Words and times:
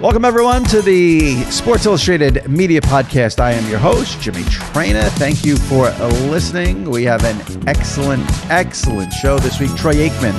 Welcome, 0.00 0.24
everyone, 0.24 0.64
to 0.64 0.80
the 0.80 1.34
Sports 1.50 1.84
Illustrated 1.84 2.48
Media 2.48 2.80
Podcast. 2.80 3.38
I 3.38 3.52
am 3.52 3.68
your 3.68 3.78
host, 3.78 4.18
Jimmy 4.18 4.44
Traina. 4.44 5.06
Thank 5.18 5.44
you 5.44 5.58
for 5.58 5.90
listening. 6.30 6.88
We 6.88 7.04
have 7.04 7.22
an 7.22 7.68
excellent, 7.68 8.24
excellent 8.50 9.12
show 9.12 9.38
this 9.38 9.60
week. 9.60 9.76
Troy 9.76 9.92
Aikman 9.92 10.32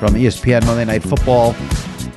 from 0.00 0.14
ESPN 0.14 0.66
Monday 0.66 0.86
Night 0.86 1.04
Football 1.04 1.54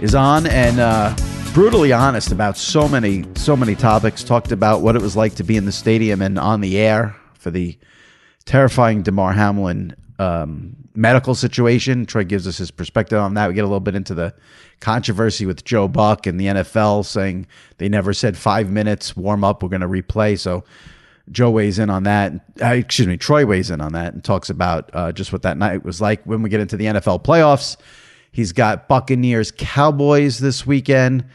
is 0.02 0.16
on 0.16 0.48
and 0.48 0.80
uh, 0.80 1.16
brutally 1.54 1.94
honest 1.94 2.32
about 2.32 2.58
so 2.58 2.90
many, 2.90 3.24
so 3.36 3.56
many 3.56 3.76
topics. 3.76 4.24
Talked 4.24 4.52
about 4.52 4.82
what 4.82 4.96
it 4.96 5.02
was 5.04 5.16
like 5.16 5.36
to 5.36 5.44
be 5.44 5.58
in 5.58 5.66
the 5.66 5.72
stadium 5.72 6.24
and 6.24 6.40
on 6.40 6.60
the 6.60 6.80
air 6.80 7.16
for 7.36 7.52
the 7.52 7.78
terrifying 8.46 9.04
Damar 9.04 9.34
Hamlin 9.34 9.96
um, 10.18 10.76
medical 11.00 11.34
situation. 11.34 12.06
Troy 12.06 12.26
gives 12.26 12.46
us 12.46 12.58
his 12.58 12.72
perspective 12.72 13.18
on 13.18 13.34
that. 13.36 13.48
We 13.48 13.54
get 13.54 13.64
a 13.64 13.68
little 13.68 13.80
bit 13.80 13.96
into 13.96 14.14
the 14.14 14.34
controversy 14.82 15.46
with 15.46 15.64
Joe 15.64 15.88
Buck 15.88 16.28
and 16.28 16.38
the 16.38 16.48
NFL 16.48 17.06
saying 17.06 17.48
they 17.78 17.88
never 17.88 18.14
said 18.14 18.38
five 18.38 18.70
minutes 18.70 19.16
warm 19.16 19.46
up. 19.46 19.64
We're 19.64 19.70
going 19.70 19.80
to 19.82 19.88
replay. 19.88 20.38
So 20.38 20.66
Joe 21.32 21.52
weighs 21.52 21.80
in 21.80 21.90
on 21.90 22.04
that. 22.04 22.34
Uh, 22.62 22.74
excuse 22.74 23.08
me, 23.08 23.16
Troy 23.16 23.46
weighs 23.46 23.72
in 23.72 23.80
on 23.80 23.94
that 23.94 24.14
and 24.14 24.22
talks 24.22 24.50
about 24.50 24.90
uh, 24.94 25.14
just 25.14 25.32
what 25.32 25.44
that 25.44 25.58
night 25.58 25.86
was 25.86 26.02
like. 26.02 26.22
When 26.26 26.42
we 26.42 26.50
get 26.50 26.60
into 26.60 26.76
the 26.76 26.86
NFL 26.86 27.24
playoffs, 27.24 27.78
he's 28.34 28.52
got 28.52 28.90
Buccaneers 28.90 29.54
Cowboys 29.56 30.40
this 30.40 30.68
weekend. 30.68 31.26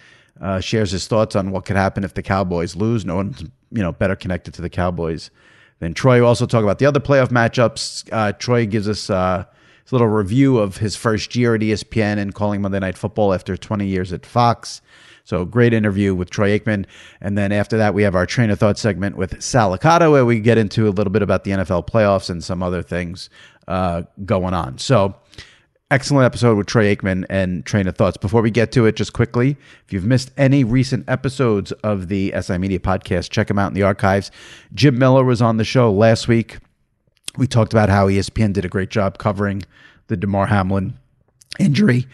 Uh, 0.40 0.60
shares 0.60 0.90
his 0.90 1.06
thoughts 1.06 1.36
on 1.36 1.52
what 1.52 1.64
could 1.64 1.76
happen 1.76 2.04
if 2.04 2.12
the 2.12 2.22
Cowboys 2.22 2.76
lose. 2.76 3.06
No 3.06 3.16
one's 3.16 3.40
you 3.40 3.82
know 3.82 3.92
better 3.92 4.16
connected 4.16 4.52
to 4.54 4.62
the 4.62 4.68
Cowboys 4.68 5.30
than 5.78 5.94
Troy. 5.94 6.22
Also 6.22 6.44
talk 6.44 6.64
about 6.64 6.78
the 6.78 6.86
other 6.86 7.00
playoff 7.00 7.28
matchups. 7.28 8.06
Uh, 8.12 8.32
Troy 8.32 8.66
gives 8.66 8.88
us 8.88 9.08
uh, 9.08 9.44
his 9.84 9.92
little 9.92 10.08
review 10.08 10.58
of 10.58 10.78
his 10.78 10.96
first 10.96 11.36
year 11.36 11.54
at 11.54 11.60
ESPN 11.60 12.18
and 12.18 12.34
calling 12.34 12.62
Monday 12.62 12.80
Night 12.80 12.98
Football 12.98 13.32
after 13.32 13.56
20 13.56 13.86
years 13.86 14.12
at 14.12 14.26
Fox. 14.26 14.80
So 15.24 15.44
great 15.44 15.72
interview 15.72 16.14
with 16.14 16.28
Troy 16.28 16.58
Aikman. 16.58 16.84
And 17.20 17.36
then 17.36 17.50
after 17.50 17.78
that, 17.78 17.94
we 17.94 18.02
have 18.02 18.14
our 18.14 18.26
train 18.26 18.50
of 18.50 18.58
thought 18.58 18.78
segment 18.78 19.16
with 19.16 19.42
Sal 19.42 19.76
Licata, 19.76 20.10
where 20.10 20.26
we 20.26 20.40
get 20.40 20.58
into 20.58 20.86
a 20.86 20.90
little 20.90 21.10
bit 21.12 21.22
about 21.22 21.44
the 21.44 21.52
NFL 21.52 21.88
playoffs 21.88 22.28
and 22.28 22.44
some 22.44 22.62
other 22.62 22.82
things 22.82 23.30
uh, 23.66 24.02
going 24.26 24.52
on. 24.52 24.76
So 24.76 25.14
excellent 25.90 26.26
episode 26.26 26.58
with 26.58 26.66
Troy 26.66 26.94
Aikman 26.94 27.24
and 27.30 27.64
Train 27.64 27.86
of 27.86 27.96
Thoughts. 27.96 28.16
Before 28.16 28.42
we 28.42 28.50
get 28.50 28.72
to 28.72 28.84
it, 28.86 28.96
just 28.96 29.12
quickly, 29.12 29.56
if 29.86 29.92
you've 29.92 30.04
missed 30.04 30.30
any 30.36 30.64
recent 30.64 31.08
episodes 31.08 31.72
of 31.72 32.08
the 32.08 32.34
SI 32.40 32.58
Media 32.58 32.78
podcast, 32.78 33.30
check 33.30 33.48
them 33.48 33.58
out 33.58 33.68
in 33.68 33.74
the 33.74 33.82
archives. 33.82 34.30
Jim 34.74 34.98
Miller 34.98 35.24
was 35.24 35.40
on 35.40 35.56
the 35.56 35.64
show 35.64 35.92
last 35.92 36.28
week. 36.28 36.58
We 37.36 37.46
talked 37.46 37.72
about 37.72 37.88
how 37.88 38.08
ESPN 38.08 38.52
did 38.52 38.64
a 38.64 38.68
great 38.68 38.90
job 38.90 39.18
covering 39.18 39.64
the 40.06 40.16
Damar 40.16 40.46
Hamlin 40.46 40.94
injury. 41.58 42.06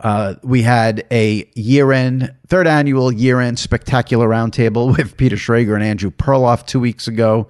Uh, 0.00 0.34
we 0.42 0.62
had 0.62 1.06
a 1.10 1.48
year 1.54 1.92
end, 1.92 2.34
third 2.46 2.66
annual 2.66 3.12
year 3.12 3.40
end 3.40 3.58
spectacular 3.58 4.28
roundtable 4.28 4.96
with 4.96 5.16
Peter 5.16 5.36
Schrager 5.36 5.74
and 5.74 5.84
Andrew 5.84 6.10
Perloff 6.10 6.66
two 6.66 6.80
weeks 6.80 7.06
ago. 7.06 7.48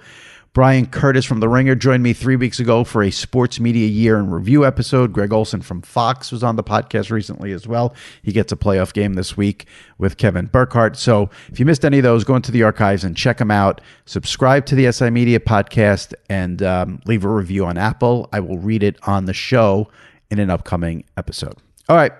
Bryan 0.52 0.86
Curtis 0.86 1.24
from 1.24 1.38
The 1.38 1.48
Ringer 1.48 1.76
joined 1.76 2.02
me 2.02 2.12
three 2.12 2.34
weeks 2.34 2.58
ago 2.58 2.82
for 2.82 3.04
a 3.04 3.12
sports 3.12 3.60
media 3.60 3.86
year 3.86 4.18
in 4.18 4.32
review 4.32 4.66
episode. 4.66 5.12
Greg 5.12 5.32
Olsen 5.32 5.62
from 5.62 5.80
Fox 5.80 6.32
was 6.32 6.42
on 6.42 6.56
the 6.56 6.64
podcast 6.64 7.12
recently 7.12 7.52
as 7.52 7.68
well. 7.68 7.94
He 8.20 8.32
gets 8.32 8.50
a 8.50 8.56
playoff 8.56 8.92
game 8.92 9.14
this 9.14 9.36
week 9.36 9.66
with 9.96 10.16
Kevin 10.16 10.46
Burkhardt. 10.46 10.96
So 10.96 11.30
if 11.52 11.60
you 11.60 11.66
missed 11.66 11.84
any 11.84 11.98
of 11.98 12.02
those, 12.02 12.24
go 12.24 12.34
into 12.34 12.50
the 12.50 12.64
archives 12.64 13.04
and 13.04 13.16
check 13.16 13.38
them 13.38 13.52
out. 13.52 13.80
Subscribe 14.06 14.66
to 14.66 14.74
the 14.74 14.90
SI 14.90 15.10
Media 15.10 15.38
podcast 15.38 16.14
and 16.28 16.64
um, 16.64 17.00
leave 17.06 17.24
a 17.24 17.28
review 17.28 17.64
on 17.64 17.78
Apple. 17.78 18.28
I 18.32 18.40
will 18.40 18.58
read 18.58 18.82
it 18.82 18.96
on 19.06 19.26
the 19.26 19.32
show 19.32 19.88
in 20.32 20.40
an 20.40 20.50
upcoming 20.50 21.04
episode. 21.16 21.58
All 21.88 21.94
right. 21.94 22.12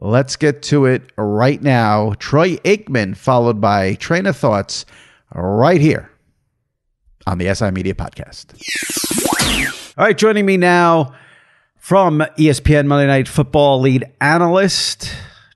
Let's 0.00 0.34
get 0.34 0.60
to 0.64 0.86
it 0.86 1.12
right 1.16 1.62
now. 1.62 2.14
Troy 2.18 2.56
Aikman, 2.56 3.16
followed 3.16 3.60
by 3.60 3.94
Train 3.94 4.26
of 4.26 4.36
Thoughts, 4.36 4.86
right 5.32 5.80
here 5.80 6.10
on 7.26 7.38
the 7.38 7.54
SI 7.54 7.70
Media 7.70 7.94
Podcast. 7.94 8.54
All 9.96 10.04
right, 10.04 10.16
joining 10.16 10.46
me 10.46 10.56
now 10.56 11.14
from 11.76 12.20
ESPN 12.38 12.86
Monday 12.86 13.06
Night 13.06 13.28
Football 13.28 13.80
lead 13.80 14.04
analyst 14.20 15.14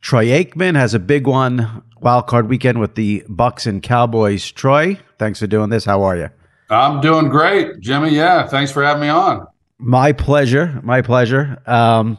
Troy 0.09 0.27
Aikman 0.29 0.75
has 0.75 0.95
a 0.95 0.99
big 0.99 1.27
one 1.27 1.83
wild 2.01 2.27
card 2.29 2.49
weekend 2.49 2.81
with 2.81 2.95
the 2.95 3.23
Bucs 3.29 3.67
and 3.67 3.83
Cowboys. 3.83 4.51
Troy, 4.51 4.99
thanks 5.19 5.39
for 5.39 5.47
doing 5.47 5.69
this. 5.69 5.85
How 5.85 6.03
are 6.03 6.17
you? 6.17 6.31
I'm 6.71 7.03
doing 7.03 7.29
great, 7.29 7.81
Jimmy. 7.81 8.11
Yeah, 8.11 8.47
thanks 8.47 8.71
for 8.73 8.83
having 8.83 9.03
me 9.03 9.09
on. 9.09 9.47
My 9.79 10.13
pleasure. 10.13 10.81
My 10.83 11.03
pleasure. 11.03 11.61
Um, 11.67 12.17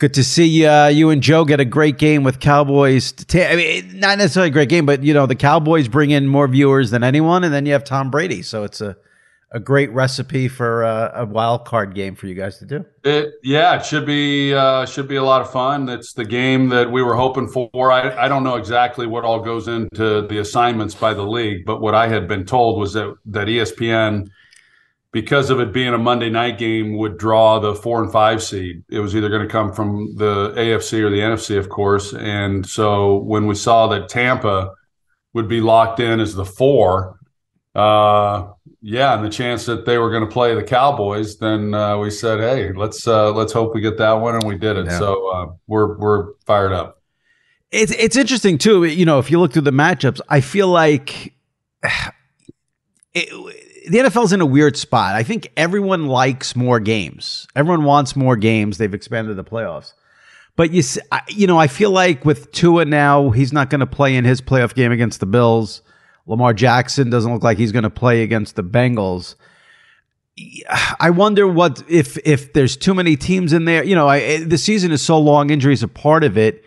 good 0.00 0.14
to 0.14 0.24
see 0.24 0.66
uh, 0.66 0.88
you 0.88 1.10
and 1.10 1.22
Joe 1.22 1.44
get 1.44 1.60
a 1.60 1.64
great 1.64 1.98
game 1.98 2.24
with 2.24 2.40
Cowboys. 2.40 3.12
T- 3.12 3.44
I 3.44 3.54
mean, 3.54 4.00
not 4.00 4.18
necessarily 4.18 4.48
a 4.48 4.52
great 4.52 4.70
game, 4.70 4.86
but 4.86 5.04
you 5.04 5.14
know 5.14 5.26
the 5.26 5.36
Cowboys 5.36 5.86
bring 5.86 6.10
in 6.10 6.26
more 6.26 6.48
viewers 6.48 6.90
than 6.90 7.04
anyone, 7.04 7.44
and 7.44 7.54
then 7.54 7.66
you 7.66 7.72
have 7.72 7.84
Tom 7.84 8.10
Brady, 8.10 8.42
so 8.42 8.64
it's 8.64 8.80
a 8.80 8.96
a 9.52 9.58
great 9.58 9.90
recipe 9.90 10.46
for 10.46 10.84
uh, 10.84 11.10
a 11.12 11.26
wild 11.26 11.64
card 11.64 11.92
game 11.92 12.14
for 12.14 12.28
you 12.28 12.34
guys 12.34 12.58
to 12.58 12.64
do. 12.64 12.84
It 13.04 13.34
yeah, 13.42 13.76
it 13.76 13.84
should 13.84 14.06
be 14.06 14.54
uh, 14.54 14.86
should 14.86 15.08
be 15.08 15.16
a 15.16 15.22
lot 15.22 15.42
of 15.42 15.50
fun. 15.50 15.88
It's 15.88 16.12
the 16.14 16.24
game 16.24 16.68
that 16.70 16.90
we 16.90 17.02
were 17.02 17.14
hoping 17.14 17.48
for. 17.48 17.92
I 17.92 18.24
I 18.24 18.28
don't 18.28 18.44
know 18.44 18.56
exactly 18.56 19.06
what 19.06 19.24
all 19.24 19.40
goes 19.40 19.68
into 19.68 20.26
the 20.26 20.38
assignments 20.38 20.94
by 20.94 21.14
the 21.14 21.26
league, 21.26 21.66
but 21.66 21.80
what 21.80 21.94
I 21.94 22.08
had 22.08 22.26
been 22.26 22.44
told 22.44 22.78
was 22.80 22.94
that 22.94 23.14
that 23.26 23.48
ESPN 23.48 24.28
because 25.12 25.50
of 25.50 25.58
it 25.60 25.72
being 25.72 25.92
a 25.92 25.98
Monday 25.98 26.30
night 26.30 26.58
game, 26.58 26.96
would 26.96 27.18
draw 27.18 27.58
the 27.58 27.74
four 27.74 28.02
and 28.02 28.12
five 28.12 28.42
seed. 28.42 28.84
It 28.88 29.00
was 29.00 29.16
either 29.16 29.28
going 29.28 29.42
to 29.42 29.48
come 29.48 29.72
from 29.72 30.14
the 30.16 30.52
AFC 30.56 31.00
or 31.00 31.10
the 31.10 31.18
NFC, 31.18 31.58
of 31.58 31.68
course. 31.68 32.12
And 32.14 32.64
so 32.64 33.18
when 33.18 33.46
we 33.46 33.54
saw 33.54 33.88
that 33.88 34.08
Tampa 34.08 34.72
would 35.32 35.48
be 35.48 35.60
locked 35.60 36.00
in 36.00 36.20
as 36.20 36.34
the 36.34 36.44
four, 36.44 37.18
uh, 37.74 38.48
yeah, 38.82 39.14
and 39.14 39.24
the 39.24 39.30
chance 39.30 39.66
that 39.66 39.84
they 39.84 39.98
were 39.98 40.10
going 40.10 40.24
to 40.24 40.30
play 40.30 40.54
the 40.54 40.62
Cowboys, 40.62 41.38
then 41.38 41.74
uh, 41.74 41.98
we 41.98 42.10
said, 42.10 42.40
"Hey, 42.40 42.72
let's 42.72 43.06
uh, 43.06 43.32
let's 43.32 43.52
hope 43.52 43.74
we 43.74 43.80
get 43.80 43.98
that 43.98 44.12
one," 44.14 44.34
and 44.34 44.44
we 44.44 44.56
did 44.56 44.76
it. 44.76 44.86
Yeah. 44.86 44.98
So 44.98 45.30
uh, 45.30 45.46
we're 45.66 45.98
we're 45.98 46.32
fired 46.46 46.72
up. 46.72 47.02
It's 47.70 47.92
it's 47.92 48.16
interesting 48.16 48.58
too. 48.58 48.84
You 48.84 49.04
know, 49.04 49.18
if 49.18 49.30
you 49.30 49.38
look 49.38 49.52
through 49.52 49.62
the 49.62 49.70
matchups, 49.72 50.20
I 50.28 50.40
feel 50.40 50.68
like. 50.68 51.34
It, 53.12 53.28
the 53.88 53.98
NFL's 53.98 54.32
in 54.32 54.40
a 54.40 54.46
weird 54.46 54.76
spot. 54.76 55.14
I 55.14 55.22
think 55.22 55.50
everyone 55.56 56.06
likes 56.06 56.54
more 56.54 56.80
games. 56.80 57.46
Everyone 57.56 57.84
wants 57.84 58.16
more 58.16 58.36
games. 58.36 58.78
They've 58.78 58.92
expanded 58.92 59.36
the 59.36 59.44
playoffs. 59.44 59.94
But 60.56 60.72
you, 60.72 60.82
you 61.28 61.46
know, 61.46 61.58
I 61.58 61.68
feel 61.68 61.90
like 61.90 62.24
with 62.24 62.52
Tua 62.52 62.84
now, 62.84 63.30
he's 63.30 63.52
not 63.52 63.70
going 63.70 63.80
to 63.80 63.86
play 63.86 64.16
in 64.16 64.24
his 64.24 64.40
playoff 64.40 64.74
game 64.74 64.92
against 64.92 65.20
the 65.20 65.26
Bills. 65.26 65.82
Lamar 66.26 66.52
Jackson 66.52 67.08
doesn't 67.10 67.32
look 67.32 67.42
like 67.42 67.58
he's 67.58 67.72
going 67.72 67.84
to 67.84 67.90
play 67.90 68.22
against 68.22 68.56
the 68.56 68.62
Bengals. 68.62 69.36
I 70.98 71.10
wonder 71.10 71.46
what 71.46 71.82
if 71.88 72.18
if 72.24 72.52
there's 72.52 72.76
too 72.76 72.94
many 72.94 73.16
teams 73.16 73.52
in 73.52 73.64
there. 73.64 73.84
You 73.84 73.94
know, 73.94 74.08
I, 74.08 74.44
the 74.44 74.58
season 74.58 74.92
is 74.92 75.02
so 75.02 75.18
long; 75.18 75.50
injuries 75.50 75.82
are 75.82 75.88
part 75.88 76.24
of 76.24 76.38
it. 76.38 76.64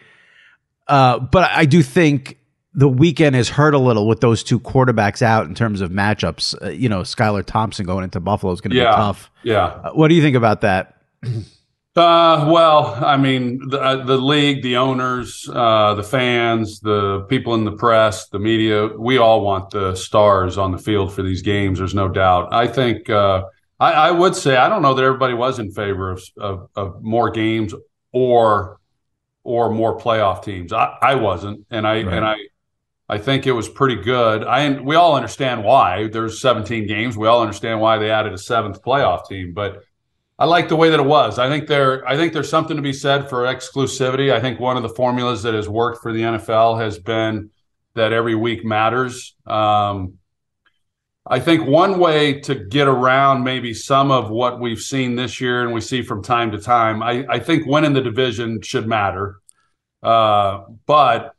Uh, 0.88 1.19
but 1.19 1.50
I 1.52 1.66
do 1.66 1.81
think 1.81 2.38
the 2.75 2.89
weekend 2.89 3.35
has 3.35 3.50
hurt 3.50 3.73
a 3.73 3.79
little 3.79 4.07
with 4.07 4.22
those 4.22 4.44
two 4.44 4.59
quarterbacks 4.59 5.22
out 5.22 5.45
in 5.45 5.53
terms 5.53 5.81
of 5.81 5.91
matchups. 5.91 6.61
Uh, 6.61 6.69
you 6.69 6.89
know, 6.89 7.01
Skylar 7.01 7.45
Thompson 7.45 7.85
going 7.85 8.03
into 8.03 8.19
Buffalo 8.19 8.51
is 8.51 8.61
going 8.61 8.72
to 8.72 8.78
yeah, 8.78 8.91
be 8.91 8.95
tough. 8.95 9.31
Yeah. 9.44 9.66
Uh, 9.66 9.91
what 9.91 10.07
do 10.07 10.16
you 10.16 10.22
think 10.22 10.35
about 10.35 10.61
that? 10.61 10.97
Uh, 11.95 12.50
well, 12.51 12.97
I 13.06 13.17
mean, 13.17 13.69
the, 13.69 13.79
uh, 13.79 14.03
the 14.03 14.17
league, 14.17 14.63
the 14.63 14.78
owners, 14.78 15.47
uh, 15.53 15.94
the 15.94 16.01
fans, 16.01 16.79
the 16.79 17.19
people 17.29 17.53
in 17.53 17.66
the 17.66 17.72
press, 17.72 18.29
the 18.29 18.39
media, 18.39 18.88
we 18.88 19.19
all 19.19 19.41
want 19.41 19.69
the 19.69 19.94
stars 19.94 20.57
on 20.57 20.72
the 20.72 20.79
field 20.79 21.13
for 21.13 21.22
these 21.22 21.44
games. 21.44 21.78
There's 21.78 21.94
no 21.94 22.07
doubt. 22.07 22.51
I 22.51 22.66
think, 22.66 23.11
uh, 23.11 23.44
I, 23.79 23.91
I, 23.91 24.11
would 24.11 24.35
say, 24.35 24.57
I 24.57 24.69
don't 24.69 24.81
know 24.81 24.95
that 24.95 25.03
everybody 25.03 25.35
was 25.35 25.59
in 25.59 25.72
favor 25.72 26.09
of, 26.09 26.23
of, 26.38 26.69
of 26.75 27.03
more 27.03 27.29
games 27.29 27.75
or, 28.11 28.79
or 29.44 29.69
more 29.69 29.95
playoff 29.95 30.43
teams. 30.43 30.73
I, 30.73 30.97
I 30.99 31.14
wasn't. 31.14 31.67
And 31.69 31.85
I, 31.85 32.02
right. 32.02 32.08
and 32.08 32.26
I, 32.26 32.37
I 33.09 33.17
think 33.17 33.46
it 33.46 33.52
was 33.52 33.67
pretty 33.67 34.02
good. 34.02 34.44
I 34.44 34.79
we 34.79 34.96
all 34.96 35.16
understand 35.16 35.64
why. 35.64 36.08
There's 36.08 36.41
17 36.41 36.88
games. 36.88 37.17
We 37.17 37.28
all 37.28 37.41
understand 37.41 37.82
why 37.82 37.97
they 37.97 38.09
added 38.09 38.34
a 38.34 38.38
seventh 38.38 38.82
playoff 38.82 39.28
team, 39.28 39.53
but 39.53 39.84
I 40.40 40.46
like 40.46 40.67
the 40.67 40.76
way 40.76 40.90
that 40.90 41.00
it 41.00 41.05
was. 41.05 41.38
I 41.38 41.47
think 41.47 41.67
there 41.67 42.08
I 42.08 42.16
think 42.16 42.34
there's 42.34 42.50
something 42.50 42.76
to 42.76 42.82
be 42.82 42.94
said 42.94 43.29
for 43.29 43.44
exclusivity. 43.44 44.34
I 44.34 44.40
think 44.40 44.59
one 44.59 44.78
of 44.78 44.84
the 44.84 44.90
formulas 44.90 45.44
that 45.44 45.53
has 45.53 45.70
worked 45.70 46.02
for 46.02 46.11
the 46.14 46.22
NFL 46.22 46.79
has 46.82 46.97
been 46.97 47.52
that 47.96 48.14
every 48.14 48.35
week 48.35 48.66
matters. 48.66 49.35
Um, 49.46 50.16
I 51.26 51.40
think 51.40 51.66
one 51.66 52.00
way 52.00 52.41
to 52.41 52.55
get 52.55 52.88
around 52.88 53.44
maybe 53.44 53.73
some 53.73 54.11
of 54.11 54.29
what 54.29 54.59
we've 54.59 54.79
seen 54.79 55.16
this 55.16 55.40
year 55.40 55.64
and 55.64 55.73
we 55.73 55.79
see 55.79 56.02
from 56.02 56.22
time 56.22 56.52
to 56.52 56.59
time, 56.59 57.02
I, 57.02 57.26
I 57.29 57.40
think 57.40 57.66
winning 57.66 57.94
the 57.94 58.02
division 58.02 58.61
should 58.61 58.88
matter. 58.88 59.38
Uh, 60.02 60.66
but 60.85 61.34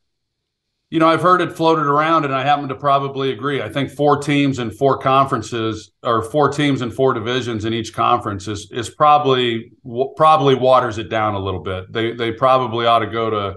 you 0.94 1.00
know, 1.00 1.08
I've 1.08 1.22
heard 1.22 1.40
it 1.40 1.52
floated 1.52 1.88
around, 1.88 2.24
and 2.24 2.32
I 2.32 2.44
happen 2.44 2.68
to 2.68 2.76
probably 2.76 3.32
agree. 3.32 3.60
I 3.60 3.68
think 3.68 3.90
four 3.90 4.16
teams 4.16 4.60
and 4.60 4.72
four 4.72 4.96
conferences, 4.96 5.90
or 6.04 6.22
four 6.22 6.50
teams 6.50 6.82
and 6.82 6.94
four 6.94 7.12
divisions 7.12 7.64
in 7.64 7.74
each 7.74 7.92
conference, 7.92 8.46
is 8.46 8.70
is 8.70 8.90
probably 8.90 9.72
probably 10.16 10.54
waters 10.54 10.98
it 10.98 11.08
down 11.08 11.34
a 11.34 11.40
little 11.40 11.64
bit. 11.64 11.92
They 11.92 12.12
they 12.12 12.30
probably 12.30 12.86
ought 12.86 13.00
to 13.00 13.08
go 13.08 13.28
to 13.28 13.56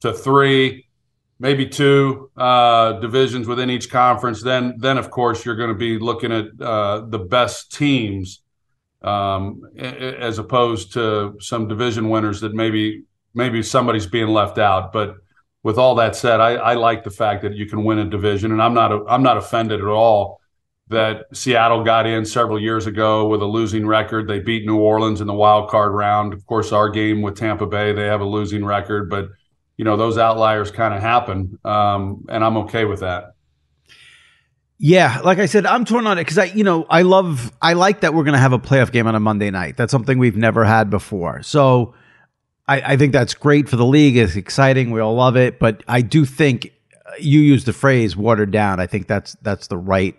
to 0.00 0.14
three, 0.14 0.88
maybe 1.38 1.66
two 1.66 2.30
uh, 2.38 2.92
divisions 3.00 3.46
within 3.46 3.68
each 3.68 3.90
conference. 3.90 4.42
Then, 4.42 4.76
then 4.78 4.96
of 4.96 5.10
course, 5.10 5.44
you're 5.44 5.56
going 5.56 5.68
to 5.68 5.74
be 5.74 5.98
looking 5.98 6.32
at 6.32 6.46
uh, 6.58 7.02
the 7.06 7.18
best 7.18 7.70
teams 7.70 8.40
um, 9.02 9.60
as 9.76 10.38
opposed 10.38 10.94
to 10.94 11.36
some 11.38 11.68
division 11.68 12.08
winners 12.08 12.40
that 12.40 12.54
maybe 12.54 13.02
maybe 13.34 13.62
somebody's 13.62 14.06
being 14.06 14.28
left 14.28 14.56
out. 14.56 14.90
But 14.90 15.16
with 15.68 15.76
all 15.76 15.96
that 15.96 16.16
said, 16.16 16.40
I, 16.40 16.54
I 16.54 16.74
like 16.76 17.04
the 17.04 17.10
fact 17.10 17.42
that 17.42 17.52
you 17.52 17.66
can 17.66 17.84
win 17.84 17.98
a 17.98 18.06
division, 18.06 18.52
and 18.52 18.62
I'm 18.62 18.72
not 18.72 18.90
a, 18.90 19.04
I'm 19.06 19.22
not 19.22 19.36
offended 19.36 19.80
at 19.80 19.86
all 19.86 20.40
that 20.88 21.26
Seattle 21.34 21.84
got 21.84 22.06
in 22.06 22.24
several 22.24 22.58
years 22.58 22.86
ago 22.86 23.28
with 23.28 23.42
a 23.42 23.44
losing 23.44 23.86
record. 23.86 24.26
They 24.28 24.38
beat 24.38 24.64
New 24.64 24.78
Orleans 24.78 25.20
in 25.20 25.26
the 25.26 25.34
wild 25.34 25.68
card 25.68 25.92
round. 25.92 26.32
Of 26.32 26.46
course, 26.46 26.72
our 26.72 26.88
game 26.88 27.20
with 27.20 27.36
Tampa 27.36 27.66
Bay, 27.66 27.92
they 27.92 28.06
have 28.06 28.22
a 28.22 28.24
losing 28.24 28.64
record, 28.64 29.10
but 29.10 29.28
you 29.76 29.84
know 29.84 29.98
those 29.98 30.16
outliers 30.16 30.70
kind 30.70 30.94
of 30.94 31.02
happen, 31.02 31.58
um, 31.66 32.24
and 32.30 32.42
I'm 32.42 32.56
okay 32.56 32.86
with 32.86 33.00
that. 33.00 33.34
Yeah, 34.78 35.20
like 35.22 35.38
I 35.38 35.44
said, 35.44 35.66
I'm 35.66 35.84
torn 35.84 36.06
on 36.06 36.16
it 36.16 36.22
because 36.22 36.38
I, 36.38 36.44
you 36.44 36.64
know, 36.64 36.86
I 36.88 37.02
love, 37.02 37.52
I 37.60 37.74
like 37.74 38.00
that 38.00 38.14
we're 38.14 38.24
going 38.24 38.32
to 38.32 38.40
have 38.40 38.54
a 38.54 38.58
playoff 38.58 38.90
game 38.90 39.06
on 39.06 39.14
a 39.14 39.20
Monday 39.20 39.50
night. 39.50 39.76
That's 39.76 39.90
something 39.90 40.18
we've 40.18 40.36
never 40.36 40.64
had 40.64 40.88
before. 40.88 41.42
So 41.42 41.92
I, 42.68 42.92
I 42.92 42.96
think 42.96 43.12
that's 43.12 43.34
great 43.34 43.68
for 43.68 43.76
the 43.76 43.86
league. 43.86 44.16
It's 44.16 44.36
exciting. 44.36 44.90
We 44.90 45.00
all 45.00 45.14
love 45.14 45.36
it. 45.36 45.58
But 45.58 45.82
I 45.88 46.02
do 46.02 46.24
think 46.24 46.72
you 47.18 47.40
used 47.40 47.66
the 47.66 47.72
phrase 47.72 48.16
watered 48.16 48.50
down. 48.50 48.78
I 48.78 48.86
think 48.86 49.08
that's 49.08 49.36
that's 49.42 49.66
the 49.68 49.78
right 49.78 50.16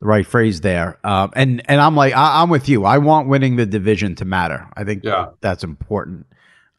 the 0.00 0.06
right 0.06 0.26
phrase 0.26 0.62
there. 0.62 0.98
Um, 1.04 1.30
and 1.36 1.62
and 1.70 1.80
I'm 1.80 1.94
like 1.94 2.14
I, 2.14 2.42
am 2.42 2.48
with 2.48 2.68
you. 2.68 2.84
I 2.84 2.98
want 2.98 3.28
winning 3.28 3.56
the 3.56 3.66
division 3.66 4.14
to 4.16 4.24
matter. 4.24 4.66
I 4.74 4.84
think 4.84 5.04
yeah. 5.04 5.28
that's 5.40 5.62
important 5.62 6.26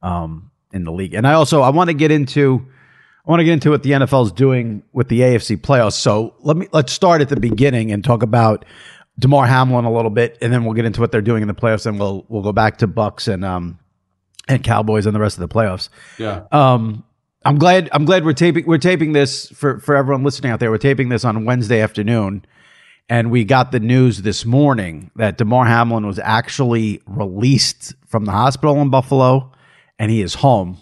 um, 0.01 0.51
in 0.73 0.83
the 0.83 0.91
league. 0.91 1.13
And 1.13 1.27
I 1.27 1.33
also 1.33 1.61
I 1.61 1.69
want 1.69 1.89
to 1.89 1.93
get 1.93 2.11
into 2.11 2.65
I 3.25 3.29
want 3.29 3.39
to 3.39 3.45
get 3.45 3.53
into 3.53 3.69
what 3.69 3.83
the 3.83 3.91
NFL 3.91 4.25
is 4.25 4.31
doing 4.31 4.83
with 4.91 5.07
the 5.07 5.21
AFC 5.21 5.57
playoffs. 5.57 5.93
So 5.93 6.35
let 6.41 6.57
me 6.57 6.67
let's 6.73 6.91
start 6.91 7.21
at 7.21 7.29
the 7.29 7.39
beginning 7.39 7.91
and 7.91 8.03
talk 8.03 8.23
about 8.23 8.65
Damar 9.19 9.45
Hamlin 9.45 9.85
a 9.85 9.93
little 9.93 10.09
bit, 10.09 10.39
and 10.41 10.51
then 10.51 10.65
we'll 10.65 10.73
get 10.73 10.85
into 10.85 10.99
what 10.99 11.11
they're 11.11 11.21
doing 11.21 11.43
in 11.43 11.47
the 11.47 11.53
playoffs, 11.53 11.85
and 11.85 11.99
we'll 11.99 12.25
we'll 12.29 12.41
go 12.41 12.51
back 12.51 12.79
to 12.79 12.87
Bucs 12.87 13.31
and 13.31 13.45
um 13.45 13.77
and 14.47 14.63
Cowboys 14.63 15.05
and 15.05 15.15
the 15.15 15.19
rest 15.19 15.37
of 15.37 15.47
the 15.47 15.53
playoffs. 15.53 15.89
Yeah. 16.17 16.43
Um, 16.51 17.03
I'm 17.45 17.57
glad 17.57 17.89
I'm 17.91 18.05
glad 18.05 18.23
we're 18.25 18.33
taping 18.33 18.65
we're 18.65 18.77
taping 18.77 19.13
this 19.13 19.49
for 19.49 19.79
for 19.79 19.95
everyone 19.95 20.23
listening 20.23 20.51
out 20.51 20.59
there. 20.59 20.71
We're 20.71 20.77
taping 20.77 21.09
this 21.09 21.25
on 21.25 21.43
Wednesday 21.45 21.81
afternoon, 21.81 22.45
and 23.09 23.31
we 23.31 23.43
got 23.43 23.71
the 23.71 23.79
news 23.79 24.21
this 24.21 24.45
morning 24.45 25.11
that 25.17 25.37
Damar 25.37 25.65
Hamlin 25.65 26.05
was 26.05 26.19
actually 26.19 27.01
released 27.05 27.93
from 28.07 28.25
the 28.25 28.31
hospital 28.31 28.81
in 28.81 28.89
Buffalo, 28.89 29.51
and 29.99 30.09
he 30.09 30.21
is 30.21 30.35
home 30.35 30.77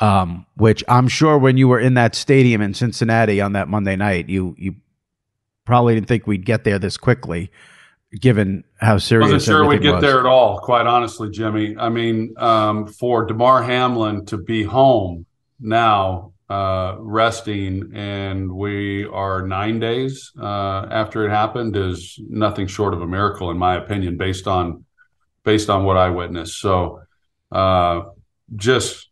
um, 0.00 0.46
which 0.56 0.84
I'm 0.88 1.08
sure 1.08 1.38
when 1.38 1.56
you 1.56 1.68
were 1.68 1.80
in 1.80 1.94
that 1.94 2.14
stadium 2.14 2.60
in 2.60 2.74
Cincinnati 2.74 3.40
on 3.40 3.52
that 3.52 3.68
Monday 3.68 3.96
night, 3.96 4.28
you 4.28 4.54
you 4.58 4.76
probably 5.64 5.94
didn't 5.94 6.08
think 6.08 6.26
we'd 6.26 6.46
get 6.46 6.64
there 6.64 6.78
this 6.78 6.96
quickly, 6.96 7.50
given 8.14 8.64
how 8.78 8.98
serious. 8.98 9.32
Wasn't 9.32 9.42
sure 9.42 9.66
we'd 9.66 9.82
get 9.82 9.94
was. 9.94 10.02
there 10.02 10.20
at 10.20 10.26
all. 10.26 10.58
Quite 10.58 10.86
honestly, 10.86 11.30
Jimmy. 11.30 11.76
I 11.78 11.88
mean, 11.88 12.34
um, 12.38 12.86
for 12.86 13.26
Damar 13.26 13.62
Hamlin 13.62 14.26
to 14.26 14.38
be 14.38 14.62
home 14.62 15.26
now, 15.60 16.32
uh, 16.48 16.96
resting, 16.98 17.92
and 17.94 18.50
we 18.50 19.04
are 19.04 19.46
nine 19.46 19.78
days 19.80 20.32
uh, 20.40 20.86
after 20.90 21.26
it 21.26 21.30
happened, 21.30 21.76
is 21.76 22.18
nothing 22.28 22.66
short 22.66 22.94
of 22.94 23.02
a 23.02 23.06
miracle, 23.06 23.50
in 23.50 23.58
my 23.58 23.76
opinion, 23.76 24.16
based 24.16 24.46
on 24.46 24.84
based 25.44 25.68
on 25.68 25.84
what 25.84 25.96
I 25.96 26.10
witnessed. 26.10 26.58
So, 26.58 27.02
uh, 27.52 28.02
just 28.56 29.08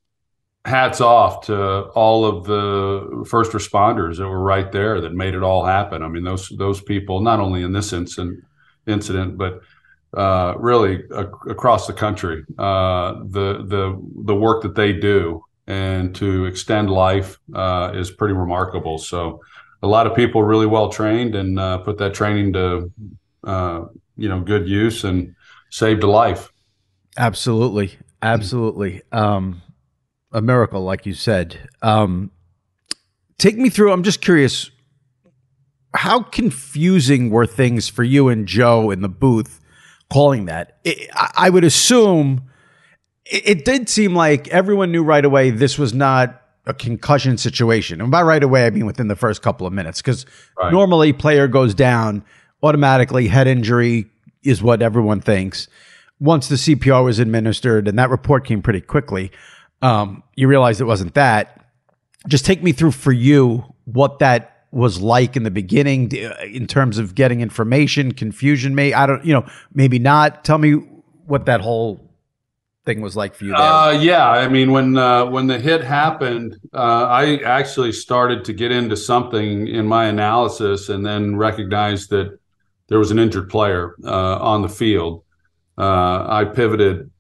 hats 0.65 1.01
off 1.01 1.47
to 1.47 1.83
all 1.95 2.25
of 2.25 2.45
the 2.45 3.25
first 3.29 3.53
responders 3.53 4.17
that 4.17 4.29
were 4.29 4.43
right 4.43 4.73
there 4.73 5.01
that 5.03 5.13
made 5.13 5.35
it 5.35 5.43
all 5.43 5.65
happen. 5.65 6.03
I 6.03 6.09
mean, 6.09 6.25
those 6.25 6.49
those 6.57 6.81
people, 6.81 7.21
not 7.21 7.39
only 7.39 7.63
in 7.63 7.73
this 7.73 7.93
incident, 7.93 8.45
incident, 8.87 9.37
but 9.39 9.61
uh, 10.17 10.55
really 10.59 11.03
across 11.49 11.87
the 11.87 11.93
country, 11.93 12.45
uh, 12.59 13.15
the 13.25 13.65
the 13.67 14.03
the 14.25 14.35
work 14.35 14.63
that 14.63 14.75
they 14.75 14.93
do 14.93 15.45
and 15.67 16.15
to 16.15 16.45
extend 16.47 16.91
life 16.91 17.39
uh, 17.55 17.93
is 17.95 18.11
pretty 18.11 18.35
remarkable. 18.35 18.99
So, 18.99 19.41
a 19.83 19.87
lot 19.87 20.07
of 20.07 20.15
people 20.15 20.43
really 20.43 20.67
well 20.67 20.91
trained 20.91 21.35
and 21.35 21.59
uh, 21.59 21.79
put 21.79 21.99
that 21.99 22.15
training 22.15 22.53
to 22.55 22.93
uh, 23.45 23.85
you 24.17 24.29
know 24.29 24.41
good 24.41 24.69
use 24.69 25.05
and 25.05 25.35
saved 25.71 26.03
a 26.03 26.07
life. 26.07 26.51
Absolutely, 27.17 27.99
absolutely. 28.23 29.03
Um, 29.13 29.63
a 30.33 30.41
miracle, 30.41 30.83
like 30.83 31.07
you 31.07 31.15
said. 31.15 31.69
Um, 31.83 32.31
take 33.39 33.57
me 33.57 33.71
through. 33.71 33.93
I'm 33.93 34.03
just 34.03 34.21
curious. 34.21 34.71
How 35.95 36.23
confusing 36.23 37.31
were 37.31 37.47
things 37.47 37.89
for 37.89 38.03
you 38.03 38.29
and 38.29 38.47
Joe 38.47 38.91
in 38.91 39.03
the 39.03 39.09
booth 39.09 39.61
calling 40.11 40.47
that? 40.47 40.79
It, 40.85 41.11
I, 41.15 41.51
would 41.51 41.65
assume 41.65 42.43
it, 43.25 43.49
it 43.49 43.65
did 43.65 43.89
seem 43.89 44.15
like 44.15 44.49
everyone 44.49 44.93
knew 44.93 45.03
right 45.03 45.25
away 45.25 45.51
this 45.51 45.79
was 45.79 45.95
not 45.95 46.43
a 46.67 46.75
concussion 46.75 47.39
situation. 47.39 48.01
And 48.01 48.11
by 48.11 48.23
right 48.23 48.43
away, 48.43 48.67
I 48.67 48.71
mean 48.71 48.87
within 48.87 49.09
the 49.09 49.17
first 49.17 49.41
couple 49.41 49.67
of 49.67 49.73
minutes, 49.73 50.03
because 50.03 50.27
right. 50.59 50.73
normally 50.73 51.13
player 51.13 51.49
goes 51.49 51.75
down 51.75 52.25
automatically, 52.63 53.29
head 53.29 53.47
injury 53.47 54.07
is 54.43 54.63
what 54.63 54.83
everyone 54.83 55.21
thinks. 55.21 55.69
Once 56.19 56.49
the 56.49 56.57
CPR 56.57 57.05
was 57.05 57.19
administered, 57.19 57.87
and 57.89 57.99
that 57.99 58.11
report 58.11 58.45
came 58.45 58.63
pretty 58.63 58.81
quickly 58.81 59.31
um, 59.83 60.23
you 60.35 60.49
realized 60.49 60.81
it 60.81 60.85
wasn't 60.85 61.15
that. 61.15 61.65
Just 62.29 62.45
take 62.45 62.63
me 62.63 62.73
through 62.73 62.93
for 62.93 63.13
you 63.13 63.65
what 63.85 64.19
that 64.19 64.56
was 64.71 65.01
like 65.01 65.37
in 65.37 65.43
the 65.43 65.51
beginning 65.51 66.13
in 66.13 66.67
terms 66.67 66.99
of 66.99 67.15
getting 67.15 67.41
information, 67.41 68.13
confusion. 68.13 68.75
May 68.75 68.93
I 68.93 69.07
don't, 69.07 69.25
you 69.25 69.33
know, 69.33 69.47
maybe 69.73 69.99
not. 69.99 70.45
Tell 70.45 70.59
me 70.59 70.75
what 71.27 71.47
that 71.47 71.61
whole 71.61 72.07
thing 72.85 73.01
was 73.01 73.17
like 73.17 73.35
for 73.35 73.45
you. 73.45 73.55
Uh, 73.55 73.99
yeah, 74.01 74.29
I 74.29 74.49
mean, 74.49 74.71
when 74.71 74.97
uh, 74.97 75.27
when 75.27 75.47
the 75.47 75.59
hit 75.59 75.85
happened, 75.85 76.57
uh, 76.73 77.07
I 77.07 77.39
actually 77.43 77.93
started 77.93 78.45
to 78.47 78.53
get 78.53 78.71
into 78.71 78.97
something 78.97 79.69
in 79.69 79.87
my 79.87 80.07
analysis, 80.07 80.89
and 80.89 81.05
then 81.05 81.37
recognized 81.37 82.11
that 82.11 82.39
there 82.89 82.99
was 82.99 83.11
an 83.11 83.19
injured 83.19 83.51
player 83.51 83.97
uh, 84.05 84.39
on 84.39 84.63
the 84.63 84.69
field. 84.69 85.25
Uh, 85.77 86.25
I 86.29 86.45
pivoted 86.45 87.11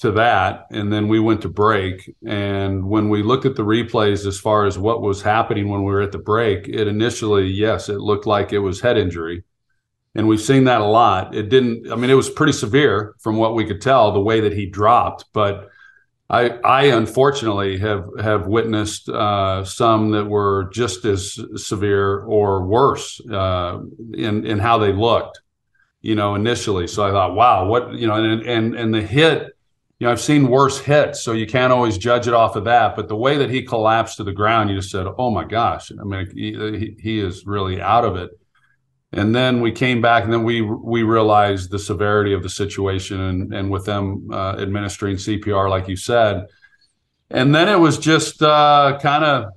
to 0.00 0.10
that 0.12 0.66
and 0.70 0.90
then 0.90 1.08
we 1.08 1.20
went 1.20 1.42
to 1.42 1.48
break. 1.48 2.10
And 2.26 2.88
when 2.88 3.10
we 3.10 3.22
looked 3.22 3.44
at 3.44 3.54
the 3.54 3.64
replays 3.64 4.26
as 4.26 4.40
far 4.40 4.64
as 4.64 4.78
what 4.78 5.02
was 5.02 5.20
happening 5.20 5.68
when 5.68 5.84
we 5.84 5.92
were 5.92 6.00
at 6.00 6.12
the 6.12 6.18
break 6.18 6.68
it 6.68 6.88
initially 6.88 7.46
yes 7.46 7.88
it 7.90 8.00
looked 8.00 8.26
like 8.26 8.52
it 8.52 8.60
was 8.60 8.80
head 8.80 8.96
injury. 8.96 9.44
And 10.14 10.26
we've 10.26 10.40
seen 10.40 10.64
that 10.64 10.80
a 10.80 10.86
lot. 10.86 11.34
It 11.34 11.50
didn't 11.50 11.92
i 11.92 11.96
mean 11.96 12.10
it 12.10 12.14
was 12.14 12.30
pretty 12.30 12.54
severe 12.54 13.14
from 13.20 13.36
what 13.36 13.54
we 13.54 13.66
could 13.66 13.82
tell 13.82 14.10
the 14.10 14.20
way 14.20 14.40
that 14.40 14.54
he 14.54 14.66
dropped. 14.66 15.26
But 15.34 15.68
i 16.30 16.48
i 16.64 16.84
unfortunately 16.84 17.76
have 17.78 18.06
have 18.18 18.46
witnessed 18.46 19.10
uh, 19.10 19.64
some 19.64 20.12
that 20.12 20.24
were 20.24 20.70
just 20.72 21.04
as 21.04 21.38
severe 21.56 22.20
or 22.20 22.64
worse 22.64 23.20
uh, 23.30 23.80
in 24.14 24.46
in 24.46 24.58
how 24.58 24.78
they 24.78 24.94
looked 24.94 25.42
you 26.00 26.14
know 26.14 26.34
initially. 26.34 26.86
So 26.86 27.06
i 27.06 27.10
thought 27.10 27.34
wow 27.34 27.66
what 27.66 27.92
you 27.92 28.06
know 28.06 28.14
and 28.14 28.42
and 28.46 28.74
and 28.74 28.94
the 28.94 29.02
hit 29.02 29.54
you 30.00 30.06
know, 30.06 30.12
I've 30.12 30.20
seen 30.20 30.48
worse 30.48 30.78
hits, 30.78 31.22
so 31.22 31.32
you 31.32 31.46
can't 31.46 31.74
always 31.74 31.98
judge 31.98 32.26
it 32.26 32.32
off 32.32 32.56
of 32.56 32.64
that. 32.64 32.96
But 32.96 33.08
the 33.08 33.16
way 33.16 33.36
that 33.36 33.50
he 33.50 33.62
collapsed 33.62 34.16
to 34.16 34.24
the 34.24 34.32
ground, 34.32 34.70
you 34.70 34.76
just 34.76 34.90
said, 34.90 35.06
"Oh 35.18 35.30
my 35.30 35.44
gosh!" 35.44 35.92
I 35.92 36.04
mean, 36.04 36.26
he, 36.34 36.96
he 36.98 37.20
is 37.20 37.44
really 37.46 37.82
out 37.82 38.06
of 38.06 38.16
it. 38.16 38.30
And 39.12 39.34
then 39.34 39.60
we 39.60 39.72
came 39.72 40.00
back, 40.00 40.24
and 40.24 40.32
then 40.32 40.42
we 40.42 40.62
we 40.62 41.02
realized 41.02 41.70
the 41.70 41.78
severity 41.78 42.32
of 42.32 42.42
the 42.42 42.48
situation, 42.48 43.20
and 43.20 43.52
and 43.52 43.70
with 43.70 43.84
them 43.84 44.28
uh, 44.32 44.56
administering 44.58 45.16
CPR, 45.16 45.68
like 45.68 45.86
you 45.86 45.96
said, 45.96 46.46
and 47.30 47.54
then 47.54 47.68
it 47.68 47.78
was 47.78 47.98
just 47.98 48.42
uh, 48.42 48.98
kind 49.02 49.22
of 49.22 49.52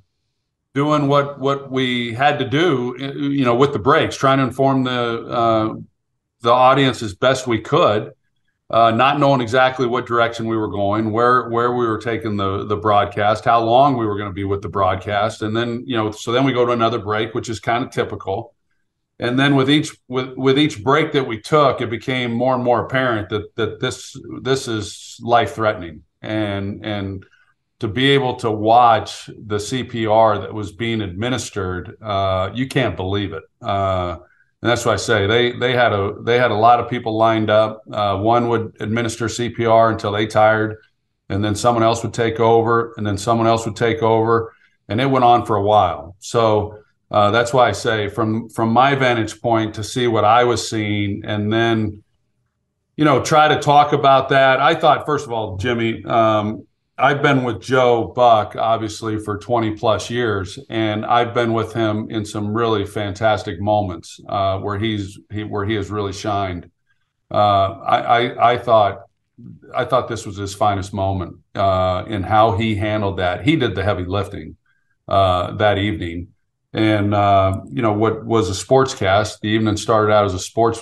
doing 0.73 1.07
what 1.07 1.39
what 1.39 1.71
we 1.71 2.13
had 2.13 2.37
to 2.39 2.45
do, 2.49 2.95
you 2.99 3.45
know, 3.45 3.55
with 3.55 3.71
the 3.71 3.79
breaks, 3.79 4.17
trying 4.17 4.39
to 4.39 4.43
inform 4.43 4.83
the 4.83 5.25
uh, 5.25 5.73
the 6.41 6.51
audience 6.51 7.01
as 7.01 7.15
best 7.15 7.47
we 7.47 7.61
could 7.61 8.11
uh, 8.73 8.89
not 8.89 9.19
knowing 9.19 9.39
exactly 9.39 9.85
what 9.85 10.07
direction 10.07 10.47
we 10.47 10.57
were 10.57 10.67
going, 10.67 11.11
where 11.11 11.47
where 11.49 11.73
we 11.73 11.85
were 11.85 11.99
taking 11.99 12.37
the 12.37 12.65
the 12.65 12.75
broadcast, 12.75 13.45
how 13.45 13.63
long 13.63 13.95
we 13.95 14.03
were 14.03 14.17
going 14.17 14.29
to 14.29 14.33
be 14.33 14.45
with 14.45 14.63
the 14.63 14.67
broadcast, 14.67 15.43
and 15.43 15.55
then 15.55 15.83
you 15.85 15.95
know, 15.95 16.09
so 16.09 16.31
then 16.31 16.43
we 16.43 16.51
go 16.51 16.65
to 16.65 16.71
another 16.71 16.97
break, 16.97 17.35
which 17.35 17.49
is 17.49 17.59
kind 17.59 17.83
of 17.83 17.91
typical. 17.91 18.55
And 19.19 19.37
then 19.37 19.55
with 19.55 19.69
each 19.69 19.95
with 20.07 20.35
with 20.35 20.57
each 20.57 20.83
break 20.83 21.11
that 21.11 21.27
we 21.27 21.39
took, 21.39 21.81
it 21.81 21.91
became 21.91 22.31
more 22.31 22.55
and 22.55 22.63
more 22.63 22.83
apparent 22.83 23.29
that 23.29 23.55
that 23.57 23.79
this 23.79 24.19
this 24.41 24.67
is 24.67 25.19
life 25.21 25.53
threatening, 25.53 26.01
and 26.23 26.83
and 26.83 27.23
to 27.79 27.87
be 27.87 28.09
able 28.09 28.37
to 28.37 28.49
watch 28.49 29.27
the 29.27 29.57
CPR 29.57 30.41
that 30.41 30.51
was 30.51 30.71
being 30.71 31.01
administered, 31.01 31.95
uh, 32.01 32.49
you 32.55 32.67
can't 32.67 32.95
believe 32.95 33.33
it. 33.33 33.43
Uh, 33.61 34.17
and 34.63 34.69
that's 34.69 34.85
what 34.85 34.93
I 34.93 34.95
say. 34.95 35.27
They 35.27 35.51
they 35.51 35.73
had 35.73 35.91
a 35.91 36.15
they 36.21 36.39
had 36.39 36.49
a 36.49 36.55
lot 36.55 36.79
of 36.79 36.89
people 36.89 37.17
lined 37.17 37.49
up. 37.49 37.81
Uh, 37.91 38.17
one 38.17 38.47
would 38.47 38.73
administer 38.79 39.25
CPR 39.25 39.91
until 39.91 40.13
they 40.13 40.25
tired, 40.25 40.77
and 41.27 41.43
then 41.43 41.53
someone 41.53 41.83
else 41.83 42.01
would 42.01 42.13
take 42.13 42.39
over, 42.39 42.93
and 42.95 43.05
then 43.05 43.17
someone 43.17 43.45
else 43.45 43.65
would 43.65 43.75
take 43.75 44.01
over. 44.01 44.53
and 44.87 45.01
it 45.01 45.05
went 45.07 45.25
on 45.25 45.45
for 45.45 45.57
a 45.57 45.61
while. 45.61 46.15
So 46.19 46.79
uh, 47.11 47.29
that's 47.31 47.51
why 47.51 47.67
I 47.67 47.73
say, 47.73 48.07
from 48.07 48.47
from 48.47 48.69
my 48.69 48.95
vantage 48.95 49.41
point, 49.41 49.75
to 49.75 49.83
see 49.83 50.07
what 50.07 50.23
I 50.23 50.45
was 50.45 50.69
seeing, 50.69 51.23
and 51.25 51.51
then 51.51 52.01
you 52.95 53.03
know 53.03 53.21
try 53.21 53.49
to 53.49 53.59
talk 53.59 53.91
about 53.91 54.29
that. 54.29 54.61
I 54.61 54.75
thought, 54.75 55.05
first 55.05 55.25
of 55.25 55.33
all, 55.33 55.57
Jimmy, 55.57 56.05
um, 56.05 56.65
I've 57.03 57.21
been 57.21 57.43
with 57.43 57.61
Joe 57.61 58.13
Buck 58.15 58.55
obviously 58.55 59.19
for 59.19 59.37
20 59.37 59.71
plus 59.71 60.09
years, 60.09 60.57
and 60.69 61.05
I've 61.05 61.33
been 61.33 61.51
with 61.51 61.73
him 61.73 62.09
in 62.09 62.23
some 62.23 62.53
really 62.53 62.85
fantastic 62.85 63.59
moments 63.59 64.21
uh, 64.29 64.59
where 64.59 64.79
he's 64.79 65.19
he, 65.29 65.43
where 65.43 65.65
he 65.65 65.73
has 65.73 65.91
really 65.91 66.13
shined. 66.13 66.71
Uh, 67.29 67.71
I, 67.85 67.97
I, 67.97 68.51
I 68.53 68.57
thought 68.57 69.01
I 69.75 69.83
thought 69.83 70.07
this 70.07 70.25
was 70.25 70.37
his 70.37 70.55
finest 70.55 70.93
moment 70.93 71.39
uh, 71.55 72.05
in 72.07 72.23
how 72.23 72.53
he 72.53 72.75
handled 72.75 73.17
that. 73.17 73.43
He 73.43 73.57
did 73.57 73.75
the 73.75 73.83
heavy 73.83 74.05
lifting 74.05 74.55
uh, 75.09 75.57
that 75.57 75.77
evening, 75.77 76.29
and 76.71 77.13
uh, 77.13 77.59
you 77.69 77.81
know 77.81 77.91
what 77.91 78.25
was 78.25 78.47
a 78.47 78.55
sports 78.55 78.95
cast. 78.95 79.41
The 79.41 79.49
evening 79.49 79.75
started 79.75 80.13
out 80.13 80.23
as 80.23 80.33
a 80.33 80.39
sports 80.39 80.79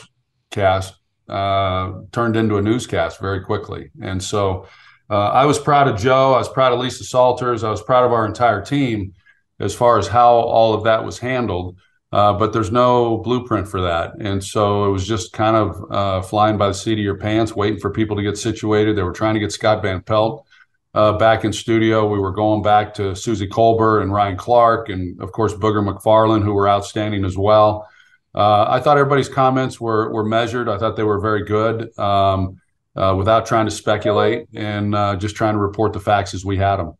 cast, 0.51 0.93
uh, 1.27 1.93
turned 2.11 2.35
into 2.35 2.57
a 2.57 2.61
newscast 2.61 3.19
very 3.19 3.43
quickly, 3.43 3.89
and 3.99 4.21
so 4.21 4.67
uh, 5.11 5.29
I 5.29 5.45
was 5.45 5.59
proud 5.59 5.89
of 5.89 5.99
Joe. 5.99 6.33
I 6.33 6.37
was 6.37 6.47
proud 6.47 6.71
of 6.71 6.79
Lisa 6.79 7.03
Salters. 7.03 7.63
I 7.63 7.69
was 7.69 7.83
proud 7.83 8.05
of 8.05 8.13
our 8.13 8.25
entire 8.25 8.61
team 8.61 9.13
as 9.59 9.75
far 9.75 9.99
as 9.99 10.07
how 10.07 10.33
all 10.35 10.73
of 10.73 10.85
that 10.85 11.03
was 11.03 11.19
handled. 11.19 11.77
Uh, 12.13 12.33
but 12.33 12.51
there's 12.51 12.71
no 12.71 13.17
blueprint 13.17 13.67
for 13.67 13.81
that. 13.81 14.15
And 14.19 14.43
so 14.43 14.85
it 14.85 14.91
was 14.91 15.07
just 15.07 15.31
kind 15.31 15.55
of 15.55 15.91
uh, 15.91 16.21
flying 16.21 16.57
by 16.57 16.67
the 16.67 16.73
seat 16.73 16.93
of 16.93 16.99
your 16.99 17.17
pants, 17.17 17.55
waiting 17.55 17.79
for 17.79 17.89
people 17.89 18.17
to 18.17 18.23
get 18.23 18.37
situated. 18.37 18.97
They 18.97 19.03
were 19.03 19.13
trying 19.13 19.33
to 19.33 19.39
get 19.39 19.51
Scott 19.51 19.81
Van 19.81 20.01
Pelt 20.01 20.45
uh, 20.93 21.13
back 21.13 21.45
in 21.45 21.53
studio. 21.53 22.07
We 22.07 22.19
were 22.19 22.31
going 22.31 22.63
back 22.63 22.93
to 22.95 23.15
Suzy 23.15 23.47
Kolber 23.47 24.01
and 24.01 24.11
Ryan 24.11 24.35
Clark, 24.35 24.89
and 24.89 25.21
of 25.21 25.31
course, 25.31 25.53
Booger 25.53 25.87
McFarland, 25.87 26.43
who 26.43 26.53
were 26.53 26.67
outstanding 26.67 27.23
as 27.23 27.37
well. 27.37 27.87
Uh, 28.35 28.65
I 28.67 28.79
thought 28.79 28.97
everybody's 28.97 29.29
comments 29.29 29.79
were, 29.79 30.11
were 30.11 30.25
measured. 30.25 30.67
I 30.67 30.77
thought 30.77 30.95
they 30.97 31.03
were 31.03 31.19
very 31.19 31.43
good. 31.45 31.97
Um, 31.97 32.61
uh, 32.95 33.15
without 33.17 33.45
trying 33.45 33.65
to 33.65 33.71
speculate 33.71 34.47
and 34.53 34.93
uh, 34.95 35.15
just 35.15 35.35
trying 35.35 35.53
to 35.53 35.59
report 35.59 35.93
the 35.93 35.99
facts 35.99 36.33
as 36.33 36.43
we 36.43 36.57
had 36.57 36.77
them. 36.77 36.93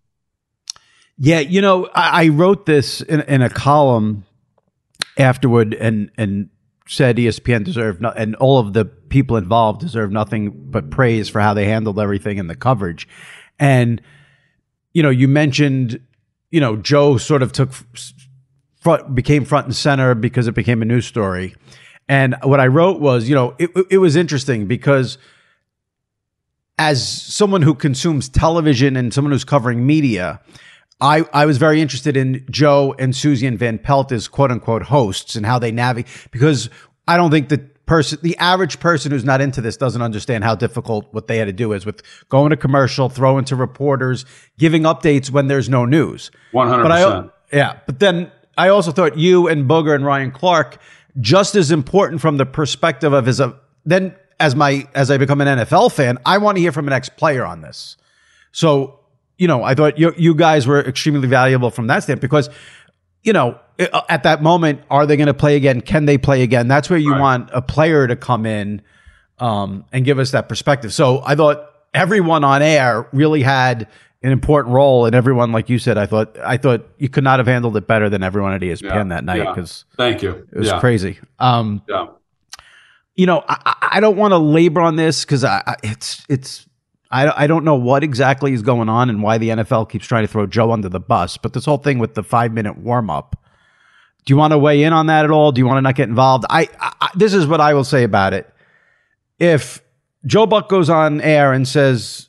Yeah, 1.17 1.39
you 1.39 1.61
know, 1.61 1.85
I, 1.93 2.25
I 2.25 2.27
wrote 2.29 2.65
this 2.65 3.01
in, 3.01 3.21
in, 3.21 3.41
a 3.41 3.49
column 3.49 4.25
afterward, 5.17 5.73
and 5.73 6.09
and 6.17 6.49
said 6.87 7.17
ESPN 7.17 7.63
deserved 7.63 8.01
no, 8.01 8.09
and 8.09 8.35
all 8.37 8.57
of 8.57 8.73
the 8.73 8.85
people 8.85 9.37
involved 9.37 9.81
deserve 9.81 10.11
nothing 10.11 10.51
but 10.71 10.89
praise 10.89 11.29
for 11.29 11.39
how 11.39 11.53
they 11.53 11.65
handled 11.65 11.99
everything 11.99 12.37
in 12.37 12.47
the 12.47 12.55
coverage. 12.55 13.07
And 13.59 14.01
you 14.93 15.03
know, 15.03 15.09
you 15.09 15.27
mentioned, 15.27 16.01
you 16.49 16.59
know, 16.59 16.75
Joe 16.75 17.17
sort 17.17 17.43
of 17.43 17.51
took 17.51 17.71
front, 18.81 19.13
became 19.13 19.45
front 19.45 19.67
and 19.67 19.75
center 19.75 20.15
because 20.15 20.47
it 20.47 20.55
became 20.55 20.81
a 20.81 20.85
news 20.85 21.05
story. 21.05 21.55
And 22.09 22.35
what 22.43 22.59
I 22.59 22.67
wrote 22.67 22.99
was, 22.99 23.29
you 23.29 23.35
know, 23.35 23.55
it, 23.57 23.69
it 23.89 23.99
was 23.99 24.15
interesting 24.15 24.65
because 24.65 25.17
as 26.81 27.07
someone 27.07 27.61
who 27.61 27.75
consumes 27.75 28.27
television 28.27 28.97
and 28.97 29.13
someone 29.13 29.31
who's 29.31 29.43
covering 29.43 29.85
media, 29.85 30.41
I, 30.99 31.23
I 31.31 31.45
was 31.45 31.59
very 31.59 31.79
interested 31.79 32.17
in 32.17 32.43
Joe 32.49 32.95
and 32.97 33.15
Suzy 33.15 33.45
and 33.45 33.59
Van 33.59 33.77
Pelt 33.77 34.11
as 34.11 34.27
quote 34.27 34.49
unquote 34.49 34.81
hosts 34.81 35.35
and 35.35 35.45
how 35.45 35.59
they 35.59 35.71
navigate 35.71 36.11
because 36.31 36.71
I 37.07 37.17
don't 37.17 37.29
think 37.29 37.49
the 37.49 37.59
person, 37.85 38.17
the 38.23 38.35
average 38.39 38.79
person 38.79 39.11
who's 39.11 39.23
not 39.23 39.41
into 39.41 39.61
this 39.61 39.77
doesn't 39.77 40.01
understand 40.01 40.43
how 40.43 40.55
difficult 40.55 41.07
what 41.13 41.27
they 41.27 41.37
had 41.37 41.45
to 41.45 41.53
do 41.53 41.71
is 41.73 41.85
with 41.85 42.01
going 42.29 42.49
to 42.49 42.57
commercial, 42.57 43.09
throwing 43.09 43.45
to 43.45 43.55
reporters, 43.55 44.25
giving 44.57 44.81
updates 44.81 45.29
when 45.29 45.45
there's 45.45 45.69
no 45.69 45.85
news. 45.85 46.31
100%. 46.51 47.31
Yeah. 47.53 47.77
But 47.85 47.99
then 47.99 48.31
I 48.57 48.69
also 48.69 48.91
thought 48.91 49.19
you 49.19 49.47
and 49.47 49.69
Booger 49.69 49.93
and 49.93 50.03
Ryan 50.03 50.31
Clark 50.31 50.79
just 51.19 51.53
as 51.53 51.69
important 51.69 52.21
from 52.21 52.37
the 52.37 52.45
perspective 52.47 53.13
of 53.13 53.27
as 53.27 53.39
a, 53.39 53.45
uh, 53.45 53.53
then 53.85 54.15
as 54.41 54.55
my 54.55 54.87
as 54.95 55.11
I 55.11 55.17
become 55.17 55.39
an 55.39 55.59
NFL 55.59 55.91
fan, 55.93 56.17
I 56.25 56.39
want 56.39 56.57
to 56.57 56.61
hear 56.61 56.71
from 56.71 56.87
an 56.87 56.93
ex 56.93 57.07
player 57.07 57.45
on 57.45 57.61
this. 57.61 57.95
So, 58.51 58.99
you 59.37 59.47
know, 59.47 59.63
I 59.63 59.75
thought 59.75 59.97
you 59.97 60.13
you 60.17 60.35
guys 60.35 60.67
were 60.67 60.81
extremely 60.81 61.27
valuable 61.27 61.69
from 61.69 61.87
that 61.87 62.03
standpoint 62.03 62.21
because, 62.21 62.49
you 63.23 63.33
know, 63.33 63.59
at 64.09 64.23
that 64.23 64.41
moment, 64.41 64.81
are 64.89 65.05
they 65.05 65.15
going 65.15 65.27
to 65.27 65.33
play 65.33 65.55
again? 65.55 65.79
Can 65.81 66.05
they 66.05 66.17
play 66.17 66.41
again? 66.41 66.67
That's 66.67 66.89
where 66.89 66.99
you 66.99 67.11
right. 67.11 67.21
want 67.21 67.49
a 67.53 67.61
player 67.61 68.07
to 68.07 68.15
come 68.15 68.45
in 68.45 68.81
um, 69.39 69.85
and 69.93 70.03
give 70.03 70.19
us 70.19 70.31
that 70.31 70.49
perspective. 70.49 70.91
So 70.91 71.21
I 71.23 71.35
thought 71.35 71.69
everyone 71.93 72.43
on 72.43 72.61
air 72.63 73.07
really 73.13 73.43
had 73.43 73.87
an 74.23 74.31
important 74.31 74.73
role, 74.73 75.05
and 75.05 75.15
everyone, 75.15 75.51
like 75.51 75.69
you 75.69 75.77
said, 75.77 75.99
I 75.99 76.07
thought 76.07 76.35
I 76.39 76.57
thought 76.57 76.87
you 76.97 77.09
could 77.09 77.23
not 77.23 77.39
have 77.39 77.47
handled 77.47 77.77
it 77.77 77.85
better 77.85 78.09
than 78.09 78.23
everyone 78.23 78.53
at 78.53 78.61
ESPN 78.61 78.81
yeah. 78.81 79.03
that 79.03 79.23
night 79.23 79.45
because 79.45 79.85
yeah. 79.91 79.95
thank 79.97 80.23
you, 80.23 80.47
it 80.51 80.57
was 80.57 80.67
yeah. 80.67 80.79
crazy. 80.79 81.19
Um, 81.37 81.83
yeah 81.87 82.07
you 83.21 83.27
know, 83.27 83.43
I, 83.47 83.89
I 83.91 83.99
don't 83.99 84.17
want 84.17 84.31
to 84.31 84.39
labor 84.39 84.81
on 84.81 84.95
this 84.95 85.23
because 85.23 85.43
I, 85.43 85.61
I, 85.67 85.75
it's 85.83 86.25
it's 86.27 86.65
I, 87.11 87.43
I 87.43 87.45
don't 87.45 87.63
know 87.63 87.75
what 87.75 88.03
exactly 88.03 88.51
is 88.51 88.63
going 88.63 88.89
on 88.89 89.11
and 89.11 89.21
why 89.21 89.37
the 89.37 89.49
NFL 89.49 89.91
keeps 89.91 90.07
trying 90.07 90.23
to 90.23 90.27
throw 90.27 90.47
Joe 90.47 90.71
under 90.71 90.89
the 90.89 90.99
bus. 90.99 91.37
But 91.37 91.53
this 91.53 91.65
whole 91.65 91.77
thing 91.77 91.99
with 91.99 92.15
the 92.15 92.23
five 92.23 92.51
minute 92.51 92.79
warm 92.79 93.11
up, 93.11 93.39
do 94.25 94.33
you 94.33 94.37
want 94.37 94.53
to 94.53 94.57
weigh 94.57 94.81
in 94.81 94.91
on 94.91 95.05
that 95.05 95.23
at 95.23 95.29
all? 95.29 95.51
Do 95.51 95.59
you 95.59 95.67
want 95.67 95.77
to 95.77 95.81
not 95.83 95.93
get 95.93 96.09
involved? 96.09 96.45
I, 96.49 96.67
I 96.79 97.11
this 97.13 97.35
is 97.35 97.45
what 97.45 97.61
I 97.61 97.75
will 97.75 97.83
say 97.83 98.03
about 98.03 98.33
it. 98.33 98.51
If 99.37 99.83
Joe 100.25 100.47
Buck 100.47 100.67
goes 100.67 100.89
on 100.89 101.21
air 101.21 101.53
and 101.53 101.67
says 101.67 102.27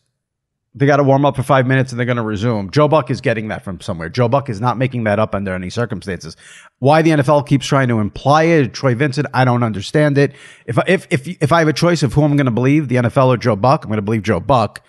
they 0.74 0.86
got 0.86 0.96
to 0.96 1.02
warm 1.02 1.24
up 1.26 1.36
for 1.36 1.42
five 1.42 1.66
minutes 1.66 1.92
and 1.92 1.98
they're 1.98 2.06
going 2.06 2.16
to 2.16 2.22
resume. 2.22 2.70
Joe 2.70 2.88
Buck 2.88 3.10
is 3.10 3.20
getting 3.20 3.48
that 3.48 3.62
from 3.62 3.80
somewhere. 3.80 4.08
Joe 4.08 4.28
Buck 4.28 4.48
is 4.48 4.60
not 4.60 4.78
making 4.78 5.04
that 5.04 5.18
up 5.18 5.34
under 5.34 5.54
any 5.54 5.68
circumstances. 5.68 6.34
Why 6.78 7.02
the 7.02 7.10
NFL 7.10 7.46
keeps 7.46 7.66
trying 7.66 7.88
to 7.88 8.00
imply 8.00 8.44
it, 8.44 8.72
Troy 8.72 8.94
Vincent, 8.94 9.26
I 9.34 9.44
don't 9.44 9.62
understand 9.62 10.16
it. 10.16 10.32
If 10.66 10.78
if 10.86 11.06
if 11.10 11.28
if 11.28 11.52
I 11.52 11.58
have 11.58 11.68
a 11.68 11.74
choice 11.74 12.02
of 12.02 12.14
who 12.14 12.22
I'm 12.22 12.36
going 12.36 12.46
to 12.46 12.52
believe, 12.52 12.88
the 12.88 12.96
NFL 12.96 13.26
or 13.26 13.36
Joe 13.36 13.56
Buck, 13.56 13.84
I'm 13.84 13.90
going 13.90 13.98
to 13.98 14.02
believe 14.02 14.22
Joe 14.22 14.40
Buck. 14.40 14.82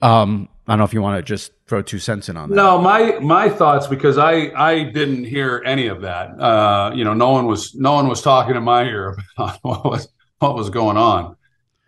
Um, 0.00 0.48
I 0.68 0.72
don't 0.72 0.78
know 0.78 0.84
if 0.84 0.94
you 0.94 1.02
want 1.02 1.18
to 1.18 1.22
just 1.22 1.52
throw 1.66 1.82
two 1.82 1.98
cents 1.98 2.28
in 2.28 2.36
on 2.36 2.50
that. 2.50 2.54
No, 2.54 2.78
my 2.78 3.18
my 3.18 3.48
thoughts 3.48 3.88
because 3.88 4.18
I 4.18 4.52
I 4.54 4.84
didn't 4.84 5.24
hear 5.24 5.62
any 5.66 5.88
of 5.88 6.02
that. 6.02 6.38
Uh, 6.38 6.92
you 6.94 7.02
know, 7.02 7.14
no 7.14 7.30
one 7.30 7.46
was 7.46 7.74
no 7.74 7.94
one 7.94 8.06
was 8.06 8.22
talking 8.22 8.54
in 8.54 8.62
my 8.62 8.84
ear 8.84 9.16
about 9.36 9.58
what 9.62 9.84
was 9.84 10.08
what 10.38 10.54
was 10.54 10.70
going 10.70 10.96
on. 10.96 11.36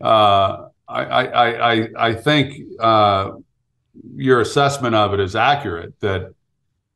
Uh, 0.01 0.70
I, 0.91 1.05
I, 1.05 1.73
I, 1.73 1.89
I 1.99 2.15
think 2.15 2.55
uh, 2.81 3.33
your 4.17 4.41
assessment 4.41 4.95
of 4.95 5.15
it 5.15 5.21
is 5.21 5.37
accurate. 5.37 5.99
That 6.01 6.35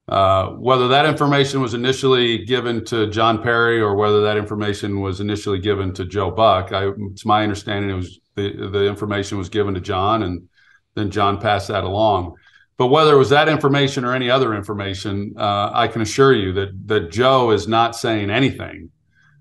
uh, 0.09 0.49
whether 0.51 0.89
that 0.89 1.07
information 1.07 1.61
was 1.61 1.75
initially 1.75 2.45
given 2.45 2.85
to 2.87 3.09
John 3.09 3.43
Parry 3.43 3.81
or 3.81 3.95
whether 3.95 4.23
that 4.23 4.37
information 4.37 5.01
was 5.01 5.21
initially 5.21 5.59
given 5.59 5.95
to 5.95 6.05
Joe 6.05 6.31
Buck, 6.31 6.73
I, 6.73 6.91
it's 7.11 7.25
my 7.25 7.43
understanding 7.43 7.91
it 7.91 7.95
was 7.95 8.21
the 8.35 8.69
the 8.71 8.87
information 8.87 9.39
was 9.39 9.49
given 9.49 9.75
to 9.75 9.81
John, 9.81 10.23
and 10.23 10.49
then 10.95 11.11
John 11.11 11.41
passed 11.41 11.69
that 11.69 11.85
along. 11.85 12.35
But 12.77 12.89
whether 12.89 13.15
it 13.15 13.19
was 13.19 13.31
that 13.31 13.49
information 13.49 14.05
or 14.05 14.15
any 14.15 14.29
other 14.29 14.53
information, 14.55 15.35
uh, 15.39 15.71
I 15.73 15.87
can 15.87 16.03
assure 16.03 16.35
you 16.35 16.53
that 16.55 16.89
that 16.89 17.11
Joe 17.11 17.53
is 17.53 17.69
not 17.69 17.97
saying 17.97 18.31
anything 18.31 18.91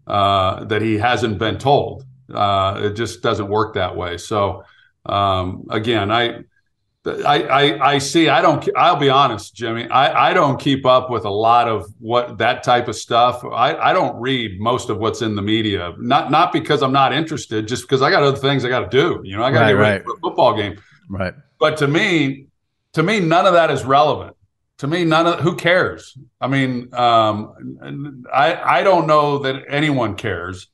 uh, 0.05 0.65
that 0.65 0.81
he 0.81 0.97
hasn't 0.97 1.39
been 1.39 1.57
told. 1.57 2.05
Uh, 2.33 2.79
it 2.83 2.93
just 2.93 3.21
doesn't 3.21 3.47
work 3.47 3.75
that 3.75 3.95
way. 3.95 4.17
So 4.17 4.63
um, 5.05 5.67
again, 5.69 6.11
I, 6.11 6.43
I, 7.05 7.43
I, 7.43 7.89
I 7.93 7.97
see. 7.97 8.29
I 8.29 8.41
don't. 8.41 8.67
I'll 8.77 8.95
be 8.95 9.09
honest, 9.09 9.53
Jimmy. 9.53 9.89
I, 9.89 10.29
I 10.29 10.33
don't 10.33 10.57
keep 10.57 10.85
up 10.85 11.09
with 11.09 11.25
a 11.25 11.29
lot 11.29 11.67
of 11.67 11.85
what 11.99 12.37
that 12.37 12.63
type 12.63 12.87
of 12.87 12.95
stuff. 12.95 13.43
I, 13.43 13.75
I 13.75 13.91
don't 13.91 14.19
read 14.21 14.59
most 14.59 14.89
of 14.89 14.99
what's 14.99 15.21
in 15.21 15.35
the 15.35 15.41
media. 15.41 15.93
Not 15.97 16.31
not 16.31 16.53
because 16.53 16.81
I'm 16.81 16.93
not 16.93 17.11
interested, 17.11 17.67
just 17.67 17.83
because 17.83 18.01
I 18.01 18.09
got 18.09 18.23
other 18.23 18.37
things 18.37 18.63
I 18.63 18.69
got 18.69 18.89
to 18.89 18.97
do. 18.97 19.21
You 19.25 19.35
know, 19.35 19.43
I 19.43 19.51
got 19.51 19.59
to 19.59 19.65
right, 19.65 19.71
get 19.71 19.79
ready 19.79 19.97
right. 19.97 20.05
for 20.05 20.13
a 20.13 20.19
football 20.19 20.55
game. 20.55 20.81
Right. 21.09 21.33
But 21.59 21.75
to 21.77 21.87
me, 21.89 22.47
to 22.93 23.03
me, 23.03 23.19
none 23.19 23.45
of 23.45 23.53
that 23.53 23.69
is 23.69 23.83
relevant. 23.83 24.37
To 24.77 24.87
me, 24.87 25.03
none 25.03 25.27
of 25.27 25.39
who 25.41 25.57
cares. 25.57 26.17
I 26.39 26.47
mean, 26.47 26.93
um, 26.93 28.25
I 28.33 28.79
I 28.79 28.83
don't 28.83 29.07
know 29.07 29.39
that 29.39 29.63
anyone 29.67 30.15
cares. 30.15 30.67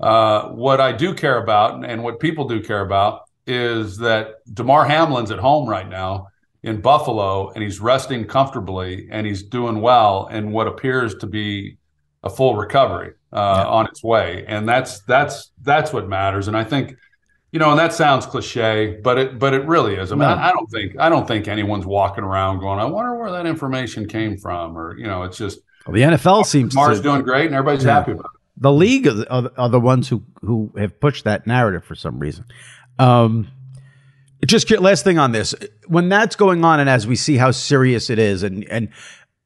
Uh, 0.00 0.48
what 0.48 0.80
I 0.80 0.92
do 0.92 1.14
care 1.14 1.42
about 1.42 1.84
and 1.84 2.02
what 2.02 2.20
people 2.20 2.48
do 2.48 2.62
care 2.62 2.80
about 2.80 3.28
is 3.46 3.98
that 3.98 4.36
Damar 4.52 4.86
Hamlin's 4.86 5.30
at 5.30 5.38
home 5.38 5.68
right 5.68 5.88
now 5.88 6.28
in 6.62 6.80
Buffalo 6.80 7.50
and 7.50 7.62
he's 7.62 7.80
resting 7.80 8.24
comfortably 8.24 9.08
and 9.10 9.26
he's 9.26 9.42
doing 9.42 9.80
well 9.80 10.28
in 10.28 10.52
what 10.52 10.66
appears 10.66 11.14
to 11.16 11.26
be 11.26 11.76
a 12.22 12.30
full 12.30 12.56
recovery 12.56 13.12
uh, 13.32 13.62
yeah. 13.64 13.70
on 13.70 13.86
its 13.86 14.02
way. 14.02 14.44
And 14.46 14.68
that's 14.68 15.00
that's 15.00 15.52
that's 15.62 15.92
what 15.92 16.08
matters. 16.08 16.48
And 16.48 16.56
I 16.56 16.64
think, 16.64 16.96
you 17.52 17.58
know, 17.58 17.70
and 17.70 17.78
that 17.78 17.92
sounds 17.92 18.26
cliche, 18.26 18.98
but 19.02 19.18
it 19.18 19.38
but 19.38 19.52
it 19.52 19.66
really 19.66 19.96
is. 19.96 20.12
I 20.12 20.14
mean, 20.14 20.28
no. 20.28 20.34
I, 20.34 20.48
I, 20.48 20.52
don't 20.52 20.70
think 20.70 20.98
I 20.98 21.08
don't 21.08 21.26
think 21.26 21.48
anyone's 21.48 21.86
walking 21.86 22.24
around 22.24 22.60
going, 22.60 22.78
I 22.78 22.84
wonder 22.84 23.16
where 23.16 23.32
that 23.32 23.46
information 23.46 24.06
came 24.06 24.36
from, 24.36 24.76
or 24.76 24.96
you 24.98 25.06
know, 25.06 25.24
it's 25.24 25.38
just 25.38 25.60
well, 25.86 25.94
the 25.94 26.02
NFL 26.02 26.44
seems 26.46 26.74
Mars 26.74 26.98
to, 26.98 27.02
doing 27.02 27.22
great 27.22 27.46
and 27.46 27.54
everybody's 27.54 27.84
yeah. 27.84 27.94
happy 27.94 28.12
about 28.12 28.30
it 28.34 28.39
the 28.60 28.72
league 28.72 29.08
are, 29.08 29.50
are, 29.56 29.68
the 29.68 29.80
ones 29.80 30.08
who 30.08 30.22
who 30.42 30.70
have 30.76 31.00
pushed 31.00 31.24
that 31.24 31.46
narrative 31.46 31.84
for 31.84 31.94
some 31.94 32.18
reason. 32.18 32.44
Um, 32.98 33.48
just 34.46 34.70
last 34.70 35.04
thing 35.04 35.18
on 35.18 35.32
this, 35.32 35.54
when 35.86 36.08
that's 36.08 36.36
going 36.36 36.64
on, 36.64 36.80
and 36.80 36.88
as 36.88 37.06
we 37.06 37.16
see 37.16 37.36
how 37.36 37.50
serious 37.50 38.10
it 38.10 38.18
is, 38.18 38.42
and 38.42 38.64
and 38.70 38.90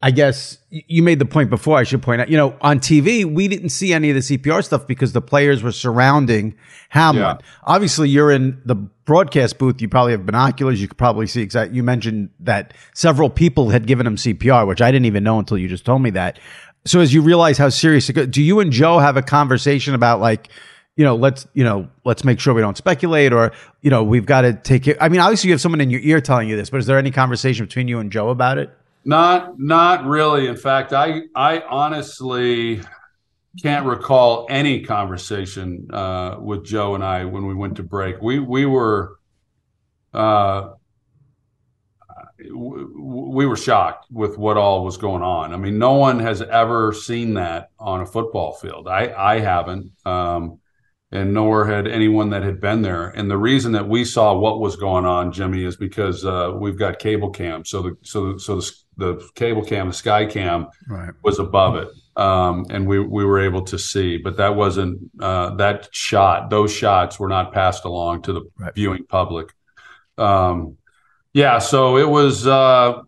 I 0.04 0.10
guess 0.10 0.58
you 0.68 1.02
made 1.02 1.18
the 1.18 1.24
point 1.24 1.48
before. 1.48 1.78
I 1.78 1.84
should 1.84 2.02
point 2.02 2.20
out, 2.20 2.28
you 2.28 2.36
know, 2.36 2.54
on 2.60 2.78
TV, 2.78 3.24
we 3.24 3.48
didn't 3.48 3.70
see 3.70 3.94
any 3.94 4.10
of 4.10 4.16
the 4.16 4.36
CPR 4.36 4.62
stuff 4.62 4.86
because 4.86 5.14
the 5.14 5.22
players 5.22 5.62
were 5.62 5.72
surrounding 5.72 6.54
Hamlin. 6.90 7.22
Yeah. 7.22 7.38
Obviously, 7.62 8.10
you're 8.10 8.30
in 8.30 8.60
the 8.66 8.74
broadcast 8.74 9.56
booth. 9.56 9.80
You 9.80 9.88
probably 9.88 10.12
have 10.12 10.26
binoculars. 10.26 10.82
You 10.82 10.88
could 10.88 10.98
probably 10.98 11.26
see 11.26 11.40
exactly. 11.40 11.74
You 11.74 11.82
mentioned 11.82 12.28
that 12.40 12.74
several 12.92 13.30
people 13.30 13.70
had 13.70 13.86
given 13.86 14.06
him 14.06 14.16
CPR, 14.16 14.66
which 14.66 14.82
I 14.82 14.92
didn't 14.92 15.06
even 15.06 15.24
know 15.24 15.38
until 15.38 15.56
you 15.56 15.68
just 15.68 15.86
told 15.86 16.02
me 16.02 16.10
that. 16.10 16.38
So, 16.86 17.00
as 17.00 17.14
you 17.14 17.22
realize 17.22 17.56
how 17.56 17.70
serious 17.70 18.08
it 18.08 18.12
goes, 18.12 18.28
do 18.28 18.42
you 18.42 18.60
and 18.60 18.70
Joe 18.70 18.98
have 18.98 19.16
a 19.16 19.22
conversation 19.22 19.94
about 19.94 20.20
like, 20.20 20.48
you 20.96 21.04
know, 21.04 21.16
let's, 21.16 21.46
you 21.54 21.64
know, 21.64 21.88
let's 22.04 22.24
make 22.24 22.38
sure 22.38 22.54
we 22.54 22.60
don't 22.60 22.76
speculate 22.76 23.32
or, 23.32 23.52
you 23.80 23.90
know, 23.90 24.04
we've 24.04 24.26
got 24.26 24.42
to 24.42 24.52
take 24.52 24.86
it. 24.86 24.96
I 25.00 25.08
mean, 25.08 25.20
obviously 25.20 25.48
you 25.48 25.54
have 25.54 25.60
someone 25.60 25.80
in 25.80 25.90
your 25.90 26.00
ear 26.02 26.20
telling 26.20 26.48
you 26.48 26.56
this, 26.56 26.70
but 26.70 26.78
is 26.78 26.86
there 26.86 26.98
any 26.98 27.10
conversation 27.10 27.64
between 27.66 27.88
you 27.88 27.98
and 27.98 28.12
Joe 28.12 28.28
about 28.28 28.58
it? 28.58 28.70
Not 29.04 29.58
not 29.58 30.04
really. 30.06 30.46
In 30.46 30.56
fact, 30.56 30.92
I 30.92 31.22
I 31.34 31.60
honestly 31.60 32.80
can't 33.62 33.86
recall 33.86 34.46
any 34.48 34.82
conversation 34.82 35.88
uh, 35.92 36.36
with 36.40 36.64
Joe 36.64 36.94
and 36.94 37.04
I 37.04 37.24
when 37.24 37.46
we 37.46 37.54
went 37.54 37.76
to 37.76 37.82
break. 37.82 38.20
We 38.22 38.38
we 38.38 38.66
were 38.66 39.18
uh, 40.12 40.70
we 42.38 43.46
were 43.46 43.56
shocked 43.56 44.06
with 44.10 44.36
what 44.36 44.56
all 44.56 44.84
was 44.84 44.96
going 44.96 45.22
on. 45.22 45.54
I 45.54 45.56
mean, 45.56 45.78
no 45.78 45.94
one 45.94 46.18
has 46.20 46.42
ever 46.42 46.92
seen 46.92 47.34
that 47.34 47.70
on 47.78 48.00
a 48.00 48.06
football 48.06 48.52
field. 48.54 48.88
I 48.88 49.12
I 49.12 49.40
haven't. 49.40 49.92
Um, 50.04 50.60
and 51.14 51.32
nor 51.32 51.64
had 51.64 51.86
anyone 51.86 52.30
that 52.30 52.42
had 52.42 52.60
been 52.60 52.82
there. 52.82 53.10
And 53.10 53.30
the 53.30 53.38
reason 53.38 53.70
that 53.72 53.88
we 53.88 54.04
saw 54.04 54.36
what 54.36 54.58
was 54.58 54.74
going 54.74 55.04
on, 55.04 55.30
Jimmy, 55.30 55.64
is 55.64 55.76
because 55.76 56.24
uh, 56.24 56.52
we've 56.56 56.76
got 56.76 56.98
cable 56.98 57.30
cam. 57.30 57.64
So 57.64 57.82
the 57.82 57.96
so 58.02 58.36
so 58.36 58.60
the, 58.96 59.14
the 59.14 59.28
cable 59.36 59.64
cam, 59.64 59.86
the 59.86 59.94
sky 59.94 60.26
cam, 60.26 60.66
right. 60.88 61.12
was 61.22 61.38
above 61.38 61.76
it, 61.76 61.88
um, 62.20 62.66
and 62.70 62.86
we 62.86 62.98
we 62.98 63.24
were 63.24 63.40
able 63.40 63.62
to 63.62 63.78
see. 63.78 64.16
But 64.16 64.36
that 64.38 64.56
wasn't 64.56 65.08
uh, 65.20 65.54
that 65.54 65.88
shot. 65.92 66.50
Those 66.50 66.72
shots 66.72 67.20
were 67.20 67.28
not 67.28 67.52
passed 67.52 67.84
along 67.84 68.22
to 68.22 68.32
the 68.32 68.42
right. 68.58 68.74
viewing 68.74 69.04
public. 69.06 69.54
Um, 70.18 70.78
yeah, 71.34 71.58
so 71.58 71.98
it 71.98 72.08
was. 72.08 72.46
Uh, 72.46 73.02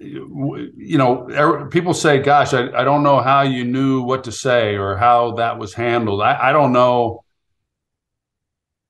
you 0.00 0.96
know, 0.96 1.66
people 1.72 1.94
say, 1.94 2.18
"Gosh, 2.18 2.54
I, 2.54 2.70
I 2.70 2.84
don't 2.84 3.02
know 3.02 3.20
how 3.20 3.42
you 3.42 3.64
knew 3.64 4.02
what 4.02 4.24
to 4.24 4.32
say 4.32 4.76
or 4.76 4.96
how 4.96 5.32
that 5.32 5.58
was 5.58 5.74
handled." 5.74 6.20
I, 6.22 6.50
I 6.50 6.52
don't 6.52 6.72
know 6.72 7.24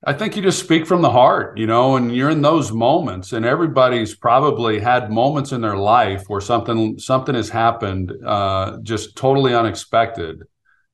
I 0.04 0.12
think 0.12 0.36
you 0.36 0.42
just 0.42 0.60
speak 0.60 0.86
from 0.86 1.02
the 1.02 1.10
heart, 1.10 1.58
you 1.58 1.66
know, 1.66 1.96
and 1.96 2.14
you're 2.14 2.30
in 2.30 2.40
those 2.40 2.70
moments, 2.70 3.32
and 3.32 3.44
everybody's 3.44 4.14
probably 4.14 4.78
had 4.78 5.10
moments 5.10 5.50
in 5.50 5.60
their 5.60 5.76
life 5.76 6.24
where 6.28 6.40
something 6.40 6.98
something 7.00 7.34
has 7.34 7.48
happened, 7.48 8.12
uh, 8.24 8.78
just 8.82 9.16
totally 9.16 9.54
unexpected, 9.54 10.44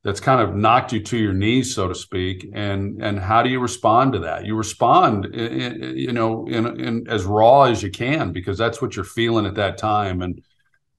that's 0.05 0.19
kind 0.19 0.39
of 0.39 0.55
knocked 0.55 0.93
you 0.93 1.01
to 1.01 1.17
your 1.17 1.33
knees, 1.33 1.73
so 1.73 1.87
to 1.87 1.95
speak. 1.95 2.47
And 2.53 3.01
and 3.03 3.19
how 3.19 3.41
do 3.41 3.49
you 3.49 3.59
respond 3.59 4.13
to 4.13 4.19
that? 4.19 4.45
You 4.45 4.55
respond, 4.55 5.25
in, 5.25 5.97
you 5.97 6.13
know, 6.13 6.45
in, 6.45 6.79
in 6.79 7.07
as 7.09 7.23
raw 7.23 7.63
as 7.63 7.81
you 7.81 7.89
can 7.89 8.31
because 8.31 8.55
that's 8.55 8.83
what 8.83 8.95
you're 8.95 9.03
feeling 9.03 9.47
at 9.47 9.55
that 9.55 9.79
time. 9.79 10.21
And 10.21 10.43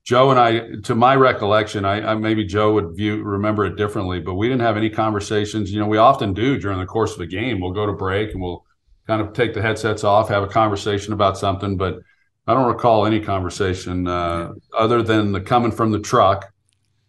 Joe 0.02 0.32
and 0.32 0.40
I, 0.40 0.80
to 0.82 0.96
my 0.96 1.14
recollection, 1.14 1.84
I, 1.84 2.10
I, 2.10 2.14
maybe 2.16 2.44
Joe 2.44 2.72
would 2.74 2.96
view 2.96 3.22
remember 3.22 3.64
it 3.64 3.76
differently, 3.76 4.18
but 4.18 4.34
we 4.34 4.48
didn't 4.48 4.62
have 4.62 4.76
any 4.76 4.90
conversations. 4.90 5.72
You 5.72 5.78
know, 5.78 5.86
we 5.86 5.98
often 5.98 6.34
do 6.34 6.58
during 6.58 6.80
the 6.80 6.86
course 6.86 7.14
of 7.14 7.20
a 7.20 7.26
game. 7.26 7.60
We'll 7.60 7.70
go 7.70 7.86
to 7.86 7.92
break 7.92 8.32
and 8.32 8.42
we'll 8.42 8.64
kind 9.06 9.22
of 9.22 9.34
take 9.34 9.54
the 9.54 9.62
headsets 9.62 10.02
off, 10.02 10.28
have 10.30 10.42
a 10.42 10.48
conversation 10.48 11.12
about 11.12 11.38
something. 11.38 11.76
But 11.76 12.00
I 12.48 12.54
don't 12.54 12.66
recall 12.66 13.06
any 13.06 13.20
conversation 13.20 14.08
uh, 14.08 14.52
other 14.76 15.00
than 15.00 15.30
the 15.30 15.40
coming 15.40 15.70
from 15.70 15.92
the 15.92 16.00
truck, 16.00 16.52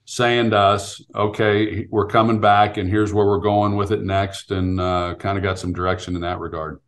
saying 0.07 0.51
to 0.51 0.57
us, 0.57 1.01
"Okay, 1.13 1.85
we're 1.91 2.07
coming 2.07 2.39
back, 2.39 2.77
and 2.77 2.89
here's 2.89 3.13
where 3.13 3.25
we're 3.25 3.39
going 3.39 3.75
with 3.75 3.91
it 3.91 4.01
next," 4.01 4.51
and 4.51 4.79
uh, 4.79 5.15
kind 5.19 5.37
of 5.37 5.43
got 5.43 5.59
some 5.59 5.73
direction 5.73 6.15
in 6.15 6.21
that 6.21 6.39
regard. 6.39 6.79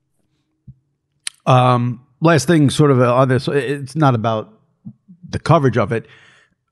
Um, 1.45 2.07
last 2.21 2.47
thing, 2.47 2.69
sort 2.69 2.91
of 2.91 3.01
on 3.01 3.27
this, 3.27 3.47
it's 3.47 3.95
not 3.95 4.15
about 4.15 4.53
the 5.27 5.39
coverage 5.39 5.77
of 5.77 5.91
it. 5.91 6.07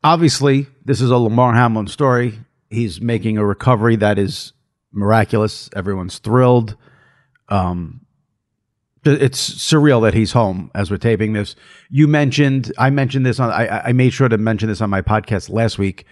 Obviously, 0.04 0.68
this 0.86 1.02
is 1.02 1.12
a 1.12 1.18
Lamar 1.18 1.54
Hamlin 1.54 1.88
story. 1.88 2.40
He's 2.70 3.02
making 3.02 3.38
a 3.38 3.46
recovery 3.46 3.98
that 3.98 4.18
is 4.18 4.54
miraculous. 4.92 5.70
Everyone's 5.76 6.20
thrilled. 6.20 6.78
Um, 7.50 8.02
it's 9.04 9.50
surreal 9.50 10.02
that 10.04 10.14
he's 10.14 10.32
home 10.32 10.72
as 10.76 10.92
we're 10.92 10.98
taping 10.98 11.34
this. 11.34 11.56
You 11.90 12.08
mentioned, 12.08 12.72
I 12.78 12.90
mentioned 12.90 13.26
this 13.26 13.40
on, 13.40 13.52
I, 13.52 13.88
I 13.88 13.94
made 13.94 14.12
sure 14.12 14.30
to 14.30 14.38
mention 14.38 14.70
this 14.70 14.82
on 14.82 14.90
my 14.90 15.02
podcast 15.02 15.50
last 15.50 15.78
week. 15.78 16.06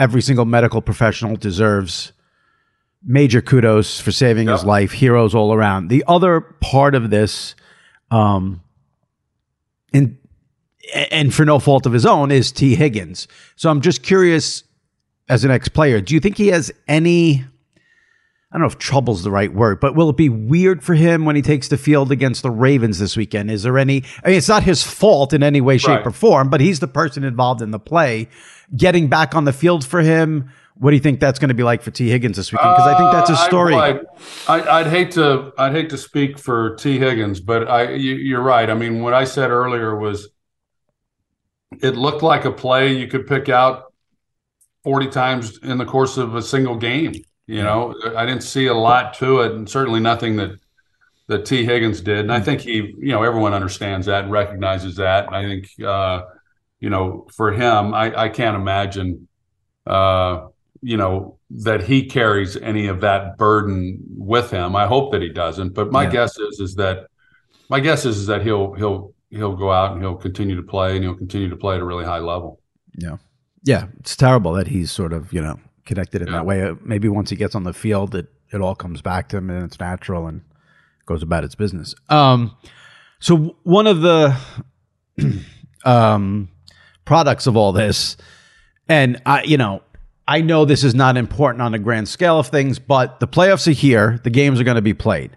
Every 0.00 0.22
single 0.22 0.46
medical 0.46 0.80
professional 0.80 1.36
deserves 1.36 2.12
major 3.04 3.42
kudos 3.42 4.00
for 4.00 4.12
saving 4.12 4.48
yep. 4.48 4.56
his 4.56 4.64
life. 4.64 4.92
Heroes 4.92 5.34
all 5.34 5.52
around. 5.52 5.88
The 5.88 6.04
other 6.08 6.40
part 6.40 6.94
of 6.94 7.10
this, 7.10 7.54
um, 8.10 8.62
in 9.92 10.16
and 11.10 11.34
for 11.34 11.44
no 11.44 11.58
fault 11.58 11.84
of 11.84 11.92
his 11.92 12.06
own, 12.06 12.30
is 12.30 12.50
Tee 12.50 12.76
Higgins. 12.76 13.28
So 13.56 13.68
I'm 13.68 13.82
just 13.82 14.02
curious, 14.02 14.64
as 15.28 15.44
an 15.44 15.50
ex 15.50 15.68
player, 15.68 16.00
do 16.00 16.14
you 16.14 16.20
think 16.20 16.38
he 16.38 16.48
has 16.48 16.72
any? 16.88 17.44
I 18.52 18.56
don't 18.56 18.62
know 18.62 18.66
if 18.66 18.78
trouble's 18.78 19.22
the 19.22 19.30
right 19.30 19.52
word, 19.52 19.78
but 19.78 19.94
will 19.94 20.10
it 20.10 20.16
be 20.16 20.28
weird 20.28 20.82
for 20.82 20.94
him 20.94 21.24
when 21.24 21.36
he 21.36 21.42
takes 21.42 21.68
the 21.68 21.76
field 21.76 22.10
against 22.10 22.42
the 22.42 22.50
Ravens 22.50 22.98
this 22.98 23.16
weekend? 23.16 23.48
Is 23.48 23.62
there 23.62 23.78
any, 23.78 24.02
I 24.24 24.28
mean, 24.28 24.38
it's 24.38 24.48
not 24.48 24.64
his 24.64 24.82
fault 24.82 25.32
in 25.32 25.44
any 25.44 25.60
way, 25.60 25.78
shape, 25.78 25.98
right. 25.98 26.06
or 26.06 26.10
form, 26.10 26.50
but 26.50 26.60
he's 26.60 26.80
the 26.80 26.88
person 26.88 27.22
involved 27.22 27.62
in 27.62 27.70
the 27.70 27.78
play. 27.78 28.28
Getting 28.76 29.06
back 29.06 29.36
on 29.36 29.44
the 29.44 29.52
field 29.52 29.86
for 29.86 30.00
him, 30.00 30.50
what 30.74 30.90
do 30.90 30.96
you 30.96 31.02
think 31.02 31.20
that's 31.20 31.38
going 31.38 31.50
to 31.50 31.54
be 31.54 31.62
like 31.62 31.80
for 31.80 31.92
Tee 31.92 32.08
Higgins 32.08 32.36
this 32.36 32.50
weekend? 32.50 32.74
Because 32.74 32.92
I 32.92 32.98
think 32.98 33.12
that's 33.12 33.30
a 33.30 33.36
story. 33.36 33.74
Uh, 33.74 33.98
I, 34.48 34.82
would 34.82 34.90
hate 34.90 35.12
to, 35.12 35.52
I'd 35.56 35.72
hate 35.72 35.90
to 35.90 35.98
speak 35.98 36.36
for 36.36 36.74
Tee 36.74 36.98
Higgins, 36.98 37.38
but 37.38 37.68
I, 37.68 37.92
you, 37.92 38.36
are 38.36 38.42
right. 38.42 38.68
I 38.68 38.74
mean, 38.74 39.00
what 39.00 39.14
I 39.14 39.24
said 39.24 39.50
earlier 39.50 39.94
was 39.94 40.28
it 41.80 41.96
looked 41.96 42.24
like 42.24 42.46
a 42.46 42.50
play 42.50 42.94
you 42.94 43.06
could 43.06 43.28
pick 43.28 43.48
out 43.48 43.92
40 44.82 45.08
times 45.08 45.58
in 45.58 45.78
the 45.78 45.84
course 45.84 46.16
of 46.16 46.34
a 46.34 46.42
single 46.42 46.76
game. 46.76 47.14
You 47.50 47.64
know, 47.64 47.96
I 48.16 48.24
didn't 48.26 48.44
see 48.44 48.66
a 48.66 48.74
lot 48.74 49.14
to 49.14 49.40
it, 49.40 49.50
and 49.50 49.68
certainly 49.68 49.98
nothing 49.98 50.36
that 50.36 50.52
that 51.26 51.44
Tee 51.44 51.64
Higgins 51.64 52.00
did. 52.00 52.20
And 52.20 52.32
I 52.32 52.38
think 52.38 52.60
he, 52.60 52.94
you 52.98 53.10
know, 53.10 53.24
everyone 53.24 53.54
understands 53.54 54.06
that 54.06 54.22
and 54.22 54.32
recognizes 54.32 54.94
that. 54.96 55.26
And 55.26 55.34
I 55.34 55.42
think, 55.42 55.68
uh, 55.84 56.22
you 56.78 56.90
know, 56.90 57.26
for 57.34 57.50
him, 57.50 57.92
I, 57.92 58.16
I 58.16 58.28
can't 58.28 58.54
imagine, 58.54 59.26
uh, 59.84 60.46
you 60.80 60.96
know, 60.96 61.38
that 61.50 61.82
he 61.82 62.06
carries 62.06 62.56
any 62.56 62.86
of 62.86 63.00
that 63.00 63.36
burden 63.36 63.98
with 64.16 64.52
him. 64.52 64.76
I 64.76 64.86
hope 64.86 65.10
that 65.10 65.20
he 65.20 65.28
doesn't. 65.28 65.74
But 65.74 65.90
my 65.90 66.04
yeah. 66.04 66.10
guess 66.10 66.38
is 66.38 66.60
is 66.60 66.76
that 66.76 67.08
my 67.68 67.80
guess 67.80 68.04
is, 68.04 68.16
is 68.16 68.26
that 68.28 68.42
he'll 68.42 68.74
he'll 68.74 69.12
he'll 69.30 69.56
go 69.56 69.72
out 69.72 69.92
and 69.92 70.00
he'll 70.00 70.14
continue 70.14 70.54
to 70.54 70.62
play 70.62 70.94
and 70.94 71.02
he'll 71.02 71.16
continue 71.16 71.48
to 71.48 71.56
play 71.56 71.74
at 71.74 71.80
a 71.80 71.84
really 71.84 72.04
high 72.04 72.20
level. 72.20 72.60
Yeah. 72.96 73.16
Yeah. 73.64 73.86
It's 73.98 74.14
terrible 74.14 74.52
that 74.52 74.68
he's 74.68 74.92
sort 74.92 75.12
of, 75.12 75.32
you 75.32 75.40
know, 75.40 75.58
connected 75.84 76.22
in 76.22 76.28
yeah. 76.28 76.34
that 76.34 76.46
way. 76.46 76.62
Uh, 76.62 76.74
maybe 76.82 77.08
once 77.08 77.30
he 77.30 77.36
gets 77.36 77.54
on 77.54 77.64
the 77.64 77.72
field, 77.72 78.14
it, 78.14 78.28
it 78.52 78.60
all 78.60 78.74
comes 78.74 79.02
back 79.02 79.28
to 79.30 79.36
him 79.36 79.50
and 79.50 79.64
it's 79.64 79.78
natural 79.78 80.26
and 80.26 80.42
goes 81.06 81.22
about 81.22 81.44
its 81.44 81.54
business. 81.54 81.94
Um, 82.08 82.56
so 83.18 83.56
one 83.62 83.86
of 83.86 84.00
the 84.00 84.36
um, 85.84 86.48
products 87.04 87.46
of 87.46 87.56
all 87.56 87.72
this, 87.72 88.16
and 88.88 89.20
I, 89.26 89.42
you 89.42 89.56
know, 89.56 89.82
I 90.26 90.40
know 90.40 90.64
this 90.64 90.84
is 90.84 90.94
not 90.94 91.16
important 91.16 91.62
on 91.62 91.72
the 91.72 91.78
grand 91.78 92.08
scale 92.08 92.38
of 92.38 92.48
things, 92.48 92.78
but 92.78 93.18
the 93.20 93.26
playoffs 93.26 93.66
are 93.66 93.72
here. 93.72 94.20
The 94.22 94.30
games 94.30 94.60
are 94.60 94.64
going 94.64 94.76
to 94.76 94.82
be 94.82 94.94
played. 94.94 95.36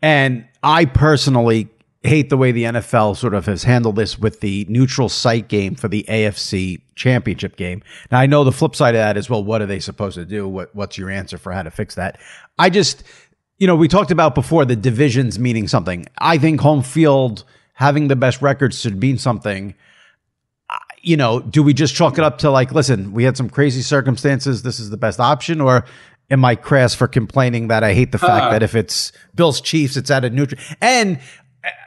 And 0.00 0.46
I 0.62 0.86
personally 0.86 1.68
hate 2.02 2.30
the 2.30 2.36
way 2.36 2.50
the 2.50 2.64
NFL 2.64 3.16
sort 3.16 3.34
of 3.34 3.46
has 3.46 3.64
handled 3.64 3.96
this 3.96 4.18
with 4.18 4.40
the 4.40 4.66
neutral 4.68 5.08
site 5.08 5.48
game 5.48 5.74
for 5.74 5.88
the 5.88 6.04
AFC 6.08 6.80
championship 6.94 7.56
game. 7.56 7.82
Now 8.10 8.20
I 8.20 8.26
know 8.26 8.42
the 8.42 8.52
flip 8.52 8.74
side 8.74 8.94
of 8.94 9.00
that 9.00 9.16
is 9.16 9.28
well, 9.28 9.44
what 9.44 9.60
are 9.60 9.66
they 9.66 9.80
supposed 9.80 10.14
to 10.14 10.24
do? 10.24 10.48
What 10.48 10.74
what's 10.74 10.96
your 10.96 11.10
answer 11.10 11.36
for 11.36 11.52
how 11.52 11.62
to 11.62 11.70
fix 11.70 11.96
that? 11.96 12.18
I 12.58 12.70
just 12.70 13.02
you 13.58 13.66
know, 13.66 13.76
we 13.76 13.88
talked 13.88 14.10
about 14.10 14.34
before 14.34 14.64
the 14.64 14.74
divisions 14.74 15.38
meaning 15.38 15.68
something. 15.68 16.06
I 16.18 16.38
think 16.38 16.60
home 16.60 16.82
field 16.82 17.44
having 17.74 18.08
the 18.08 18.16
best 18.16 18.40
records 18.40 18.80
should 18.80 18.98
mean 18.98 19.18
something. 19.18 19.74
You 21.02 21.18
know, 21.18 21.40
do 21.40 21.62
we 21.62 21.74
just 21.74 21.94
chalk 21.94 22.16
it 22.16 22.24
up 22.24 22.38
to 22.38 22.50
like, 22.50 22.72
listen, 22.72 23.12
we 23.12 23.24
had 23.24 23.36
some 23.36 23.50
crazy 23.50 23.82
circumstances. 23.82 24.62
This 24.62 24.80
is 24.80 24.88
the 24.88 24.96
best 24.96 25.20
option, 25.20 25.60
or 25.60 25.84
am 26.30 26.44
I 26.44 26.54
crass 26.54 26.94
for 26.94 27.06
complaining 27.06 27.68
that 27.68 27.84
I 27.84 27.92
hate 27.92 28.12
the 28.12 28.18
fact 28.18 28.46
uh. 28.46 28.50
that 28.50 28.62
if 28.62 28.74
it's 28.74 29.12
Bills 29.34 29.60
Chiefs, 29.60 29.96
it's 29.96 30.10
at 30.10 30.24
a 30.24 30.30
neutral? 30.30 30.60
And 30.80 31.20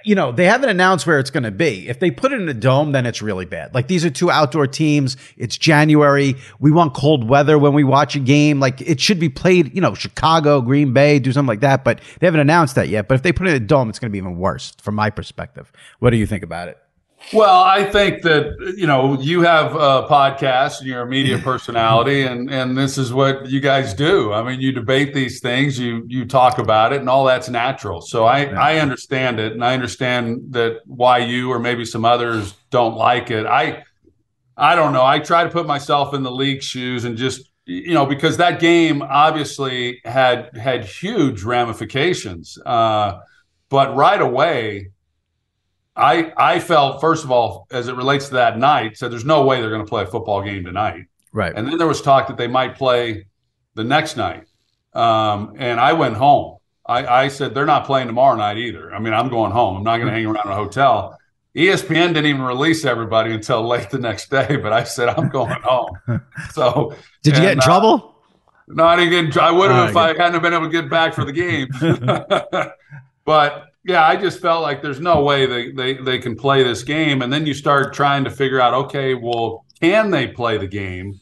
you 0.03 0.15
know, 0.15 0.31
they 0.31 0.45
haven't 0.45 0.69
announced 0.69 1.07
where 1.07 1.19
it's 1.19 1.29
going 1.29 1.43
to 1.43 1.51
be. 1.51 1.87
If 1.87 1.99
they 1.99 2.11
put 2.11 2.33
it 2.33 2.41
in 2.41 2.47
a 2.49 2.53
dome, 2.53 2.91
then 2.91 3.05
it's 3.05 3.21
really 3.21 3.45
bad. 3.45 3.73
Like 3.73 3.87
these 3.87 4.05
are 4.05 4.09
two 4.09 4.29
outdoor 4.29 4.67
teams. 4.67 5.17
It's 5.37 5.57
January. 5.57 6.35
We 6.59 6.71
want 6.71 6.93
cold 6.93 7.27
weather 7.27 7.57
when 7.57 7.73
we 7.73 7.83
watch 7.83 8.15
a 8.15 8.19
game. 8.19 8.59
Like 8.59 8.81
it 8.81 8.99
should 8.99 9.19
be 9.19 9.29
played, 9.29 9.73
you 9.73 9.81
know, 9.81 9.93
Chicago, 9.93 10.61
Green 10.61 10.93
Bay, 10.93 11.19
do 11.19 11.31
something 11.31 11.47
like 11.47 11.61
that. 11.61 11.83
But 11.83 12.01
they 12.19 12.27
haven't 12.27 12.41
announced 12.41 12.75
that 12.75 12.89
yet. 12.89 13.07
But 13.07 13.15
if 13.15 13.23
they 13.23 13.31
put 13.31 13.47
it 13.47 13.51
in 13.51 13.63
a 13.63 13.65
dome, 13.65 13.89
it's 13.89 13.99
going 13.99 14.09
to 14.09 14.13
be 14.13 14.19
even 14.19 14.37
worse 14.37 14.73
from 14.81 14.95
my 14.95 15.09
perspective. 15.09 15.71
What 15.99 16.11
do 16.11 16.17
you 16.17 16.27
think 16.27 16.43
about 16.43 16.67
it? 16.67 16.77
Well, 17.31 17.63
I 17.63 17.85
think 17.85 18.21
that 18.23 18.73
you 18.77 18.85
know 18.85 19.19
you 19.19 19.41
have 19.41 19.73
a 19.75 20.07
podcast 20.07 20.79
and 20.79 20.87
you're 20.87 21.01
a 21.01 21.07
media 21.07 21.37
personality, 21.37 22.23
and 22.23 22.49
and 22.51 22.77
this 22.77 22.97
is 22.97 23.13
what 23.13 23.49
you 23.49 23.59
guys 23.59 23.93
do. 23.93 24.33
I 24.33 24.43
mean, 24.43 24.59
you 24.59 24.71
debate 24.71 25.13
these 25.13 25.39
things, 25.39 25.79
you 25.79 26.03
you 26.07 26.25
talk 26.25 26.57
about 26.57 26.93
it, 26.93 26.99
and 26.99 27.09
all 27.09 27.25
that's 27.25 27.49
natural. 27.49 28.01
So 28.01 28.25
I 28.25 28.45
yeah. 28.45 28.61
I 28.61 28.79
understand 28.79 29.39
it, 29.39 29.53
and 29.53 29.63
I 29.63 29.73
understand 29.73 30.41
that 30.49 30.81
why 30.85 31.19
you 31.19 31.51
or 31.51 31.59
maybe 31.59 31.85
some 31.85 32.05
others 32.05 32.55
don't 32.69 32.95
like 32.95 33.31
it. 33.31 33.45
I 33.45 33.83
I 34.57 34.75
don't 34.75 34.93
know. 34.93 35.05
I 35.05 35.19
try 35.19 35.43
to 35.43 35.49
put 35.49 35.65
myself 35.65 36.13
in 36.13 36.23
the 36.23 36.31
league 36.31 36.61
shoes 36.61 37.05
and 37.05 37.17
just 37.17 37.49
you 37.65 37.93
know 37.93 38.05
because 38.05 38.37
that 38.37 38.59
game 38.59 39.01
obviously 39.01 40.01
had 40.03 40.55
had 40.57 40.85
huge 40.85 41.43
ramifications, 41.43 42.57
uh, 42.65 43.19
but 43.69 43.95
right 43.95 44.21
away 44.21 44.92
I 45.95 46.33
I 46.37 46.59
felt 46.59 47.01
first 47.01 47.23
of 47.23 47.31
all, 47.31 47.67
as 47.71 47.87
it 47.87 47.95
relates 47.95 48.29
to 48.29 48.35
that 48.35 48.57
night, 48.57 48.97
said 48.97 49.11
there's 49.11 49.25
no 49.25 49.45
way 49.45 49.61
they're 49.61 49.69
going 49.69 49.85
to 49.85 49.89
play 49.89 50.03
a 50.03 50.07
football 50.07 50.41
game 50.41 50.63
tonight. 50.65 51.05
Right. 51.31 51.53
And 51.55 51.67
then 51.67 51.77
there 51.77 51.87
was 51.87 52.01
talk 52.01 52.27
that 52.27 52.37
they 52.37 52.47
might 52.47 52.75
play 52.75 53.25
the 53.75 53.83
next 53.83 54.17
night. 54.17 54.45
Um, 54.93 55.55
and 55.57 55.79
I 55.79 55.93
went 55.93 56.15
home. 56.15 56.57
I, 56.85 57.05
I 57.05 57.27
said 57.29 57.55
they're 57.55 57.65
not 57.65 57.85
playing 57.85 58.07
tomorrow 58.07 58.35
night 58.35 58.57
either. 58.57 58.93
I 58.93 58.99
mean, 58.99 59.13
I'm 59.13 59.29
going 59.29 59.51
home. 59.51 59.77
I'm 59.77 59.83
not 59.83 59.97
going 59.97 60.07
to 60.07 60.13
hang 60.13 60.25
around 60.25 60.47
a 60.47 60.55
hotel. 60.55 61.17
ESPN 61.55 62.09
didn't 62.09 62.25
even 62.25 62.41
release 62.41 62.83
everybody 62.83 63.33
until 63.33 63.65
late 63.67 63.89
the 63.89 63.99
next 63.99 64.29
day, 64.29 64.57
but 64.57 64.73
I 64.73 64.83
said 64.83 65.09
I'm 65.09 65.29
going 65.29 65.61
home. 65.61 65.97
So 66.51 66.95
did 67.23 67.31
you 67.31 67.37
and, 67.37 67.43
get 67.43 67.51
in 67.53 67.59
uh, 67.59 67.63
trouble? 67.63 68.15
No, 68.67 68.85
I 68.85 68.95
didn't 68.95 69.31
get. 69.31 69.37
I 69.41 69.51
would 69.51 69.71
have 69.71 69.89
if 69.89 69.95
I 69.95 70.09
hadn't 70.15 70.41
been 70.41 70.53
able 70.53 70.65
to 70.65 70.71
get 70.71 70.89
back 70.89 71.13
for 71.13 71.25
the 71.25 71.31
game. 71.31 71.67
but 73.25 73.72
yeah, 73.85 74.05
I 74.05 74.15
just 74.15 74.39
felt 74.39 74.61
like 74.61 74.81
there's 74.81 75.01
no 75.01 75.23
way 75.23 75.45
they, 75.45 75.71
they, 75.71 75.93
they 75.95 76.17
can 76.17 76.35
play 76.35 76.63
this 76.63 76.83
game. 76.83 77.21
And 77.21 77.31
then 77.31 77.45
you 77.45 77.53
start 77.53 77.93
trying 77.93 78.23
to 78.23 78.31
figure 78.31 78.61
out, 78.61 78.73
okay, 78.73 79.13
well, 79.13 79.65
can 79.81 80.09
they 80.09 80.27
play 80.27 80.57
the 80.57 80.67
game? 80.67 81.19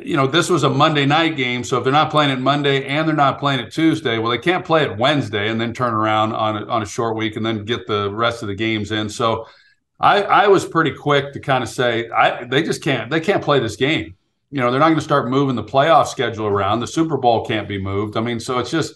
You 0.00 0.16
know, 0.16 0.26
this 0.26 0.48
was 0.48 0.64
a 0.64 0.70
Monday 0.70 1.04
night 1.04 1.36
game. 1.36 1.64
So 1.64 1.78
if 1.78 1.84
they're 1.84 1.92
not 1.92 2.10
playing 2.10 2.30
it 2.30 2.40
Monday 2.40 2.86
and 2.86 3.06
they're 3.06 3.14
not 3.14 3.38
playing 3.38 3.60
it 3.60 3.70
Tuesday, 3.70 4.18
well, 4.18 4.30
they 4.30 4.38
can't 4.38 4.64
play 4.64 4.82
it 4.82 4.96
Wednesday 4.96 5.48
and 5.48 5.60
then 5.60 5.72
turn 5.74 5.94
around 5.94 6.32
on 6.32 6.56
a, 6.56 6.66
on 6.66 6.82
a 6.82 6.86
short 6.86 7.16
week 7.16 7.36
and 7.36 7.44
then 7.44 7.64
get 7.64 7.86
the 7.86 8.10
rest 8.12 8.42
of 8.42 8.48
the 8.48 8.54
games 8.54 8.90
in. 8.90 9.08
So 9.08 9.46
I, 10.00 10.22
I 10.22 10.48
was 10.48 10.64
pretty 10.64 10.92
quick 10.92 11.32
to 11.34 11.40
kind 11.40 11.62
of 11.62 11.68
say, 11.68 12.08
I, 12.08 12.44
they 12.44 12.62
just 12.62 12.82
can't, 12.82 13.10
they 13.10 13.20
can't 13.20 13.42
play 13.42 13.60
this 13.60 13.76
game. 13.76 14.14
You 14.50 14.60
know, 14.60 14.70
they're 14.70 14.80
not 14.80 14.86
going 14.86 14.98
to 14.98 15.04
start 15.04 15.28
moving 15.28 15.56
the 15.56 15.64
playoff 15.64 16.06
schedule 16.06 16.46
around. 16.46 16.80
The 16.80 16.86
Super 16.86 17.18
Bowl 17.18 17.44
can't 17.44 17.68
be 17.68 17.78
moved. 17.78 18.16
I 18.16 18.20
mean, 18.20 18.40
so 18.40 18.58
it's 18.58 18.70
just, 18.70 18.94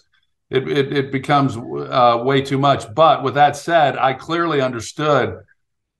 it, 0.53 0.67
it, 0.67 0.93
it 0.93 1.11
becomes 1.11 1.57
uh, 1.57 2.21
way 2.23 2.41
too 2.41 2.57
much. 2.57 2.93
But 2.93 3.23
with 3.23 3.33
that 3.33 3.55
said, 3.55 3.97
I 3.97 4.13
clearly 4.13 4.61
understood, 4.61 5.29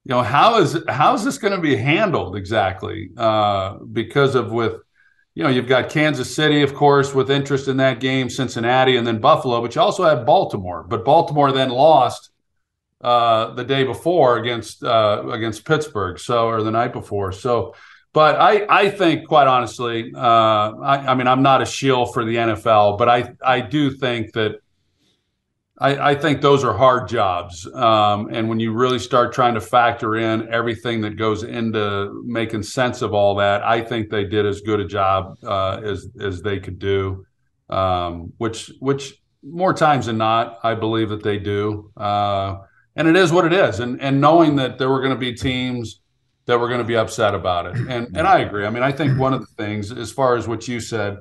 you 0.06 0.10
know, 0.10 0.22
how 0.22 0.60
is 0.60 0.78
how 0.88 1.16
is 1.16 1.24
this 1.24 1.38
going 1.38 1.56
to 1.56 1.62
be 1.62 1.76
handled 1.76 2.36
exactly? 2.36 3.10
Uh, 3.18 3.78
because 3.92 4.36
of 4.36 4.52
with, 4.52 4.76
you 5.34 5.44
know, 5.44 5.50
you've 5.50 5.68
got 5.68 5.90
Kansas 5.90 6.34
City, 6.36 6.62
of 6.62 6.74
course, 6.76 7.16
with 7.16 7.32
interest 7.32 7.68
in 7.68 7.78
that 7.78 8.00
game, 8.00 8.30
Cincinnati, 8.30 8.98
and 8.98 9.08
then 9.08 9.20
Buffalo, 9.20 9.62
but 9.62 9.74
you 9.74 9.82
also 9.82 10.04
have 10.04 10.26
Baltimore. 10.26 10.86
But 10.88 11.04
Baltimore 11.04 11.52
then 11.52 11.70
lost 11.70 12.30
uh, 13.02 13.54
the 13.54 13.64
day 13.64 13.84
before 13.84 14.38
against 14.38 14.84
uh, 14.84 15.24
against 15.32 15.66
Pittsburgh, 15.66 16.20
so 16.20 16.48
or 16.48 16.62
the 16.62 16.72
night 16.72 16.94
before. 16.94 17.32
So 17.32 17.74
but 18.14 18.40
I, 18.40 18.66
I 18.70 18.90
think, 18.90 19.28
quite 19.28 19.48
honestly, 19.48 20.12
uh, 20.16 20.20
I, 20.20 20.98
I, 21.08 21.16
mean, 21.16 21.28
I'm 21.28 21.42
not 21.42 21.64
a 21.64 21.66
shield 21.66 22.14
for 22.14 22.24
the 22.24 22.36
NFL, 22.36 22.98
but 23.00 23.10
I, 23.10 23.34
I 23.44 23.60
do 23.60 23.90
think 23.90 24.34
that 24.34 24.60
I, 25.80 26.12
I 26.12 26.16
think 26.16 26.42
those 26.42 26.64
are 26.64 26.78
hard 26.78 27.08
jobs. 27.08 27.68
Um, 27.74 28.30
and 28.32 28.48
when 28.48 28.60
you 28.60 28.72
really 28.72 29.00
start 29.00 29.34
trying 29.34 29.56
to 29.56 29.62
factor 29.62 30.16
in 30.16 30.48
everything 30.54 31.02
that 31.02 31.18
goes 31.18 31.44
into 31.44 32.24
making 32.26 32.64
sense 32.64 33.02
of 33.02 33.14
all 33.14 33.36
that, 33.36 33.64
I 33.64 33.82
think 33.82 34.10
they 34.10 34.26
did 34.26 34.46
as 34.46 34.62
good 34.62 34.80
a 34.80 34.86
job 34.86 35.38
uh, 35.44 35.82
as 35.84 36.08
as 36.22 36.42
they 36.42 36.60
could 36.60 36.78
do. 36.78 37.26
Um, 37.70 38.34
which 38.38 38.72
which 38.80 39.16
more 39.42 39.74
times 39.74 40.06
than 40.06 40.20
not, 40.20 40.60
I 40.64 40.76
believe 40.76 41.10
that 41.10 41.24
they 41.24 41.40
do. 41.40 41.92
Uh, 41.98 42.58
and 42.96 43.08
it 43.08 43.16
is 43.16 43.32
what 43.32 43.46
it 43.46 43.54
is. 43.54 43.80
And 43.80 44.00
and 44.00 44.22
knowing 44.22 44.56
that 44.58 44.78
there 44.78 44.90
were 44.90 45.00
going 45.00 45.16
to 45.16 45.20
be 45.20 45.34
teams 45.34 46.02
that 46.46 46.60
we're 46.60 46.68
going 46.68 46.82
to 46.82 46.88
be 46.88 46.96
upset 46.96 47.34
about 47.34 47.66
it. 47.68 47.76
And 47.76 48.16
and 48.18 48.28
I 48.28 48.40
agree. 48.40 48.66
I 48.66 48.70
mean, 48.70 48.84
I 48.84 48.92
think 48.92 49.18
one 49.20 49.34
of 49.34 49.42
the 49.42 49.64
things, 49.64 49.92
as 49.92 50.12
far 50.12 50.36
as 50.36 50.48
what 50.48 50.68
you 50.68 50.80
said, 50.80 51.18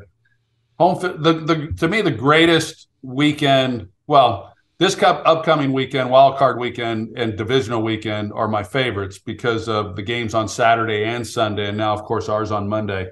home 0.79 0.99
the 1.01 1.33
the 1.33 1.75
to 1.79 1.89
me 1.89 2.03
the 2.03 2.11
greatest 2.11 2.89
weekend. 3.03 3.89
Well, 4.07 4.53
this 4.79 4.95
cup 4.95 5.23
upcoming 5.25 5.73
weekend, 5.73 6.11
wild 6.11 6.39
card 6.39 6.59
weekend, 6.59 7.17
and 7.17 7.37
divisional 7.37 7.83
weekend 7.83 8.33
are 8.33 8.49
my 8.49 8.63
favorites 8.63 9.19
because 9.19 9.69
of 9.69 9.97
the 9.97 10.03
games 10.03 10.35
on 10.35 10.49
Saturday 10.49 11.05
and 11.05 11.27
Sunday, 11.27 11.69
and 11.69 11.79
now 11.79 11.93
of 11.93 12.03
course 12.03 12.29
ours 12.29 12.51
on 12.51 12.69
Monday. 12.69 13.09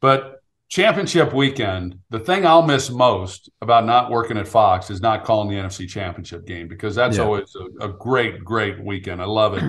But 0.00 0.42
championship 0.68 1.32
weekend, 1.32 1.98
the 2.10 2.20
thing 2.20 2.46
I'll 2.46 2.62
miss 2.62 2.90
most 2.90 3.48
about 3.62 3.86
not 3.86 4.10
working 4.10 4.36
at 4.36 4.46
Fox 4.46 4.90
is 4.90 5.00
not 5.00 5.24
calling 5.24 5.48
the 5.48 5.56
NFC 5.56 5.88
Championship 5.88 6.46
game 6.46 6.68
because 6.68 6.94
that's 6.94 7.16
yeah. 7.16 7.24
always 7.24 7.56
a, 7.56 7.86
a 7.86 7.88
great, 7.88 8.44
great 8.44 8.78
weekend. 8.78 9.22
I 9.22 9.26
love 9.26 9.54
it. 9.54 9.64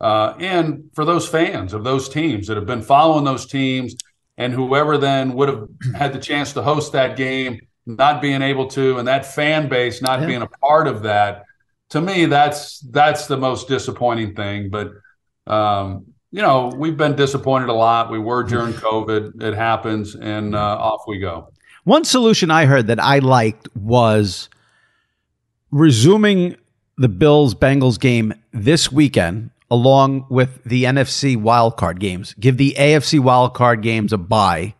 Uh, 0.00 0.34
and 0.38 0.84
for 0.94 1.04
those 1.04 1.28
fans 1.28 1.72
of 1.72 1.84
those 1.84 2.08
teams 2.08 2.46
that 2.46 2.56
have 2.56 2.66
been 2.66 2.82
following 2.82 3.24
those 3.24 3.46
teams 3.46 3.94
and 4.36 4.52
whoever 4.52 4.96
then 4.96 5.34
would 5.34 5.48
have 5.48 5.68
had 5.94 6.12
the 6.12 6.18
chance 6.18 6.52
to 6.52 6.62
host 6.62 6.92
that 6.92 7.16
game 7.16 7.60
not 7.86 8.20
being 8.20 8.42
able 8.42 8.66
to 8.66 8.98
and 8.98 9.08
that 9.08 9.26
fan 9.26 9.68
base 9.68 10.02
not 10.02 10.20
yeah. 10.20 10.26
being 10.26 10.42
a 10.42 10.46
part 10.46 10.86
of 10.86 11.02
that 11.02 11.44
to 11.90 12.00
me 12.00 12.26
that's 12.26 12.80
that's 12.80 13.26
the 13.26 13.36
most 13.36 13.68
disappointing 13.68 14.34
thing. 14.34 14.70
But 14.70 14.92
um, 15.46 16.06
you 16.30 16.42
know 16.42 16.72
we've 16.76 16.96
been 16.96 17.16
disappointed 17.16 17.68
a 17.68 17.74
lot. 17.74 18.10
We 18.10 18.18
were 18.18 18.42
during 18.44 18.74
covid. 18.74 19.42
It 19.42 19.54
happens 19.54 20.14
and 20.14 20.54
uh, 20.54 20.58
off 20.58 21.02
we 21.06 21.18
go. 21.18 21.52
One 21.84 22.04
solution 22.04 22.50
i 22.50 22.66
heard 22.66 22.86
that 22.88 23.02
i 23.02 23.18
liked 23.18 23.74
was 23.74 24.50
resuming 25.70 26.56
the 26.98 27.08
bills 27.08 27.54
bengals 27.54 27.98
game 27.98 28.34
this 28.52 28.92
weekend 28.92 29.50
along 29.70 30.26
with 30.30 30.62
the 30.64 30.84
NFC 30.84 31.36
wildcard 31.36 31.98
games. 31.98 32.34
Give 32.40 32.56
the 32.56 32.74
AFC 32.78 33.20
wildcard 33.20 33.82
games 33.82 34.12
a 34.12 34.18
bye. 34.18 34.74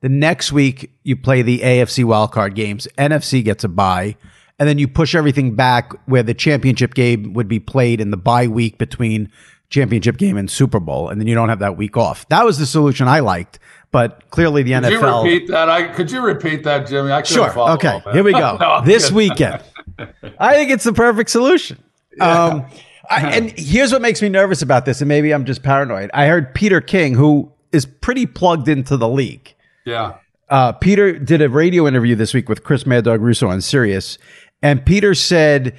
The 0.00 0.08
next 0.08 0.50
week, 0.50 0.90
you 1.02 1.16
play 1.16 1.42
the 1.42 1.60
AFC 1.60 2.04
wildcard 2.04 2.54
games. 2.54 2.88
NFC 2.96 3.44
gets 3.44 3.64
a 3.64 3.68
bye. 3.68 4.16
And 4.58 4.68
then 4.68 4.78
you 4.78 4.88
push 4.88 5.14
everything 5.14 5.54
back 5.54 5.92
where 6.06 6.22
the 6.22 6.34
championship 6.34 6.94
game 6.94 7.32
would 7.34 7.48
be 7.48 7.60
played 7.60 8.00
in 8.00 8.10
the 8.10 8.16
bye 8.16 8.46
week 8.46 8.78
between 8.78 9.30
championship 9.68 10.16
game 10.16 10.36
and 10.36 10.50
Super 10.50 10.80
Bowl. 10.80 11.08
And 11.08 11.20
then 11.20 11.28
you 11.28 11.34
don't 11.34 11.48
have 11.48 11.60
that 11.60 11.76
week 11.76 11.96
off. 11.96 12.28
That 12.28 12.44
was 12.44 12.58
the 12.58 12.66
solution 12.66 13.08
I 13.08 13.20
liked. 13.20 13.58
But 13.92 14.30
clearly 14.30 14.62
the 14.62 14.72
could 14.72 14.84
NFL. 14.84 15.22
Could 15.22 15.28
you 15.28 15.34
repeat 15.34 15.48
that? 15.48 15.68
I, 15.68 15.88
could 15.88 16.10
you 16.10 16.20
repeat 16.20 16.64
that, 16.64 16.86
Jimmy? 16.86 17.10
I 17.10 17.22
sure. 17.22 17.58
Okay. 17.72 18.02
Here 18.12 18.22
we 18.22 18.32
go. 18.32 18.56
no, 18.60 18.82
this 18.84 19.10
weekend. 19.10 19.62
I 20.38 20.54
think 20.54 20.70
it's 20.70 20.84
the 20.84 20.92
perfect 20.92 21.30
solution. 21.30 21.82
Yeah. 22.16 22.44
Um, 22.44 22.66
I, 23.10 23.32
and 23.32 23.52
here's 23.58 23.92
what 23.92 24.00
makes 24.00 24.22
me 24.22 24.28
nervous 24.28 24.62
about 24.62 24.84
this, 24.84 25.00
and 25.00 25.08
maybe 25.08 25.32
I'm 25.32 25.44
just 25.44 25.62
paranoid. 25.62 26.10
I 26.14 26.26
heard 26.26 26.54
Peter 26.54 26.80
King, 26.80 27.14
who 27.14 27.50
is 27.72 27.84
pretty 27.84 28.24
plugged 28.24 28.68
into 28.68 28.96
the 28.96 29.08
league. 29.08 29.54
Yeah. 29.84 30.14
Uh, 30.48 30.72
Peter 30.72 31.18
did 31.18 31.42
a 31.42 31.48
radio 31.48 31.86
interview 31.86 32.14
this 32.14 32.32
week 32.32 32.48
with 32.48 32.62
Chris 32.64 32.86
Mad 32.86 33.04
Dog 33.04 33.20
Russo 33.20 33.48
on 33.48 33.60
Sirius, 33.60 34.16
and 34.62 34.84
Peter 34.86 35.14
said 35.14 35.76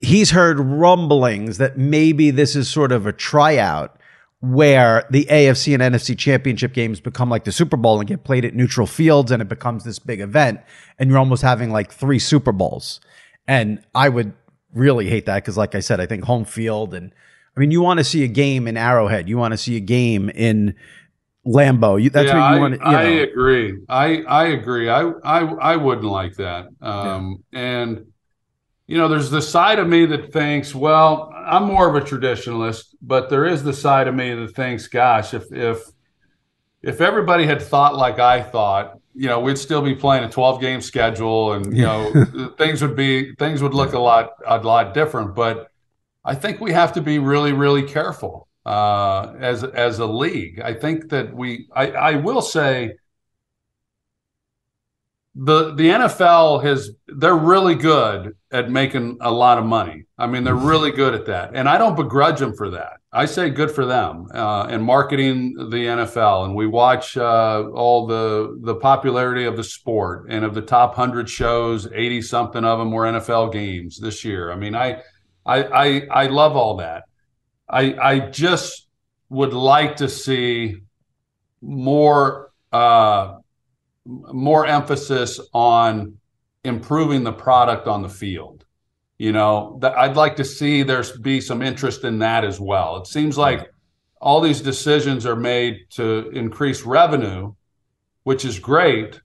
he's 0.00 0.30
heard 0.30 0.60
rumblings 0.60 1.58
that 1.58 1.78
maybe 1.78 2.30
this 2.30 2.54
is 2.54 2.68
sort 2.68 2.92
of 2.92 3.06
a 3.06 3.12
tryout 3.12 3.98
where 4.40 5.06
the 5.10 5.24
AFC 5.30 5.72
and 5.72 5.82
NFC 5.82 6.16
championship 6.18 6.74
games 6.74 7.00
become 7.00 7.30
like 7.30 7.44
the 7.44 7.52
Super 7.52 7.78
Bowl 7.78 7.98
and 7.98 8.06
get 8.06 8.24
played 8.24 8.44
at 8.44 8.54
neutral 8.54 8.86
fields 8.86 9.30
and 9.30 9.40
it 9.40 9.48
becomes 9.48 9.84
this 9.84 9.98
big 9.98 10.20
event 10.20 10.60
and 10.98 11.08
you're 11.08 11.18
almost 11.18 11.40
having 11.40 11.70
like 11.70 11.90
three 11.90 12.18
Super 12.18 12.52
Bowls. 12.52 13.00
And 13.48 13.82
I 13.94 14.10
would 14.10 14.34
really 14.74 15.08
hate 15.08 15.26
that 15.26 15.36
because, 15.36 15.56
like 15.56 15.74
I 15.74 15.80
said, 15.80 16.00
I 16.00 16.06
think 16.06 16.24
home 16.24 16.44
field 16.44 16.94
and 16.94 17.12
I 17.56 17.60
mean, 17.60 17.70
you 17.70 17.80
want 17.80 17.98
to 17.98 18.04
see 18.04 18.24
a 18.24 18.28
game 18.28 18.66
in 18.66 18.76
Arrowhead, 18.76 19.28
you 19.28 19.38
want 19.38 19.52
to 19.52 19.58
see 19.58 19.76
a 19.76 19.80
game 19.80 20.28
in 20.28 20.74
Lambeau. 21.46 22.02
You, 22.02 22.10
that's 22.10 22.28
yeah, 22.28 22.50
what 22.50 22.54
you 22.54 22.60
want. 22.60 22.74
To, 22.74 22.80
you 22.80 22.96
I 22.96 23.02
agree. 23.02 23.78
I 23.88 24.22
I 24.22 24.44
agree. 24.46 24.88
I 24.88 25.02
I 25.24 25.40
I 25.40 25.76
wouldn't 25.76 26.06
like 26.06 26.34
that. 26.36 26.68
Um, 26.80 27.44
yeah. 27.52 27.60
And 27.60 28.06
you 28.86 28.98
know, 28.98 29.08
there's 29.08 29.30
the 29.30 29.42
side 29.42 29.78
of 29.78 29.88
me 29.88 30.04
that 30.06 30.32
thinks, 30.32 30.74
well, 30.74 31.32
I'm 31.34 31.64
more 31.64 31.88
of 31.88 31.94
a 31.94 32.06
traditionalist, 32.06 32.94
but 33.00 33.30
there 33.30 33.46
is 33.46 33.62
the 33.62 33.72
side 33.72 34.08
of 34.08 34.14
me 34.14 34.34
that 34.34 34.54
thinks, 34.54 34.88
gosh, 34.88 35.32
if 35.32 35.44
if 35.52 35.82
if 36.82 37.00
everybody 37.00 37.46
had 37.46 37.62
thought 37.62 37.94
like 37.94 38.18
I 38.18 38.42
thought, 38.42 38.98
you 39.14 39.28
know, 39.28 39.40
we'd 39.40 39.58
still 39.58 39.82
be 39.82 39.94
playing 39.94 40.24
a 40.24 40.30
12 40.30 40.60
game 40.60 40.80
schedule 40.80 41.52
and, 41.52 41.76
you 41.76 41.84
know, 41.84 42.52
things 42.58 42.82
would 42.82 42.96
be, 42.96 43.34
things 43.36 43.62
would 43.62 43.74
look 43.74 43.92
a 43.92 43.98
lot, 43.98 44.30
a 44.46 44.58
lot 44.58 44.92
different. 44.92 45.34
But 45.34 45.70
I 46.24 46.34
think 46.34 46.60
we 46.60 46.72
have 46.72 46.92
to 46.94 47.00
be 47.00 47.18
really, 47.18 47.52
really 47.52 47.82
careful 47.84 48.48
uh, 48.66 49.34
as, 49.38 49.62
as 49.62 49.98
a 50.00 50.06
league. 50.06 50.60
I 50.60 50.74
think 50.74 51.10
that 51.10 51.34
we, 51.34 51.68
I, 51.74 51.90
I 51.92 52.16
will 52.16 52.42
say, 52.42 52.94
the 55.34 55.74
the 55.74 55.88
NFL 55.88 56.62
has 56.62 56.90
they're 57.08 57.34
really 57.34 57.74
good 57.74 58.36
at 58.52 58.70
making 58.70 59.18
a 59.20 59.30
lot 59.30 59.58
of 59.58 59.64
money. 59.64 60.04
I 60.16 60.28
mean, 60.28 60.44
they're 60.44 60.54
really 60.54 60.92
good 60.92 61.14
at 61.14 61.26
that, 61.26 61.50
and 61.54 61.68
I 61.68 61.76
don't 61.76 61.96
begrudge 61.96 62.38
them 62.38 62.54
for 62.54 62.70
that. 62.70 62.98
I 63.12 63.26
say 63.26 63.50
good 63.50 63.70
for 63.70 63.84
them 63.84 64.26
uh, 64.32 64.66
and 64.68 64.82
marketing 64.82 65.54
the 65.56 65.86
NFL. 65.86 66.46
And 66.46 66.54
we 66.54 66.66
watch 66.66 67.16
uh, 67.16 67.64
all 67.72 68.06
the 68.06 68.58
the 68.62 68.76
popularity 68.76 69.44
of 69.44 69.56
the 69.56 69.64
sport 69.64 70.26
and 70.28 70.44
of 70.44 70.54
the 70.54 70.62
top 70.62 70.94
hundred 70.94 71.28
shows. 71.28 71.88
Eighty 71.92 72.22
something 72.22 72.64
of 72.64 72.78
them 72.78 72.92
were 72.92 73.04
NFL 73.04 73.52
games 73.52 73.98
this 73.98 74.24
year. 74.24 74.52
I 74.52 74.56
mean, 74.56 74.76
I 74.76 75.02
I 75.44 75.64
I, 75.64 76.06
I 76.10 76.26
love 76.26 76.56
all 76.56 76.76
that. 76.76 77.04
I 77.68 77.94
I 77.94 78.18
just 78.20 78.86
would 79.30 79.52
like 79.52 79.96
to 79.96 80.08
see 80.08 80.76
more. 81.60 82.52
Uh, 82.72 83.38
more 84.06 84.66
emphasis 84.66 85.40
on 85.52 86.18
improving 86.64 87.24
the 87.24 87.32
product 87.32 87.86
on 87.86 88.02
the 88.02 88.08
field. 88.08 88.64
You 89.18 89.32
know, 89.32 89.78
that 89.80 89.96
I'd 89.96 90.16
like 90.16 90.36
to 90.36 90.44
see 90.44 90.82
there's 90.82 91.12
be 91.12 91.40
some 91.40 91.62
interest 91.62 92.04
in 92.04 92.18
that 92.18 92.44
as 92.44 92.58
well. 92.58 92.96
It 92.96 93.06
seems 93.06 93.38
like 93.38 93.70
all 94.20 94.40
these 94.40 94.60
decisions 94.60 95.24
are 95.24 95.36
made 95.36 95.86
to 95.90 96.30
increase 96.30 96.82
revenue, 96.82 97.54
which 98.24 98.44
is 98.44 98.58
great, 98.58 99.20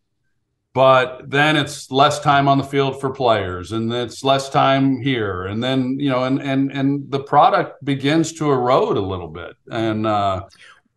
but 0.73 1.29
then 1.29 1.55
it's 1.55 1.89
less 1.89 2.19
time 2.19 2.47
on 2.47 2.57
the 2.57 2.63
field 2.63 2.99
for 3.01 3.09
players 3.09 3.71
and 3.71 3.91
it's 3.91 4.23
less 4.23 4.49
time 4.49 5.01
here 5.01 5.47
and 5.47 5.63
then 5.63 5.97
you 5.99 6.09
know 6.09 6.23
and 6.25 6.41
and 6.41 6.71
and 6.71 7.09
the 7.11 7.19
product 7.19 7.83
begins 7.83 8.33
to 8.33 8.51
erode 8.51 8.97
a 8.97 9.01
little 9.01 9.27
bit 9.27 9.55
and 9.71 10.05
uh 10.05 10.41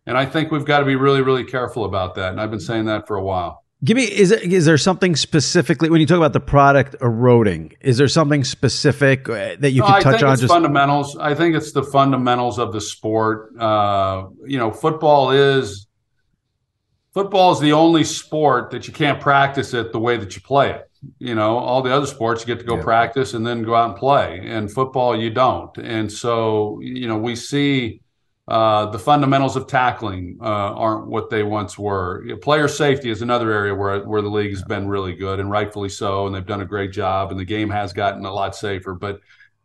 and 0.05 0.17
I 0.17 0.25
think 0.25 0.51
we've 0.51 0.65
got 0.65 0.79
to 0.79 0.85
be 0.85 0.95
really 0.95 1.21
really 1.21 1.43
careful 1.43 1.85
about 1.85 2.15
that 2.15 2.31
and 2.31 2.39
I've 2.39 2.51
been 2.51 2.59
saying 2.59 2.85
that 2.85 3.07
for 3.07 3.17
a 3.17 3.23
while. 3.23 3.62
Give 3.83 3.97
me 3.97 4.03
is 4.03 4.31
it, 4.31 4.43
is 4.43 4.65
there 4.65 4.77
something 4.77 5.15
specifically 5.15 5.89
when 5.89 5.99
you 5.99 6.07
talk 6.07 6.17
about 6.17 6.31
the 6.31 6.39
product 6.39 6.95
eroding? 7.01 7.73
Is 7.81 7.97
there 7.97 8.07
something 8.07 8.45
specific 8.45 9.27
uh, 9.27 9.55
that 9.59 9.71
you 9.71 9.81
no, 9.81 9.87
can 9.87 10.01
touch 10.01 10.23
on? 10.23 10.37
just 10.37 10.47
fundamentals. 10.47 11.17
I 11.17 11.35
think 11.35 11.55
it's 11.55 11.73
the 11.73 11.83
fundamentals 11.83 12.59
of 12.59 12.71
the 12.71 12.79
sport. 12.79 13.57
Uh, 13.59 14.27
you 14.45 14.57
know, 14.57 14.71
football 14.71 15.31
is 15.31 15.87
football 17.13 17.51
is 17.51 17.59
the 17.59 17.73
only 17.73 18.05
sport 18.05 18.71
that 18.71 18.87
you 18.87 18.93
can't 18.93 19.19
practice 19.19 19.73
it 19.73 19.91
the 19.91 19.99
way 19.99 20.15
that 20.15 20.35
you 20.35 20.41
play 20.41 20.71
it. 20.71 20.89
You 21.19 21.35
know, 21.35 21.57
all 21.57 21.81
the 21.81 21.93
other 21.93 22.05
sports 22.05 22.41
you 22.41 22.47
get 22.47 22.59
to 22.59 22.65
go 22.65 22.77
yeah. 22.77 22.83
practice 22.83 23.33
and 23.33 23.45
then 23.45 23.63
go 23.63 23.75
out 23.75 23.89
and 23.89 23.99
play. 23.99 24.39
And 24.45 24.71
football, 24.71 25.19
you 25.19 25.29
don't. 25.29 25.77
And 25.77 26.09
so, 26.09 26.79
you 26.81 27.09
know, 27.09 27.17
we 27.17 27.35
see 27.35 28.02
uh, 28.47 28.87
the 28.87 28.99
fundamentals 28.99 29.55
of 29.55 29.67
tackling 29.67 30.37
uh, 30.41 30.43
aren't 30.43 31.07
what 31.07 31.29
they 31.29 31.43
once 31.43 31.79
were. 31.79 32.25
Player 32.41 32.67
safety 32.67 33.09
is 33.09 33.21
another 33.21 33.51
area 33.51 33.73
where 33.73 34.01
where 34.01 34.21
the 34.21 34.29
league 34.29 34.51
has 34.51 34.63
been 34.63 34.87
really 34.87 35.15
good 35.15 35.39
and 35.39 35.49
rightfully 35.49 35.87
so, 35.87 36.25
and 36.25 36.35
they've 36.35 36.45
done 36.45 36.61
a 36.61 36.65
great 36.65 36.91
job, 36.91 37.31
and 37.31 37.39
the 37.39 37.45
game 37.45 37.69
has 37.69 37.93
gotten 37.93 38.25
a 38.25 38.33
lot 38.33 38.53
safer. 38.53 38.93
But 38.93 39.21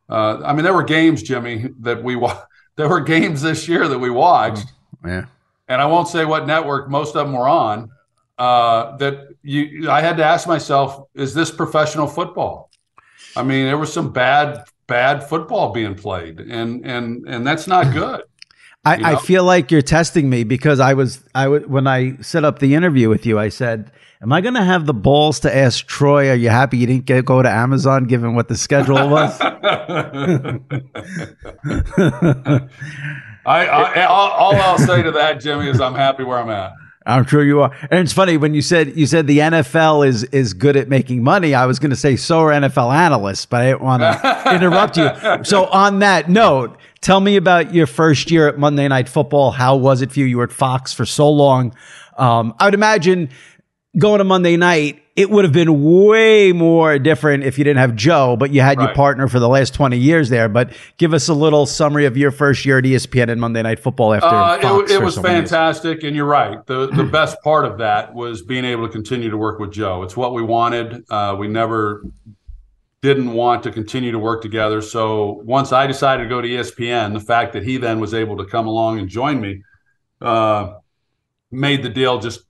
uh, 0.09 0.41
I 0.45 0.53
mean, 0.53 0.63
there 0.63 0.75
were 0.75 0.85
games, 0.85 1.23
Jimmy, 1.25 1.71
that 1.81 2.03
we 2.05 2.15
wa- 2.15 2.41
there 2.77 2.89
were 2.89 3.01
games 3.01 3.43
this 3.43 3.67
year 3.67 3.89
that 3.89 3.99
we 3.99 4.11
watched. 4.11 4.67
Oh, 5.05 5.09
yeah, 5.09 5.25
and 5.67 5.83
I 5.83 5.87
won't 5.87 6.07
say 6.07 6.25
what 6.25 6.47
network 6.47 6.89
most 6.89 7.17
of 7.17 7.27
them 7.27 7.33
were 7.33 7.49
on. 7.49 7.91
Uh, 8.39 8.97
that 8.99 9.31
you, 9.43 9.91
I 9.91 10.01
had 10.01 10.17
to 10.19 10.25
ask 10.25 10.47
myself, 10.47 11.09
is 11.15 11.35
this 11.35 11.51
professional 11.51 12.07
football? 12.07 12.71
I 13.35 13.43
mean, 13.43 13.67
there 13.67 13.77
was 13.77 13.93
some 13.93 14.13
bad 14.13 14.63
bad 14.87 15.29
football 15.29 15.73
being 15.73 15.97
played, 15.97 16.39
and 16.39 16.87
and 16.87 17.27
and 17.27 17.45
that's 17.45 17.67
not 17.67 17.93
good. 17.93 18.23
I, 18.85 18.97
you 18.97 19.03
know? 19.03 19.09
I 19.09 19.17
feel 19.17 19.45
like 19.45 19.71
you're 19.71 19.83
testing 19.83 20.31
me 20.31 20.45
because 20.45 20.81
I 20.81 20.95
was 20.95 21.23
I 21.35 21.45
w- 21.45 21.67
when 21.69 21.87
I 21.87 22.17
set 22.21 22.45
up 22.45 22.59
the 22.59 22.75
interview 22.75 23.09
with 23.09 23.27
you, 23.27 23.39
I 23.39 23.49
said, 23.49 23.91
"Am 24.23 24.33
I 24.33 24.41
going 24.41 24.55
to 24.55 24.65
have 24.65 24.87
the 24.87 24.95
balls 24.95 25.41
to 25.41 25.55
ask 25.55 25.87
Troy? 25.87 26.31
Are 26.31 26.35
you 26.35 26.49
happy 26.49 26.79
you 26.79 26.87
didn't 26.87 27.05
get 27.05 27.25
go 27.25 27.43
to 27.43 27.51
Amazon, 27.51 28.05
given 28.05 28.35
what 28.35 28.49
the 28.49 28.57
schedule 28.57 29.09
was?" 29.09 29.39
I, 29.41 30.61
I 33.67 34.05
all, 34.05 34.31
all 34.31 34.57
I'll 34.57 34.79
say 34.79 35.03
to 35.03 35.11
that, 35.13 35.41
Jimmy, 35.41 35.69
is 35.69 35.81
I'm 35.81 35.95
happy 35.95 36.23
where 36.23 36.39
I'm 36.39 36.51
at. 36.51 36.73
I'm 37.07 37.25
sure 37.25 37.43
you 37.43 37.63
are. 37.63 37.75
And 37.91 38.01
it's 38.01 38.13
funny 38.13 38.37
when 38.37 38.53
you 38.53 38.61
said 38.61 38.95
you 38.97 39.07
said 39.07 39.27
the 39.27 39.39
NFL 39.39 40.07
is 40.07 40.25
is 40.25 40.53
good 40.53 40.77
at 40.77 40.89
making 40.89 41.25
money. 41.25 41.55
I 41.55 41.65
was 41.67 41.79
going 41.79 41.91
to 41.91 41.97
say 41.97 42.17
so 42.17 42.41
are 42.41 42.51
NFL 42.51 42.95
analysts, 42.95 43.47
but 43.47 43.63
I 43.63 43.67
didn't 43.71 43.83
want 43.83 44.03
to 44.03 44.51
interrupt 44.55 44.97
you. 44.99 45.11
So 45.45 45.67
on 45.67 46.01
that 46.01 46.29
note, 46.29 46.78
tell 47.01 47.21
me 47.21 47.37
about 47.37 47.75
your 47.75 47.87
first 47.87 48.31
year 48.31 48.49
at 48.49 48.59
Monday 48.59 48.89
Night 48.89 49.09
Football. 49.09 49.51
How 49.51 49.77
was 49.77 50.03
it 50.03 50.13
for 50.13 50.21
you? 50.21 50.27
You 50.27 50.39
were 50.39 50.45
at 50.45 50.53
Fox 50.53 50.93
for 50.93 51.07
so 51.07 51.31
long. 51.31 51.75
Um, 52.17 52.55
I 52.59 52.65
would 52.67 52.75
imagine 52.75 53.31
going 53.97 54.19
to 54.19 54.25
Monday 54.25 54.57
night, 54.57 55.03
it 55.17 55.31
would 55.31 55.45
have 55.45 55.53
been 55.53 55.83
way 55.83 56.53
more 56.53 56.99
different 56.99 57.43
if 57.43 57.59
you 57.59 57.65
didn't 57.65 57.79
have 57.79 57.97
Joe, 57.97 58.37
but 58.37 58.53
you 58.53 58.61
had 58.61 58.79
right. 58.79 58.85
your 58.85 58.95
partner 58.95 59.27
for 59.27 59.41
the 59.41 59.49
last 59.49 59.75
20 59.75 59.97
years 59.97 60.29
there. 60.29 60.49
But 60.49 60.73
give 60.97 61.13
us 61.13 61.29
a 61.29 61.35
little 61.35 61.67
summary 61.67 62.05
of 62.05 62.17
your 62.17 62.31
first 62.31 62.65
year 62.65 62.79
at 62.79 62.85
ESPN 62.85 63.29
and 63.29 63.41
Monday 63.41 63.63
Night 63.63 63.81
Football 63.81 64.15
after 64.15 64.29
uh, 64.29 64.81
It, 64.83 64.91
it 64.93 65.03
was 65.03 65.19
fantastic, 65.19 66.05
and 66.05 66.15
you're 66.15 66.25
right. 66.25 66.65
The, 66.67 66.87
the 66.87 67.03
best 67.13 67.43
part 67.43 67.65
of 67.65 67.79
that 67.79 68.15
was 68.15 68.43
being 68.43 68.65
able 68.65 68.87
to 68.87 68.93
continue 68.93 69.31
to 69.31 69.37
work 69.37 69.59
with 69.59 69.73
Joe. 69.73 70.03
It's 70.05 70.17
what 70.17 70.35
we 70.35 70.43
wanted. 70.43 71.05
Uh, 71.11 71.35
we 71.37 71.49
never 71.49 72.05
didn't 73.01 73.33
want 73.33 73.63
to 73.63 73.71
continue 73.71 74.11
to 74.13 74.19
work 74.19 74.43
together. 74.43 74.81
So 74.81 75.41
once 75.45 75.73
I 75.73 75.87
decided 75.87 76.25
to 76.25 76.29
go 76.29 76.41
to 76.41 76.49
ESPN, 76.49 77.13
the 77.13 77.21
fact 77.21 77.53
that 77.53 77.63
he 77.63 77.77
then 77.77 78.01
was 78.01 78.13
able 78.13 78.37
to 78.39 78.45
come 78.45 78.67
along 78.67 78.99
and 78.99 79.09
join 79.09 79.41
me 79.41 79.63
uh, 80.21 80.75
made 81.51 81.83
the 81.83 81.89
deal 81.89 82.19
just 82.19 82.41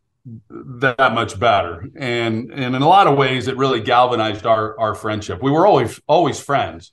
that 0.50 1.12
much 1.14 1.38
better. 1.38 1.88
And 1.96 2.50
and 2.52 2.74
in 2.74 2.82
a 2.82 2.88
lot 2.88 3.06
of 3.06 3.16
ways, 3.16 3.48
it 3.48 3.56
really 3.56 3.80
galvanized 3.80 4.46
our 4.46 4.78
our 4.78 4.94
friendship. 4.94 5.42
We 5.42 5.50
were 5.50 5.66
always 5.66 6.00
always 6.06 6.40
friends, 6.40 6.92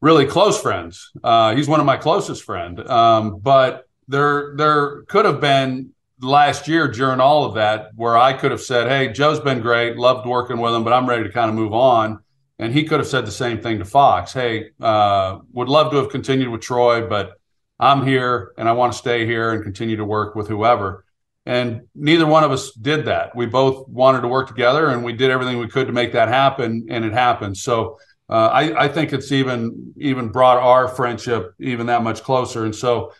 really 0.00 0.26
close 0.26 0.60
friends. 0.60 1.10
Uh, 1.22 1.54
he's 1.54 1.68
one 1.68 1.80
of 1.80 1.86
my 1.86 1.96
closest 1.96 2.42
friend. 2.44 2.80
Um, 2.88 3.38
but 3.38 3.88
there 4.08 4.54
there 4.56 5.02
could 5.02 5.26
have 5.26 5.40
been 5.40 5.90
last 6.20 6.68
year 6.68 6.88
during 6.88 7.20
all 7.20 7.44
of 7.44 7.54
that 7.54 7.90
where 7.94 8.16
I 8.16 8.32
could 8.32 8.50
have 8.50 8.62
said, 8.62 8.88
"Hey, 8.88 9.12
Joe's 9.12 9.40
been 9.40 9.60
great, 9.60 9.96
loved 9.96 10.26
working 10.26 10.58
with 10.58 10.74
him, 10.74 10.84
but 10.84 10.92
I'm 10.92 11.08
ready 11.08 11.24
to 11.24 11.30
kind 11.30 11.50
of 11.50 11.54
move 11.54 11.74
on." 11.74 12.20
And 12.58 12.72
he 12.72 12.84
could 12.84 13.00
have 13.00 13.06
said 13.06 13.26
the 13.26 13.32
same 13.32 13.60
thing 13.60 13.78
to 13.78 13.84
Fox. 13.84 14.32
Hey, 14.32 14.70
uh, 14.80 15.38
would 15.52 15.68
love 15.68 15.90
to 15.90 15.98
have 15.98 16.08
continued 16.08 16.48
with 16.48 16.62
Troy, 16.62 17.06
but 17.06 17.38
I'm 17.78 18.06
here 18.06 18.52
and 18.56 18.68
I 18.68 18.72
want 18.72 18.92
to 18.92 18.98
stay 18.98 19.26
here 19.26 19.52
and 19.52 19.62
continue 19.62 19.96
to 19.96 20.04
work 20.04 20.34
with 20.34 20.48
whoever. 20.48 21.04
And 21.44 21.82
neither 21.94 22.26
one 22.26 22.42
of 22.42 22.50
us 22.50 22.72
did 22.72 23.04
that. 23.04 23.36
We 23.36 23.46
both 23.46 23.88
wanted 23.88 24.22
to 24.22 24.28
work 24.28 24.48
together, 24.48 24.88
and 24.88 25.04
we 25.04 25.12
did 25.12 25.30
everything 25.30 25.58
we 25.58 25.68
could 25.68 25.86
to 25.86 25.92
make 25.92 26.12
that 26.12 26.28
happen, 26.28 26.86
and 26.90 27.04
it 27.04 27.12
happened. 27.12 27.56
So 27.56 27.98
uh, 28.28 28.48
I, 28.48 28.84
I, 28.84 28.88
think 28.88 29.12
it's 29.12 29.30
even 29.30 29.94
even 29.96 30.30
brought 30.30 30.58
our 30.58 30.88
friendship 30.88 31.54
even 31.60 31.86
that 31.86 32.02
much 32.02 32.24
closer. 32.24 32.64
And 32.64 32.74
so 32.74 33.12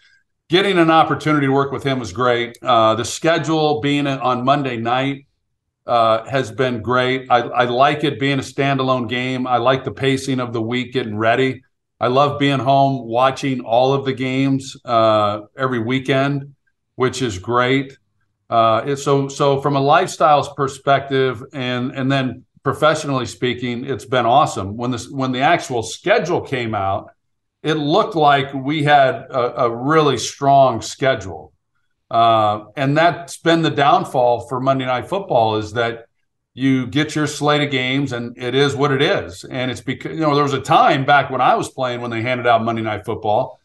getting 0.49 0.79
an 0.79 0.91
opportunity 0.91 1.47
to 1.47 1.53
work 1.53 1.71
with 1.71 1.85
him 1.85 2.01
was 2.01 2.13
great. 2.13 2.59
Uh, 2.61 2.97
the 2.97 3.05
schedule 3.05 3.81
being 3.81 4.09
on 4.09 4.45
Monday 4.45 4.77
night 4.77 5.27
uh, 5.87 6.25
has 6.29 6.51
been 6.51 6.83
great. 6.83 7.31
I, 7.31 7.41
I 7.41 7.65
like 7.65 8.05
it 8.05 8.19
being 8.19 8.39
a 8.39 8.43
standalone 8.43 9.09
game. 9.09 9.47
I 9.47 9.59
like 9.59 9.85
the 9.85 9.93
pacing 9.93 10.41
of 10.41 10.53
the 10.53 10.63
week 10.63 10.93
getting 10.93 11.17
ready. 11.17 11.63
I 12.01 12.09
love 12.09 12.39
being 12.39 12.59
home 12.59 13.07
watching 13.07 13.61
all 13.61 13.95
of 13.95 14.05
the 14.05 14.13
games 14.13 14.77
uh, 14.85 15.41
every 15.57 15.79
weekend, 15.79 16.55
which 16.97 17.23
is 17.23 17.39
great. 17.39 17.97
Uh, 18.49 18.95
so 18.97 19.29
so 19.29 19.61
from 19.61 19.77
a 19.77 19.81
lifestyles 19.81 20.55
perspective 20.55 21.43
and 21.53 21.91
and 21.93 22.11
then 22.13 22.45
professionally 22.63 23.27
speaking, 23.27 23.85
it's 23.85 24.05
been 24.05 24.27
awesome. 24.27 24.77
When 24.77 24.91
this 24.91 25.09
when 25.09 25.33
the 25.33 25.41
actual 25.41 25.83
schedule 25.83 26.41
came 26.41 26.75
out, 26.75 27.11
it 27.63 27.75
looked 27.75 28.15
like 28.15 28.53
we 28.53 28.83
had 28.85 29.15
a, 29.15 29.65
a 29.65 29.71
really 29.75 30.19
strong 30.19 30.83
schedule. 30.83 31.53
Uh, 32.11 32.67
and 32.77 32.97
that's 32.97 33.37
been 33.39 33.63
the 33.63 33.71
downfall 33.71 34.47
for 34.49 34.61
Monday 34.61 34.87
Night 34.87 35.09
Football 35.09 35.57
is 35.57 35.73
that 35.73 36.07
you 36.55 36.87
get 36.87 37.15
your 37.15 37.27
slate 37.27 37.63
of 37.63 37.71
games 37.71 38.13
and 38.13 38.37
it 38.39 38.55
is 38.55 38.75
what 38.75 38.93
it 38.93 39.03
is. 39.03 39.45
And 39.45 39.71
it's 39.71 39.81
because, 39.81 40.13
you 40.13 40.21
know, 40.21 40.35
there 40.35 40.45
was 40.45 40.53
a 40.53 40.61
time 40.61 41.05
back 41.05 41.31
when 41.31 41.41
I 41.41 41.55
was 41.55 41.69
playing 41.69 42.01
when 42.01 42.11
they 42.11 42.23
handed 42.23 42.47
out 42.47 42.65
Monday 42.65 42.83
Night 42.83 43.05
Football 43.05 43.61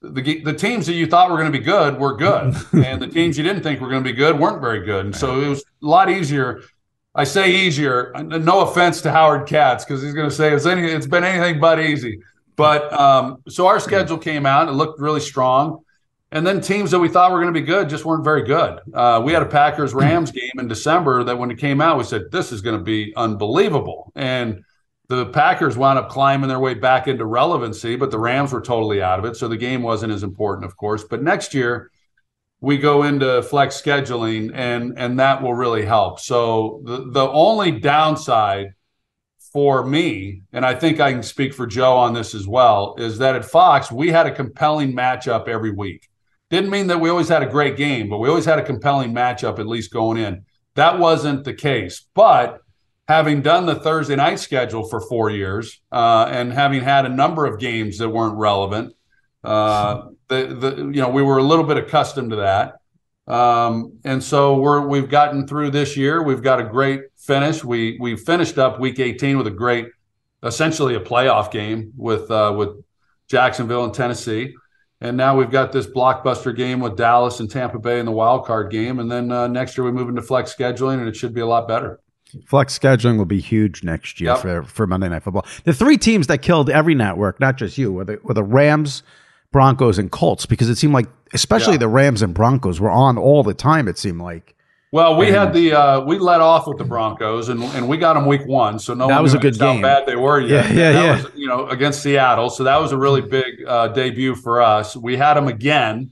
the 0.00 0.42
the 0.42 0.52
teams 0.52 0.86
that 0.86 0.94
you 0.94 1.06
thought 1.06 1.30
were 1.30 1.36
going 1.36 1.50
to 1.50 1.58
be 1.58 1.64
good 1.64 1.98
were 1.98 2.16
good, 2.16 2.54
and 2.72 3.02
the 3.02 3.06
teams 3.06 3.36
you 3.36 3.44
didn't 3.44 3.62
think 3.62 3.80
were 3.80 3.88
going 3.88 4.02
to 4.02 4.10
be 4.10 4.16
good 4.16 4.38
weren't 4.38 4.60
very 4.60 4.84
good. 4.84 5.06
And 5.06 5.16
so 5.16 5.40
it 5.40 5.48
was 5.48 5.60
a 5.60 5.86
lot 5.86 6.10
easier. 6.10 6.62
I 7.14 7.24
say 7.24 7.50
easier. 7.50 8.12
No 8.16 8.60
offense 8.60 9.00
to 9.02 9.10
Howard 9.10 9.48
Katz 9.48 9.84
because 9.84 10.02
he's 10.02 10.14
going 10.14 10.28
to 10.28 10.34
say 10.34 10.54
it's 10.54 10.66
any 10.66 10.88
it's 10.88 11.06
been 11.06 11.24
anything 11.24 11.60
but 11.60 11.80
easy. 11.80 12.20
But 12.54 12.92
um, 12.92 13.42
so 13.48 13.66
our 13.66 13.80
schedule 13.80 14.18
came 14.18 14.46
out. 14.46 14.68
It 14.68 14.72
looked 14.72 15.00
really 15.00 15.20
strong. 15.20 15.84
And 16.30 16.46
then 16.46 16.60
teams 16.60 16.90
that 16.90 16.98
we 16.98 17.08
thought 17.08 17.32
were 17.32 17.40
going 17.40 17.52
to 17.52 17.60
be 17.60 17.66
good 17.66 17.88
just 17.88 18.04
weren't 18.04 18.24
very 18.24 18.42
good. 18.42 18.80
Uh, 18.92 19.22
we 19.24 19.32
had 19.32 19.42
a 19.42 19.46
Packers 19.46 19.94
Rams 19.94 20.30
game 20.30 20.52
in 20.58 20.68
December 20.68 21.24
that 21.24 21.38
when 21.38 21.50
it 21.50 21.58
came 21.58 21.80
out, 21.80 21.96
we 21.96 22.04
said, 22.04 22.30
this 22.30 22.52
is 22.52 22.60
going 22.60 22.76
to 22.76 22.84
be 22.84 23.14
unbelievable. 23.16 24.12
And 24.14 24.62
the 25.08 25.26
Packers 25.26 25.76
wound 25.76 25.98
up 25.98 26.10
climbing 26.10 26.48
their 26.48 26.58
way 26.58 26.74
back 26.74 27.08
into 27.08 27.24
relevancy, 27.24 27.96
but 27.96 28.10
the 28.10 28.18
Rams 28.18 28.52
were 28.52 28.60
totally 28.60 29.02
out 29.02 29.18
of 29.18 29.24
it. 29.24 29.36
So 29.36 29.48
the 29.48 29.56
game 29.56 29.82
wasn't 29.82 30.12
as 30.12 30.22
important, 30.22 30.66
of 30.66 30.76
course. 30.76 31.02
But 31.02 31.22
next 31.22 31.54
year, 31.54 31.90
we 32.60 32.76
go 32.76 33.04
into 33.04 33.42
flex 33.42 33.80
scheduling 33.80 34.50
and 34.52 34.98
and 34.98 35.18
that 35.20 35.42
will 35.42 35.54
really 35.54 35.84
help. 35.84 36.20
So 36.20 36.82
the 36.84 37.10
the 37.10 37.28
only 37.28 37.70
downside 37.70 38.74
for 39.52 39.86
me, 39.86 40.42
and 40.52 40.66
I 40.66 40.74
think 40.74 41.00
I 41.00 41.12
can 41.12 41.22
speak 41.22 41.54
for 41.54 41.66
Joe 41.66 41.96
on 41.96 42.12
this 42.12 42.34
as 42.34 42.46
well, 42.46 42.96
is 42.98 43.18
that 43.18 43.34
at 43.34 43.44
Fox 43.44 43.90
we 43.90 44.10
had 44.10 44.26
a 44.26 44.30
compelling 44.30 44.92
matchup 44.92 45.48
every 45.48 45.70
week. 45.70 46.08
Didn't 46.50 46.70
mean 46.70 46.86
that 46.86 47.00
we 47.00 47.10
always 47.10 47.28
had 47.28 47.42
a 47.42 47.46
great 47.46 47.76
game, 47.76 48.08
but 48.08 48.18
we 48.18 48.28
always 48.28 48.46
had 48.46 48.58
a 48.58 48.64
compelling 48.64 49.12
matchup 49.12 49.58
at 49.58 49.66
least 49.66 49.92
going 49.92 50.16
in. 50.18 50.44
That 50.76 50.98
wasn't 50.98 51.44
the 51.44 51.52
case. 51.52 52.06
But 52.14 52.62
having 53.06 53.42
done 53.42 53.66
the 53.66 53.74
Thursday 53.74 54.16
night 54.16 54.38
schedule 54.38 54.88
for 54.88 55.00
four 55.00 55.30
years 55.30 55.80
uh, 55.92 56.28
and 56.30 56.52
having 56.52 56.82
had 56.82 57.04
a 57.04 57.08
number 57.08 57.46
of 57.46 57.58
games 57.58 57.98
that 57.98 58.08
weren't 58.08 58.36
relevant, 58.36 58.94
uh, 59.44 60.08
the, 60.28 60.46
the 60.46 60.76
you 60.76 61.00
know 61.00 61.08
we 61.08 61.22
were 61.22 61.38
a 61.38 61.42
little 61.42 61.64
bit 61.64 61.76
accustomed 61.76 62.30
to 62.30 62.36
that. 62.36 62.74
Um, 63.26 63.98
and 64.04 64.22
so 64.22 64.56
we're 64.56 64.86
we've 64.86 65.10
gotten 65.10 65.46
through 65.46 65.70
this 65.70 65.96
year. 65.96 66.22
We've 66.22 66.42
got 66.42 66.60
a 66.60 66.64
great 66.64 67.02
finish. 67.16 67.62
We 67.62 67.98
we 68.00 68.16
finished 68.16 68.58
up 68.58 68.80
week 68.80 68.98
18 68.98 69.36
with 69.36 69.46
a 69.46 69.50
great, 69.50 69.88
essentially 70.42 70.94
a 70.94 71.00
playoff 71.00 71.50
game 71.50 71.92
with 71.96 72.30
uh, 72.30 72.54
with 72.56 72.70
Jacksonville 73.28 73.84
and 73.84 73.92
Tennessee. 73.92 74.54
And 75.00 75.16
now 75.16 75.36
we've 75.36 75.50
got 75.50 75.70
this 75.70 75.86
blockbuster 75.86 76.54
game 76.54 76.80
with 76.80 76.96
Dallas 76.96 77.38
and 77.38 77.48
Tampa 77.48 77.78
Bay 77.78 78.00
in 78.00 78.06
the 78.06 78.12
wild 78.12 78.44
card 78.44 78.70
game. 78.70 78.98
And 78.98 79.10
then 79.10 79.30
uh, 79.30 79.46
next 79.46 79.78
year 79.78 79.84
we 79.84 79.92
move 79.92 80.08
into 80.08 80.22
flex 80.22 80.54
scheduling, 80.54 80.98
and 80.98 81.08
it 81.08 81.14
should 81.14 81.32
be 81.32 81.40
a 81.40 81.46
lot 81.46 81.68
better. 81.68 82.00
Flex 82.46 82.78
scheduling 82.78 83.16
will 83.16 83.24
be 83.24 83.40
huge 83.40 83.84
next 83.84 84.20
year 84.20 84.32
yep. 84.32 84.40
for, 84.40 84.62
for 84.64 84.86
Monday 84.86 85.08
Night 85.08 85.22
Football. 85.22 85.46
The 85.64 85.72
three 85.72 85.96
teams 85.96 86.26
that 86.26 86.38
killed 86.38 86.68
every 86.68 86.94
network, 86.94 87.40
not 87.40 87.56
just 87.56 87.78
you, 87.78 87.92
were 87.92 88.04
the, 88.04 88.20
were 88.22 88.34
the 88.34 88.42
Rams, 88.42 89.02
Broncos, 89.52 89.98
and 89.98 90.10
Colts, 90.10 90.44
because 90.44 90.68
it 90.68 90.76
seemed 90.76 90.92
like, 90.92 91.06
especially 91.32 91.74
yeah. 91.74 91.78
the 91.78 91.88
Rams 91.88 92.20
and 92.20 92.34
Broncos, 92.34 92.80
were 92.80 92.90
on 92.90 93.16
all 93.16 93.42
the 93.42 93.54
time. 93.54 93.88
It 93.88 93.98
seemed 93.98 94.20
like. 94.20 94.56
Well, 94.90 95.16
we 95.16 95.26
and, 95.26 95.36
had 95.36 95.52
the 95.52 95.72
uh, 95.72 96.00
we 96.00 96.18
let 96.18 96.40
off 96.40 96.66
with 96.66 96.78
the 96.78 96.84
Broncos, 96.84 97.50
and 97.50 97.62
and 97.62 97.88
we 97.88 97.98
got 97.98 98.14
them 98.14 98.24
week 98.24 98.46
one, 98.46 98.78
so 98.78 98.94
no 98.94 99.08
that 99.08 99.22
was 99.22 99.34
a 99.34 99.38
good 99.38 99.58
game. 99.58 99.76
How 99.76 99.82
bad 99.82 100.06
they 100.06 100.16
were 100.16 100.40
yet. 100.40 100.70
Yeah, 100.70 100.72
yeah, 100.72 100.92
that 100.92 101.04
yeah. 101.04 101.22
Was, 101.24 101.32
you 101.34 101.46
know, 101.46 101.66
against 101.68 102.02
Seattle, 102.02 102.48
so 102.48 102.64
that 102.64 102.80
was 102.80 102.92
a 102.92 102.96
really 102.96 103.20
big 103.20 103.64
uh, 103.66 103.88
debut 103.88 104.34
for 104.34 104.62
us. 104.62 104.96
We 104.96 105.16
had 105.16 105.34
them 105.34 105.46
again, 105.46 106.10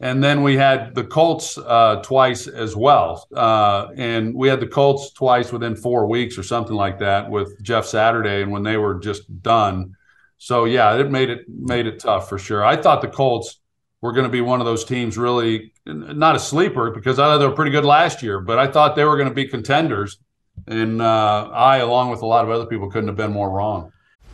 and 0.00 0.24
then 0.24 0.42
we 0.42 0.56
had 0.56 0.96
the 0.96 1.04
Colts 1.04 1.56
uh, 1.56 2.00
twice 2.02 2.48
as 2.48 2.74
well, 2.74 3.28
uh, 3.32 3.88
and 3.96 4.34
we 4.34 4.48
had 4.48 4.58
the 4.58 4.66
Colts 4.66 5.12
twice 5.12 5.52
within 5.52 5.76
four 5.76 6.08
weeks 6.08 6.36
or 6.36 6.42
something 6.42 6.74
like 6.74 6.98
that 6.98 7.30
with 7.30 7.62
Jeff 7.62 7.86
Saturday, 7.86 8.42
and 8.42 8.50
when 8.50 8.64
they 8.64 8.76
were 8.76 8.96
just 8.96 9.40
done. 9.40 9.94
So 10.38 10.64
yeah, 10.64 10.96
it 10.96 11.12
made 11.12 11.30
it 11.30 11.48
made 11.48 11.86
it 11.86 12.00
tough 12.00 12.28
for 12.28 12.38
sure. 12.38 12.64
I 12.64 12.74
thought 12.74 13.02
the 13.02 13.08
Colts 13.08 13.60
were 14.02 14.12
going 14.12 14.24
to 14.24 14.30
be 14.30 14.40
one 14.40 14.60
of 14.60 14.66
those 14.66 14.84
teams 14.84 15.18
really 15.18 15.72
not 15.86 16.36
a 16.36 16.38
sleeper 16.38 16.90
because 16.90 17.18
I 17.18 17.24
thought 17.24 17.38
they 17.38 17.46
were 17.46 17.54
pretty 17.54 17.70
good 17.70 17.84
last 17.84 18.22
year, 18.22 18.40
but 18.40 18.58
I 18.58 18.66
thought 18.66 18.96
they 18.96 19.04
were 19.04 19.16
going 19.16 19.28
to 19.28 19.34
be 19.34 19.46
contenders. 19.46 20.18
And 20.66 21.00
uh, 21.02 21.50
I, 21.52 21.78
along 21.78 22.10
with 22.10 22.22
a 22.22 22.26
lot 22.26 22.44
of 22.44 22.50
other 22.50 22.66
people, 22.66 22.90
couldn't 22.90 23.08
have 23.08 23.16
been 23.16 23.32
more 23.32 23.50
wrong. 23.50 23.92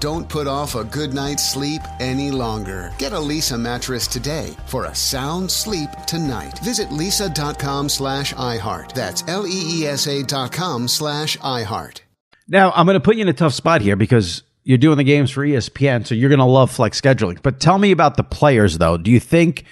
Don't 0.00 0.28
put 0.28 0.46
off 0.46 0.74
a 0.74 0.84
good 0.84 1.12
night's 1.12 1.52
sleep 1.52 1.82
any 2.00 2.30
longer. 2.30 2.92
Get 2.98 3.12
a 3.12 3.16
Leesa 3.16 3.58
mattress 3.58 4.06
today 4.06 4.56
for 4.66 4.84
a 4.84 4.94
sound 4.94 5.50
sleep 5.50 5.90
tonight. 6.06 6.58
Visit 6.60 6.88
leesa.com 6.88 7.88
slash 7.88 8.34
iHeart. 8.34 8.92
That's 8.92 9.24
L-E-E-S-A 9.26 10.22
dot 10.24 10.52
com 10.52 10.88
slash 10.88 11.36
iHeart. 11.38 12.00
Now, 12.48 12.72
I'm 12.72 12.86
going 12.86 12.94
to 12.94 13.00
put 13.00 13.16
you 13.16 13.22
in 13.22 13.28
a 13.28 13.32
tough 13.32 13.54
spot 13.54 13.82
here 13.82 13.96
because 13.96 14.42
you're 14.64 14.78
doing 14.78 14.98
the 14.98 15.04
games 15.04 15.30
for 15.30 15.46
ESPN, 15.46 16.06
so 16.06 16.14
you're 16.14 16.30
going 16.30 16.38
to 16.38 16.44
love 16.44 16.70
flex 16.70 17.00
scheduling. 17.00 17.40
But 17.42 17.60
tell 17.60 17.78
me 17.78 17.90
about 17.90 18.16
the 18.16 18.24
players, 18.24 18.78
though. 18.78 18.96
Do 18.96 19.10
you 19.10 19.20
think 19.20 19.64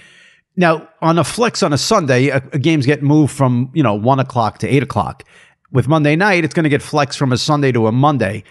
now 0.56 0.88
on 1.00 1.18
a 1.18 1.24
flex 1.24 1.62
on 1.62 1.72
a 1.72 1.78
Sunday, 1.78 2.28
a, 2.28 2.36
a 2.52 2.58
games 2.58 2.86
get 2.86 3.02
moved 3.02 3.32
from 3.32 3.70
you 3.74 3.82
know 3.82 3.94
one 3.94 4.18
o'clock 4.18 4.58
to 4.58 4.68
eight 4.68 4.82
o'clock. 4.82 5.24
With 5.72 5.88
Monday 5.88 6.16
night, 6.16 6.44
it's 6.44 6.54
going 6.54 6.64
to 6.64 6.70
get 6.70 6.80
flexed 6.80 7.18
from 7.18 7.32
a 7.32 7.36
Sunday 7.36 7.72
to 7.72 7.86
a 7.86 7.92
Monday. 7.92 8.44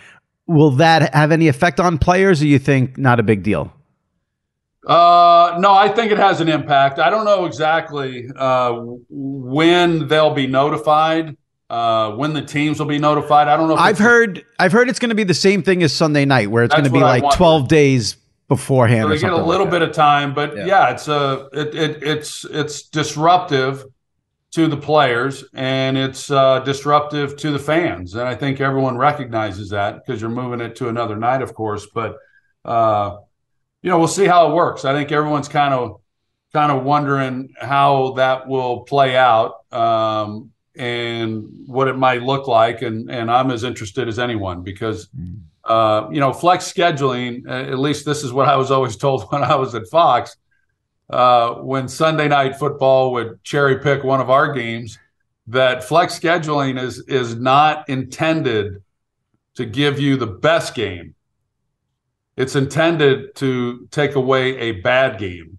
Will 0.48 0.72
that 0.72 1.14
have 1.14 1.32
any 1.32 1.48
effect 1.48 1.80
on 1.80 1.98
players, 1.98 2.42
or 2.42 2.46
you 2.46 2.60
think 2.60 2.98
not 2.98 3.20
a 3.20 3.24
big 3.24 3.44
deal? 3.44 3.74
Uh, 4.86 5.58
no, 5.60 5.74
I 5.74 5.90
think 5.90 6.12
it 6.12 6.20
has 6.20 6.42
an 6.42 6.48
impact. 6.50 7.00
I 7.00 7.10
don't 7.10 7.26
know 7.26 7.46
exactly 7.46 8.30
uh, 8.36 8.74
when 9.10 10.08
they'll 10.08 10.36
be 10.36 10.46
notified, 10.46 11.36
uh, 11.72 12.12
when 12.12 12.34
the 12.34 12.44
teams 12.44 12.78
will 12.78 12.86
be 12.86 13.00
notified. 13.00 13.48
I 13.48 13.58
don't 13.58 13.68
know. 13.68 13.76
I've 13.76 13.98
heard. 13.98 14.46
I've 14.60 14.72
heard 14.72 14.88
it's 14.88 15.00
going 15.00 15.10
to 15.10 15.16
be 15.16 15.24
the 15.24 15.34
same 15.34 15.64
thing 15.64 15.82
as 15.82 15.92
Sunday 15.92 16.26
night, 16.26 16.52
where 16.52 16.64
it's 16.64 16.76
going 16.76 16.86
to 16.86 16.92
be 16.92 17.00
like 17.00 17.24
twelve 17.34 17.68
days 17.68 18.18
beforehand. 18.48 19.06
So 19.06 19.10
they 19.10 19.18
get 19.18 19.34
a 19.34 19.44
little 19.44 19.66
like 19.66 19.72
bit 19.72 19.82
of 19.82 19.92
time, 19.92 20.36
but 20.36 20.56
yeah, 20.56 20.66
yeah 20.66 20.90
it's 20.92 21.08
a 21.08 21.50
it, 21.52 21.74
it, 21.74 22.04
it's 22.04 22.46
it's 22.46 22.84
disruptive 22.84 23.84
to 24.56 24.68
the 24.68 24.78
players 24.78 25.46
and 25.54 25.98
it's 25.98 26.30
uh, 26.32 26.60
disruptive 26.60 27.38
to 27.38 27.52
the 27.52 27.60
fans, 27.60 28.16
and 28.16 28.28
I 28.28 28.36
think 28.36 28.60
everyone 28.60 28.98
recognizes 28.98 29.70
that 29.70 30.06
because 30.06 30.20
you're 30.22 30.30
moving 30.30 30.60
it 30.60 30.76
to 30.78 30.90
another 30.90 31.16
night, 31.16 31.42
of 31.42 31.54
course, 31.54 31.88
but. 31.94 32.18
Uh, 32.64 33.18
you 33.86 33.92
know, 33.92 34.00
we'll 34.00 34.08
see 34.08 34.26
how 34.26 34.50
it 34.50 34.56
works. 34.56 34.84
I 34.84 34.94
think 34.94 35.12
everyone's 35.12 35.48
kind 35.48 35.72
of 35.72 36.02
kind 36.52 36.72
of 36.72 36.84
wondering 36.84 37.54
how 37.60 38.14
that 38.14 38.48
will 38.48 38.80
play 38.80 39.16
out 39.16 39.72
um, 39.72 40.52
and 40.76 41.46
what 41.68 41.88
it 41.88 41.96
might 41.96 42.24
look 42.24 42.48
like. 42.48 42.82
And 42.82 43.12
and 43.12 43.30
I'm 43.30 43.52
as 43.52 43.64
interested 43.64 44.08
as 44.08 44.18
anyone 44.18 44.64
because 44.64 45.08
mm. 45.10 45.40
uh, 45.66 46.08
you 46.12 46.20
know 46.20 46.34
flex 46.34 46.72
scheduling. 46.72 47.48
At 47.48 47.78
least 47.78 48.06
this 48.06 48.24
is 48.24 48.34
what 48.34 48.48
I 48.48 48.56
was 48.56 48.72
always 48.72 48.96
told 49.06 49.30
when 49.32 49.44
I 49.44 49.54
was 49.56 49.76
at 49.76 49.88
Fox. 49.90 50.36
Uh, 51.10 51.56
when 51.56 51.88
Sunday 51.88 52.28
night 52.28 52.58
football 52.58 53.14
would 53.14 53.44
cherry 53.44 53.80
pick 53.80 54.04
one 54.04 54.22
of 54.22 54.30
our 54.30 54.54
games, 54.54 54.98
that 55.48 55.84
flex 55.84 56.20
scheduling 56.20 56.82
is 56.82 57.00
is 57.08 57.36
not 57.36 57.88
intended 57.88 58.82
to 59.56 59.66
give 59.66 60.00
you 60.00 60.18
the 60.18 60.28
best 60.28 60.74
game 60.74 61.16
it's 62.38 62.56
intended 62.56 63.36
to 63.36 63.88
take 63.92 64.16
away 64.16 64.58
a 64.58 64.72
bad 64.82 65.18
game. 65.18 65.58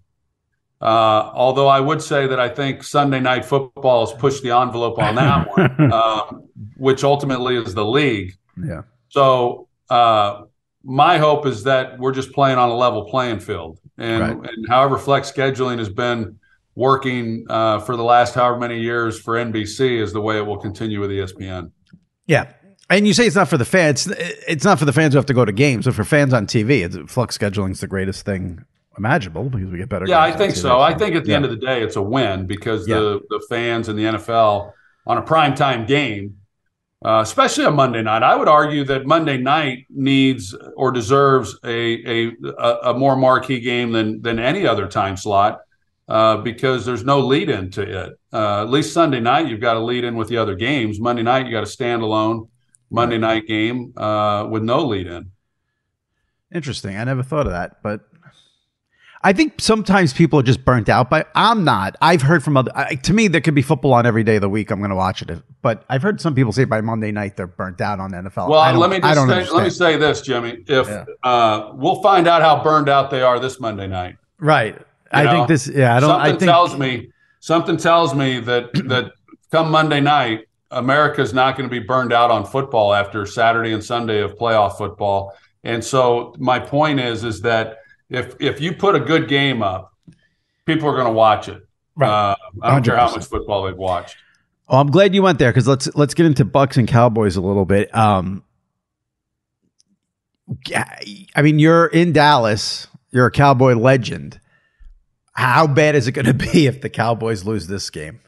Uh, 0.79 1.31
although 1.33 1.67
I 1.67 1.79
would 1.79 2.03
say 2.03 2.27
that 2.27 2.39
I 2.39 2.49
think 2.49 2.83
Sunday 2.83 3.19
night 3.19 3.45
football 3.45 4.05
has 4.05 4.17
pushed 4.19 4.43
the 4.43 4.51
envelope 4.51 4.99
on 4.99 5.15
that 5.15 5.47
one, 5.57 5.91
um, 5.91 6.47
which 6.75 7.03
ultimately 7.03 7.55
is 7.55 7.73
the 7.73 7.85
league. 7.85 8.35
Yeah. 8.63 8.83
So 9.09 9.67
uh, 9.89 10.43
my 10.83 11.17
hope 11.17 11.47
is 11.47 11.63
that 11.63 11.97
we're 11.97 12.11
just 12.11 12.31
playing 12.31 12.59
on 12.59 12.69
a 12.69 12.75
level 12.75 13.05
playing 13.05 13.39
field, 13.39 13.79
and, 13.97 14.21
right. 14.21 14.51
and 14.51 14.67
however 14.69 14.97
flex 14.97 15.31
scheduling 15.31 15.79
has 15.79 15.89
been 15.89 16.39
working 16.75 17.45
uh, 17.49 17.79
for 17.79 17.97
the 17.97 18.03
last 18.03 18.35
however 18.35 18.57
many 18.57 18.79
years 18.79 19.19
for 19.19 19.35
NBC 19.35 19.99
is 19.99 20.13
the 20.13 20.21
way 20.21 20.37
it 20.37 20.45
will 20.45 20.57
continue 20.57 20.99
with 20.99 21.09
ESPN. 21.09 21.71
Yeah, 22.27 22.51
and 22.89 23.07
you 23.07 23.13
say 23.13 23.25
it's 23.25 23.35
not 23.35 23.49
for 23.49 23.57
the 23.57 23.65
fans. 23.65 24.07
It's 24.47 24.63
not 24.63 24.79
for 24.79 24.85
the 24.85 24.93
fans 24.93 25.13
who 25.13 25.17
have 25.17 25.25
to 25.25 25.33
go 25.33 25.43
to 25.43 25.51
games, 25.51 25.85
but 25.85 25.95
for 25.95 26.03
fans 26.03 26.33
on 26.33 26.45
TV, 26.45 26.85
it's, 26.85 27.11
flex 27.11 27.37
scheduling 27.37 27.71
is 27.71 27.79
the 27.79 27.87
greatest 27.87 28.25
thing 28.25 28.63
imaginable 28.97 29.49
because 29.49 29.69
we 29.69 29.77
get 29.77 29.89
better. 29.89 30.05
Yeah, 30.07 30.21
I 30.21 30.31
think 30.31 30.55
so. 30.55 30.79
I 30.79 30.93
think 30.93 31.15
at 31.15 31.23
the 31.23 31.31
yeah. 31.31 31.35
end 31.35 31.45
of 31.45 31.51
the 31.51 31.57
day, 31.57 31.81
it's 31.81 31.95
a 31.95 32.01
win 32.01 32.47
because 32.47 32.87
yeah. 32.87 32.95
the 32.95 33.21
the 33.29 33.45
fans 33.49 33.89
in 33.89 33.95
the 33.95 34.03
NFL 34.03 34.71
on 35.05 35.17
a 35.17 35.21
prime 35.21 35.55
time 35.55 35.85
game, 35.85 36.37
uh, 37.05 37.21
especially 37.23 37.65
a 37.65 37.71
Monday 37.71 38.01
night, 38.01 38.23
I 38.23 38.35
would 38.35 38.47
argue 38.47 38.83
that 38.85 39.05
Monday 39.05 39.37
night 39.37 39.85
needs 39.89 40.55
or 40.75 40.91
deserves 40.91 41.57
a 41.63 42.29
a, 42.29 42.75
a 42.83 42.93
more 42.93 43.15
marquee 43.15 43.59
game 43.59 43.91
than 43.91 44.21
than 44.21 44.39
any 44.39 44.65
other 44.65 44.87
time 44.87 45.17
slot. 45.17 45.61
Uh, 46.09 46.37
because 46.37 46.85
there's 46.85 47.03
no 47.03 47.19
lead 47.19 47.49
in 47.49 47.69
to 47.69 47.81
it. 47.81 48.17
Uh, 48.31 48.61
at 48.61 48.69
least 48.69 48.93
Sunday 48.93 49.19
night, 49.19 49.49
you've 49.49 49.59
got 49.59 49.73
to 49.73 49.81
lead 49.81 50.05
in 50.05 50.15
with 50.15 50.29
the 50.29 50.37
other 50.37 50.55
games. 50.55 51.01
Monday 51.01 51.21
night, 51.21 51.45
you 51.45 51.51
got 51.51 51.59
to 51.59 51.65
stand 51.65 52.01
alone. 52.01 52.47
Monday 52.89 53.17
night 53.17 53.45
game 53.45 53.91
uh, 53.97 54.47
with 54.49 54.63
no 54.63 54.85
lead 54.85 55.07
in. 55.07 55.31
Interesting. 56.53 56.95
I 56.95 57.03
never 57.03 57.23
thought 57.23 57.45
of 57.45 57.51
that, 57.51 57.83
but 57.83 58.07
I 59.27 59.33
think 59.33 59.55
sometimes 59.59 60.13
people 60.13 60.39
are 60.39 60.43
just 60.43 60.63
burnt 60.63 60.87
out 60.87 61.09
but 61.09 61.29
I'm 61.35 61.65
not. 61.65 61.97
I've 62.01 62.21
heard 62.21 62.45
from 62.45 62.55
other. 62.55 62.71
I, 62.73 62.95
to 62.95 63.11
me, 63.11 63.27
there 63.27 63.41
could 63.41 63.55
be 63.55 63.61
football 63.61 63.93
on 63.93 64.05
every 64.05 64.23
day 64.23 64.35
of 64.35 64.41
the 64.41 64.47
week. 64.47 64.71
I'm 64.71 64.79
going 64.79 64.89
to 64.89 64.95
watch 64.95 65.21
it, 65.21 65.29
but 65.61 65.83
I've 65.89 66.01
heard 66.01 66.21
some 66.21 66.33
people 66.33 66.53
say 66.53 66.63
by 66.63 66.79
Monday 66.79 67.11
night 67.11 67.35
they're 67.35 67.45
burnt 67.45 67.81
out 67.81 67.99
on 67.99 68.13
NFL. 68.13 68.47
Well, 68.47 68.73
let 68.79 68.89
me 68.89 69.01
just 69.01 69.27
say, 69.27 69.53
let 69.53 69.63
me 69.65 69.69
say 69.69 69.97
this, 69.97 70.21
Jimmy. 70.21 70.63
If 70.65 70.87
yeah. 70.87 71.03
uh, 71.23 71.73
we'll 71.73 72.01
find 72.01 72.25
out 72.25 72.41
how 72.41 72.63
burned 72.63 72.87
out 72.87 73.11
they 73.11 73.21
are 73.21 73.37
this 73.37 73.59
Monday 73.59 73.85
night. 73.85 74.15
Right. 74.39 74.75
You 74.75 74.85
I 75.11 75.23
know? 75.25 75.31
think 75.31 75.49
this. 75.49 75.67
Yeah. 75.67 75.97
I 75.97 75.99
don't. 75.99 76.09
Something 76.09 76.25
I 76.25 76.37
think, 76.37 76.49
tells 76.49 76.77
me. 76.77 77.11
Something 77.41 77.75
tells 77.75 78.15
me 78.15 78.39
that 78.39 78.71
that 78.87 79.11
come 79.51 79.69
Monday 79.69 79.99
night, 79.99 80.47
America's 80.71 81.33
not 81.33 81.57
going 81.57 81.69
to 81.69 81.81
be 81.81 81.85
burned 81.85 82.13
out 82.13 82.31
on 82.31 82.45
football 82.45 82.93
after 82.93 83.25
Saturday 83.25 83.73
and 83.73 83.83
Sunday 83.83 84.21
of 84.21 84.37
playoff 84.37 84.77
football. 84.77 85.35
And 85.65 85.83
so 85.83 86.33
my 86.39 86.59
point 86.59 87.01
is, 87.01 87.25
is 87.25 87.41
that 87.41 87.79
if 88.09 88.35
if 88.39 88.61
you 88.61 88.73
put 88.73 88.95
a 88.95 88.99
good 88.99 89.27
game 89.27 89.61
up, 89.61 89.93
people 90.65 90.89
are 90.89 90.93
going 90.93 91.07
to 91.07 91.13
watch 91.13 91.49
it. 91.49 91.67
Right. 91.95 92.07
Uh, 92.07 92.35
I 92.61 92.71
don't 92.71 92.83
100%. 92.83 92.85
care 92.85 92.97
how 92.97 93.11
much 93.11 93.25
football 93.25 93.63
they've 93.63 93.75
watched. 93.75 94.17
Oh, 94.69 94.79
I'm 94.79 94.91
glad 94.91 95.15
you 95.15 95.23
went 95.23 95.39
there 95.39 95.51
because 95.51 95.67
let's 95.67 95.93
let's 95.95 96.13
get 96.13 96.25
into 96.25 96.45
Bucs 96.45 96.77
and 96.77 96.87
Cowboys 96.87 97.35
a 97.37 97.41
little 97.41 97.65
bit. 97.65 97.93
Um, 97.95 98.43
I 101.35 101.41
mean, 101.41 101.59
you're 101.59 101.87
in 101.87 102.13
Dallas. 102.13 102.87
You're 103.11 103.27
a 103.27 103.31
Cowboy 103.31 103.73
legend. 103.73 104.39
How 105.33 105.67
bad 105.67 105.95
is 105.95 106.07
it 106.07 106.13
going 106.13 106.25
to 106.25 106.33
be 106.33 106.65
if 106.67 106.81
the 106.81 106.89
Cowboys 106.89 107.45
lose 107.45 107.67
this 107.67 107.89
game? 107.89 108.19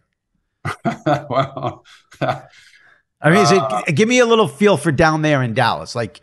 well, 0.86 1.86
I 2.22 3.30
mean, 3.32 3.46
uh, 3.46 3.84
it, 3.88 3.94
give 3.94 4.08
me 4.08 4.20
a 4.20 4.26
little 4.26 4.48
feel 4.48 4.78
for 4.78 4.92
down 4.92 5.22
there 5.22 5.42
in 5.42 5.54
Dallas. 5.54 5.96
Like, 5.96 6.22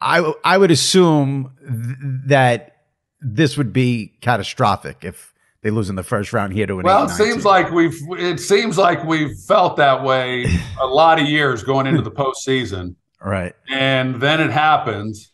I 0.00 0.32
I 0.44 0.58
would 0.58 0.70
assume 0.70 1.52
th- 1.60 1.96
that 2.26 2.75
this 3.20 3.56
would 3.56 3.72
be 3.72 4.12
catastrophic 4.20 4.98
if 5.02 5.32
they 5.62 5.70
lose 5.70 5.90
in 5.90 5.96
the 5.96 6.02
first 6.02 6.32
round 6.32 6.52
here 6.52 6.66
to 6.66 6.78
an. 6.78 6.84
Well, 6.84 7.04
it 7.04 7.10
seems 7.10 7.44
like 7.44 7.70
we've 7.70 7.98
it 8.18 8.38
seems 8.38 8.78
like 8.78 9.04
we've 9.04 9.36
felt 9.48 9.76
that 9.76 10.02
way 10.02 10.46
a 10.80 10.86
lot 10.86 11.20
of 11.20 11.26
years 11.26 11.62
going 11.62 11.86
into 11.86 12.02
the 12.02 12.10
postseason. 12.10 12.94
Right, 13.20 13.54
and 13.68 14.20
then 14.20 14.40
it 14.40 14.50
happens, 14.50 15.32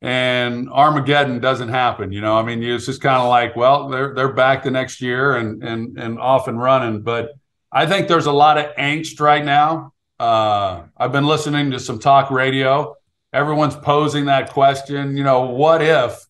and 0.00 0.68
Armageddon 0.70 1.40
doesn't 1.40 1.70
happen. 1.70 2.12
You 2.12 2.20
know, 2.20 2.36
I 2.36 2.42
mean, 2.42 2.62
it's 2.62 2.86
just 2.86 3.00
kind 3.00 3.20
of 3.20 3.28
like, 3.28 3.56
well, 3.56 3.88
they're 3.88 4.14
they're 4.14 4.32
back 4.32 4.62
the 4.62 4.70
next 4.70 5.00
year 5.00 5.36
and 5.36 5.62
and 5.64 5.98
and 5.98 6.18
off 6.18 6.46
and 6.46 6.60
running, 6.60 7.02
but 7.02 7.30
I 7.72 7.86
think 7.86 8.08
there's 8.08 8.26
a 8.26 8.32
lot 8.32 8.58
of 8.58 8.74
angst 8.76 9.20
right 9.20 9.44
now. 9.44 9.92
Uh, 10.18 10.84
I've 10.96 11.12
been 11.12 11.26
listening 11.26 11.70
to 11.72 11.80
some 11.80 11.98
talk 11.98 12.30
radio. 12.30 12.96
Everyone's 13.32 13.76
posing 13.76 14.24
that 14.26 14.52
question, 14.52 15.16
you 15.16 15.22
know, 15.22 15.42
what 15.42 15.82
if, 15.82 16.27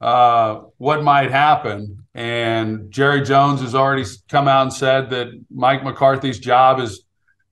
uh, 0.00 0.60
what 0.76 1.02
might 1.02 1.30
happen? 1.30 2.04
And 2.14 2.90
Jerry 2.90 3.22
Jones 3.22 3.60
has 3.60 3.74
already 3.74 4.04
come 4.28 4.48
out 4.48 4.62
and 4.62 4.72
said 4.72 5.10
that 5.10 5.28
Mike 5.50 5.82
McCarthy's 5.84 6.38
job 6.38 6.80
is 6.80 7.04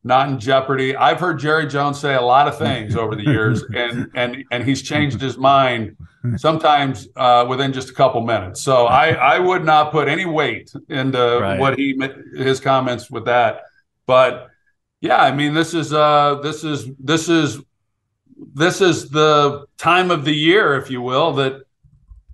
not 0.05 0.29
in 0.29 0.39
jeopardy. 0.39 0.95
I've 0.95 1.19
heard 1.19 1.41
Jerry 1.41 1.67
Jones 1.67 1.99
say 1.99 2.15
a 2.15 2.23
lot 2.23 2.47
of 2.47 2.57
things 2.57 2.95
over 2.95 3.17
the 3.17 3.25
years, 3.25 3.65
and 3.75 4.11
and 4.15 4.45
and 4.53 4.65
he's 4.65 4.83
changed 4.83 5.21
his 5.21 5.37
mind 5.37 5.97
sometimes 6.37 7.09
uh, 7.17 7.45
within 7.49 7.73
just 7.73 7.91
a 7.91 7.93
couple 7.93 8.21
minutes. 8.21 8.63
So 8.63 8.87
I 8.87 9.11
I 9.11 9.39
would 9.41 9.65
not 9.65 9.91
put 9.91 10.09
any 10.09 10.25
weight 10.25 10.73
into 10.89 11.39
right. 11.41 11.59
what 11.59 11.77
he 11.77 12.01
his 12.37 12.61
comments 12.61 13.11
with 13.11 13.25
that. 13.25 13.63
But 14.07 14.49
yeah, 15.01 15.21
I 15.21 15.33
mean 15.33 15.55
this 15.55 15.75
is 15.75 15.93
uh 15.93 16.37
this 16.37 16.63
is 16.63 16.89
this 17.01 17.29
is 17.29 17.61
this 18.55 18.81
is 18.81 19.09
the 19.11 19.67
time 19.77 20.11
of 20.11 20.25
the 20.25 20.35
year, 20.35 20.77
if 20.77 20.91
you 20.91 21.01
will, 21.03 21.33
that 21.35 21.66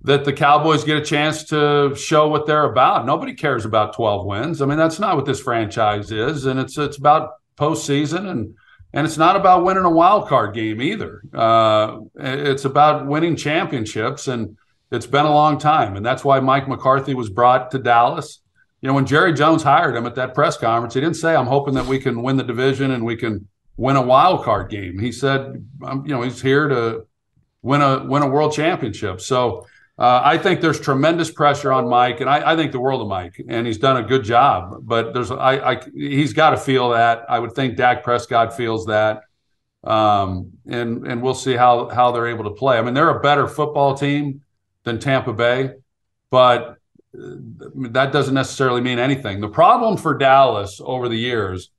that 0.03 0.25
the 0.25 0.33
Cowboys 0.33 0.83
get 0.83 0.97
a 0.97 1.05
chance 1.05 1.45
to 1.45 1.95
show 1.95 2.27
what 2.27 2.45
they're 2.45 2.69
about. 2.69 3.05
Nobody 3.05 3.33
cares 3.33 3.65
about 3.65 3.95
12 3.95 4.25
wins. 4.25 4.61
I 4.61 4.65
mean, 4.65 4.77
that's 4.77 4.99
not 4.99 5.15
what 5.15 5.25
this 5.25 5.39
franchise 5.39 6.11
is, 6.11 6.45
and 6.45 6.59
it's 6.59 6.77
it's 6.77 6.97
about 6.97 7.31
postseason 7.57 8.29
and 8.29 8.55
and 8.95 9.07
it's 9.07 9.17
not 9.17 9.35
about 9.35 9.63
winning 9.63 9.85
a 9.85 9.89
wild 9.89 10.27
card 10.27 10.53
game 10.53 10.79
either. 10.81 11.23
Uh, 11.33 12.01
it's 12.15 12.65
about 12.65 13.07
winning 13.07 13.35
championships, 13.35 14.27
and 14.27 14.55
it's 14.91 15.07
been 15.07 15.25
a 15.25 15.33
long 15.33 15.57
time, 15.57 15.95
and 15.97 16.05
that's 16.05 16.23
why 16.23 16.39
Mike 16.39 16.67
McCarthy 16.67 17.15
was 17.15 17.29
brought 17.29 17.71
to 17.71 17.79
Dallas. 17.79 18.41
You 18.81 18.87
know, 18.87 18.93
when 18.93 19.07
Jerry 19.07 19.33
Jones 19.33 19.63
hired 19.63 19.95
him 19.95 20.05
at 20.05 20.15
that 20.15 20.35
press 20.35 20.57
conference, 20.57 20.93
he 20.93 21.01
didn't 21.01 21.15
say, 21.15 21.35
"I'm 21.35 21.47
hoping 21.47 21.73
that 21.75 21.87
we 21.87 21.97
can 21.97 22.21
win 22.21 22.37
the 22.37 22.43
division 22.43 22.91
and 22.91 23.03
we 23.03 23.15
can 23.15 23.47
win 23.77 23.95
a 23.95 24.01
wild 24.01 24.43
card 24.43 24.69
game." 24.69 24.99
He 24.99 25.11
said, 25.11 25.65
"You 25.81 26.01
know, 26.09 26.21
he's 26.21 26.41
here 26.41 26.67
to 26.67 27.05
win 27.63 27.81
a 27.81 28.03
win 28.03 28.21
a 28.21 28.27
world 28.27 28.53
championship." 28.53 29.21
So 29.21 29.65
uh, 29.97 30.21
I 30.23 30.37
think 30.39 30.59
there's 30.59 30.79
tremendous 30.79 31.29
pressure 31.29 31.71
on 31.71 31.87
Mike, 31.87 32.19
and 32.19 32.29
I, 32.29 32.53
I, 32.53 32.55
think 32.55 32.71
the 32.71 32.79
world 32.79 33.01
of 33.01 33.07
Mike, 33.07 33.39
and 33.47 33.67
he's 33.67 33.77
done 33.77 33.97
a 33.97 34.03
good 34.03 34.23
job. 34.23 34.79
But 34.81 35.13
there's, 35.13 35.29
I, 35.29 35.73
I 35.73 35.81
he's 35.93 36.33
got 36.33 36.51
to 36.51 36.57
feel 36.57 36.89
that. 36.89 37.25
I 37.29 37.37
would 37.37 37.53
think 37.53 37.77
Dak 37.77 38.03
Prescott 38.03 38.57
feels 38.57 38.87
that. 38.87 39.21
um, 39.83 40.51
and 40.65 41.05
and 41.05 41.21
we'll 41.21 41.35
see 41.35 41.55
how 41.55 41.89
how 41.89 42.11
they're 42.11 42.27
able 42.27 42.45
to 42.45 42.51
play. 42.51 42.77
I 42.77 42.81
mean, 42.81 42.93
they're 42.93 43.15
a 43.15 43.19
better 43.19 43.47
football 43.47 43.95
team 43.95 44.41
than 44.83 44.99
Tampa 44.99 45.33
Bay, 45.33 45.71
but 46.31 46.77
uh, 47.15 47.35
that 47.91 48.11
doesn't 48.11 48.33
necessarily 48.33 48.81
mean 48.81 48.99
anything. 48.99 49.41
The 49.41 49.49
problem 49.49 49.97
for 49.97 50.17
Dallas 50.17 50.81
over 50.83 51.09
the 51.09 51.17
years 51.17 51.69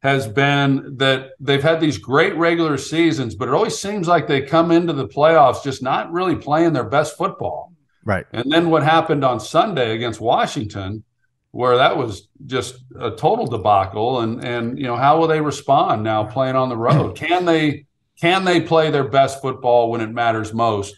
has 0.00 0.26
been 0.26 0.96
that 0.96 1.32
they've 1.38 1.62
had 1.62 1.80
these 1.80 1.98
great 1.98 2.34
regular 2.36 2.78
seasons, 2.78 3.34
but 3.34 3.48
it 3.48 3.54
always 3.54 3.78
seems 3.78 4.08
like 4.08 4.26
they 4.26 4.40
come 4.40 4.70
into 4.70 4.92
the 4.92 5.06
playoffs 5.06 5.62
just 5.62 5.82
not 5.82 6.10
really 6.10 6.36
playing 6.36 6.72
their 6.72 6.88
best 6.88 7.16
football. 7.16 7.72
Right. 8.04 8.26
And 8.32 8.50
then 8.50 8.70
what 8.70 8.82
happened 8.82 9.24
on 9.24 9.40
Sunday 9.40 9.94
against 9.94 10.20
Washington, 10.20 11.04
where 11.50 11.76
that 11.76 11.96
was 11.96 12.28
just 12.46 12.82
a 12.98 13.10
total 13.10 13.46
debacle, 13.46 14.20
and 14.20 14.42
and 14.42 14.78
you 14.78 14.84
know 14.84 14.96
how 14.96 15.18
will 15.18 15.28
they 15.28 15.40
respond 15.40 16.02
now 16.02 16.24
playing 16.24 16.56
on 16.56 16.70
the 16.70 16.76
road? 16.76 17.16
Can 17.16 17.44
they 17.44 17.86
can 18.20 18.44
they 18.44 18.60
play 18.60 18.90
their 18.90 19.08
best 19.08 19.40
football 19.40 19.90
when 19.90 20.02
it 20.02 20.10
matters 20.10 20.52
most? 20.52 20.94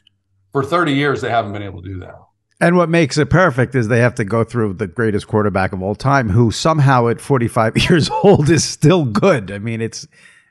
For 0.51 0.65
30 0.65 0.93
years, 0.93 1.21
they 1.21 1.31
haven't 1.31 1.53
been 1.53 1.63
able 1.63 1.81
to 1.81 1.89
do 1.89 2.01
that. 2.01 2.17
And 2.63 2.77
what 2.77 2.89
makes 2.89 3.19
it 3.19 3.29
perfect 3.29 3.75
is 3.75 3.89
they 3.89 3.99
have 3.99 4.15
to 4.15 4.25
go 4.25 4.45
through 4.45 4.75
the 4.75 4.87
greatest 4.87 5.27
quarterback 5.27 5.73
of 5.73 5.83
all 5.83 5.97
time, 5.97 6.31
who 6.31 6.53
somehow 6.53 7.09
at 7.09 7.21
45 7.21 7.77
years 7.91 8.09
old 8.23 8.49
is 8.49 8.63
still 8.65 9.05
good. 9.05 9.51
I 9.51 9.59
mean, 9.59 9.81
it's 9.81 10.07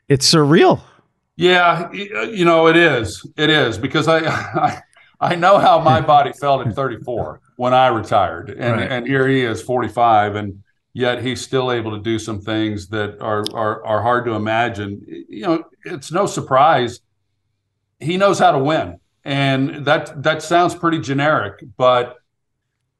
it's 0.08 0.30
surreal. 0.32 0.82
Yeah, 1.36 1.88
uh, 1.90 2.20
you 2.24 2.44
know 2.44 2.66
it 2.68 2.76
is. 2.76 3.26
It 3.38 3.48
is 3.48 3.78
because 3.78 4.08
I 4.08 4.18
I, 4.28 4.82
I 5.20 5.34
know 5.36 5.56
how 5.58 5.80
my 5.80 6.00
body 6.14 6.32
felt 6.34 6.66
at 6.66 6.74
34 6.74 7.40
when 7.56 7.72
I 7.72 7.86
retired, 7.88 8.50
and 8.50 8.76
Right. 8.76 8.90
and 8.92 9.06
here 9.06 9.26
he 9.26 9.40
is 9.40 9.62
45, 9.62 10.34
and 10.36 10.62
yet 10.92 11.22
he's 11.22 11.40
still 11.40 11.72
able 11.72 11.92
to 11.96 12.02
do 12.02 12.18
some 12.18 12.42
things 12.42 12.88
that 12.88 13.18
are 13.22 13.42
are 13.54 13.82
are 13.86 14.02
hard 14.02 14.26
to 14.26 14.32
imagine. 14.32 15.00
You 15.30 15.42
know, 15.46 15.64
it's 15.86 16.12
no 16.12 16.26
surprise 16.26 17.00
he 18.00 18.16
knows 18.16 18.38
how 18.38 18.52
to 18.52 18.58
win, 18.58 18.98
and 19.24 19.84
that 19.84 20.22
that 20.22 20.42
sounds 20.42 20.74
pretty 20.74 20.98
generic, 20.98 21.62
but 21.76 22.16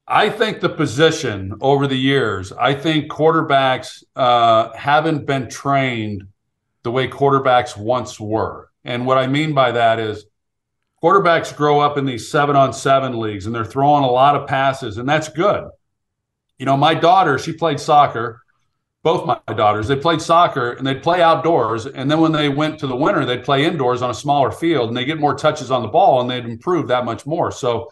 I 0.07 0.31
think 0.31 0.61
the 0.61 0.68
position 0.68 1.55
over 1.61 1.87
the 1.87 1.97
years, 1.97 2.53
I 2.53 2.75
think 2.75 3.11
quarterbacks 3.11 4.03
uh, 4.16 4.73
haven't 4.77 5.27
been 5.27 5.49
trained 5.49 6.25
the 6.83 6.91
way 6.91 7.09
quarterbacks 7.09 7.77
once 7.77 8.18
were. 8.18 8.68
And 8.85 9.07
what 9.07 9.18
I 9.18 9.27
mean 9.27 9.55
by 9.55 9.73
that 9.73 10.01
is 10.01 10.27
quarterbacks 11.03 11.57
grow 11.57 11.81
up 11.81 11.97
in 11.97 12.05
these 12.05 12.31
seven 12.31 12.57
on 12.57 12.73
seven 12.73 13.18
leagues 13.18 13.47
and 13.47 13.55
they're 13.55 13.64
throwing 13.64 14.05
a 14.05 14.11
lot 14.11 14.37
of 14.37 14.49
passes, 14.49 14.99
and 14.99 15.09
that's 15.09 15.29
good. 15.29 15.64
You 16.59 16.66
know, 16.66 16.77
my 16.77 16.95
daughter, 16.95 17.39
she 17.39 17.53
played 17.53 17.81
soccer. 17.81 18.43
Both 19.03 19.26
my 19.26 19.40
daughters, 19.55 19.88
they 19.88 19.96
played 19.96 20.22
soccer 20.22 20.72
and 20.72 20.86
they'd 20.86 21.03
play 21.03 21.20
outdoors. 21.20 21.86
And 21.86 22.09
then 22.09 22.20
when 22.20 22.30
they 22.30 22.48
went 22.48 22.78
to 22.78 22.86
the 22.86 22.94
winter, 22.94 23.24
they'd 23.24 23.44
play 23.44 23.64
indoors 23.64 24.00
on 24.00 24.11
a 24.11 24.14
smaller 24.14 24.53
field 24.53 24.88
and 24.88 24.96
they 24.96 25.05
get 25.05 25.18
more 25.18 25.34
touches 25.34 25.72
on 25.72 25.82
the 25.82 25.88
ball 25.88 26.20
and 26.20 26.30
they'd 26.30 26.44
improve 26.44 26.86
that 26.88 27.05
much 27.05 27.26
more. 27.26 27.50
So 27.50 27.90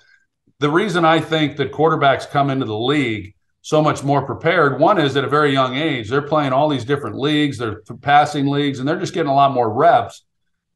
the 0.60 0.70
reason 0.70 1.04
I 1.04 1.20
think 1.20 1.56
that 1.56 1.72
quarterbacks 1.72 2.30
come 2.30 2.48
into 2.48 2.66
the 2.66 2.78
league 2.78 3.34
so 3.62 3.82
much 3.82 4.04
more 4.04 4.24
prepared, 4.24 4.78
one 4.78 4.98
is 5.00 5.16
at 5.16 5.24
a 5.24 5.28
very 5.28 5.52
young 5.52 5.74
age, 5.74 6.08
they're 6.08 6.22
playing 6.22 6.52
all 6.52 6.68
these 6.68 6.84
different 6.84 7.18
leagues, 7.18 7.58
they're 7.58 7.82
passing 8.02 8.46
leagues, 8.46 8.78
and 8.78 8.88
they're 8.88 8.98
just 8.98 9.12
getting 9.12 9.30
a 9.30 9.34
lot 9.34 9.52
more 9.52 9.68
reps 9.68 10.22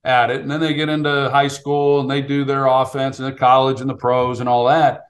at 0.03 0.31
it. 0.31 0.41
And 0.41 0.51
then 0.51 0.61
they 0.61 0.75
get 0.75 0.89
into 0.89 1.31
high 1.31 1.49
school 1.49 2.01
and 2.01 2.11
they 2.11 2.21
do 2.21 2.45
their 2.45 2.67
offense 2.67 3.21
and 3.21 3.29
the 3.29 3.39
college 3.39 3.81
and 3.81 3.89
the 3.89 3.95
pros 3.95 4.41
and 4.41 4.49
all 4.49 4.67
that. 4.67 5.03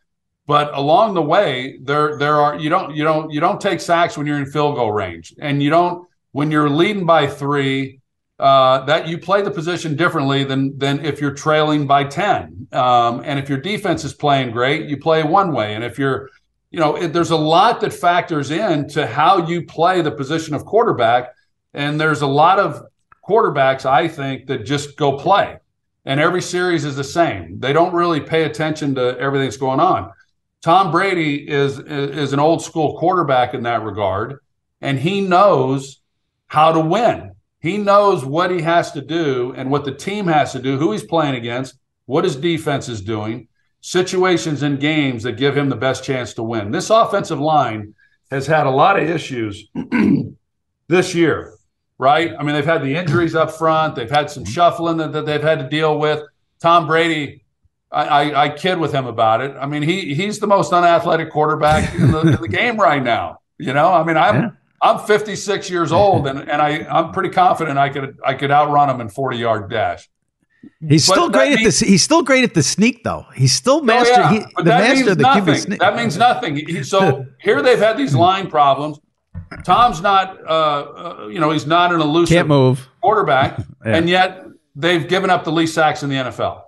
But 0.47 0.75
along 0.75 1.15
the 1.15 1.23
way, 1.23 1.79
there 1.83 2.19
there 2.19 2.37
are 2.37 2.59
you 2.59 2.69
don't 2.69 2.95
you 2.95 3.03
don't 3.03 3.31
you 3.31 3.41
don't 3.41 3.61
take 3.61 3.81
sacks 3.81 4.17
when 4.17 4.27
you're 4.27 4.39
in 4.39 4.47
field 4.47 4.77
goal 4.77 4.93
range, 4.93 5.35
and 5.41 5.63
you 5.63 5.71
don't 5.71 6.07
when 6.33 6.51
you're 6.51 6.71
leading 6.71 7.07
by 7.07 7.27
three. 7.27 8.01
Uh, 8.37 8.85
that 8.85 9.07
you 9.07 9.17
play 9.17 9.43
the 9.43 9.51
position 9.51 9.95
differently 9.95 10.43
than 10.43 10.77
than 10.77 11.05
if 11.05 11.21
you're 11.21 11.33
trailing 11.33 11.87
by 11.87 12.03
ten. 12.05 12.67
Um, 12.73 13.23
and 13.25 13.39
if 13.39 13.49
your 13.49 13.59
defense 13.59 14.05
is 14.05 14.13
playing 14.13 14.51
great, 14.51 14.89
you 14.89 14.97
play 14.97 15.23
one 15.23 15.53
way. 15.53 15.75
And 15.75 15.85
if 15.85 15.99
you're 15.99 16.29
you 16.75 16.81
know, 16.81 16.97
it, 16.97 17.13
there's 17.13 17.31
a 17.31 17.37
lot 17.37 17.81
that 17.83 17.93
factors 17.93 18.51
in 18.51 18.89
to 18.89 19.07
how 19.07 19.47
you 19.47 19.65
play 19.65 20.03
the 20.03 20.11
position 20.11 20.57
of 20.57 20.65
quarterback. 20.65 21.33
And 21.73 22.01
there's 22.01 22.23
a 22.23 22.27
lot 22.27 22.59
of 22.59 22.83
quarterbacks, 23.25 23.87
I 23.87 24.09
think, 24.09 24.49
that 24.49 24.67
just 24.67 24.97
go 24.97 25.17
play. 25.17 25.59
And 26.05 26.19
every 26.19 26.43
series 26.43 26.85
is 26.85 26.97
the 26.97 27.05
same. 27.05 27.61
They 27.61 27.73
don't 27.73 27.95
really 27.95 28.21
pay 28.21 28.43
attention 28.43 28.97
to 28.97 29.17
everything 29.21 29.47
that's 29.47 29.57
going 29.57 29.79
on. 29.79 30.11
Tom 30.65 30.91
Brady 30.91 31.47
is 31.47 31.79
is 31.79 32.33
an 32.33 32.41
old 32.41 32.63
school 32.63 32.97
quarterback 32.99 33.53
in 33.53 33.65
that 33.65 33.83
regard, 33.83 34.39
and 34.81 34.99
he 34.99 35.21
knows 35.21 36.01
how 36.47 36.73
to 36.73 36.81
win. 36.81 37.33
He 37.61 37.77
knows 37.77 38.25
what 38.25 38.51
he 38.51 38.63
has 38.63 38.91
to 38.93 39.03
do 39.03 39.53
and 39.59 39.71
what 39.71 39.85
the 39.85 39.93
team 39.93 40.27
has 40.27 40.53
to 40.53 40.63
do, 40.63 40.79
who 40.79 40.93
he's 40.93 41.05
playing 41.05 41.35
against, 41.35 41.75
what 42.07 42.25
his 42.25 42.35
defense 42.35 42.89
is 42.89 43.03
doing, 43.03 43.49
situations 43.83 44.63
in 44.63 44.79
games 44.79 45.25
that 45.25 45.33
give 45.33 45.55
him 45.55 45.69
the 45.69 45.77
best 45.77 46.03
chance 46.03 46.33
to 46.33 46.43
win. 46.43 46.71
This 46.71 46.89
offensive 46.89 47.41
line 47.41 47.95
has 48.31 48.47
had 48.47 48.67
a 48.67 48.71
lot 48.71 48.99
of 48.99 49.07
issues 49.07 49.69
this 50.89 51.15
year, 51.15 51.59
right? 51.99 52.33
I 52.39 52.43
mean, 52.43 52.55
they've 52.55 52.65
had 52.65 52.83
the 52.83 52.97
injuries 52.97 53.35
up 53.35 53.53
front, 53.53 53.97
they've 53.97 54.11
had 54.11 54.31
some 54.31 54.45
mm-hmm. 54.45 54.53
shuffling 54.53 54.97
that, 54.97 55.13
that 55.13 55.27
they've 55.27 55.43
had 55.43 55.59
to 55.59 55.69
deal 55.69 55.99
with. 55.99 56.23
Tom 56.59 56.87
Brady, 56.87 57.44
I, 57.95 58.05
I, 58.31 58.43
I 58.45 58.49
kid 58.51 58.79
with 58.79 58.93
him 58.93 59.07
about 59.07 59.41
it. 59.41 59.55
I 59.61 59.67
mean, 59.67 59.83
he 59.83 60.15
he's 60.15 60.39
the 60.41 60.47
most 60.47 60.73
unathletic 60.73 61.31
quarterback 61.31 61.95
in 61.95 62.11
the, 62.11 62.21
in 62.21 62.41
the 62.41 62.49
game 62.61 62.77
right 62.79 63.03
now. 63.03 63.39
You 63.59 63.73
know, 63.73 63.93
I 63.93 64.03
mean, 64.05 64.17
I'm 64.17 64.35
Yeah. 64.43 64.49
I'm 64.83 64.99
56 64.99 65.71
years 65.71 65.93
old, 65.93 66.27
and, 66.27 66.41
and 66.41 66.61
I 66.61 66.85
I'm 66.91 67.13
pretty 67.13 67.31
confident 67.31 67.79
I 67.79 67.89
could 67.89 68.19
I 68.25 68.35
could 68.35 68.51
outrun 68.51 68.91
him 68.91 69.01
in 69.01 69.09
40 69.09 69.37
yard 69.39 69.71
dash. 69.71 70.09
He's 70.87 71.07
But 71.07 71.15
still 71.15 71.29
great 71.31 71.53
at 71.53 71.57
means- 71.61 71.79
this. 71.81 71.89
He's 71.89 72.03
still 72.03 72.23
great 72.23 72.43
at 72.45 72.55
the 72.55 72.63
sneak, 72.63 73.05
though. 73.05 73.27
He's 73.35 73.53
still 73.53 73.77
Oh, 73.81 73.83
master. 73.83 74.13
yeah, 74.13 74.31
he, 74.33 74.39
the 74.39 74.47
that 74.65 74.81
master 74.81 74.95
means 74.95 75.09
of 75.09 75.19
the 75.47 75.55
sneak. 75.57 75.81
That 75.81 75.95
means 75.97 76.17
nothing. 76.17 76.57
He- 76.57 76.83
so 76.83 77.27
here 77.41 77.63
they've 77.63 77.79
had 77.79 77.97
these 77.99 78.15
line 78.15 78.49
problems. 78.49 78.99
Tom's 79.65 80.01
not, 80.01 80.39
uh, 80.47 80.51
uh, 80.53 81.29
you 81.31 81.39
know, 81.39 81.51
he's 81.51 81.67
not 81.67 81.93
an 81.93 82.01
elusive 82.01 82.35
Can't 82.35 82.49
move. 82.49 82.89
quarterback, 83.03 83.59
Yeah. 83.87 83.97
and 83.97 84.09
yet 84.09 84.45
they've 84.75 85.07
given 85.07 85.29
up 85.31 85.45
the 85.45 85.53
least 85.53 85.75
sacks 85.75 86.03
in 86.03 86.09
the 86.09 86.17
NFL. 86.17 86.63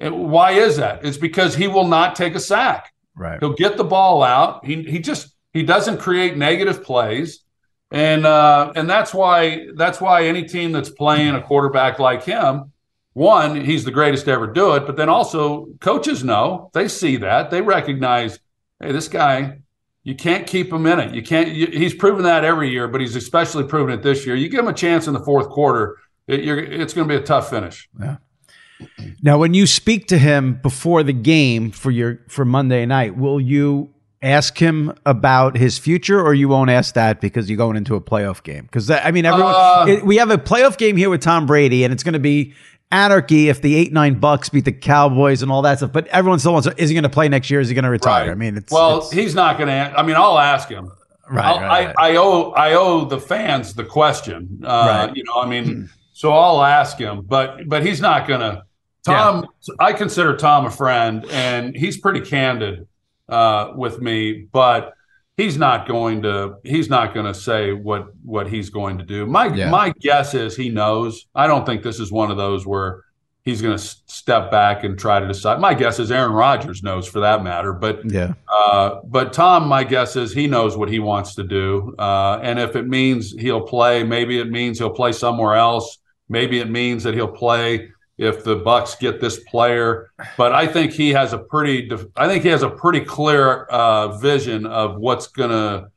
And 0.00 0.30
why 0.30 0.52
is 0.52 0.76
that? 0.76 1.04
It's 1.04 1.16
because 1.16 1.54
he 1.56 1.66
will 1.66 1.86
not 1.86 2.14
take 2.14 2.34
a 2.34 2.40
sack. 2.40 2.94
Right. 3.16 3.38
He'll 3.40 3.54
get 3.54 3.76
the 3.76 3.84
ball 3.84 4.22
out. 4.22 4.64
He 4.64 4.84
he 4.84 5.00
just 5.00 5.34
he 5.52 5.62
doesn't 5.64 5.98
create 5.98 6.36
negative 6.36 6.84
plays, 6.84 7.42
and 7.90 8.24
uh, 8.24 8.72
and 8.76 8.88
that's 8.88 9.12
why 9.12 9.66
that's 9.74 10.00
why 10.00 10.26
any 10.26 10.44
team 10.44 10.70
that's 10.70 10.90
playing 10.90 11.34
a 11.34 11.42
quarterback 11.42 11.98
like 11.98 12.22
him, 12.22 12.72
one 13.14 13.64
he's 13.64 13.84
the 13.84 13.90
greatest 13.90 14.26
to 14.26 14.30
ever 14.30 14.46
do 14.46 14.74
it, 14.74 14.86
but 14.86 14.96
then 14.96 15.08
also 15.08 15.66
coaches 15.80 16.22
know 16.22 16.70
they 16.74 16.86
see 16.86 17.16
that 17.16 17.50
they 17.50 17.60
recognize, 17.60 18.38
hey, 18.80 18.92
this 18.92 19.08
guy. 19.08 19.58
You 20.04 20.14
can't 20.14 20.46
keep 20.46 20.72
him 20.72 20.86
in 20.86 21.00
it. 21.00 21.14
You 21.14 21.22
can't. 21.22 21.50
You, 21.50 21.66
he's 21.66 21.92
proven 21.92 22.22
that 22.22 22.42
every 22.42 22.70
year, 22.70 22.88
but 22.88 23.02
he's 23.02 23.14
especially 23.14 23.64
proven 23.64 23.92
it 23.92 24.02
this 24.02 24.24
year. 24.24 24.36
You 24.36 24.48
give 24.48 24.60
him 24.60 24.68
a 24.68 24.72
chance 24.72 25.06
in 25.06 25.12
the 25.12 25.20
fourth 25.20 25.50
quarter, 25.50 25.98
it, 26.26 26.44
you're, 26.44 26.58
it's 26.58 26.94
going 26.94 27.06
to 27.06 27.14
be 27.14 27.20
a 27.20 27.26
tough 27.26 27.50
finish. 27.50 27.90
Now, 29.22 29.38
when 29.38 29.54
you 29.54 29.66
speak 29.66 30.08
to 30.08 30.18
him 30.18 30.54
before 30.62 31.02
the 31.02 31.12
game 31.12 31.70
for 31.70 31.90
your 31.90 32.20
for 32.28 32.44
Monday 32.44 32.86
night, 32.86 33.16
will 33.16 33.40
you 33.40 33.90
ask 34.22 34.58
him 34.58 34.92
about 35.06 35.56
his 35.56 35.78
future, 35.78 36.20
or 36.20 36.34
you 36.34 36.48
won't 36.48 36.70
ask 36.70 36.94
that 36.94 37.20
because 37.20 37.48
you're 37.48 37.56
going 37.56 37.76
into 37.76 37.94
a 37.94 38.00
playoff 38.00 38.42
game? 38.42 38.64
Because 38.64 38.90
I 38.90 39.10
mean, 39.10 39.24
everyone 39.26 39.54
Uh, 39.56 39.86
it- 39.88 40.04
we 40.06 40.16
have 40.16 40.30
a 40.30 40.38
playoff 40.38 40.76
game 40.78 40.96
here 40.96 41.10
with 41.10 41.20
Tom 41.20 41.46
Brady, 41.46 41.84
and 41.84 41.92
it's 41.92 42.02
going 42.02 42.14
to 42.14 42.18
be 42.18 42.52
anarchy 42.90 43.48
if 43.48 43.60
the 43.60 43.74
eight 43.76 43.92
nine 43.92 44.18
Bucs 44.20 44.50
beat 44.50 44.64
the 44.64 44.72
Cowboys 44.72 45.42
and 45.42 45.50
all 45.52 45.62
that 45.62 45.78
stuff. 45.78 45.92
But 45.92 46.06
everyone 46.08 46.38
still 46.38 46.52
wants. 46.52 46.68
Is 46.78 46.88
he 46.90 46.94
going 46.94 47.02
to 47.02 47.08
play 47.08 47.28
next 47.28 47.50
year? 47.50 47.60
Is 47.60 47.68
he 47.68 47.74
going 47.74 47.84
to 47.84 47.90
retire? 47.90 48.30
I 48.30 48.34
mean, 48.34 48.56
it's 48.56 48.72
well, 48.72 48.98
it's- 48.98 49.10
he's 49.12 49.34
not 49.34 49.56
going 49.58 49.68
to. 49.68 49.98
I 49.98 50.02
mean, 50.02 50.16
I'll 50.16 50.38
ask 50.38 50.68
him. 50.68 50.90
right, 51.30 51.44
right, 51.60 51.62
right. 51.86 51.94
I, 51.98 52.12
I 52.12 52.16
owe 52.16 52.50
I 52.52 52.74
owe 52.74 53.04
the 53.04 53.20
fans 53.20 53.74
the 53.74 53.84
question. 53.84 54.60
Uh, 54.64 55.04
Right. 55.06 55.16
You 55.16 55.24
know, 55.24 55.42
I 55.42 55.46
mean, 55.46 55.90
so 56.12 56.32
I'll 56.32 56.62
ask 56.64 56.96
him, 56.98 57.24
but 57.28 57.68
but 57.68 57.84
he's 57.84 58.00
not 58.00 58.26
going 58.26 58.40
to. 58.40 58.62
Tom, 59.08 59.46
I 59.78 59.92
consider 59.92 60.36
Tom 60.36 60.66
a 60.66 60.70
friend, 60.70 61.26
and 61.30 61.76
he's 61.76 61.98
pretty 61.98 62.20
candid 62.20 62.86
uh, 63.28 63.72
with 63.74 64.00
me, 64.00 64.46
but 64.52 64.94
he's 65.36 65.56
not 65.56 65.86
going 65.88 66.22
to 66.22 66.56
he's 66.64 66.90
not 66.90 67.14
going 67.14 67.26
to 67.26 67.34
say 67.34 67.72
what 67.72 68.08
what 68.24 68.48
he's 68.48 68.70
going 68.70 68.98
to 68.98 69.04
do. 69.04 69.26
My 69.26 69.46
Yeah. 69.54 69.70
my 69.70 69.94
guess 70.00 70.34
is 70.34 70.56
he 70.56 70.68
knows. 70.68 71.26
I 71.34 71.46
don't 71.46 71.64
think 71.64 71.82
this 71.82 72.00
is 72.00 72.12
one 72.12 72.30
of 72.30 72.36
those 72.36 72.66
where 72.66 73.04
he's 73.44 73.62
going 73.62 73.78
to 73.78 73.82
step 73.82 74.50
back 74.50 74.84
and 74.84 74.98
try 74.98 75.18
to 75.20 75.26
decide. 75.26 75.58
My 75.58 75.72
guess 75.72 75.98
is 75.98 76.10
Aaron 76.10 76.32
Rodgers 76.32 76.82
knows 76.82 77.08
for 77.08 77.20
that 77.20 77.42
matter, 77.42 77.72
but 77.72 78.00
yeah. 78.04 78.34
uh, 78.46 79.00
but 79.04 79.32
Tom, 79.32 79.66
my 79.66 79.84
guess 79.84 80.16
is 80.16 80.34
he 80.34 80.46
knows 80.46 80.76
what 80.76 80.90
he 80.90 80.98
wants 80.98 81.34
to 81.36 81.44
do, 81.44 81.94
uh, 81.98 82.40
and 82.42 82.58
if 82.58 82.76
it 82.76 82.86
means 82.86 83.32
he'll 83.32 83.62
play, 83.62 84.02
maybe 84.02 84.38
it 84.38 84.50
means 84.50 84.78
he'll 84.78 84.90
play 84.90 85.12
somewhere 85.12 85.54
else. 85.54 85.98
Maybe 86.28 86.58
it 86.58 86.68
means 86.68 87.04
that 87.04 87.14
he'll 87.14 87.26
play 87.26 87.88
if 88.18 88.44
the 88.44 88.56
Bucs 88.56 88.98
get 88.98 89.20
this 89.20 89.38
player. 89.44 90.10
But 90.36 90.52
I 90.52 90.66
think 90.66 90.92
he 90.92 91.10
has 91.10 91.32
a 91.32 91.38
pretty, 91.38 91.90
I 92.16 92.28
think 92.28 92.42
he 92.42 92.50
has 92.50 92.62
a 92.62 92.70
pretty 92.70 93.00
clear 93.00 93.64
uh, 93.64 94.18
vision 94.18 94.66
of 94.66 94.96
what's 94.96 95.28
gonna, 95.28 95.88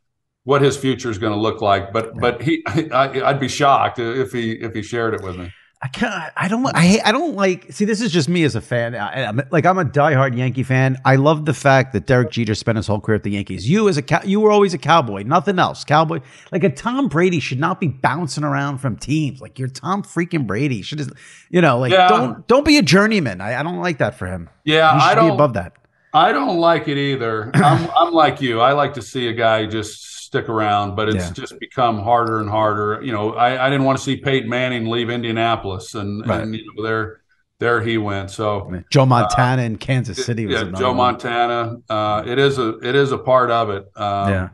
what 0.44 0.62
his 0.62 0.78
future 0.78 1.10
is 1.10 1.18
going 1.18 1.34
to 1.34 1.40
look 1.40 1.62
like. 1.62 1.92
But 1.92 2.16
but 2.16 2.42
he, 2.42 2.64
I, 2.68 3.30
I'd 3.30 3.40
be 3.40 3.48
shocked 3.48 4.00
if 4.00 4.32
he 4.32 4.54
if 4.54 4.74
he 4.74 4.82
shared 4.82 5.14
it 5.16 5.22
with 5.22 5.36
me. 5.36 5.52
I 5.84 5.88
can't. 5.88 6.32
I 6.38 6.48
don't. 6.48 6.64
I 6.76 6.82
hate, 6.82 7.02
I 7.04 7.12
don't 7.12 7.36
like. 7.36 7.72
See, 7.72 7.86
this 7.86 8.02
is 8.02 8.12
just 8.12 8.30
me 8.30 8.44
as 8.44 8.56
a 8.56 8.62
fan. 8.62 8.94
I, 8.94 9.24
I'm, 9.26 9.42
like 9.50 9.66
I'm 9.66 9.80
a 9.80 9.84
diehard 9.84 10.38
Yankee 10.38 10.62
fan. 10.62 10.96
I 11.06 11.16
love 11.16 11.46
the 11.46 11.56
fact 11.56 11.94
that 11.94 12.06
Derek 12.06 12.30
Jeter 12.30 12.54
spent 12.54 12.76
his 12.76 12.86
whole 12.86 13.00
career 13.02 13.16
at 13.16 13.24
the 13.24 13.32
Yankees. 13.32 13.68
You 13.68 13.90
as 13.90 13.98
a 13.98 14.04
cow, 14.04 14.22
you 14.24 14.40
were 14.40 14.52
always 14.52 14.76
a 14.76 14.78
cowboy. 14.78 15.24
Nothing 15.24 15.58
else. 15.58 15.84
Cowboy. 15.84 16.20
Like 16.52 16.64
a 16.64 16.70
Tom 16.70 17.08
Brady 17.08 17.40
should 17.40 17.60
not 17.60 17.80
be 17.80 17.88
bouncing 17.88 18.44
around 18.44 18.78
from 18.78 18.96
teams. 18.96 19.42
Like 19.42 19.58
you're 19.58 19.70
Tom 19.70 20.04
freaking 20.04 20.46
Brady. 20.46 20.84
Should 20.84 21.00
just, 21.00 21.12
you 21.50 21.62
know, 21.62 21.80
like 21.80 21.92
Yeah. 21.92 22.08
don't 22.10 22.48
don't 22.48 22.66
be 22.66 22.78
a 22.78 22.84
journeyman. 22.84 23.42
I, 23.42 23.60
I 23.60 23.64
don't 23.64 23.80
like 23.80 23.98
that 23.98 24.14
for 24.20 24.28
him. 24.28 24.50
Yeah, 24.64 24.94
he 24.94 25.00
should 25.00 25.18
I 25.18 25.22
be 25.22 25.28
don't. 25.28 25.32
above 25.32 25.54
that. 25.54 25.74
I 26.14 26.32
don't 26.32 26.60
like 26.60 26.90
it 26.90 26.98
either. 27.00 27.50
I'm 27.56 27.90
I'm 27.98 28.14
like 28.14 28.40
you. 28.40 28.60
I 28.62 28.74
like 28.74 28.94
to 28.96 29.02
see 29.02 29.30
a 29.30 29.34
guy 29.34 29.66
just 29.66 30.11
stick 30.32 30.48
around, 30.48 30.96
but 30.96 31.10
it's 31.10 31.28
Yeah. 31.28 31.34
just 31.34 31.60
become 31.60 32.00
harder 32.02 32.40
and 32.40 32.50
harder. 32.50 33.02
You 33.04 33.12
know, 33.12 33.34
I, 33.34 33.68
I 33.68 33.70
didn't 33.70 33.86
want 33.86 33.98
to 33.98 34.04
see 34.04 34.16
Peyton 34.16 34.50
Manning 34.50 34.86
leave 34.90 35.10
Indianapolis, 35.10 35.94
and, 35.94 36.26
Right. 36.26 36.42
and 36.42 36.56
you 36.56 36.64
know, 36.74 36.84
there 36.84 37.18
there 37.60 37.82
he 37.82 37.98
went. 37.98 38.32
So 38.32 38.72
Joe 38.90 39.06
Montana 39.06 39.64
in 39.64 39.76
Kansas 39.78 40.26
City 40.26 40.46
was 40.48 40.56
yeah, 40.56 40.72
Joe 40.72 40.88
one. 40.90 40.98
Montana. 40.98 41.76
Uh, 41.90 42.24
it 42.26 42.40
is 42.40 42.58
a 42.58 42.78
it 42.80 42.96
is 42.96 43.12
a 43.12 43.18
part 43.18 43.52
of 43.52 43.70
it. 43.70 43.86
Um, 43.98 44.30
Yeah. 44.30 44.50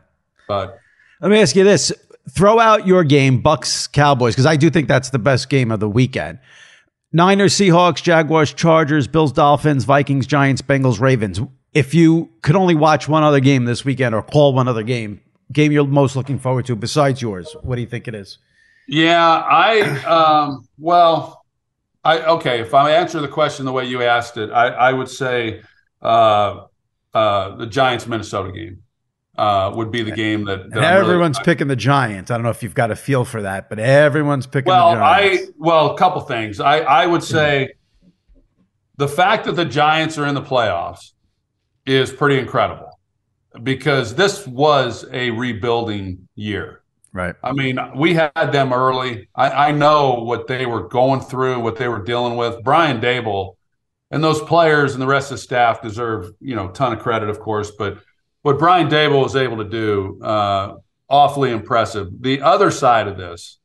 but 0.48 0.78
Let 1.20 1.30
me 1.30 1.40
ask 1.40 1.54
you 1.54 1.62
this: 1.64 1.92
Throw 2.30 2.58
out 2.58 2.84
your 2.86 3.04
game, 3.04 3.40
Bucs 3.40 3.90
Cowboys, 3.92 4.34
because 4.34 4.46
I 4.46 4.56
do 4.56 4.70
think 4.70 4.88
that's 4.88 5.10
the 5.10 5.18
best 5.20 5.48
game 5.48 5.70
of 5.70 5.78
the 5.80 5.88
weekend. 5.88 6.40
Niners, 7.12 7.54
Seahawks, 7.54 8.02
Jaguars, 8.02 8.52
Chargers, 8.52 9.06
Bills, 9.08 9.32
Dolphins, 9.32 9.84
Vikings, 9.84 10.26
Giants, 10.26 10.60
Bengals, 10.60 11.00
Ravens. 11.00 11.40
If 11.72 11.94
you 11.94 12.30
could 12.42 12.56
only 12.56 12.74
watch 12.74 13.08
one 13.08 13.22
other 13.22 13.40
game 13.40 13.64
this 13.64 13.84
weekend 13.84 14.14
or 14.14 14.22
call 14.22 14.52
one 14.54 14.66
other 14.68 14.82
game, 14.82 15.20
game 15.52 15.72
you're 15.72 15.86
most 15.86 16.16
looking 16.16 16.38
forward 16.38 16.66
to 16.66 16.76
besides 16.76 17.22
yours, 17.22 17.54
what 17.62 17.76
do 17.76 17.80
you 17.80 17.86
think 17.86 18.08
it 18.08 18.14
is? 18.14 18.38
Yeah, 18.86 19.22
I 19.22 19.80
um 20.04 20.68
well, 20.78 21.44
I 22.04 22.20
okay, 22.20 22.60
if 22.60 22.74
I 22.74 22.92
answer 22.92 23.20
the 23.20 23.28
question 23.28 23.66
the 23.66 23.72
way 23.72 23.84
you 23.84 24.02
asked 24.02 24.36
it, 24.36 24.50
I 24.50 24.68
I 24.68 24.92
would 24.92 25.08
say 25.08 25.62
uh 26.02 26.64
uh 27.14 27.56
the 27.56 27.66
Giants 27.66 28.06
Minnesota 28.06 28.52
game 28.52 28.82
uh 29.36 29.72
would 29.74 29.90
be 29.90 30.02
the 30.02 30.10
game 30.12 30.44
that, 30.46 30.70
that 30.70 30.78
I'm 30.78 30.94
really- 30.94 31.10
everyone's 31.12 31.38
picking 31.38 31.68
the 31.68 31.76
Giants. 31.76 32.30
I 32.30 32.34
don't 32.34 32.44
know 32.44 32.50
if 32.50 32.62
you've 32.62 32.74
got 32.74 32.90
a 32.90 32.96
feel 32.96 33.24
for 33.24 33.42
that, 33.42 33.68
but 33.68 33.78
everyone's 33.78 34.46
picking 34.46 34.70
well, 34.70 34.94
the 34.94 35.02
I 35.02 35.46
well, 35.58 35.94
a 35.94 35.98
couple 35.98 36.20
things. 36.22 36.60
I 36.60 36.78
I 36.78 37.06
would 37.06 37.22
say 37.22 37.74
the 38.96 39.08
fact 39.08 39.44
that 39.44 39.52
the 39.52 39.64
Giants 39.64 40.18
are 40.18 40.26
in 40.26 40.34
the 40.34 40.42
playoffs 40.42 41.12
is 41.86 42.10
pretty 42.12 42.38
incredible 42.38 42.87
because 43.62 44.14
this 44.14 44.46
was 44.46 45.06
a 45.12 45.30
rebuilding 45.30 46.28
year. 46.34 46.82
right. 47.12 47.34
I 47.42 47.52
mean, 47.52 47.78
we 47.96 48.14
had 48.14 48.52
them 48.52 48.72
early. 48.72 49.28
I, 49.34 49.68
I 49.68 49.72
know 49.72 50.22
what 50.22 50.46
they 50.46 50.66
were 50.66 50.88
going 50.88 51.20
through, 51.20 51.60
what 51.60 51.76
they 51.76 51.88
were 51.88 52.02
dealing 52.02 52.36
with. 52.36 52.62
Brian 52.62 53.00
Daboll 53.00 53.56
and 54.10 54.22
those 54.22 54.40
players 54.42 54.94
and 54.94 55.02
the 55.02 55.06
rest 55.06 55.30
of 55.30 55.36
the 55.36 55.42
staff 55.42 55.82
deserve, 55.82 56.30
you 56.40 56.54
know, 56.54 56.70
a 56.70 56.72
ton 56.72 56.92
of 56.92 57.00
credit, 57.00 57.28
of 57.28 57.40
course. 57.40 57.70
But 57.70 57.98
what 58.42 58.58
Brian 58.58 58.88
Daboll 58.88 59.22
was 59.22 59.36
able 59.36 59.58
to 59.58 59.68
do, 59.68 60.20
uh, 60.22 60.76
awfully 61.08 61.50
impressive. 61.50 62.08
The 62.20 62.42
other 62.42 62.70
side 62.70 63.08
of 63.08 63.16
this 63.16 63.58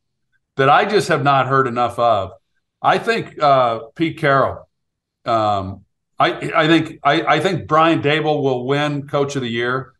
that 0.55 0.69
I 0.69 0.85
just 0.85 1.07
have 1.07 1.23
not 1.23 1.47
heard 1.47 1.67
enough 1.67 1.97
of, 1.99 2.31
I 2.81 2.97
think 2.97 3.41
uh, 3.41 3.79
Pete 3.95 4.17
Carroll. 4.17 4.67
Um, 5.25 5.82
I, 6.23 6.63
I 6.63 6.67
think 6.67 6.99
I, 7.03 7.21
I 7.23 7.39
think 7.39 7.67
Brian 7.67 8.01
Daboll 8.01 8.41
will 8.43 8.65
win 8.65 9.07
Coach 9.07 9.35
of 9.35 9.41
the 9.41 9.49
Year, 9.49 9.93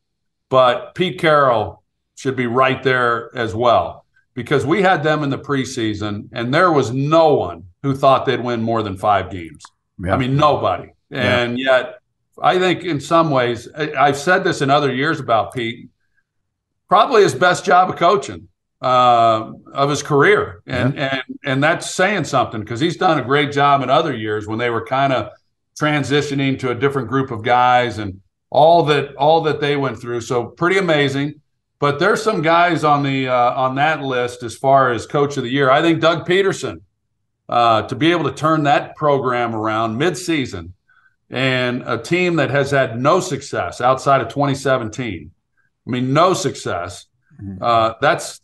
but 0.49 0.95
Pete 0.95 1.19
Carroll 1.19 1.83
should 2.15 2.35
be 2.35 2.47
right 2.47 2.81
there 2.81 3.35
as 3.35 3.53
well 3.53 4.05
because 4.33 4.65
we 4.65 4.81
had 4.81 5.03
them 5.03 5.23
in 5.23 5.29
the 5.29 5.37
preseason 5.37 6.29
and 6.31 6.53
there 6.53 6.71
was 6.71 6.91
no 6.91 7.35
one 7.35 7.65
who 7.81 7.93
thought 7.93 8.25
they'd 8.25 8.43
win 8.43 8.61
more 8.61 8.81
than 8.81 8.97
five 8.97 9.29
games. 9.29 9.63
Yeah. 9.99 10.13
I 10.13 10.17
mean, 10.17 10.37
nobody. 10.37 10.91
And 11.11 11.59
yet, 11.59 11.99
I 12.41 12.57
think 12.57 12.83
in 12.83 12.99
some 12.99 13.29
ways, 13.29 13.67
I, 13.75 13.93
I've 13.93 14.17
said 14.17 14.43
this 14.43 14.61
in 14.61 14.69
other 14.69 14.93
years 14.93 15.19
about 15.19 15.53
Pete, 15.53 15.89
probably 16.87 17.23
his 17.23 17.35
best 17.35 17.65
job 17.65 17.89
of 17.89 17.97
coaching 17.97 18.47
uh, 18.81 19.51
of 19.73 19.89
his 19.89 20.01
career. 20.01 20.63
And, 20.65 20.97
and, 20.97 21.23
and 21.43 21.63
that's 21.63 21.91
saying 21.91 22.23
something 22.23 22.61
because 22.61 22.79
he's 22.79 22.97
done 22.97 23.19
a 23.19 23.23
great 23.23 23.51
job 23.51 23.83
in 23.83 23.89
other 23.89 24.15
years 24.15 24.47
when 24.47 24.57
they 24.57 24.69
were 24.69 24.85
kind 24.85 25.13
of 25.13 25.29
transitioning 25.79 26.59
to 26.59 26.71
a 26.71 26.75
different 26.75 27.07
group 27.07 27.31
of 27.31 27.43
guys 27.43 27.97
and 27.97 28.21
all 28.49 28.83
that, 28.83 29.15
all 29.15 29.41
that 29.41 29.59
they 29.59 29.75
went 29.75 29.99
through. 29.99 30.21
So 30.21 30.45
pretty 30.45 30.77
amazing. 30.77 31.41
But 31.79 31.99
there's 31.99 32.23
some 32.23 32.41
guys 32.41 32.83
on 32.83 33.03
the 33.03 33.27
uh, 33.27 33.53
on 33.55 33.75
that 33.75 34.01
list 34.01 34.41
as 34.43 34.55
far 34.55 34.91
as 34.91 35.05
coach 35.05 35.35
of 35.35 35.43
the 35.43 35.49
year. 35.49 35.69
I 35.69 35.81
think 35.81 35.99
Doug 35.99 36.25
Pederson 36.25 36.79
uh, 37.49 37.81
to 37.83 37.95
be 37.95 38.11
able 38.11 38.23
to 38.23 38.33
turn 38.33 38.63
that 38.63 38.95
program 38.95 39.53
around 39.53 39.99
midseason 39.99 40.71
and 41.29 41.83
a 41.85 41.97
team 41.97 42.37
that 42.37 42.51
has 42.51 42.71
had 42.71 42.99
no 42.99 43.19
success 43.19 43.81
outside 43.81 44.21
of 44.21 44.29
2017. 44.29 45.31
I 45.85 45.89
mean, 45.89 46.13
no 46.13 46.33
success. 46.33 47.07
Uh, 47.59 47.93
that's 47.99 48.39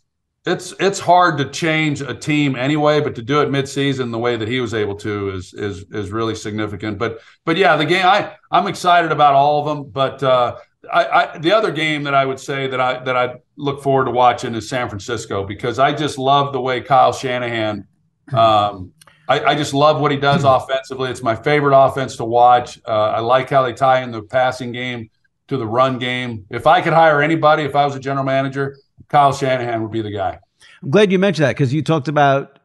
it's 0.46 0.72
it's 0.80 0.98
hard 0.98 1.36
to 1.38 1.50
change 1.50 2.00
a 2.00 2.14
team 2.14 2.56
anyway, 2.56 3.00
but 3.00 3.14
to 3.16 3.22
do 3.22 3.42
it 3.42 3.50
midseason 3.50 4.10
the 4.10 4.18
way 4.18 4.36
that 4.36 4.48
he 4.48 4.60
was 4.60 4.72
able 4.72 4.96
to 4.96 5.30
is 5.30 5.52
is 5.52 5.84
is 5.90 6.10
really 6.10 6.34
significant. 6.34 6.98
But 6.98 7.20
but 7.44 7.56
yeah, 7.56 7.76
the 7.76 7.84
game 7.84 8.06
I 8.06 8.36
I'm 8.50 8.66
excited 8.66 9.12
about 9.12 9.34
all 9.34 9.60
of 9.60 9.66
them. 9.66 9.90
But 9.90 10.22
uh, 10.22 10.56
I, 10.90 11.04
I 11.04 11.38
the 11.38 11.52
other 11.52 11.70
game 11.70 12.04
that 12.04 12.14
I 12.14 12.24
would 12.24 12.40
say 12.40 12.68
that 12.68 12.80
I 12.80 13.04
that 13.04 13.16
I 13.16 13.34
look 13.56 13.82
forward 13.82 14.06
to 14.06 14.12
watching 14.12 14.54
is 14.54 14.68
San 14.68 14.88
Francisco 14.88 15.44
because 15.44 15.78
I 15.78 15.92
just 15.92 16.16
love 16.16 16.54
the 16.54 16.60
way 16.60 16.80
Kyle 16.80 17.12
Shanahan. 17.12 17.86
Um, 18.32 18.92
I, 19.28 19.44
I 19.44 19.54
just 19.54 19.74
love 19.74 20.00
what 20.00 20.10
he 20.10 20.16
does 20.16 20.44
offensively. 20.46 21.10
It's 21.10 21.22
my 21.22 21.36
favorite 21.36 21.78
offense 21.78 22.16
to 22.16 22.24
watch. 22.24 22.80
Uh, 22.88 23.10
I 23.10 23.20
like 23.20 23.50
how 23.50 23.62
they 23.62 23.74
tie 23.74 24.02
in 24.02 24.10
the 24.10 24.22
passing 24.22 24.72
game 24.72 25.10
to 25.48 25.58
the 25.58 25.66
run 25.66 25.98
game. 25.98 26.46
If 26.48 26.66
I 26.66 26.80
could 26.80 26.94
hire 26.94 27.20
anybody, 27.20 27.64
if 27.64 27.76
I 27.76 27.84
was 27.84 27.94
a 27.94 28.00
general 28.00 28.24
manager, 28.24 28.76
Kyle 29.10 29.32
Shanahan 29.32 29.82
would 29.82 29.90
be 29.90 30.02
the 30.02 30.10
guy. 30.10 30.38
I'm 30.82 30.90
glad 30.90 31.12
you 31.12 31.18
mentioned 31.18 31.44
that 31.44 31.56
because 31.56 31.74
you 31.74 31.82
talked 31.82 32.08
about 32.08 32.58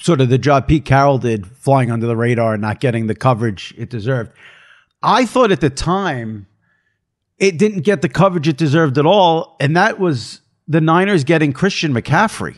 sort 0.00 0.20
of 0.20 0.28
the 0.28 0.38
job 0.38 0.66
Pete 0.66 0.84
Carroll 0.84 1.18
did 1.18 1.46
flying 1.46 1.90
under 1.90 2.06
the 2.06 2.16
radar 2.16 2.54
and 2.54 2.62
not 2.62 2.80
getting 2.80 3.06
the 3.06 3.14
coverage 3.14 3.74
it 3.76 3.90
deserved. 3.90 4.32
I 5.02 5.26
thought 5.26 5.52
at 5.52 5.60
the 5.60 5.70
time 5.70 6.46
it 7.38 7.58
didn't 7.58 7.80
get 7.80 8.02
the 8.02 8.08
coverage 8.08 8.48
it 8.48 8.56
deserved 8.56 8.98
at 8.98 9.06
all. 9.06 9.56
And 9.60 9.76
that 9.76 9.98
was 9.98 10.40
the 10.66 10.80
Niners 10.80 11.24
getting 11.24 11.52
Christian 11.52 11.92
McCaffrey. 11.92 12.56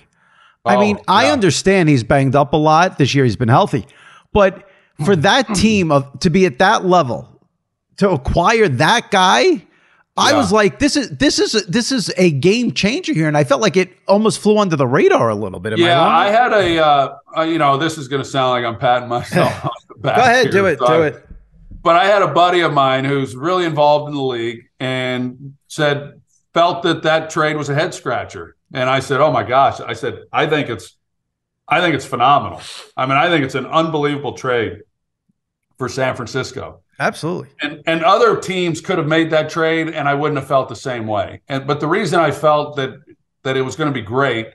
I 0.65 0.77
Oh, 0.77 0.81
mean, 0.81 0.99
I 1.09 1.31
understand 1.31 1.89
he's 1.89 2.05
banged 2.05 2.35
up 2.35 2.53
a 2.53 2.57
lot. 2.57 2.99
This 2.99 3.15
year 3.15 3.25
he's 3.25 3.37
been 3.37 3.49
healthy. 3.49 3.87
But 4.33 4.69
for 5.05 5.15
that 5.17 5.47
hmm. 5.47 5.53
team 5.55 5.93
of 5.93 6.21
to 6.21 6.31
be 6.31 6.47
at 6.47 6.59
that 6.59 6.85
level, 6.85 7.29
to 7.99 8.11
acquire 8.11 8.69
that 8.69 9.11
guy, 9.11 9.66
I 10.19 10.31
Yeah. 10.31 10.39
was 10.39 10.51
like, 10.53 10.79
this 10.79 10.97
is 10.97 11.11
this 11.11 11.39
is 11.39 11.53
this 11.67 11.93
is 11.93 12.11
a 12.17 12.31
game 12.31 12.73
changer 12.73 13.13
here, 13.13 13.29
and 13.29 13.37
I 13.37 13.45
felt 13.45 13.61
like 13.61 13.77
it 13.77 13.91
almost 14.09 14.39
flew 14.41 14.59
under 14.59 14.75
the 14.77 14.87
radar 14.87 15.29
a 15.29 15.35
little 15.35 15.61
bit. 15.61 15.75
Am 15.75 15.79
yeah, 15.79 16.01
I 16.01 16.29
I, 16.29 16.31
had 16.31 16.53
a, 16.53 16.79
uh, 16.85 17.17
uh, 17.37 17.43
you 17.43 17.59
know, 17.59 17.77
this 17.77 17.99
is 17.99 18.09
going 18.09 18.23
to 18.23 18.29
sound 18.29 18.51
like 18.51 18.65
I'm 18.65 18.79
patting 18.79 19.09
myself 19.09 19.65
on 19.65 19.71
the 19.89 19.95
back. 19.97 20.17
Go 20.17 20.23
ahead, 20.23 20.43
here, 20.45 20.53
do 20.53 20.67
it, 20.67 20.79
so 20.79 20.87
do 20.87 21.03
it. 21.03 21.29
But 21.83 21.97
I 21.97 22.07
had 22.07 22.23
a 22.23 22.29
buddy 22.29 22.61
of 22.61 22.73
mine 22.73 23.05
who's 23.05 23.37
really 23.37 23.65
involved 23.65 24.09
in 24.09 24.15
the 24.17 24.23
league 24.23 24.65
and 24.81 25.55
said 25.69 26.21
felt 26.55 26.83
that 26.85 27.03
that 27.03 27.29
trade 27.31 27.57
was 27.57 27.69
a 27.69 27.75
head 27.75 27.93
scratcher. 27.93 28.57
And 28.73 28.89
I 28.89 29.01
said, 29.01 29.21
"Oh 29.21 29.31
my 29.31 29.43
gosh!" 29.45 29.81
I 29.81 29.93
said, 29.93 30.21
"I 30.33 30.47
think 30.47 30.69
it's, 30.71 30.97
I 31.69 31.81
think 31.81 31.95
it's 31.95 32.07
phenomenal. 32.07 32.61
I 32.97 33.05
mean, 33.07 33.17
I 33.19 33.29
think 33.29 33.45
it's 33.45 33.55
an 33.55 33.67
unbelievable 33.67 34.33
trade 34.33 34.79
for 35.79 35.89
San 35.89 36.17
Francisco." 36.17 36.81
Absolutely. 36.99 37.49
and 37.61 37.83
and 37.87 38.05
other 38.05 38.37
teams 38.39 38.81
could 38.81 38.99
have 38.99 39.07
made 39.07 39.31
that 39.31 39.51
trade 39.51 39.89
and 39.89 40.09
I 40.09 40.15
wouldn't 40.15 40.39
have 40.39 40.49
felt 40.49 40.69
the 40.69 40.77
same 40.77 41.07
way. 41.07 41.43
And 41.49 41.67
but 41.67 41.81
the 41.81 41.87
reason 41.87 42.19
I 42.21 42.31
felt 42.31 42.77
that 42.77 42.95
that 43.43 43.57
it 43.57 43.63
was 43.63 43.77
going 43.77 43.93
to 43.93 43.95
be 43.95 44.05
great 44.05 44.49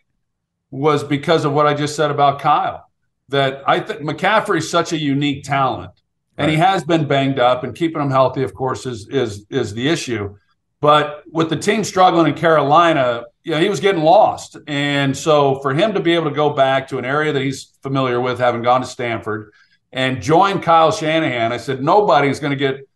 was 0.71 1.03
because 1.03 1.45
of 1.45 1.53
what 1.53 1.67
I 1.67 1.73
just 1.73 1.95
said 1.95 2.11
about 2.11 2.39
Kyle. 2.39 2.89
That 3.29 3.63
I 3.67 3.79
think 3.79 4.01
McCaffrey's 4.01 4.69
such 4.69 4.91
a 4.91 4.97
unique 4.97 5.43
talent. 5.43 5.91
And 6.37 6.49
he 6.49 6.57
has 6.57 6.83
been 6.83 7.07
banged 7.07 7.37
up 7.37 7.63
and 7.63 7.75
keeping 7.75 8.01
him 8.01 8.09
healthy 8.09 8.41
of 8.41 8.53
course 8.55 8.87
is 8.87 9.07
is 9.09 9.45
is 9.49 9.73
the 9.73 9.87
issue. 9.87 10.35
But 10.79 11.23
with 11.31 11.49
the 11.49 11.55
team 11.55 11.83
struggling 11.83 12.27
in 12.27 12.33
Carolina, 12.33 13.25
you 13.43 13.51
know, 13.51 13.59
he 13.59 13.69
was 13.69 13.79
getting 13.79 14.01
lost. 14.01 14.57
And 14.65 15.15
so 15.15 15.59
for 15.59 15.73
him 15.73 15.93
to 15.93 15.99
be 15.99 16.13
able 16.13 16.29
to 16.29 16.35
go 16.35 16.49
back 16.49 16.87
to 16.87 16.97
an 16.97 17.05
area 17.05 17.31
that 17.31 17.41
he's 17.41 17.77
familiar 17.83 18.19
with 18.19 18.39
having 18.39 18.63
gone 18.63 18.81
to 18.81 18.87
Stanford 18.87 19.51
and 19.91 20.21
join 20.21 20.61
Kyle 20.61 20.91
Shanahan. 20.91 21.51
I 21.51 21.57
said 21.57 21.81
nobody's 21.83 22.39
going 22.39 22.51
to 22.51 22.57
get 22.57 22.87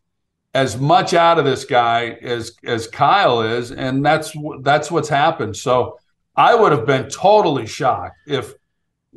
as 0.54 0.78
much 0.80 1.14
out 1.14 1.38
of 1.38 1.46
this 1.46 1.66
guy 1.66 2.12
as 2.22 2.54
as 2.64 2.88
Kyle 2.88 3.42
is, 3.42 3.72
and 3.72 4.06
that's 4.06 4.34
that's 4.62 4.90
what's 4.92 5.10
happened. 5.10 5.56
So 5.58 6.00
I 6.36 6.56
would 6.56 6.72
have 6.72 6.86
been 6.86 7.10
totally 7.10 7.66
shocked 7.68 8.18
if 8.28 8.54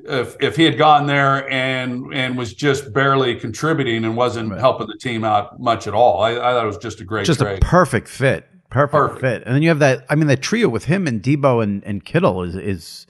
if 0.05 0.37
if 0.41 0.57
he 0.57 0.65
had 0.65 0.79
gone 0.79 1.07
there 1.07 1.49
and 1.51 2.13
and 2.13 2.37
was 2.37 2.55
just 2.55 2.93
barely 2.93 3.35
contributing 3.37 4.05
and 4.05 4.17
wasn't 4.17 4.57
helping 4.59 4.87
the 4.89 4.97
team 4.99 5.25
out 5.25 5.61
much 5.61 5.87
at 5.87 5.95
all. 5.95 6.21
I, 6.23 6.33
I 6.33 6.37
thought 6.53 6.65
it 6.65 6.67
was 6.67 6.79
just 6.79 7.01
a 7.01 7.05
great 7.05 7.27
Just 7.27 7.41
trade. 7.41 7.59
a 7.63 7.67
perfect 7.67 8.09
fit. 8.09 8.47
Perfect, 8.71 8.93
Perfect. 8.93 9.21
fit. 9.23 9.43
And 9.47 9.55
then 9.55 9.63
you 9.63 9.71
have 9.71 9.79
that. 9.79 10.05
I 10.11 10.15
mean, 10.15 10.27
that 10.27 10.43
trio 10.43 10.69
with 10.69 10.85
him 10.85 11.07
and 11.07 11.23
Deebo 11.23 11.63
and, 11.63 11.83
and 11.85 12.05
Kittle 12.05 12.43
is 12.43 12.55
is. 12.55 13.07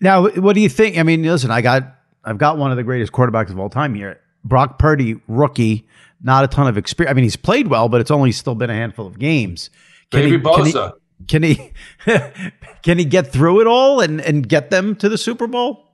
Now, 0.00 0.28
what 0.28 0.54
do 0.54 0.60
you 0.60 0.68
think? 0.68 0.98
I 0.98 1.04
mean, 1.04 1.22
listen, 1.22 1.50
I 1.50 1.62
got 1.62 1.95
I've 2.26 2.38
got 2.38 2.58
one 2.58 2.70
of 2.72 2.76
the 2.76 2.82
greatest 2.82 3.12
quarterbacks 3.12 3.50
of 3.50 3.58
all 3.58 3.70
time 3.70 3.94
here. 3.94 4.20
Brock 4.44 4.78
Purdy, 4.78 5.20
rookie, 5.28 5.86
not 6.22 6.44
a 6.44 6.48
ton 6.48 6.66
of 6.66 6.76
experience. 6.76 7.10
I 7.10 7.14
mean, 7.14 7.22
he's 7.22 7.36
played 7.36 7.68
well, 7.68 7.88
but 7.88 8.00
it's 8.00 8.10
only 8.10 8.32
still 8.32 8.54
been 8.54 8.70
a 8.70 8.74
handful 8.74 9.06
of 9.06 9.18
games. 9.18 9.70
Can 10.10 10.22
Baby 10.22 10.32
he, 10.32 10.38
Bosa. 10.38 10.92
Can 11.28 11.42
he 11.42 11.72
can 12.04 12.32
he, 12.34 12.50
can 12.82 12.98
he 12.98 13.04
get 13.04 13.32
through 13.32 13.60
it 13.60 13.66
all 13.66 14.00
and, 14.00 14.20
and 14.20 14.48
get 14.48 14.70
them 14.70 14.96
to 14.96 15.08
the 15.08 15.16
Super 15.16 15.46
Bowl? 15.46 15.84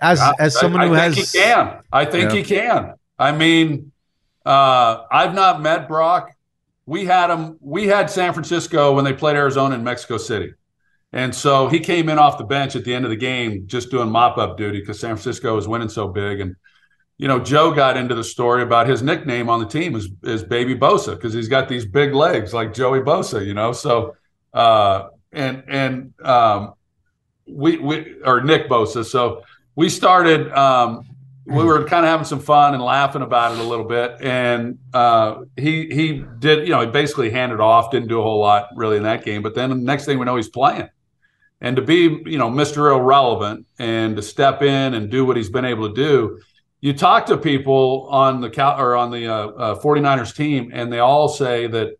As 0.00 0.20
I, 0.20 0.32
as 0.38 0.58
someone 0.58 0.80
I, 0.80 0.88
who 0.88 0.94
I 0.94 0.98
has, 1.00 1.16
he 1.16 1.38
can. 1.38 1.80
I 1.92 2.04
think 2.06 2.30
yeah. 2.30 2.36
he 2.36 2.42
can. 2.42 2.94
I 3.18 3.32
mean, 3.32 3.92
uh, 4.46 5.04
I've 5.10 5.34
not 5.34 5.60
met 5.60 5.88
Brock. 5.88 6.34
We 6.86 7.04
had 7.04 7.30
him. 7.30 7.58
We 7.60 7.86
had 7.86 8.10
San 8.10 8.32
Francisco 8.32 8.94
when 8.94 9.04
they 9.04 9.12
played 9.12 9.36
Arizona 9.36 9.74
in 9.74 9.84
Mexico 9.84 10.16
City. 10.16 10.54
And 11.12 11.34
so 11.34 11.66
he 11.68 11.80
came 11.80 12.08
in 12.08 12.18
off 12.18 12.38
the 12.38 12.44
bench 12.44 12.76
at 12.76 12.84
the 12.84 12.94
end 12.94 13.04
of 13.04 13.10
the 13.10 13.16
game 13.16 13.66
just 13.66 13.90
doing 13.90 14.10
mop 14.10 14.38
up 14.38 14.56
duty 14.56 14.80
because 14.80 15.00
San 15.00 15.16
Francisco 15.16 15.56
was 15.56 15.66
winning 15.66 15.88
so 15.88 16.06
big. 16.06 16.40
And, 16.40 16.54
you 17.18 17.26
know, 17.26 17.40
Joe 17.40 17.72
got 17.72 17.96
into 17.96 18.14
the 18.14 18.22
story 18.22 18.62
about 18.62 18.88
his 18.88 19.02
nickname 19.02 19.48
on 19.48 19.58
the 19.58 19.66
team 19.66 19.96
is, 19.96 20.08
is 20.22 20.44
Baby 20.44 20.76
Bosa 20.76 21.16
because 21.16 21.34
he's 21.34 21.48
got 21.48 21.68
these 21.68 21.84
big 21.84 22.14
legs 22.14 22.54
like 22.54 22.72
Joey 22.72 23.00
Bosa, 23.00 23.44
you 23.44 23.54
know. 23.54 23.72
So, 23.72 24.14
uh, 24.54 25.08
and, 25.32 25.64
and, 25.66 26.14
um, 26.24 26.74
we, 27.48 27.78
we, 27.78 28.14
or 28.24 28.42
Nick 28.42 28.68
Bosa. 28.68 29.04
So 29.04 29.42
we 29.74 29.88
started, 29.88 30.52
um, 30.52 31.04
we 31.44 31.64
were 31.64 31.84
kind 31.84 32.06
of 32.06 32.10
having 32.10 32.26
some 32.26 32.38
fun 32.38 32.74
and 32.74 32.82
laughing 32.82 33.22
about 33.22 33.52
it 33.52 33.58
a 33.58 33.64
little 33.64 33.84
bit. 33.84 34.18
And 34.20 34.78
uh, 34.94 35.42
he 35.56 35.92
he 35.92 36.24
did, 36.38 36.68
you 36.68 36.72
know, 36.72 36.82
he 36.82 36.86
basically 36.86 37.30
handed 37.30 37.58
off, 37.58 37.90
didn't 37.90 38.08
do 38.08 38.20
a 38.20 38.22
whole 38.22 38.38
lot 38.38 38.68
really 38.76 38.98
in 38.98 39.02
that 39.02 39.24
game. 39.24 39.42
But 39.42 39.56
then 39.56 39.70
the 39.70 39.76
next 39.76 40.04
thing 40.04 40.20
we 40.20 40.26
know, 40.26 40.36
he's 40.36 40.48
playing 40.48 40.88
and 41.60 41.76
to 41.76 41.82
be 41.82 42.22
you 42.26 42.38
know 42.38 42.50
mr 42.50 42.94
irrelevant 42.96 43.66
and 43.78 44.16
to 44.16 44.22
step 44.22 44.62
in 44.62 44.94
and 44.94 45.10
do 45.10 45.24
what 45.24 45.36
he's 45.36 45.50
been 45.50 45.64
able 45.64 45.88
to 45.88 45.94
do 45.94 46.40
you 46.80 46.94
talk 46.94 47.26
to 47.26 47.36
people 47.36 48.08
on 48.10 48.40
the 48.40 48.48
Cal- 48.48 48.80
or 48.80 48.96
on 48.96 49.10
the 49.10 49.26
uh, 49.26 49.48
uh, 49.48 49.80
49ers 49.80 50.34
team 50.34 50.70
and 50.72 50.92
they 50.92 50.98
all 50.98 51.28
say 51.28 51.66
that 51.66 51.90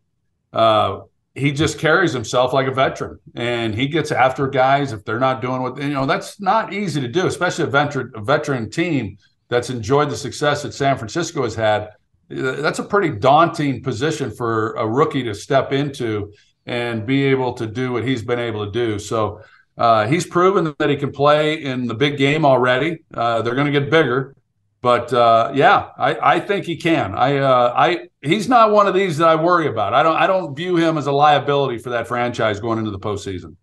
uh, 0.53 1.01
he 1.35 1.53
just 1.53 1.79
carries 1.79 2.13
himself 2.13 2.53
like 2.53 2.67
a 2.67 2.73
veteran. 2.73 3.19
And 3.35 3.75
he 3.75 3.87
gets 3.87 4.11
after 4.11 4.49
guys 4.49 4.93
if 4.93 5.05
they're 5.05 5.21
not 5.21 5.41
doing 5.41 5.63
what 5.63 5.81
you 5.81 5.91
know 5.91 6.07
that's 6.07 6.41
not 6.41 6.73
easy 6.73 7.01
to 7.01 7.09
do 7.09 7.27
especially 7.27 7.65
a 7.65 7.69
veteran 7.69 8.13
a 8.15 8.21
veteran 8.21 8.71
team 8.71 9.17
that's 9.49 9.71
enjoyed 9.71 10.11
the 10.11 10.17
success 10.17 10.63
that 10.63 10.75
San 10.75 10.97
Francisco 10.97 11.43
has 11.43 11.55
had. 11.55 11.91
That's 12.29 12.79
a 12.79 12.85
pretty 12.85 13.11
daunting 13.11 13.83
position 13.83 14.31
for 14.31 14.75
a 14.75 14.87
rookie 14.87 15.25
to 15.25 15.35
step 15.35 15.73
into 15.73 16.33
and 16.71 17.05
be 17.05 17.25
able 17.25 17.53
to 17.55 17.67
do 17.67 17.93
what 17.93 18.07
he's 18.07 18.23
been 18.23 18.39
able 18.39 18.65
to 18.65 18.71
do. 18.71 18.97
So 19.01 19.43
uh, 19.77 20.07
he's 20.07 20.25
proven 20.25 20.73
that 20.79 20.89
he 20.89 20.95
can 20.95 21.11
play 21.11 21.61
in 21.61 21.89
the 21.89 21.95
big 21.95 22.17
game 22.17 22.45
already. 22.45 22.99
Uh, 23.13 23.43
they're 23.43 23.57
going 23.57 23.67
to 23.67 23.73
get 23.73 23.91
bigger, 23.91 24.37
but 24.81 25.13
uh, 25.13 25.51
yeah, 25.53 25.89
I, 25.99 26.35
I, 26.37 26.41
think 26.41 26.67
he 26.67 26.77
can. 26.77 27.13
I, 27.17 27.39
uh, 27.39 27.75
I, 27.77 28.09
he's 28.23 28.49
not 28.49 28.71
one 28.71 28.87
of 28.87 28.95
these 28.95 29.19
that 29.19 29.29
I 29.29 29.35
worry 29.35 29.67
about. 29.67 29.95
I 29.95 30.05
don't, 30.05 30.17
I 30.17 30.29
don't 30.29 30.55
view 30.55 30.77
him 30.77 30.97
as 30.97 31.09
a 31.09 31.13
liability 31.13 31.79
for 31.79 31.91
that 31.91 32.07
franchise 32.07 32.61
going 32.61 32.79
into 32.79 32.93
the 32.93 33.01
postseason. 33.01 33.57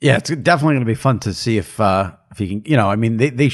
Yeah, 0.00 0.16
it's 0.16 0.30
definitely 0.30 0.76
going 0.76 0.86
to 0.86 0.90
be 0.90 0.94
fun 0.94 1.20
to 1.20 1.34
see 1.34 1.58
if 1.58 1.78
uh, 1.78 2.12
if 2.32 2.38
he 2.38 2.48
can. 2.48 2.62
You 2.64 2.76
know, 2.76 2.90
I 2.90 2.96
mean, 2.96 3.18
they 3.18 3.30
they 3.30 3.52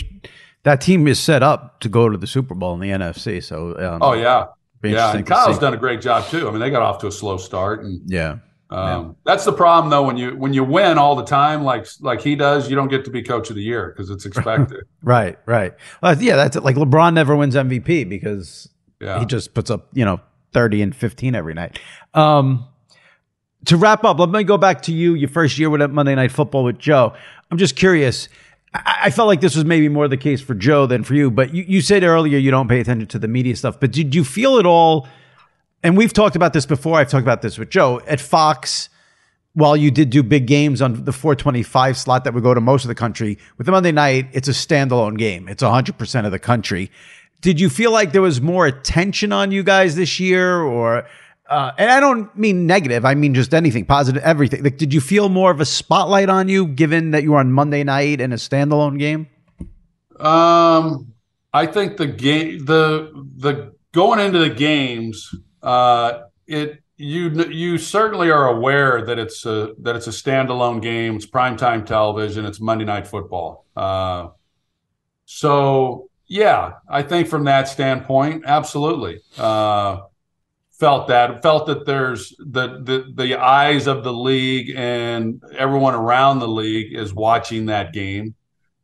that 0.63 0.81
team 0.81 1.07
is 1.07 1.21
set 1.21 1.43
up 1.43 1.81
to 1.81 1.91
go 1.91 2.09
to 2.09 2.17
the 2.17 2.27
Super 2.27 2.55
Bowl 2.55 2.73
in 2.73 2.81
the 2.81 2.89
NFC. 2.89 3.45
So, 3.45 3.77
um, 3.79 3.99
oh 4.01 4.15
yeah, 4.15 4.47
yeah, 4.83 5.17
and 5.17 5.27
Kyle's 5.27 5.59
done 5.59 5.75
a 5.75 5.79
great 5.79 6.01
job 6.01 6.27
too. 6.29 6.49
I 6.49 6.51
mean, 6.51 6.61
they 6.61 6.71
got 6.71 6.83
off 6.83 6.99
to 7.01 7.07
a 7.09 7.13
slow 7.13 7.37
start, 7.37 7.85
and 7.85 8.01
yeah, 8.07 8.39
um, 8.71 9.07
yeah. 9.07 9.13
that's 9.25 9.45
the 9.45 9.53
problem 9.53 9.91
though. 9.91 10.03
When 10.03 10.17
you 10.17 10.37
when 10.37 10.53
you 10.53 10.63
win 10.63 10.99
all 10.99 11.17
the 11.17 11.25
time, 11.25 11.65
like 11.65 11.87
like 12.01 12.21
he 12.21 12.37
does, 12.37 12.69
you 12.71 12.77
don't 12.77 12.89
get 12.89 13.05
to 13.07 13.11
be 13.11 13.23
coach 13.23 13.51
of 13.51 13.57
the 13.57 13.63
year 13.63 13.89
because 13.89 14.11
it's 14.11 14.27
expected. 14.27 14.85
right, 15.03 15.39
right. 15.47 15.75
Well, 16.03 16.21
yeah, 16.23 16.37
that's 16.37 16.57
it. 16.57 16.63
Like 16.63 16.77
LeBron 16.77 17.15
never 17.15 17.35
wins 17.35 17.55
MVP 17.55 18.09
because 18.09 18.69
yeah. 19.01 19.19
he 19.19 19.27
just 19.27 19.55
puts 19.55 19.71
up 19.71 19.89
you 19.93 20.05
know 20.05 20.21
thirty 20.53 20.83
and 20.83 20.95
fifteen 20.95 21.35
every 21.35 21.55
night. 21.55 21.79
Um, 22.15 22.67
to 23.65 23.77
wrap 23.77 24.05
up, 24.05 24.19
let 24.19 24.31
me 24.31 24.45
go 24.45 24.59
back 24.59 24.83
to 24.83 24.93
you. 24.93 25.15
Your 25.15 25.29
first 25.29 25.59
year 25.59 25.71
with 25.71 25.91
Monday 25.91 26.15
Night 26.15 26.31
Football 26.31 26.65
with 26.65 26.79
Joe. 26.79 27.15
I'm 27.51 27.59
just 27.59 27.75
curious 27.75 28.29
I 28.85 29.11
felt 29.11 29.29
like 29.29 29.41
this 29.41 29.57
was 29.57 29.65
maybe 29.65 29.89
more 29.89 30.09
the 30.09 30.17
case 30.17 30.41
for 30.41 30.55
Joe 30.55 30.87
than 30.87 31.03
for 31.03 31.15
you, 31.15 31.31
but 31.31 31.55
you, 31.55 31.65
you 31.67 31.81
said 31.81 32.05
earlier 32.05 32.39
you 32.39 32.51
don't 32.51 32.69
pay 32.69 32.81
attention 32.81 33.09
to 33.09 33.19
the 33.19 33.29
media 33.29 33.57
stuff. 33.57 33.81
But 33.81 33.93
did 33.93 34.15
you 34.15 34.25
feel 34.25 34.59
at 34.59 34.67
all? 34.67 35.09
And 35.83 35.97
we've 35.97 36.13
talked 36.13 36.37
about 36.37 36.53
this 36.53 36.67
before. 36.67 36.99
I've 36.99 37.09
talked 37.09 37.23
about 37.23 37.43
this 37.43 37.59
with 37.59 37.71
Joe 37.71 38.01
at 38.07 38.21
Fox. 38.21 38.89
While 39.55 39.77
you 39.77 39.91
did 39.91 40.11
do 40.11 40.23
big 40.23 40.47
games 40.47 40.81
on 40.81 41.05
the 41.05 41.13
425 41.13 41.97
slot 41.97 42.25
that 42.25 42.35
would 42.35 42.45
go 42.45 42.55
to 42.55 42.61
most 42.61 42.85
of 42.85 42.89
the 42.89 42.95
country, 42.95 43.39
with 43.57 43.65
the 43.65 43.73
Monday 43.73 43.91
night, 43.91 44.29
it's 44.33 44.47
a 44.47 44.53
standalone 44.53 45.19
game. 45.19 45.49
It's 45.49 45.63
100% 45.63 46.27
of 46.27 46.31
the 46.31 46.39
country. 46.39 46.93
Did 47.41 47.59
you 47.59 47.69
feel 47.69 47.91
like 47.91 48.13
there 48.13 48.23
was 48.23 48.41
more 48.41 48.67
attention 48.67 49.33
on 49.33 49.51
you 49.51 49.65
guys 49.65 49.97
this 49.97 50.21
year, 50.21 50.61
or 50.61 51.07
uh, 51.49 51.73
and 51.79 51.91
I 51.91 52.01
don't 52.01 52.37
mean 52.37 52.67
negative. 52.67 53.05
I 53.05 53.15
mean 53.15 53.35
just 53.35 53.55
anything 53.55 53.85
positive, 53.85 54.23
everything. 54.23 54.63
Like, 54.63 54.77
did 54.77 54.93
you 54.93 55.01
feel 55.01 55.29
more 55.29 55.51
of 55.51 55.61
a 55.61 55.65
spotlight 55.65 56.29
on 56.29 56.49
you, 56.49 56.67
given 56.67 57.13
that 57.13 57.23
you 57.23 57.33
were 57.33 57.39
on 57.39 57.53
Monday 57.53 57.85
night 57.85 58.21
in 58.21 58.33
a 58.33 58.37
standalone 58.37 58.99
game? 58.99 59.29
Um, 60.21 61.15
I 61.53 61.67
think 61.67 61.97
the 61.97 62.07
game, 62.07 62.65
the 62.65 63.13
the 63.37 63.75
going 63.93 64.21
into 64.21 64.39
the 64.39 64.51
games, 64.51 65.35
uh, 65.63 66.21
it 66.47 66.83
you 66.99 67.31
you 67.45 67.79
certainly 67.79 68.31
are 68.31 68.49
aware 68.49 69.05
that 69.07 69.19
it's 69.19 69.47
a 69.47 69.75
that 69.81 69.97
it's 69.97 70.07
a 70.07 70.11
standalone 70.11 70.83
game. 70.83 71.17
It's 71.17 71.27
primetime 71.27 71.87
television. 71.87 72.45
It's 72.45 72.61
Monday 72.61 72.85
night 72.85 73.07
football. 73.07 73.65
Uh, 73.77 74.29
so 75.25 76.11
yeah, 76.27 76.75
I 76.89 77.03
think 77.03 77.29
from 77.29 77.45
that 77.45 77.69
standpoint, 77.69 78.45
absolutely. 78.47 79.21
Uh, 79.39 80.01
felt 80.79 81.09
that 81.09 81.43
felt 81.43 81.67
that 81.67 81.85
there's 81.87 82.35
the, 82.39 82.81
the 82.83 83.13
the 83.15 83.37
eyes 83.37 83.87
of 83.87 84.05
the 84.05 84.13
league 84.13 84.73
and 84.77 85.43
everyone 85.57 85.95
around 85.95 86.39
the 86.39 86.49
league 86.49 86.95
is 86.95 87.13
watching 87.13 87.67
that 87.67 87.93
game 87.93 88.35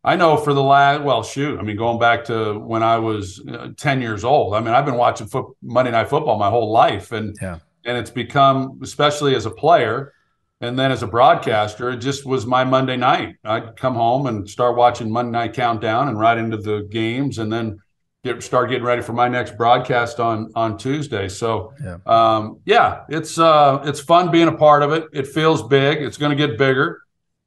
i 0.02 0.16
know 0.16 0.36
for 0.36 0.52
the 0.52 0.62
last 0.62 1.02
well 1.04 1.22
shoot 1.22 1.58
i 1.58 1.62
mean 1.62 1.76
going 1.76 1.98
back 1.98 2.24
to 2.24 2.58
when 2.58 2.82
i 2.82 2.98
was 2.98 3.40
uh, 3.48 3.68
10 3.76 4.00
years 4.00 4.24
old 4.24 4.54
i 4.54 4.60
mean 4.60 4.74
i've 4.74 4.84
been 4.84 4.96
watching 4.96 5.26
foot, 5.26 5.46
monday 5.62 5.92
night 5.92 6.08
football 6.08 6.36
my 6.36 6.50
whole 6.50 6.72
life 6.72 7.12
and 7.12 7.36
yeah. 7.40 7.58
and 7.84 7.96
it's 7.96 8.10
become 8.10 8.78
especially 8.82 9.36
as 9.36 9.46
a 9.46 9.50
player 9.50 10.12
and 10.60 10.76
then 10.76 10.90
as 10.90 11.04
a 11.04 11.06
broadcaster 11.06 11.90
it 11.90 11.98
just 11.98 12.26
was 12.26 12.44
my 12.44 12.64
monday 12.64 12.96
night 12.96 13.36
i'd 13.44 13.76
come 13.76 13.94
home 13.94 14.26
and 14.26 14.50
start 14.50 14.76
watching 14.76 15.12
monday 15.12 15.30
night 15.30 15.52
countdown 15.52 16.08
and 16.08 16.18
right 16.18 16.38
into 16.38 16.56
the 16.56 16.88
games 16.90 17.38
and 17.38 17.52
then 17.52 17.78
get 18.24 18.42
start 18.42 18.70
getting 18.70 18.84
ready 18.84 19.02
for 19.02 19.12
my 19.12 19.28
next 19.28 19.56
broadcast 19.56 20.18
on 20.18 20.50
on 20.56 20.76
Tuesday. 20.78 21.28
So 21.28 21.72
yeah, 21.82 21.98
um, 22.06 22.60
yeah 22.64 23.04
it's 23.08 23.38
uh, 23.38 23.82
it's 23.84 24.00
fun 24.00 24.30
being 24.30 24.48
a 24.48 24.56
part 24.56 24.82
of 24.82 24.92
it. 24.92 25.06
It 25.12 25.26
feels 25.28 25.62
big. 25.62 26.02
It's 26.02 26.16
going 26.16 26.36
to 26.36 26.36
get 26.36 26.58
bigger, 26.58 27.02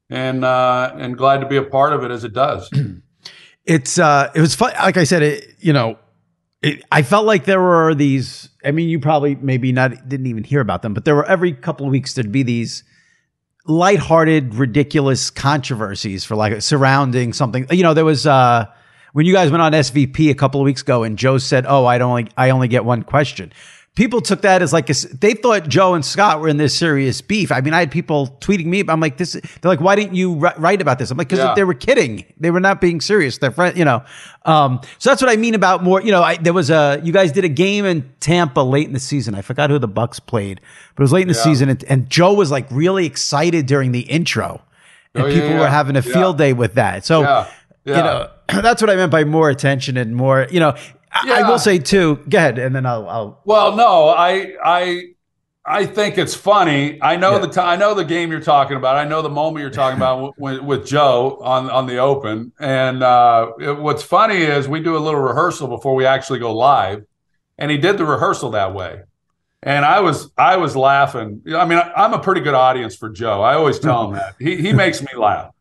and 0.09 0.45
uh, 0.45 0.93
and 0.95 1.17
glad 1.17 1.41
to 1.41 1.47
be 1.47 1.57
a 1.57 1.63
part 1.63 1.93
of 1.93 2.03
it 2.03 2.11
as 2.11 2.23
it 2.23 2.33
does. 2.33 2.69
it's 3.65 3.99
uh, 3.99 4.31
it 4.33 4.39
was 4.39 4.55
fun. 4.55 4.71
Like 4.73 4.97
I 4.97 5.03
said, 5.03 5.23
it 5.23 5.55
you 5.59 5.73
know. 5.73 5.97
It, 6.59 6.83
I 6.91 7.03
felt 7.03 7.27
like 7.27 7.45
there 7.45 7.61
were 7.61 7.93
these. 7.93 8.49
I 8.65 8.71
mean, 8.71 8.89
you 8.89 8.99
probably 8.99 9.35
maybe 9.35 9.71
not 9.71 10.09
didn't 10.09 10.25
even 10.25 10.43
hear 10.43 10.59
about 10.59 10.81
them, 10.81 10.93
but 10.93 11.05
there 11.05 11.15
were 11.15 11.25
every 11.25 11.53
couple 11.53 11.85
of 11.85 11.91
weeks 11.91 12.13
there'd 12.13 12.31
be 12.31 12.41
these 12.41 12.83
lighthearted, 13.67 14.55
ridiculous 14.55 15.29
controversies 15.29 16.23
for 16.23 16.35
like 16.35 16.61
surrounding 16.61 17.31
something. 17.31 17.67
You 17.69 17.83
know, 17.83 17.93
there 17.93 18.05
was 18.05 18.25
uh 18.25 18.65
when 19.13 19.25
you 19.25 19.33
guys 19.33 19.51
went 19.51 19.61
on 19.61 19.71
SVP 19.71 20.29
a 20.29 20.35
couple 20.35 20.61
of 20.61 20.65
weeks 20.65 20.81
ago 20.81 21.03
and 21.03 21.17
Joe 21.17 21.37
said, 21.37 21.65
"Oh, 21.67 21.85
I 21.85 21.99
only 21.99 22.27
I 22.37 22.49
only 22.49 22.67
get 22.67 22.85
one 22.85 23.03
question." 23.03 23.51
People 23.97 24.21
took 24.21 24.41
that 24.43 24.61
as 24.61 24.71
like 24.73 24.91
a, 24.91 24.93
they 24.93 25.33
thought 25.33 25.67
Joe 25.67 25.95
and 25.95 26.05
Scott 26.05 26.39
were 26.39 26.47
in 26.47 26.57
this 26.57 26.75
serious 26.75 27.19
beef. 27.19 27.51
I 27.51 27.61
mean, 27.61 27.73
I 27.73 27.79
had 27.79 27.89
people 27.89 28.27
tweeting 28.41 28.67
me. 28.67 28.83
I'm 28.87 28.99
like, 28.99 29.17
this. 29.17 29.31
They're 29.31 29.71
like, 29.71 29.81
why 29.81 29.95
didn't 29.95 30.13
you 30.13 30.35
write 30.35 30.83
about 30.83 30.99
this? 30.99 31.09
I'm 31.09 31.17
like, 31.17 31.29
because 31.29 31.43
yeah. 31.43 31.55
they 31.55 31.63
were 31.63 31.73
kidding. 31.73 32.23
They 32.39 32.51
were 32.51 32.59
not 32.59 32.79
being 32.79 33.01
serious. 33.01 33.39
They're 33.39 33.49
friend, 33.49 33.75
you 33.75 33.85
know. 33.85 34.03
Um, 34.45 34.81
so 34.99 35.09
that's 35.09 35.19
what 35.19 35.31
I 35.31 35.35
mean 35.35 35.55
about 35.55 35.83
more. 35.83 35.99
You 35.99 36.11
know, 36.11 36.21
I, 36.21 36.37
there 36.37 36.53
was 36.53 36.69
a 36.69 37.01
you 37.03 37.11
guys 37.11 37.31
did 37.31 37.43
a 37.43 37.49
game 37.49 37.85
in 37.85 38.07
Tampa 38.19 38.59
late 38.59 38.85
in 38.85 38.93
the 38.93 38.99
season. 38.99 39.33
I 39.33 39.41
forgot 39.41 39.71
who 39.71 39.79
the 39.79 39.89
Bucs 39.89 40.23
played, 40.23 40.61
but 40.95 41.01
it 41.01 41.05
was 41.05 41.11
late 41.11 41.23
in 41.23 41.29
the 41.29 41.33
yeah. 41.33 41.43
season, 41.43 41.69
and, 41.69 41.83
and, 41.85 42.07
Joe 42.07 42.33
was 42.33 42.51
like 42.51 42.67
really 42.69 43.07
excited 43.07 43.65
during 43.65 43.93
the 43.93 44.01
intro, 44.01 44.61
and 45.15 45.23
oh, 45.23 45.27
people 45.27 45.49
yeah, 45.49 45.59
were 45.59 45.69
having 45.69 45.95
a 45.95 46.03
field 46.03 46.37
day 46.37 46.53
with 46.53 46.75
that. 46.75 47.03
So 47.03 47.47
you 47.95 48.03
know 48.03 48.29
that's 48.61 48.81
what 48.81 48.89
I 48.89 48.95
meant 48.95 49.11
by 49.11 49.23
more 49.23 49.49
attention 49.49 49.97
and 49.97 50.15
more, 50.15 50.47
you 50.49 50.59
know, 50.59 50.75
yeah. 51.25 51.33
I 51.33 51.49
will 51.49 51.59
say 51.59 51.79
too, 51.79 52.17
go 52.29 52.37
ahead 52.37 52.59
and 52.59 52.75
then 52.75 52.85
I'll, 52.85 53.07
I'll, 53.09 53.41
well, 53.45 53.75
no, 53.75 54.09
I, 54.09 54.53
I, 54.63 55.03
I 55.65 55.85
think 55.85 56.17
it's 56.17 56.33
funny. 56.33 57.01
I 57.01 57.17
know 57.17 57.33
yeah. 57.33 57.39
the 57.39 57.47
time. 57.47 57.67
I 57.67 57.75
know 57.75 57.93
the 57.93 58.05
game 58.05 58.31
you're 58.31 58.39
talking 58.39 58.77
about. 58.77 58.95
I 58.95 59.03
know 59.03 59.21
the 59.21 59.29
moment 59.29 59.61
you're 59.61 59.69
talking 59.69 59.97
about 59.97 60.33
with, 60.39 60.61
with 60.61 60.87
Joe 60.87 61.39
on 61.41 61.69
on 61.69 61.87
the 61.87 61.97
Open. 61.97 62.53
And 62.57 63.03
uh, 63.03 63.51
it, 63.59 63.77
what's 63.77 64.01
funny 64.01 64.37
is 64.37 64.69
we 64.69 64.79
do 64.79 64.95
a 64.95 64.99
little 64.99 65.19
rehearsal 65.19 65.67
before 65.67 65.93
we 65.93 66.05
actually 66.05 66.39
go 66.39 66.55
live, 66.55 67.03
and 67.57 67.69
he 67.69 67.77
did 67.77 67.97
the 67.97 68.05
rehearsal 68.05 68.51
that 68.51 68.73
way. 68.73 69.01
And 69.61 69.83
I 69.83 69.99
was 69.99 70.31
I 70.37 70.55
was 70.55 70.77
laughing. 70.77 71.41
I 71.53 71.65
mean, 71.65 71.79
I, 71.79 72.05
am 72.05 72.13
a 72.13 72.19
pretty 72.19 72.39
good 72.39 72.53
audience 72.53 72.95
for 72.95 73.09
Joe. 73.09 73.41
I 73.41 73.55
always 73.55 73.77
tell 73.77 74.07
him 74.07 74.13
that 74.15 74.35
he 74.39 74.55
he 74.55 74.71
makes 74.71 75.01
me 75.01 75.09
laugh. 75.17 75.51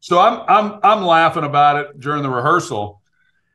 So 0.00 0.18
I'm 0.18 0.42
I'm 0.48 0.80
I'm 0.82 1.04
laughing 1.04 1.44
about 1.44 1.76
it 1.76 2.00
during 2.00 2.22
the 2.22 2.30
rehearsal. 2.30 3.00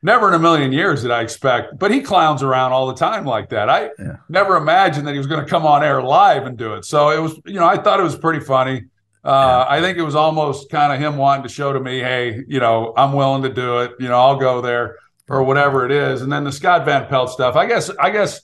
Never 0.04 0.28
in 0.28 0.36
a 0.36 0.40
million 0.40 0.72
years 0.72 1.02
did 1.02 1.10
I 1.10 1.22
expect, 1.22 1.80
but 1.80 1.90
he 1.90 2.00
clowns 2.00 2.44
around 2.44 2.74
all 2.74 2.86
the 2.86 2.94
time 2.94 3.26
like 3.26 3.50
that. 3.50 3.70
I 3.70 3.90
yeah. 3.98 4.18
never 4.30 4.56
imagined 4.56 5.08
that 5.08 5.14
he 5.14 5.18
was 5.18 5.26
going 5.26 5.44
to 5.44 5.50
come 5.50 5.66
on 5.66 5.84
air 5.84 6.00
live 6.00 6.46
and 6.46 6.56
do 6.56 6.76
it. 6.76 6.86
So 6.86 7.10
it 7.10 7.20
was, 7.20 7.40
you 7.46 7.56
know, 7.56 7.66
I 7.66 7.78
thought 7.78 8.00
it 8.00 8.04
was 8.04 8.16
pretty 8.16 8.46
funny. 8.46 8.84
Uh, 9.24 9.30
yeah. 9.30 9.66
I 9.68 9.82
think 9.82 9.98
it 9.98 10.04
was 10.04 10.14
almost 10.14 10.70
kind 10.70 10.94
of 10.94 11.00
him 11.00 11.18
wanting 11.18 11.42
to 11.42 11.50
show 11.50 11.74
to 11.74 11.80
me, 11.80 11.98
hey, 12.02 12.44
you 12.48 12.60
know, 12.60 12.94
I'm 12.96 13.14
willing 13.14 13.42
to 13.42 13.50
do 13.50 13.80
it. 13.80 13.94
You 14.00 14.08
know, 14.08 14.20
I'll 14.20 14.36
go 14.36 14.62
there 14.62 14.98
or 15.28 15.42
whatever 15.42 15.84
it 15.88 15.92
is. 15.92 16.22
And 16.22 16.32
then 16.32 16.44
the 16.44 16.52
Scott 16.52 16.86
Van 16.86 17.08
Pelt 17.08 17.32
stuff. 17.32 17.56
I 17.56 17.66
guess, 17.66 17.90
I 17.90 18.12
guess, 18.12 18.42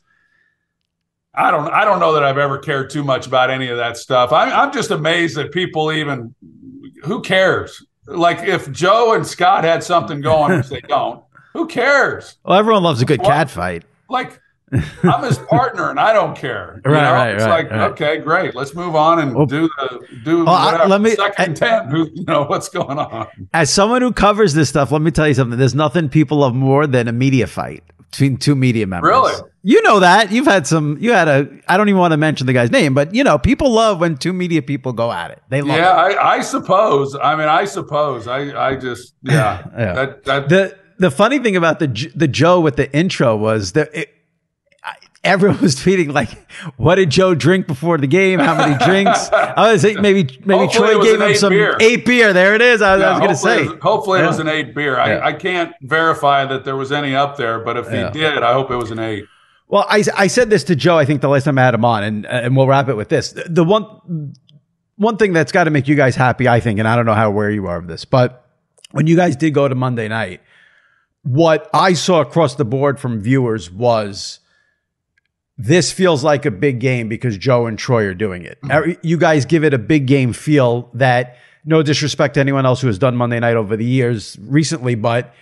I 1.35 1.51
don't, 1.51 1.71
I 1.71 1.85
don't 1.85 1.99
know 1.99 2.13
that 2.13 2.23
I've 2.23 2.39
ever 2.39 2.57
cared 2.57 2.89
too 2.89 3.03
much 3.03 3.27
about 3.27 3.51
any 3.51 3.67
of 3.67 3.77
that 3.77 3.97
stuff. 3.97 4.33
I'm, 4.33 4.49
I'm 4.49 4.73
just 4.73 4.89
amazed 4.89 5.37
that 5.37 5.51
people 5.51 5.91
even, 5.91 6.33
who 7.03 7.21
cares? 7.21 7.85
Like 8.07 8.39
if 8.39 8.71
Joe 8.71 9.13
and 9.13 9.25
Scott 9.25 9.63
had 9.63 9.83
something 9.83 10.21
going, 10.21 10.57
which 10.57 10.69
they 10.69 10.81
don't, 10.87 11.23
who 11.53 11.67
cares? 11.67 12.37
Well, 12.43 12.57
everyone 12.57 12.83
loves 12.83 13.01
a 13.01 13.05
good 13.05 13.23
cat 13.23 13.49
fight. 13.49 13.83
Like 14.09 14.39
I'm 15.03 15.23
his 15.23 15.37
partner 15.37 15.89
and 15.89 15.99
I 15.99 16.13
don't 16.13 16.35
care. 16.35 16.81
right, 16.85 16.93
know? 17.03 17.11
right, 17.11 17.35
It's 17.35 17.43
right, 17.43 17.49
like, 17.65 17.71
right. 17.71 17.91
okay, 17.91 18.17
great. 18.19 18.55
Let's 18.55 18.73
move 18.73 18.95
on 18.95 19.19
and 19.19 19.35
well, 19.35 19.45
do 19.45 19.67
the 19.77 20.07
do 20.23 20.45
well, 20.45 20.55
I, 20.55 20.85
let 20.85 21.01
me 21.01 21.11
second 21.11 21.57
ten. 21.57 21.89
Who 21.89 22.09
you 22.13 22.23
know 22.23 22.43
what's 22.43 22.69
going 22.69 22.97
on? 22.97 23.27
As 23.53 23.69
someone 23.69 24.01
who 24.01 24.13
covers 24.13 24.53
this 24.53 24.69
stuff, 24.69 24.91
let 24.91 25.01
me 25.01 25.11
tell 25.11 25.27
you 25.27 25.33
something. 25.33 25.59
There's 25.59 25.75
nothing 25.75 26.07
people 26.07 26.37
love 26.37 26.55
more 26.55 26.87
than 26.87 27.07
a 27.09 27.11
media 27.11 27.47
fight 27.47 27.83
between 28.11 28.37
two 28.37 28.55
media 28.55 28.85
members. 28.85 29.09
Really? 29.09 29.41
You 29.63 29.81
know 29.83 29.99
that. 30.01 30.31
You've 30.31 30.45
had 30.45 30.67
some 30.67 30.97
you 30.99 31.13
had 31.13 31.27
a 31.27 31.49
I 31.67 31.77
don't 31.77 31.87
even 31.87 31.99
want 31.99 32.11
to 32.11 32.17
mention 32.17 32.45
the 32.47 32.53
guy's 32.53 32.71
name, 32.71 32.93
but 32.93 33.15
you 33.15 33.23
know, 33.23 33.37
people 33.37 33.71
love 33.71 33.99
when 33.99 34.17
two 34.17 34.33
media 34.33 34.61
people 34.61 34.91
go 34.91 35.11
at 35.11 35.31
it. 35.31 35.41
They 35.49 35.61
love 35.61 35.77
yeah, 35.77 36.09
it. 36.09 36.17
I, 36.17 36.35
I 36.37 36.41
suppose. 36.41 37.15
I 37.15 37.35
mean, 37.35 37.47
I 37.47 37.65
suppose. 37.65 38.27
I 38.27 38.69
I 38.69 38.75
just 38.75 39.13
yeah. 39.23 39.63
yeah. 39.77 39.93
That, 39.93 40.23
that, 40.25 40.49
the 40.49 40.77
the 40.97 41.11
funny 41.11 41.39
thing 41.39 41.55
about 41.55 41.79
the 41.79 42.11
the 42.15 42.27
Joe 42.27 42.59
with 42.59 42.75
the 42.75 42.91
intro 42.95 43.35
was 43.35 43.71
that 43.73 43.93
it, 43.95 44.09
everyone 45.23 45.59
was 45.61 45.75
tweeting 45.75 46.13
like, 46.13 46.29
"What 46.77 46.95
did 46.95 47.09
Joe 47.09 47.35
drink 47.35 47.67
before 47.67 47.97
the 47.97 48.07
game? 48.07 48.39
How 48.39 48.55
many 48.55 48.77
drinks?" 48.83 49.29
I 49.33 49.71
was 49.73 49.81
thinking 49.81 50.01
maybe 50.01 50.23
maybe 50.45 50.59
Hopefully 50.65 50.93
Troy 50.93 51.03
gave 51.03 51.15
him 51.15 51.21
eight 51.29 51.37
some 51.37 51.49
beer. 51.53 51.77
eight 51.79 52.05
beer. 52.05 52.33
There 52.33 52.55
it 52.55 52.61
is. 52.61 52.81
I, 52.81 52.97
yeah, 52.97 53.05
I 53.05 53.11
was 53.11 53.19
going 53.19 53.29
to 53.31 53.35
say. 53.35 53.61
It 53.63 53.69
was, 53.71 53.79
hopefully, 53.81 54.19
Yeah. 54.19 54.25
it 54.25 54.27
was 54.29 54.39
an 54.39 54.47
eight 54.47 54.73
beer. 54.75 54.97
I, 54.99 55.13
Yeah. 55.13 55.25
I 55.25 55.33
can't 55.33 55.73
verify 55.81 56.45
that 56.45 56.65
there 56.65 56.75
was 56.75 56.91
any 56.91 57.15
up 57.15 57.37
there, 57.37 57.59
but 57.59 57.77
if 57.77 57.87
he 57.89 58.19
did, 58.19 58.41
I 58.43 58.53
hope 58.53 58.71
it 58.71 58.77
was 58.77 58.91
an 58.91 58.99
eight. 58.99 59.25
Well, 59.67 59.85
I, 59.87 60.03
I 60.17 60.27
said 60.27 60.49
this 60.49 60.65
to 60.65 60.75
Joe. 60.75 60.97
I 60.97 61.05
think 61.05 61.21
the 61.21 61.29
last 61.29 61.45
time 61.45 61.57
I 61.57 61.61
had 61.63 61.73
him 61.73 61.85
on, 61.85 62.03
and 62.03 62.25
and 62.25 62.57
we'll 62.57 62.67
wrap 62.67 62.89
it 62.89 62.95
with 62.97 63.07
this. 63.09 63.31
The, 63.31 63.43
the 63.47 63.63
one 63.63 64.33
one 64.97 65.17
thing 65.17 65.31
that's 65.33 65.51
got 65.53 65.63
to 65.63 65.71
make 65.71 65.87
you 65.87 65.95
guys 65.95 66.15
happy, 66.15 66.47
I 66.47 66.59
think, 66.59 66.77
and 66.77 66.87
I 66.87 66.95
don't 66.95 67.05
know 67.05 67.13
how 67.13 67.27
aware 67.27 67.49
you 67.49 67.67
are 67.67 67.77
of 67.77 67.87
this, 67.87 68.03
but 68.05 68.45
when 68.91 69.07
you 69.07 69.15
guys 69.15 69.37
did 69.37 69.53
go 69.53 69.67
to 69.69 69.73
Monday 69.73 70.09
night, 70.09 70.41
what 71.23 71.69
I 71.73 71.93
saw 71.93 72.19
across 72.19 72.55
the 72.55 72.65
board 72.65 72.99
from 72.99 73.21
viewers 73.21 73.71
was 73.71 74.40
this 75.67 75.91
feels 75.91 76.23
like 76.23 76.45
a 76.45 76.51
big 76.51 76.79
game 76.79 77.07
because 77.07 77.37
Joe 77.37 77.65
and 77.67 77.77
Troy 77.77 78.05
are 78.05 78.13
doing 78.13 78.43
it. 78.43 78.57
Mm-hmm. 78.61 78.71
Every- 78.71 78.97
You 79.03 79.17
guys 79.17 79.45
give 79.45 79.63
it 79.63 79.73
a 79.73 79.77
big 79.77 80.07
game 80.07 80.33
feel 80.33 80.89
that 80.93 81.37
no 81.65 81.83
disrespect 81.83 82.33
to 82.33 82.39
anyone 82.39 82.65
else 82.65 82.81
who 82.81 82.87
has 82.87 82.97
done 82.97 83.15
Monday 83.15 83.39
night 83.39 83.55
over 83.55 83.77
the 83.77 83.85
years 83.85 84.37
recently, 84.41 84.95
but 84.95 85.33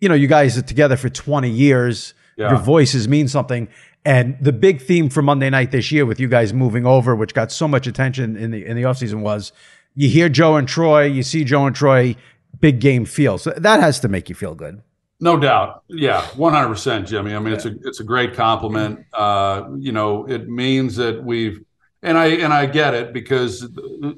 you 0.00 0.08
know, 0.08 0.14
you 0.14 0.26
guys 0.28 0.56
are 0.58 0.62
together 0.62 0.96
for 0.96 1.08
20 1.08 1.48
years. 1.50 2.14
Yeah. 2.36 2.50
Your 2.50 2.58
voices 2.58 3.06
mean 3.08 3.28
something. 3.28 3.68
And 4.04 4.36
the 4.40 4.52
big 4.52 4.80
theme 4.80 5.10
for 5.10 5.20
Monday 5.22 5.50
night 5.50 5.72
this 5.72 5.92
year 5.92 6.06
with 6.06 6.18
you 6.18 6.26
guys 6.28 6.54
moving 6.54 6.86
over, 6.86 7.14
which 7.14 7.34
got 7.34 7.52
so 7.52 7.68
much 7.68 7.86
attention 7.86 8.36
in 8.36 8.50
the 8.50 8.64
in 8.64 8.76
the 8.76 8.82
offseason 8.82 9.20
was 9.20 9.52
you 9.94 10.08
hear 10.08 10.28
Joe 10.30 10.56
and 10.56 10.66
Troy, 10.66 11.04
you 11.04 11.22
see 11.22 11.44
Joe 11.44 11.66
and 11.66 11.76
Troy, 11.76 12.16
big 12.60 12.80
game 12.80 13.04
feel. 13.04 13.36
So 13.36 13.50
that 13.50 13.80
has 13.80 14.00
to 14.00 14.08
make 14.08 14.28
you 14.30 14.34
feel 14.34 14.54
good. 14.54 14.80
No 15.20 15.38
doubt. 15.38 15.84
Yeah, 15.88 16.22
100%, 16.22 17.06
Jimmy. 17.06 17.34
I 17.34 17.38
mean, 17.38 17.52
it's 17.52 17.66
a 17.66 17.74
it's 17.84 18.00
a 18.00 18.04
great 18.04 18.34
compliment. 18.34 19.04
Uh, 19.12 19.68
you 19.78 19.92
know, 19.92 20.26
it 20.26 20.48
means 20.48 20.96
that 20.96 21.22
we've 21.22 21.62
and 22.02 22.16
I 22.16 22.26
and 22.26 22.52
I 22.52 22.64
get 22.64 22.94
it 22.94 23.12
because 23.12 23.68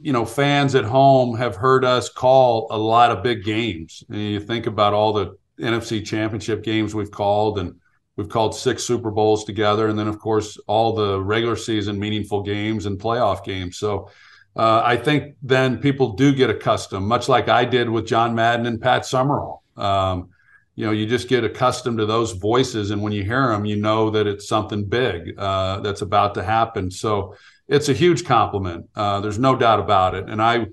you 0.01 0.13
know, 0.13 0.25
fans 0.25 0.77
at 0.77 0.85
home 0.85 1.37
have 1.37 1.57
heard 1.57 1.85
us 1.85 2.09
call 2.09 2.69
a 2.71 2.79
lot 2.79 3.11
of 3.11 3.23
big 3.25 3.43
games. 3.43 4.05
And 4.09 4.21
you 4.21 4.41
think 4.41 4.67
about 4.67 4.95
all 4.95 5.13
the 5.13 5.37
NFC 5.61 6.05
championship 6.05 6.63
games 6.63 6.95
we've 6.95 7.11
called 7.11 7.59
and 7.59 7.75
we've 8.17 8.29
called 8.29 8.55
six 8.55 8.85
Super 8.85 9.11
Bowls 9.11 9.45
together 9.45 9.89
and 9.89 9.99
then 9.99 10.07
of 10.07 10.21
course 10.21 10.57
all 10.69 10.95
the 10.95 11.21
regular 11.21 11.57
season 11.57 11.99
meaningful 11.99 12.43
games 12.43 12.87
and 12.87 12.99
playoff 12.99 13.45
games. 13.45 13.77
So 13.77 14.09
uh, 14.55 14.83
I 14.85 14.97
think 14.97 15.35
then 15.43 15.79
people 15.79 16.13
do 16.13 16.33
get 16.35 16.51
accustomed, 16.51 17.07
much 17.07 17.29
like 17.29 17.49
I 17.49 17.65
did 17.65 17.89
with 17.89 18.07
John 18.07 18.35
Madden 18.35 18.67
and 18.67 18.81
Pat 18.81 19.05
Summerall. 19.07 19.63
Um, 19.77 20.29
you 20.75 20.87
know, 20.87 20.93
you 20.93 21.07
just 21.07 21.29
get 21.29 21.45
accustomed 21.45 21.99
to 21.99 22.07
those 22.07 22.33
voices, 22.33 22.91
and 22.91 23.03
when 23.03 23.13
you 23.13 23.23
hear 23.23 23.49
them, 23.49 23.65
you 23.65 23.77
know 23.77 24.11
that 24.11 24.27
it's 24.27 24.49
something 24.49 24.85
big 24.85 25.39
uh, 25.39 25.81
that's 25.81 26.03
about 26.03 26.35
to 26.35 26.43
happen. 26.43 26.91
So 26.91 27.37
it's 27.69 27.89
a 27.89 27.93
huge 27.93 28.25
compliment. 28.25 28.89
Uh, 28.97 29.21
there's 29.21 29.39
no 29.39 29.55
doubt 29.55 29.81
about 29.81 30.15
it. 30.15 30.29
And 30.29 30.41
I, 30.41 30.67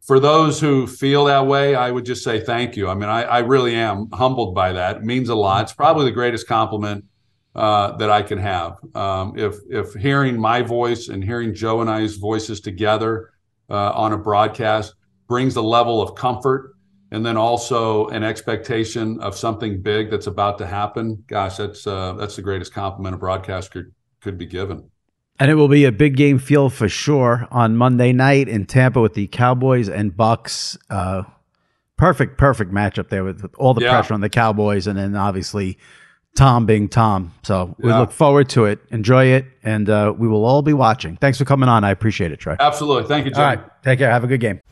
for 0.00 0.18
those 0.18 0.58
who 0.58 0.86
feel 0.86 1.26
that 1.26 1.46
way, 1.46 1.74
I 1.74 1.90
would 1.90 2.06
just 2.06 2.24
say 2.24 2.40
thank 2.40 2.76
you. 2.76 2.88
I 2.88 2.94
mean, 2.94 3.08
I, 3.08 3.22
I 3.22 3.38
really 3.40 3.74
am 3.74 4.08
humbled 4.12 4.54
by 4.54 4.72
that. 4.72 4.96
It 4.96 5.04
means 5.04 5.28
a 5.28 5.34
lot. 5.34 5.64
It's 5.64 5.72
probably 5.72 6.06
the 6.06 6.12
greatest 6.12 6.48
compliment 6.48 7.04
uh, 7.54 7.96
that 7.98 8.10
I 8.10 8.22
can 8.22 8.38
have. 8.38 8.78
Um, 8.94 9.38
if 9.38 9.56
if 9.68 9.92
hearing 9.94 10.40
my 10.40 10.62
voice 10.62 11.08
and 11.08 11.22
hearing 11.22 11.54
Joe 11.54 11.82
and 11.82 11.90
I's 11.90 12.16
voices 12.16 12.60
together 12.60 13.30
uh, 13.68 13.92
on 13.92 14.12
a 14.12 14.18
broadcast 14.18 14.94
brings 15.28 15.56
a 15.56 15.62
level 15.62 16.00
of 16.00 16.14
comfort 16.14 16.71
and 17.12 17.24
then 17.24 17.36
also 17.36 18.08
an 18.08 18.24
expectation 18.24 19.20
of 19.20 19.36
something 19.36 19.82
big 19.82 20.10
that's 20.10 20.26
about 20.26 20.58
to 20.58 20.66
happen. 20.66 21.22
Gosh, 21.28 21.58
that's 21.58 21.86
uh, 21.86 22.14
that's 22.14 22.34
the 22.36 22.42
greatest 22.42 22.72
compliment 22.72 23.14
a 23.14 23.18
broadcast 23.18 23.70
could 23.70 23.92
could 24.20 24.38
be 24.38 24.46
given. 24.46 24.90
And 25.38 25.50
it 25.50 25.54
will 25.54 25.68
be 25.68 25.84
a 25.84 25.92
big 25.92 26.16
game 26.16 26.38
feel 26.38 26.70
for 26.70 26.88
sure 26.88 27.46
on 27.50 27.76
Monday 27.76 28.12
night 28.12 28.48
in 28.48 28.64
Tampa 28.66 29.00
with 29.00 29.14
the 29.14 29.26
Cowboys 29.28 29.88
and 29.88 30.12
Bucs. 30.12 30.76
Uh, 30.90 31.22
perfect, 31.96 32.38
perfect 32.38 32.72
matchup 32.72 33.08
there 33.08 33.24
with, 33.24 33.42
with 33.42 33.54
all 33.56 33.74
the 33.74 33.82
Yeah. 33.82 33.90
pressure 33.90 34.14
on 34.14 34.20
the 34.20 34.28
Cowboys, 34.28 34.86
and 34.86 34.98
then 34.98 35.14
obviously 35.16 35.78
Tom 36.36 36.64
being 36.64 36.88
Tom. 36.88 37.32
So 37.42 37.74
we 37.78 37.90
Yeah. 37.90 37.98
look 38.00 38.12
forward 38.12 38.48
to 38.50 38.64
it. 38.66 38.78
Enjoy 38.90 39.26
it, 39.26 39.46
and 39.62 39.88
uh, 39.90 40.14
we 40.16 40.28
will 40.28 40.44
all 40.44 40.62
be 40.62 40.72
watching. 40.72 41.16
Thanks 41.16 41.38
for 41.38 41.44
coming 41.44 41.68
on. 41.68 41.84
I 41.84 41.90
appreciate 41.90 42.32
it, 42.32 42.38
Troy. 42.38 42.56
Absolutely, 42.58 43.08
thank 43.08 43.24
you, 43.26 43.32
Jim. 43.32 43.40
All 43.40 43.46
right, 43.48 43.60
take 43.82 43.98
care. 43.98 44.10
Have 44.10 44.24
a 44.24 44.28
good 44.28 44.40
game. 44.40 44.60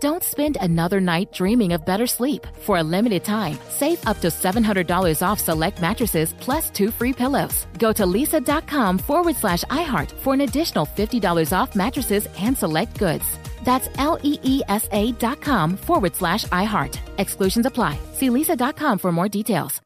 Don't 0.00 0.22
spend 0.24 0.56
another 0.62 0.98
night 0.98 1.30
dreaming 1.30 1.74
of 1.74 1.84
better 1.84 2.06
sleep. 2.06 2.46
For 2.60 2.78
a 2.78 2.82
limited 2.82 3.22
time, 3.22 3.58
save 3.68 4.04
up 4.06 4.18
to 4.20 4.28
$700 4.28 5.20
off 5.20 5.38
select 5.38 5.82
mattresses 5.82 6.32
plus 6.40 6.70
two 6.70 6.90
free 6.90 7.12
pillows. 7.12 7.66
Go 7.78 7.92
to 7.92 8.04
leesa.com 8.04 8.96
forward 8.96 9.36
slash 9.36 9.62
iHeart 9.64 10.10
for 10.10 10.32
an 10.32 10.40
additional 10.40 10.86
$50 10.86 11.52
off 11.52 11.76
mattresses 11.76 12.28
and 12.38 12.56
select 12.56 12.98
goods. 12.98 13.24
That's 13.62 13.90
L 13.98 14.18
E 14.22 14.38
E 14.42 14.62
S 14.68 14.88
A 14.90 15.12
dot 15.12 15.42
com 15.42 15.76
forward 15.76 16.16
slash 16.16 16.44
iHeart. 16.46 16.98
Exclusions 17.18 17.66
apply. 17.66 17.98
See 18.14 18.30
leesa.com 18.30 18.98
for 18.98 19.12
more 19.12 19.28
details. 19.28 19.82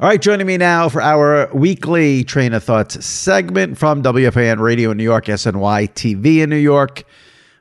All 0.00 0.08
right, 0.08 0.20
joining 0.20 0.46
me 0.46 0.56
now 0.56 0.88
for 0.88 1.02
our 1.02 1.50
weekly 1.52 2.24
Train 2.24 2.54
of 2.54 2.64
Thoughts 2.64 3.04
segment 3.04 3.76
from 3.76 4.02
WFAN 4.02 4.60
Radio 4.60 4.92
in 4.92 4.96
New 4.96 5.04
York, 5.04 5.26
SNY 5.26 5.90
TV 5.92 6.38
in 6.38 6.48
New 6.48 6.56
York. 6.56 7.04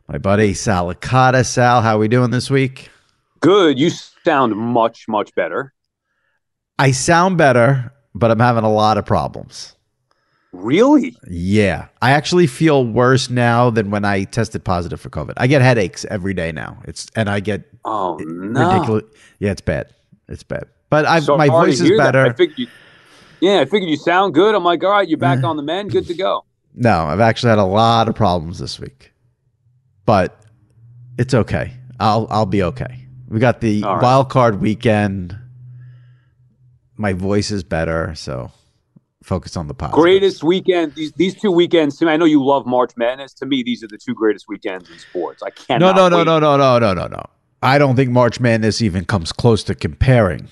My 0.07 0.17
buddy 0.17 0.53
Sal 0.53 0.93
Licata. 0.93 1.45
Sal, 1.45 1.81
how 1.81 1.95
are 1.95 1.99
we 1.99 2.07
doing 2.07 2.31
this 2.31 2.49
week? 2.49 2.89
Good. 3.41 3.77
You 3.77 3.89
sound 3.89 4.55
much, 4.55 5.05
much 5.07 5.33
better. 5.35 5.73
I 6.79 6.91
sound 6.91 7.37
better, 7.37 7.91
but 8.15 8.31
I'm 8.31 8.39
having 8.39 8.63
a 8.63 8.71
lot 8.71 8.97
of 8.97 9.05
problems. 9.05 9.75
Really? 10.53 11.15
Yeah. 11.29 11.87
I 12.01 12.11
actually 12.11 12.47
feel 12.47 12.85
worse 12.85 13.29
now 13.29 13.69
than 13.69 13.91
when 13.91 14.05
I 14.05 14.23
tested 14.23 14.63
positive 14.63 15.01
for 15.01 15.09
COVID. 15.09 15.33
I 15.37 15.47
get 15.47 15.61
headaches 15.61 16.05
every 16.05 16.33
day 16.33 16.51
now. 16.51 16.81
It's 16.85 17.07
and 17.15 17.29
I 17.29 17.41
get 17.41 17.65
Oh 17.83 18.17
no. 18.21 18.73
ridiculous. 18.73 19.03
Yeah, 19.39 19.51
it's 19.51 19.61
bad. 19.61 19.93
It's 20.29 20.43
bad. 20.43 20.65
But 20.89 21.05
I 21.05 21.19
So 21.19 21.37
my 21.37 21.47
voice 21.47 21.81
is 21.81 21.91
better. 21.97 22.25
I 22.25 22.33
figured 22.33 22.57
you, 22.59 22.67
yeah, 23.41 23.59
I 23.59 23.65
figured 23.65 23.89
you 23.89 23.97
sound 23.97 24.33
good. 24.33 24.55
I'm 24.55 24.63
like, 24.63 24.83
all 24.85 24.91
right, 24.91 25.07
you're 25.07 25.17
back 25.17 25.43
on 25.43 25.57
the 25.57 25.63
mend, 25.63 25.91
good 25.91 26.07
to 26.07 26.13
go. 26.13 26.45
No, 26.73 27.05
I've 27.05 27.19
actually 27.19 27.49
had 27.49 27.59
a 27.59 27.65
lot 27.65 28.07
of 28.07 28.15
problems 28.15 28.57
this 28.59 28.79
week 28.79 29.11
but 30.07 30.41
it's 31.19 31.35
okay. 31.35 31.73
I'll 31.99 32.25
I'll 32.31 32.47
be 32.47 32.63
okay. 32.63 33.05
We 33.27 33.39
got 33.39 33.61
the 33.61 33.83
right. 33.83 34.01
wild 34.01 34.29
card 34.29 34.59
weekend. 34.59 35.37
My 36.95 37.13
voice 37.13 37.51
is 37.51 37.63
better, 37.63 38.15
so 38.15 38.51
focus 39.21 39.55
on 39.55 39.67
the 39.67 39.75
positive. 39.75 40.01
Greatest 40.01 40.43
weekend. 40.43 40.95
These, 40.95 41.11
these 41.11 41.35
two 41.35 41.51
weekends. 41.51 42.01
I 42.01 42.17
know 42.17 42.25
you 42.25 42.43
love 42.43 42.65
March 42.65 42.93
Madness. 42.97 43.33
To 43.35 43.45
me, 43.45 43.61
these 43.61 43.83
are 43.83 43.87
the 43.87 43.97
two 43.97 44.15
greatest 44.15 44.47
weekends 44.47 44.89
in 44.89 44.97
sports. 44.97 45.43
I 45.43 45.51
can't. 45.51 45.79
No, 45.79 45.91
no, 45.91 46.09
no, 46.09 46.17
wait. 46.17 46.25
no, 46.25 46.39
no, 46.39 46.57
no, 46.57 46.79
no, 46.79 46.93
no, 46.93 47.07
no. 47.07 47.23
I 47.61 47.77
don't 47.77 47.95
think 47.95 48.09
March 48.09 48.39
Madness 48.39 48.81
even 48.81 49.05
comes 49.05 49.31
close 49.31 49.63
to 49.65 49.75
comparing 49.75 50.47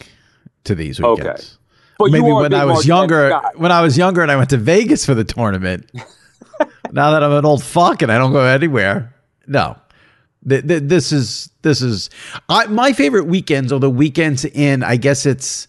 to 0.66 0.76
these 0.76 1.00
weekends. 1.00 1.30
Okay. 1.30 1.44
But 1.98 2.12
Maybe 2.12 2.30
when 2.30 2.54
I 2.54 2.66
was 2.66 2.76
March 2.76 2.86
younger, 2.86 3.42
when 3.56 3.72
I 3.72 3.82
was 3.82 3.98
younger, 3.98 4.22
and 4.22 4.30
I 4.30 4.36
went 4.36 4.50
to 4.50 4.58
Vegas 4.58 5.06
for 5.06 5.14
the 5.14 5.24
tournament. 5.24 5.90
now 6.92 7.12
that 7.12 7.24
I'm 7.24 7.32
an 7.32 7.46
old 7.46 7.64
fuck 7.64 8.02
and 8.02 8.12
I 8.12 8.18
don't 8.18 8.34
go 8.34 8.42
anywhere, 8.42 9.15
no. 9.48 9.78
Th- 10.48 10.66
th- 10.68 10.84
This 10.84 11.12
is 11.12 11.50
this 11.64 11.82
is 11.82 12.10
I, 12.50 12.66
my 12.68 12.94
favorite 12.94 13.26
weekends 13.26 13.72
are 13.72 13.80
the 13.80 13.90
weekends 13.90 14.46
in 14.46 14.84
I 14.84 14.96
guess 14.96 15.26
it's 15.26 15.68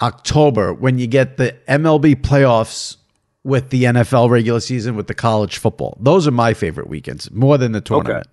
October 0.00 0.72
when 0.74 0.98
you 0.98 1.06
get 1.06 1.36
the 1.36 1.52
MLB 1.68 2.16
playoffs 2.16 2.96
with 3.44 3.70
the 3.70 3.84
NFL 3.84 4.30
regular 4.30 4.60
season 4.60 4.96
with 4.96 5.06
the 5.06 5.14
college 5.14 5.58
football. 5.58 5.96
Those 6.00 6.26
are 6.26 6.32
my 6.32 6.54
favorite 6.54 6.88
weekends 6.88 7.30
more 7.30 7.58
than 7.58 7.72
the 7.72 7.80
tournament. 7.80 8.26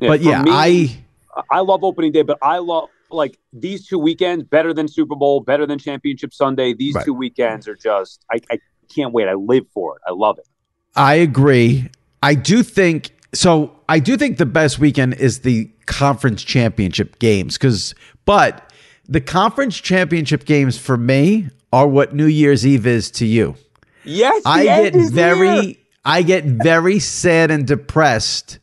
Yeah, 0.00 0.08
but 0.08 0.20
yeah, 0.20 0.42
me, 0.42 0.50
I 0.52 1.04
I 1.50 1.60
love 1.60 1.82
opening 1.84 2.12
day, 2.12 2.22
but 2.22 2.38
I 2.42 2.58
love 2.58 2.88
like 3.10 3.38
these 3.52 3.86
two 3.88 3.98
weekends 3.98 4.44
better 4.44 4.72
than 4.72 4.86
Super 4.86 5.16
Bowl, 5.16 5.40
better 5.40 5.66
than 5.66 5.78
Championship 5.80 6.32
Sunday. 6.32 6.72
These 6.74 6.94
Right. 6.94 7.04
two 7.04 7.14
weekends 7.14 7.66
are 7.66 7.74
just 7.74 8.24
I, 8.30 8.38
I 8.50 8.58
can't 8.94 9.12
wait. 9.12 9.26
I 9.28 9.34
live 9.34 9.66
for 9.74 9.96
it. 9.96 10.02
I 10.06 10.12
love 10.12 10.38
it. 10.38 10.46
I 10.94 11.14
agree. 11.14 11.88
I 12.22 12.34
do 12.34 12.62
think 12.62 13.10
so. 13.32 13.76
I 13.88 13.98
do 13.98 14.16
think 14.16 14.38
the 14.38 14.46
best 14.46 14.78
weekend 14.78 15.14
is 15.14 15.40
the 15.40 15.68
conference 15.86 16.44
championship 16.44 17.18
games 17.18 17.58
because, 17.58 17.94
but 18.24 18.72
the 19.08 19.20
conference 19.20 19.76
championship 19.76 20.44
games 20.44 20.78
for 20.78 20.96
me 20.96 21.48
are 21.72 21.88
what 21.88 22.14
New 22.14 22.26
Year's 22.26 22.64
Eve 22.64 22.86
is 22.86 23.10
to 23.12 23.26
you. 23.26 23.56
Yes, 24.04 24.42
I 24.46 24.64
get 24.64 24.94
very, 24.94 25.60
here. 25.60 25.74
I 26.04 26.22
get 26.22 26.44
very 26.44 27.00
sad 27.00 27.50
and 27.50 27.66
depressed 27.66 28.60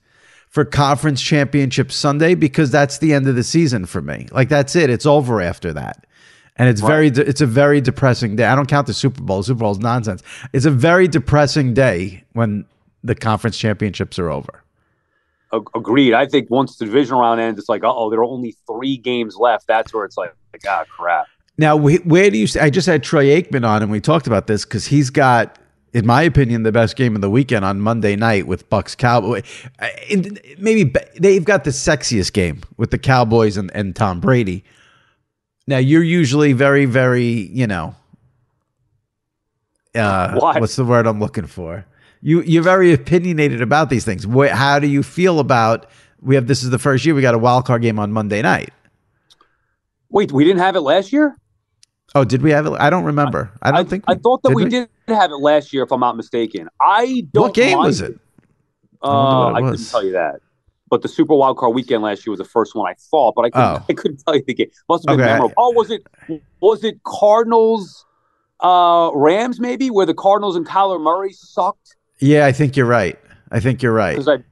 for 0.50 0.64
conference 0.64 1.22
championship 1.22 1.92
Sunday 1.92 2.34
because 2.34 2.72
that's 2.72 2.98
the 3.00 3.14
end 3.14 3.28
of 3.28 3.36
the 3.36 3.44
season 3.44 3.86
for 3.86 4.02
me. 4.02 4.28
Like 4.32 4.50
that's 4.50 4.76
it. 4.76 4.90
It's 4.90 5.06
over 5.06 5.42
after 5.42 5.74
that. 5.74 6.08
And 6.56 6.70
it's 6.70 6.82
very, 6.82 7.12
de- 7.12 7.28
it's 7.28 7.42
a 7.42 7.46
very 7.46 7.82
depressing 7.82 8.36
day. 8.36 8.46
I 8.46 8.56
don't 8.56 8.68
count 8.68 8.88
the 8.88 8.94
Super 8.94 9.22
Bowl. 9.22 9.44
Super 9.44 9.60
Bowl 9.60 9.74
is 9.74 9.80
nonsense. 9.80 10.24
It's 10.54 10.66
a 10.66 10.72
very 10.72 11.08
depressing 11.08 11.76
day 11.76 12.24
when 12.34 12.66
the 13.04 13.16
conference 13.16 13.58
championships 13.58 14.20
are 14.20 14.30
over. 14.30 14.64
Agreed. 15.52 16.14
I 16.14 16.26
think 16.26 16.50
once 16.50 16.76
the 16.78 16.86
division 16.86 17.16
round 17.16 17.40
ends, 17.40 17.58
it's 17.60 17.70
like, 17.70 17.84
uh 17.84 17.94
oh, 17.94 18.10
there 18.10 18.20
are 18.20 18.26
only 18.26 18.56
three 18.68 18.98
games 18.98 19.38
left. 19.38 19.66
That's 19.68 19.94
where 19.94 20.04
it's 20.04 20.18
like, 20.18 20.34
like 20.52 20.62
ah, 20.68 20.84
crap. 20.90 21.28
Now, 21.58 21.76
where 21.76 22.30
do 22.30 22.38
you? 22.38 22.48
I 22.62 22.70
just 22.70 22.86
had 22.86 23.02
Troy 23.02 23.26
Aikman 23.28 23.68
on, 23.68 23.82
and 23.82 23.92
we 23.92 24.00
talked 24.00 24.28
about 24.28 24.46
this 24.46 24.64
because 24.64 24.86
he's 24.86 25.10
got, 25.10 25.58
in 25.94 26.06
my 26.06 26.22
opinion, 26.22 26.64
the 26.64 26.72
best 26.72 26.96
game 26.96 27.16
of 27.16 27.22
the 27.22 27.30
weekend 27.32 27.66
on 27.66 27.80
Monday 27.80 28.16
night 28.16 28.46
with 28.46 28.70
Bucs 28.70 28.96
Cowboy. 28.96 29.42
Uh, 29.80 29.88
Maybe 30.60 30.94
they've 31.20 31.44
got 31.44 31.64
the 31.64 31.72
sexiest 31.72 32.34
game 32.34 32.62
with 32.76 32.92
the 32.92 33.00
Cowboys 33.00 33.58
and, 33.58 33.72
and 33.74 33.96
Tom 33.96 34.20
Brady. 34.20 34.64
Now, 35.66 35.80
you're 35.80 36.04
usually 36.04 36.54
very, 36.54 36.86
very, 36.86 37.24
you 37.24 37.66
know, 37.66 37.96
uh, 39.96 40.36
What? 40.36 40.62
what's 40.62 40.76
the 40.76 40.86
word 40.86 41.08
I'm 41.08 41.20
looking 41.20 41.48
for? 41.48 41.86
You 42.22 42.42
you're 42.42 42.64
very 42.64 42.94
opinionated 42.94 43.62
about 43.62 43.90
these 43.90 44.04
things. 44.06 44.26
Wh- 44.26 44.50
how 44.50 44.80
do 44.80 44.88
you 44.88 45.04
feel 45.04 45.40
about? 45.40 45.86
We 46.22 46.36
have 46.36 46.48
this 46.48 46.64
is 46.64 46.70
the 46.72 46.80
first 46.80 47.06
year 47.06 47.14
we 47.14 47.22
got 47.22 47.36
a 47.36 47.38
wild 47.38 47.66
card 47.66 47.82
game 47.84 48.00
on 48.00 48.12
Monday 48.12 48.42
night. 48.42 48.70
Wait, 50.10 50.32
we 50.32 50.44
didn't 50.44 50.60
have 50.60 50.76
it 50.76 50.82
last 50.82 51.12
year? 51.14 51.38
Oh, 52.16 52.24
did 52.24 52.42
we 52.42 52.52
have 52.52 52.66
it? 52.66 52.74
I 52.80 52.90
don't 52.90 53.04
remember. 53.04 53.52
I 53.62 53.72
don't 53.72 53.90
think. 53.90 54.06
I 54.08 54.16
thought 54.16 54.42
that 54.44 54.50
did 54.50 54.56
we, 54.56 54.70
did 54.70 54.90
have 55.10 55.30
it 55.32 55.36
last 55.36 55.74
year, 55.74 55.84
if 55.84 55.92
I'm 55.92 56.00
not 56.00 56.16
mistaken. 56.16 56.70
I 56.82 57.24
don't. 57.34 57.44
What 57.44 57.54
game 57.54 57.78
was 57.78 58.02
it? 58.02 58.18
Uh, 59.02 59.52
what 59.52 59.62
it 59.62 59.66
I 59.66 59.70
couldn't 59.72 59.86
tell 59.90 60.04
you 60.06 60.14
that. 60.14 60.40
But 60.90 61.02
the 61.02 61.10
Super 61.10 61.36
Wild 61.36 61.58
Card 61.58 61.76
weekend 61.76 62.02
last 62.02 62.26
year 62.26 62.32
was 62.32 62.40
the 62.40 62.46
first 62.46 62.74
one 62.74 62.90
I 62.90 62.96
thought, 63.12 63.36
but 63.36 63.44
I 63.44 63.50
couldn't, 63.50 63.82
Oh. 63.82 63.86
I 63.90 63.94
couldn't 63.94 64.24
tell 64.26 64.36
you 64.38 64.44
the 64.48 64.54
game. 64.54 64.72
Must 64.88 65.04
have 65.08 65.18
been 65.18 65.26
Okay. 65.26 65.34
memorable. 65.34 65.54
Oh, 65.58 65.72
was 65.74 65.92
it 65.92 66.08
was 66.62 66.84
it 66.86 67.04
Cardinals 67.04 68.06
uh 68.62 69.12
Rams 69.14 69.60
maybe 69.60 69.90
where 69.92 70.06
the 70.06 70.14
Cardinals 70.14 70.56
and 70.56 70.66
Kyler 70.66 71.00
Murray 71.00 71.34
sucked? 71.34 71.97
Yeah, 72.20 72.46
I 72.46 72.52
think 72.52 72.76
you're 72.76 72.86
right. 72.88 73.18
I 73.52 73.60
think 73.60 73.82
you're 73.82 73.94
right. 73.94 74.14
Because 74.18 74.28
I 74.28 74.44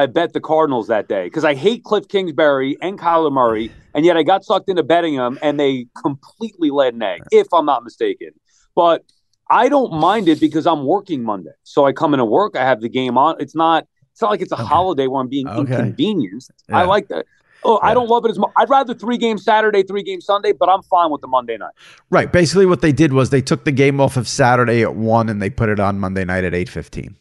I 0.00 0.06
bet 0.06 0.32
the 0.32 0.40
Cardinals 0.40 0.88
that 0.88 1.08
day 1.08 1.24
because 1.24 1.44
I 1.44 1.54
hate 1.54 1.84
Kliff 1.84 2.08
Kingsbury 2.08 2.76
and 2.80 2.98
Kyler 2.98 3.30
Murray, 3.32 3.70
and 3.94 4.04
yet 4.06 4.16
I 4.16 4.22
got 4.22 4.44
sucked 4.44 4.68
into 4.68 4.82
betting 4.82 5.16
them, 5.16 5.38
and 5.42 5.60
they 5.60 5.86
completely 6.02 6.70
led 6.70 6.94
an 6.94 7.02
egg, 7.02 7.22
if 7.30 7.46
I'm 7.52 7.66
not 7.66 7.84
mistaken. 7.84 8.30
But 8.74 9.04
I 9.50 9.68
don't 9.68 9.92
mind 9.92 10.28
it 10.28 10.40
because 10.40 10.66
I'm 10.66 10.84
working 10.84 11.22
Monday, 11.22 11.50
so 11.62 11.84
I 11.84 11.92
come 11.92 12.14
into 12.14 12.24
work, 12.24 12.56
I 12.56 12.64
have 12.64 12.80
the 12.80 12.88
game 12.88 13.18
on. 13.18 13.36
It's 13.38 13.54
not. 13.54 13.86
It's 14.12 14.20
not 14.20 14.30
like 14.30 14.42
it's 14.42 14.52
a 14.52 14.56
Okay. 14.56 14.64
holiday 14.64 15.06
where 15.06 15.22
I'm 15.22 15.28
being 15.28 15.48
Okay. 15.48 15.60
inconvenienced. 15.60 16.50
Yeah. 16.68 16.78
I 16.78 16.84
like 16.84 17.08
that. 17.08 17.24
Oh, 17.64 17.78
I 17.82 17.94
don't 17.94 18.08
love 18.08 18.24
it 18.24 18.30
as 18.30 18.38
much. 18.38 18.50
I'd 18.56 18.68
rather 18.68 18.92
three 18.94 19.16
games 19.18 19.44
Saturday, 19.44 19.82
three 19.82 20.02
games 20.02 20.24
Sunday, 20.26 20.52
but 20.52 20.68
I'm 20.68 20.82
fine 20.82 21.10
with 21.10 21.20
the 21.20 21.28
Monday 21.28 21.56
night. 21.56 21.72
Right. 22.10 22.30
Basically, 22.32 22.66
what 22.66 22.80
they 22.80 22.92
did 22.92 23.12
was 23.12 23.30
they 23.30 23.42
took 23.42 23.64
the 23.64 23.72
game 23.72 24.00
off 24.00 24.16
of 24.16 24.26
Saturday 24.26 24.82
at 24.82 24.96
one 24.96 25.28
and 25.28 25.40
they 25.40 25.50
put 25.50 25.68
it 25.68 25.78
on 25.78 25.98
Monday 26.00 26.24
night 26.24 26.44
at 26.44 26.54
eight 26.54 26.68
fifteen. 26.68 27.16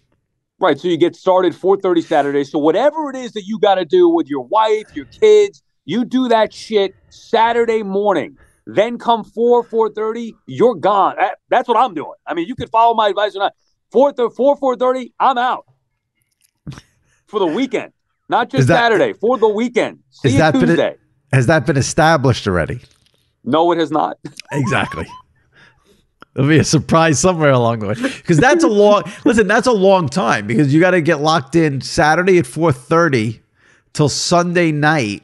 Right. 0.60 0.80
So 0.80 0.88
you 0.88 0.98
get 0.98 1.16
started 1.16 1.54
4:30 1.54 2.02
Saturday. 2.04 2.44
So 2.44 2.60
whatever 2.60 3.10
it 3.10 3.16
is 3.16 3.32
that 3.34 3.44
you 3.46 3.60
got 3.60 3.76
to 3.76 3.86
do 3.86 4.08
with 4.10 4.28
your 4.28 4.44
wife, 4.46 4.86
your 4.94 5.06
kids, 5.06 5.64
you 5.86 6.06
do 6.06 6.28
that 6.30 6.54
shit 6.54 6.96
Saturday 7.10 7.84
morning. 7.84 8.38
Then 8.68 9.00
come 9.00 9.24
4 9.24 9.64
4:30, 9.64 10.36
you're 10.46 10.76
gone. 10.76 11.16
That- 11.18 11.40
that's 11.50 11.68
what 11.68 11.78
I'm 11.78 11.94
doing. 11.96 12.14
I 12.28 12.36
mean, 12.36 12.48
you 12.48 12.56
could 12.56 12.70
follow 12.70 12.94
my 12.94 13.08
advice 13.10 13.36
or 13.36 13.40
not. 13.40 13.54
4 13.92 14.14
4 14.30 14.56
4:30, 14.56 15.12
I'm 15.20 15.38
out 15.38 15.66
for 17.28 17.40
the 17.40 17.48
weekend. 17.48 17.92
Not 18.32 18.50
just 18.50 18.68
that- 18.70 18.78
Saturday, 18.78 19.12
for 19.14 19.38
the 19.38 19.48
weekend. 19.50 20.00
See 20.10 20.30
Is 20.30 20.38
that 20.38 20.54
been 20.54 20.68
Tuesday. 20.68 20.96
Has 21.34 21.48
that 21.48 21.66
been 21.66 21.78
established 21.78 22.48
already? 22.48 22.80
no, 23.44 23.72
it 23.74 23.78
has 23.78 23.92
not. 23.92 24.18
Exactly. 24.54 25.06
There'll 26.34 26.50
be 26.50 26.60
a 26.60 26.64
surprise 26.64 27.20
somewhere 27.20 27.50
along 27.52 27.80
the 27.80 27.88
way 27.88 27.94
because 27.96 28.38
that's 28.38 28.64
a 28.64 28.68
long. 28.70 29.04
listen, 29.26 29.48
that's 29.48 29.68
a 29.68 29.72
long 29.74 30.08
time 30.08 30.48
because 30.48 30.74
you 30.74 30.80
got 30.80 30.92
to 30.92 31.02
get 31.02 31.20
locked 31.20 31.56
in 31.58 31.82
Saturday 31.82 32.38
at 32.38 32.46
four 32.48 32.72
thirty 32.72 33.42
till 33.92 34.08
Sunday 34.08 34.72
night 34.72 35.24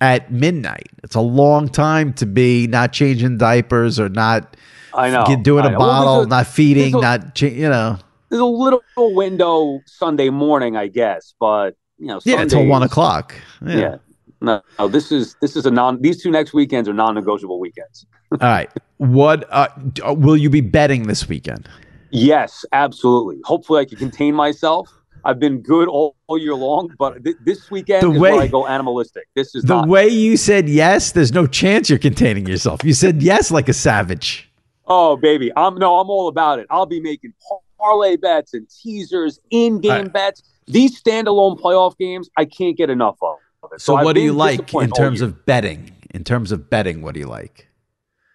at 0.00 0.32
midnight. 0.32 0.88
It's 1.04 1.14
a 1.14 1.20
long 1.20 1.68
time 1.68 2.12
to 2.14 2.26
be 2.26 2.66
not 2.66 2.92
changing 2.92 3.38
diapers 3.38 4.00
or 4.00 4.08
not 4.08 4.56
I 4.92 5.10
know. 5.10 5.24
get, 5.26 5.44
doing 5.44 5.64
I 5.64 5.68
a 5.68 5.70
know. 5.72 5.78
Well, 5.78 5.88
bottle, 5.88 6.14
there's 6.16 6.26
a- 6.26 6.30
not 6.30 6.46
feeding, 6.48 6.94
a- 6.96 7.00
not 7.00 7.34
cha- 7.36 7.46
you 7.46 7.68
know. 7.68 7.98
There's 8.28 8.40
a 8.40 8.44
little 8.44 8.82
window 8.96 9.78
Sunday 9.86 10.30
morning, 10.30 10.76
I 10.76 10.88
guess, 10.88 11.34
but 11.38 11.76
you 12.02 12.08
know, 12.08 12.20
Yeah, 12.24 12.40
until 12.42 12.66
one 12.66 12.82
o'clock. 12.82 13.34
Yeah. 13.64 13.76
Yeah. 13.76 13.96
No, 14.40 14.60
no, 14.78 14.88
this 14.88 15.12
is 15.12 15.36
this 15.40 15.54
is 15.54 15.66
a 15.66 15.70
non. 15.70 16.02
These 16.02 16.20
two 16.22 16.30
next 16.32 16.52
weekends 16.52 16.88
are 16.88 16.92
non-negotiable 16.92 17.60
weekends. 17.60 18.06
All 18.32 18.38
right. 18.40 18.68
What 18.96 19.46
uh, 19.52 19.68
uh, 20.04 20.12
will 20.14 20.36
you 20.36 20.50
be 20.50 20.60
betting 20.60 21.06
this 21.06 21.28
weekend? 21.28 21.68
Yes, 22.10 22.64
absolutely. 22.72 23.38
Hopefully, 23.44 23.80
I 23.82 23.84
can 23.84 23.98
contain 23.98 24.34
myself. 24.34 24.88
I've 25.24 25.38
been 25.38 25.60
good 25.60 25.86
all, 25.88 26.16
all 26.26 26.36
year 26.36 26.56
long, 26.56 26.92
but 26.98 27.22
th- 27.22 27.36
this 27.44 27.70
weekend 27.70 28.02
The 28.02 28.10
is 28.10 28.18
way- 28.18 28.32
where 28.32 28.40
I 28.42 28.48
go 28.48 28.66
animalistic. 28.66 29.28
This 29.36 29.54
is 29.54 29.62
The 29.62 29.76
not. 29.76 29.88
way 29.88 30.08
you 30.08 30.36
said 30.36 30.68
yes, 30.68 31.12
there's 31.12 31.32
no 31.32 31.46
chance 31.46 31.88
you're 31.88 32.00
containing 32.00 32.44
yourself. 32.48 32.82
You 32.82 32.92
said 32.92 33.22
yes 33.22 33.52
like 33.52 33.68
a 33.68 33.72
savage. 33.72 34.50
oh, 34.86 35.16
baby, 35.16 35.52
I'm 35.56 35.76
no, 35.76 36.00
I'm 36.00 36.10
all 36.10 36.26
about 36.26 36.58
it. 36.58 36.66
I'll 36.70 36.86
be 36.86 37.00
making 37.00 37.32
parlay 37.78 38.16
bets 38.16 38.52
and 38.54 38.66
teasers, 38.68 39.38
in-game 39.50 40.06
I- 40.06 40.08
bets. 40.08 40.42
These 40.66 41.00
standalone 41.02 41.58
playoff 41.60 41.96
games, 41.98 42.30
I 42.36 42.44
can't 42.44 42.76
get 42.76 42.90
enough 42.90 43.16
of. 43.22 43.36
So, 43.78 43.96
I've 43.96 44.04
what 44.04 44.14
do 44.14 44.20
you 44.20 44.32
like 44.32 44.72
in 44.74 44.90
terms 44.90 45.20
year. 45.20 45.28
of 45.28 45.46
betting? 45.46 45.92
In 46.14 46.24
terms 46.24 46.52
of 46.52 46.68
betting, 46.68 47.00
what 47.02 47.14
do 47.14 47.20
you 47.20 47.26
like? 47.26 47.68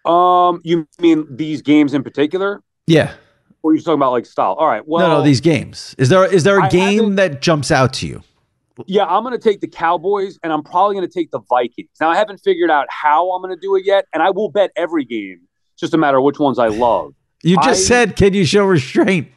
Um, 0.04 0.60
you 0.64 0.88
mean 0.98 1.26
these 1.30 1.62
games 1.62 1.92
in 1.94 2.02
particular, 2.02 2.62
Yeah. 2.86 3.14
or 3.62 3.74
you're 3.74 3.82
talking 3.82 3.94
about 3.98 4.12
like 4.12 4.26
style? 4.26 4.54
All 4.54 4.66
right. 4.66 4.86
Well, 4.86 5.06
no, 5.06 5.18
no, 5.18 5.22
these 5.24 5.40
games. 5.40 5.94
Is 5.98 6.08
there 6.08 6.24
is 6.24 6.44
there 6.44 6.58
a 6.58 6.64
I 6.64 6.68
game 6.68 7.16
that 7.16 7.42
jumps 7.42 7.70
out 7.70 7.92
to 7.94 8.06
you? 8.06 8.22
Yeah, 8.86 9.04
I'm 9.04 9.22
going 9.24 9.32
to 9.36 9.42
take 9.42 9.60
the 9.60 9.66
Cowboys 9.68 10.38
and 10.42 10.52
I'm 10.52 10.62
probably 10.62 10.94
going 10.94 11.06
to 11.06 11.12
take 11.12 11.30
the 11.32 11.40
Vikings. 11.40 11.90
Now, 12.00 12.10
I 12.10 12.16
haven't 12.16 12.38
figured 12.38 12.70
out 12.70 12.86
how 12.88 13.30
I'm 13.32 13.42
going 13.42 13.54
to 13.54 13.60
do 13.60 13.74
it 13.76 13.84
yet, 13.84 14.06
and 14.14 14.22
I 14.22 14.30
will 14.30 14.50
bet 14.50 14.70
every 14.76 15.04
game. 15.04 15.40
It's 15.74 15.80
just 15.80 15.94
a 15.94 15.98
matter 15.98 16.18
of 16.18 16.24
which 16.24 16.38
ones 16.38 16.58
I 16.58 16.68
love. 16.68 17.12
You 17.42 17.56
just 17.56 17.68
I- 17.68 17.74
said, 17.74 18.16
can 18.16 18.34
you 18.34 18.44
show 18.44 18.64
restraint? 18.64 19.28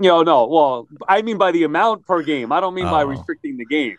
You 0.00 0.08
know, 0.08 0.22
no, 0.22 0.46
well, 0.46 0.88
I 1.08 1.20
mean 1.22 1.36
by 1.38 1.52
the 1.52 1.64
amount 1.64 2.06
per 2.06 2.22
game. 2.22 2.52
I 2.52 2.60
don't 2.60 2.74
mean 2.74 2.86
by 2.86 3.02
Oh. 3.02 3.06
restricting 3.06 3.56
the 3.58 3.66
games. 3.66 3.98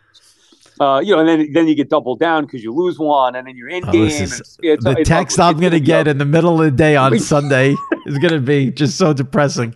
Uh, 0.80 1.00
you 1.00 1.14
know, 1.14 1.20
and 1.20 1.30
then 1.30 1.54
then 1.54 1.68
you 1.68 1.76
get 1.76 1.90
doubled 1.90 2.20
down 2.20 2.44
because 2.46 2.64
you 2.64 2.74
lose 2.74 2.98
one, 2.98 3.36
and 3.36 3.46
then 3.48 3.56
you're 3.56 3.70
in 3.70 3.88
Oh, 3.88 3.92
game. 3.92 4.06
is- 4.08 4.20
it's- 4.22 4.58
it's- 4.64 4.84
the 4.84 5.00
it's 5.02 5.08
text. 5.08 5.40
I'm 5.40 5.60
going 5.60 5.74
to 5.74 5.80
get 5.80 6.08
in 6.08 6.18
the 6.18 6.26
middle 6.26 6.54
of 6.60 6.66
the 6.66 6.72
day 6.72 6.96
on 6.96 7.18
Sunday 7.34 7.76
is 8.08 8.18
going 8.18 8.34
to 8.34 8.40
be 8.40 8.72
just 8.72 8.98
so 8.98 9.14
depressing. 9.14 9.76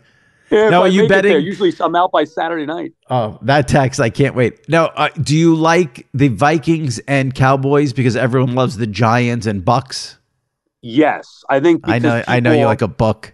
Yeah, 0.50 0.70
Now, 0.70 0.82
I 0.82 0.86
are 0.86 0.88
you 0.90 1.02
make 1.02 1.10
there, 1.10 1.22
betting- 1.24 1.46
Usually, 1.46 1.74
I'm 1.80 1.96
out 1.96 2.12
by 2.12 2.24
Saturday 2.24 2.66
night. 2.66 2.94
Oh, 3.10 3.38
that 3.44 3.68
text, 3.68 4.00
I 4.00 4.10
can't 4.10 4.36
wait. 4.36 4.68
Now, 4.70 4.86
uh, 4.96 5.10
do 5.22 5.36
you 5.36 5.56
like 5.56 6.08
the 6.14 6.30
Vikings 6.30 6.98
and 7.08 7.36
Cowboys 7.36 7.94
because 7.94 8.16
everyone 8.16 8.56
loves 8.56 8.78
the 8.78 8.88
Giants 8.88 9.46
and 9.46 9.64
Bucs? 9.64 10.16
Yes, 10.82 11.44
I 11.50 11.60
think. 11.60 11.82
I 11.84 12.00
know, 12.00 12.24
I 12.28 12.40
know 12.40 12.52
you 12.54 12.66
like 12.66 12.82
a 12.82 12.88
buck. 12.88 13.34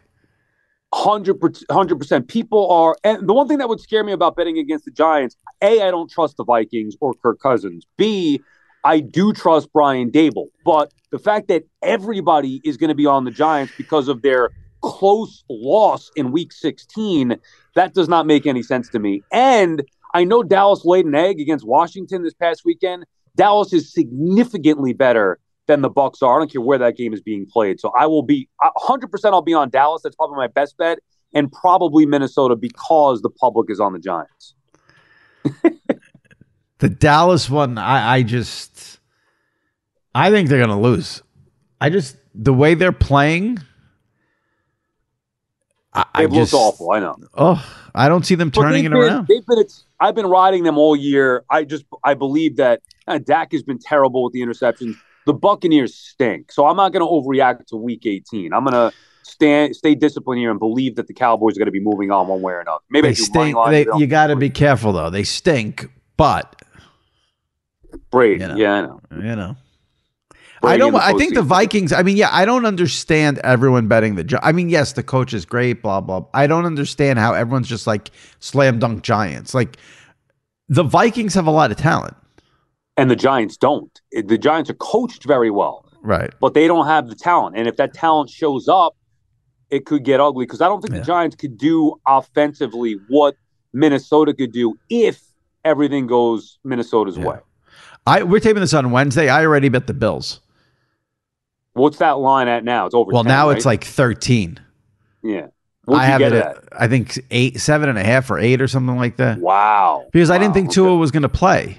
Hundred 0.94 1.39
percent. 1.39 2.28
People 2.28 2.70
are, 2.70 2.98
and 3.04 3.28
the 3.28 3.34
one 3.34 3.48
thing 3.48 3.60
that 3.60 3.70
would 3.70 3.80
scare 3.80 4.04
me 4.04 4.12
about 4.12 4.36
betting 4.36 4.58
against 4.58 4.86
the 4.86 4.92
Giants: 4.92 5.38
a, 5.62 5.82
I 5.82 5.89
don't 5.89 6.12
trust 6.12 6.36
the 6.38 6.44
Vikings 6.44 6.98
or 7.00 7.14
Kirk 7.14 7.39
Cousins. 7.39 7.86
B, 7.98 8.42
I 8.84 9.00
do 9.00 9.32
trust 9.32 9.72
Brian 9.72 10.12
Daboll. 10.12 10.48
But 10.66 10.92
the 11.12 11.20
fact 11.20 11.48
that 11.48 11.64
everybody 11.82 12.62
is 12.66 12.76
going 12.78 12.89
to 12.89 12.96
be 12.96 13.06
on 13.06 13.24
the 13.24 13.32
Giants 13.32 13.74
because 13.78 14.10
of 14.10 14.22
their 14.22 14.50
close 14.82 15.44
loss 15.50 16.12
in 16.16 16.32
Week 16.32 16.52
16, 16.52 17.38
that 17.76 17.94
does 17.94 18.10
not 18.10 18.26
make 18.26 18.46
any 18.46 18.64
sense 18.64 18.89
to 18.89 19.00
me. 19.00 19.22
And 19.32 19.84
I 20.14 20.24
know 20.24 20.44
Dallas 20.44 20.84
laid 20.84 21.06
an 21.06 21.16
egg 21.16 21.39
against 21.39 21.66
Washington 21.66 22.24
this 22.24 22.34
past 22.34 22.64
weekend. 22.66 23.06
Dallas 23.36 23.72
is 23.72 23.94
significantly 23.94 24.94
better 24.94 25.39
than 25.68 25.82
the 25.82 25.89
Bucs 25.89 26.22
are. 26.22 26.36
I 26.36 26.39
don't 26.39 26.51
care 26.51 26.62
where 26.62 26.78
that 26.78 26.97
game 26.97 27.14
is 27.14 27.22
being 27.22 27.45
played. 27.45 27.80
So 27.80 27.91
I 27.97 28.07
will 28.07 28.24
be 28.24 28.49
100%. 28.62 29.07
I'll 29.26 29.41
be 29.41 29.53
on 29.53 29.70
Dallas. 29.70 30.01
That's 30.03 30.16
probably 30.16 30.38
my 30.38 30.47
best 30.47 30.78
bet, 30.78 30.99
and 31.34 31.51
probably 31.51 32.05
Minnesota 32.05 32.55
because 32.55 33.22
the 33.22 33.30
public 33.30 33.70
is 33.70 33.80
on 33.80 33.93
the 33.93 33.99
Giants. 33.99 34.55
The 36.82 36.89
Dallas 36.89 37.47
one, 37.47 37.78
I, 37.78 38.16
I 38.16 38.24
just, 38.24 38.99
I 40.16 40.32
think 40.32 40.49
they're 40.49 40.57
going 40.57 40.72
to 40.72 40.76
lose. 40.76 41.22
I 41.80 41.91
just, 41.91 42.18
the 42.34 42.55
way 42.55 42.74
they're 42.74 42.91
playing, 42.91 43.59
I, 45.93 46.05
I 46.12 46.22
They've 46.22 46.34
just, 46.34 46.53
looked 46.53 46.64
awful. 46.64 46.91
I 46.91 46.99
know. 46.99 47.16
Oh, 47.36 47.76
I 47.93 48.09
don't 48.09 48.26
see 48.26 48.34
them 48.34 48.49
turning 48.49 48.86
it 48.86 48.89
been, 48.89 48.97
around. 48.97 49.28
They've 49.28 49.45
been. 49.45 49.59
It's, 49.59 49.86
I've 49.99 50.16
been 50.16 50.26
riding 50.26 50.64
them 50.64 50.80
all 50.80 50.95
year. 50.95 51.43
I 51.51 51.66
just 51.66 51.86
I 52.03 52.16
believe 52.16 52.55
that 52.55 52.82
uh, 53.07 53.20
Dak 53.20 53.51
has 53.51 53.62
been 53.62 53.78
terrible 53.78 54.24
with 54.24 54.34
the 54.34 54.41
interceptions. 54.41 54.95
The 55.26 55.34
Buccaneers 55.34 55.96
stink. 55.96 56.52
So 56.52 56.66
I'm 56.66 56.76
not 56.76 56.92
going 56.92 57.02
to 57.02 57.08
overreact 57.08 57.68
to 57.68 57.78
Week 57.78 58.06
18. 58.06 58.54
I'm 58.54 58.64
going 58.64 58.74
to 58.74 58.96
stand 59.24 59.76
stay 59.76 59.96
disciplined 59.96 60.40
here 60.40 60.52
and 60.52 60.60
believe 60.60 60.96
that 60.96 61.08
the 61.08 61.14
Cowboys 61.14 61.56
are 61.56 61.60
going 61.60 61.68
to 61.68 61.72
be 61.72 61.80
moving 61.80 62.12
on 62.12 62.28
one 62.28 62.42
way 62.42 62.54
or 62.54 62.62
another. 62.62 62.84
Maybe 62.90 63.10
They 63.10 63.14
stink. 63.16 63.58
They, 63.70 63.86
you 63.98 64.08
got 64.08 64.28
to 64.28 64.36
be 64.36 64.50
careful 64.50 64.94
though. 64.94 65.10
They 65.10 65.24
stink, 65.24 65.90
but 66.18 66.62
Brady. 68.12 68.42
you 68.42 68.48
know. 68.48 68.56
Yeah, 68.56 68.74
I 68.74 68.82
know. 68.82 69.02
you 69.12 69.36
know. 69.36 69.58
Brady 70.62 70.76
I 70.76 70.78
don't. 70.78 70.96
I 70.96 71.14
think 71.14 71.34
the. 71.34 71.42
Vikings. 71.42 71.92
I 71.92 72.04
mean, 72.04 72.18
yeah, 72.18 72.30
I 72.32 72.46
don't 72.46 72.66
understand 72.66 73.39
everyone 73.39 73.88
betting 73.88 74.16
the. 74.16 74.39
I 74.43 74.52
mean, 74.52 74.70
yes, 74.70 74.93
the 74.93 75.04
coach 75.04 75.34
is 75.34 75.46
great. 75.46 75.82
Blah 75.82 76.02
blah. 76.02 76.26
I 76.34 76.46
don't 76.46 76.66
understand 76.66 77.18
how 77.18 77.34
everyone's 77.34 77.68
just 77.68 77.88
like 77.88 78.12
slam 78.39 78.80
dunk 78.80 79.02
Giants. 79.02 79.54
Like 79.54 79.78
the 80.70 80.84
Vikings 80.84 81.34
have 81.34 81.48
a 81.48 81.52
lot 81.52 81.72
of 81.72 81.78
talent, 81.78 82.16
and 83.02 83.12
the 83.12 83.16
Giants 83.16 83.58
don't. 83.58 84.00
The 84.12 84.38
Giants 84.38 84.70
are 84.70 84.76
coached 84.76 85.24
very 85.26 85.50
well. 85.52 85.86
right? 86.04 86.34
but 86.40 86.54
they 86.56 86.66
don't 86.68 86.88
have 86.88 87.10
the 87.10 87.16
talent. 87.16 87.56
And 87.58 87.68
if 87.68 87.76
that 87.78 87.94
talent 87.94 88.30
shows 88.30 88.68
up, 88.68 88.96
it 89.70 89.86
could 89.86 90.04
get 90.04 90.20
ugly 90.20 90.46
because 90.46 90.60
I 90.62 90.68
don't 90.68 90.82
think 90.82 90.94
Yeah. 90.94 91.00
the 91.02 91.06
Giants 91.06 91.36
could 91.36 91.58
do 91.58 91.96
offensively 92.08 92.98
what 93.08 93.36
Minnesota 93.74 94.34
could 94.34 94.52
do 94.52 94.78
if 94.90 95.22
everything 95.64 96.08
goes 96.08 96.58
Minnesota's 96.64 97.18
Yeah. 97.18 97.26
way. 97.26 97.38
I 98.08 98.24
we're 98.24 98.40
taping 98.40 98.62
this 98.62 98.74
on 98.74 98.90
Wednesday. 98.92 99.30
I 99.30 99.46
already 99.46 99.70
bet 99.70 99.86
the 99.88 99.94
Bills. 99.94 100.40
What's 101.74 101.98
that 102.00 102.18
line 102.18 102.48
at 102.48 102.64
now? 102.64 102.86
It's 102.88 102.96
over. 102.96 103.12
Well, 103.12 103.24
10, 103.24 103.30
now 103.30 103.48
right? 103.48 103.58
it's 103.58 103.66
like 103.66 103.84
thirteen. 103.84 104.60
yeah. 105.24 105.48
What'd 105.86 106.04
I 106.04 106.06
have 106.06 106.22
it. 106.22 106.34
At, 106.34 106.58
I 106.72 106.88
think 106.88 107.20
eight, 107.32 107.60
seven 107.60 107.90
and 107.90 107.98
a 107.98 108.04
half, 108.04 108.30
or 108.30 108.38
eight, 108.40 108.62
or 108.62 108.68
something 108.68 108.98
like 108.98 109.18
that. 109.18 109.40
Wow. 109.40 110.06
Because 110.12 110.30
I 110.30 110.38
didn't 110.38 110.50
Wow, 110.50 110.54
think 110.54 110.68
okay. 110.68 110.74
Tua 110.76 110.96
was 110.98 111.10
going 111.12 111.24
to 111.24 111.30
play. 111.30 111.78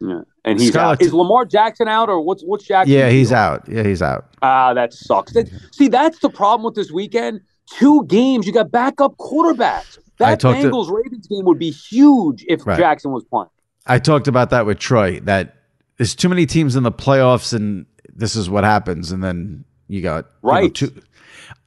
Yeah. 0.00 0.22
And 0.44 0.58
he's 0.60 0.70
Skylar 0.72 0.78
out. 0.92 1.02
Is 1.02 1.12
Lamar 1.12 1.44
Jackson 1.44 1.86
out 1.88 2.08
or 2.08 2.20
what's 2.20 2.42
what's 2.42 2.64
Jackson? 2.64 2.94
Yeah, 2.94 3.10
he's 3.10 3.28
deal? 3.28 3.38
out. 3.38 3.68
Yeah, 3.68 3.82
he's 3.82 4.00
out. 4.02 4.26
Ah, 4.42 4.72
that 4.74 4.94
sucks. 4.94 5.32
That, 5.34 5.48
see, 5.72 5.88
that's 5.88 6.18
the 6.20 6.30
problem 6.30 6.64
with 6.64 6.74
this 6.74 6.90
weekend. 6.90 7.40
Two 7.78 8.04
games, 8.06 8.46
you 8.46 8.52
got 8.52 8.70
backup 8.70 9.16
quarterbacks. 9.18 9.98
That 10.18 10.40
to- 10.40 10.48
Bengals 10.48 10.90
Ravens 10.90 11.26
game 11.26 11.44
would 11.44 11.58
be 11.58 11.70
huge 11.70 12.44
if 12.48 12.66
Right. 12.66 12.78
Jackson 12.78 13.10
was 13.12 13.24
playing. 13.24 13.48
I 13.86 13.98
talked 13.98 14.28
about 14.28 14.50
that 14.50 14.64
with 14.66 14.78
Troy. 14.78 15.20
That 15.20 15.56
there's 15.98 16.14
too 16.14 16.28
many 16.28 16.46
teams 16.46 16.74
in 16.76 16.82
the 16.84 16.92
playoffs, 16.92 17.52
and 17.52 17.84
this 18.14 18.34
is 18.34 18.48
what 18.48 18.64
happens. 18.64 19.12
And 19.12 19.22
then 19.22 19.64
you 19.88 20.00
got 20.02 20.24
you 20.24 20.30
know, 20.48 20.50
Right. 20.52 20.74
two- 20.74 20.92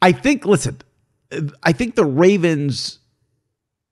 I 0.02 0.12
think. 0.12 0.46
Listen, 0.46 0.80
I 1.64 1.72
think 1.74 1.96
the 1.96 2.06
Ravens 2.06 3.00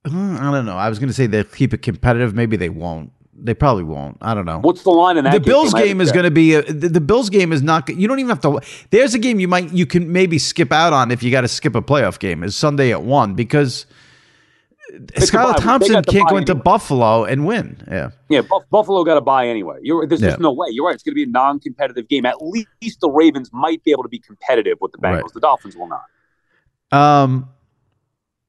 Hmm, 0.08 0.36
I 0.40 0.52
don't 0.52 0.66
know. 0.66 0.78
I 0.78 0.90
was 0.90 0.98
going 0.98 1.10
to 1.10 1.14
say 1.14 1.28
they'll 1.28 1.44
keep 1.44 1.76
it 1.76 1.84
competitive. 1.84 2.34
Maybe 2.34 2.58
they 2.58 2.70
won't. 2.70 3.12
They 3.44 3.56
probably 3.56 3.84
won't. 3.84 4.18
I 4.22 4.36
don't 4.36 4.46
know. 4.46 4.60
What's 4.60 4.84
the 4.84 4.92
line 4.92 5.18
in 5.18 5.24
that? 5.24 5.34
the 5.34 5.40
Bills 5.40 5.74
game, 5.74 5.86
game 5.86 6.02
is 6.02 6.12
going 6.12 6.26
to 6.26 6.32
be 6.32 6.54
a, 6.54 6.62
the, 6.62 6.90
the 6.90 7.02
Bills 7.02 7.30
game 7.30 7.52
is 7.52 7.64
not. 7.64 7.90
You 7.90 8.08
don't 8.08 8.20
even 8.20 8.30
have 8.30 8.42
to. 8.42 8.62
There's 8.92 9.16
a 9.16 9.20
game 9.20 9.40
you 9.40 9.48
might 9.48 9.72
you 9.74 9.88
can 9.88 10.12
maybe 10.12 10.38
skip 10.38 10.72
out 10.72 10.94
on 10.94 11.10
if 11.10 11.24
you 11.24 11.32
got 11.32 11.42
to 11.42 11.48
skip 11.48 11.74
a 11.74 11.82
playoff 11.82 12.20
game. 12.20 12.44
Is 12.44 12.56
Sunday 12.56 12.92
at 12.92 13.02
one 13.02 13.34
because 13.34 13.88
Skylar 15.14 15.58
Thompson 15.58 16.04
can't 16.04 16.30
go 16.30 16.38
into 16.38 16.52
anyway. 16.52 16.64
Buffalo 16.64 17.26
and 17.26 17.48
win. 17.48 17.82
Yeah, 17.90 18.12
yeah. 18.30 18.42
Buff- 18.42 18.70
Buffalo 18.70 19.04
got 19.04 19.16
to 19.16 19.22
buy 19.22 19.48
anyway. 19.48 19.80
You're, 19.82 20.06
there's 20.06 20.22
yeah. 20.22 20.30
just 20.30 20.40
no 20.40 20.52
way. 20.52 20.68
You're 20.70 20.86
right. 20.86 20.94
It's 20.94 21.04
going 21.04 21.14
to 21.14 21.16
be 21.16 21.24
a 21.24 21.28
non-competitive 21.28 22.08
game. 22.10 22.26
At 22.26 22.42
least 22.42 23.00
the 23.02 23.10
Ravens 23.10 23.50
might 23.52 23.84
be 23.84 23.92
able 23.92 24.04
to 24.04 24.10
be 24.10 24.20
competitive 24.20 24.78
with 24.82 24.92
the 24.92 25.00
Bengals. 25.00 25.22
Right. 25.22 25.34
The 25.34 25.40
Dolphins 25.40 25.76
will 25.76 25.90
not. 25.90 26.04
Um. 26.92 27.50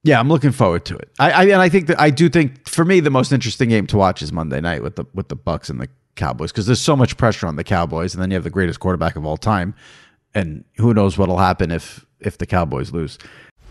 Yeah, 0.04 0.18
I'm 0.18 0.28
looking 0.28 0.50
forward 0.50 0.84
to 0.86 0.96
it. 0.96 1.10
I, 1.18 1.30
I 1.30 1.42
and 1.44 1.62
I 1.62 1.68
think 1.68 1.86
that 1.86 2.00
I 2.00 2.10
do 2.10 2.28
think 2.28 2.68
for 2.68 2.84
me 2.84 3.00
the 3.00 3.10
most 3.10 3.32
interesting 3.32 3.68
game 3.68 3.86
to 3.88 3.96
watch 3.96 4.20
is 4.20 4.32
Monday 4.32 4.60
night 4.60 4.82
with 4.82 4.96
the 4.96 5.04
with 5.14 5.28
the 5.28 5.36
Bucs 5.36 5.70
and 5.70 5.80
the 5.80 5.88
Cowboys 6.16 6.50
because 6.50 6.66
there's 6.66 6.80
so 6.80 6.96
much 6.96 7.16
pressure 7.16 7.46
on 7.46 7.56
the 7.56 7.64
Cowboys, 7.64 8.14
and 8.14 8.22
then 8.22 8.30
you 8.30 8.34
have 8.34 8.44
the 8.44 8.50
greatest 8.50 8.80
quarterback 8.80 9.14
of 9.16 9.24
all 9.24 9.36
time, 9.36 9.74
and 10.34 10.64
who 10.76 10.92
knows 10.92 11.16
what'll 11.16 11.38
happen 11.38 11.70
if 11.70 12.04
if 12.20 12.38
the 12.38 12.46
Cowboys 12.46 12.92
lose. 12.92 13.18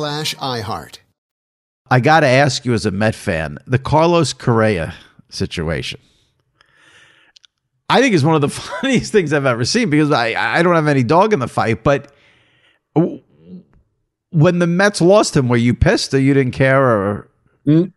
iHeart. 0.00 0.98
I 1.90 2.00
got 2.00 2.20
to 2.20 2.26
ask 2.26 2.64
you 2.64 2.72
as 2.72 2.86
a 2.86 2.90
Met 2.90 3.14
fan, 3.14 3.58
the 3.66 3.78
Carlos 3.78 4.32
Correa 4.32 4.94
situation. 5.28 6.00
I 7.88 8.00
think 8.00 8.14
is 8.14 8.24
one 8.24 8.36
of 8.36 8.40
the 8.40 8.48
funniest 8.80 9.10
things 9.12 9.32
I've 9.32 9.46
ever 9.46 9.64
seen 9.64 9.90
because 9.90 10.12
I, 10.12 10.58
I 10.58 10.62
don't 10.62 10.76
have 10.76 10.86
any 10.86 11.02
dog 11.02 11.32
in 11.32 11.40
the 11.40 11.48
fight. 11.48 11.82
But 11.82 12.12
when 12.94 14.58
the 14.60 14.66
Mets 14.66 15.00
lost 15.00 15.36
him, 15.36 15.48
were 15.48 15.56
you 15.56 15.74
pissed 15.74 16.14
or 16.14 16.20
you 16.20 16.32
didn't 16.32 16.52
care? 16.52 16.82
Or 16.82 17.28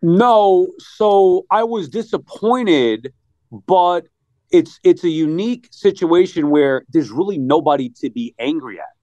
no, 0.02 0.68
so 0.78 1.46
I 1.50 1.62
was 1.64 1.88
disappointed, 1.88 3.12
but 3.66 4.06
it's 4.50 4.78
it's 4.84 5.04
a 5.04 5.08
unique 5.08 5.68
situation 5.70 6.50
where 6.50 6.84
there's 6.90 7.10
really 7.10 7.38
nobody 7.38 7.88
to 7.88 8.10
be 8.10 8.34
angry 8.38 8.78
at 8.78 8.93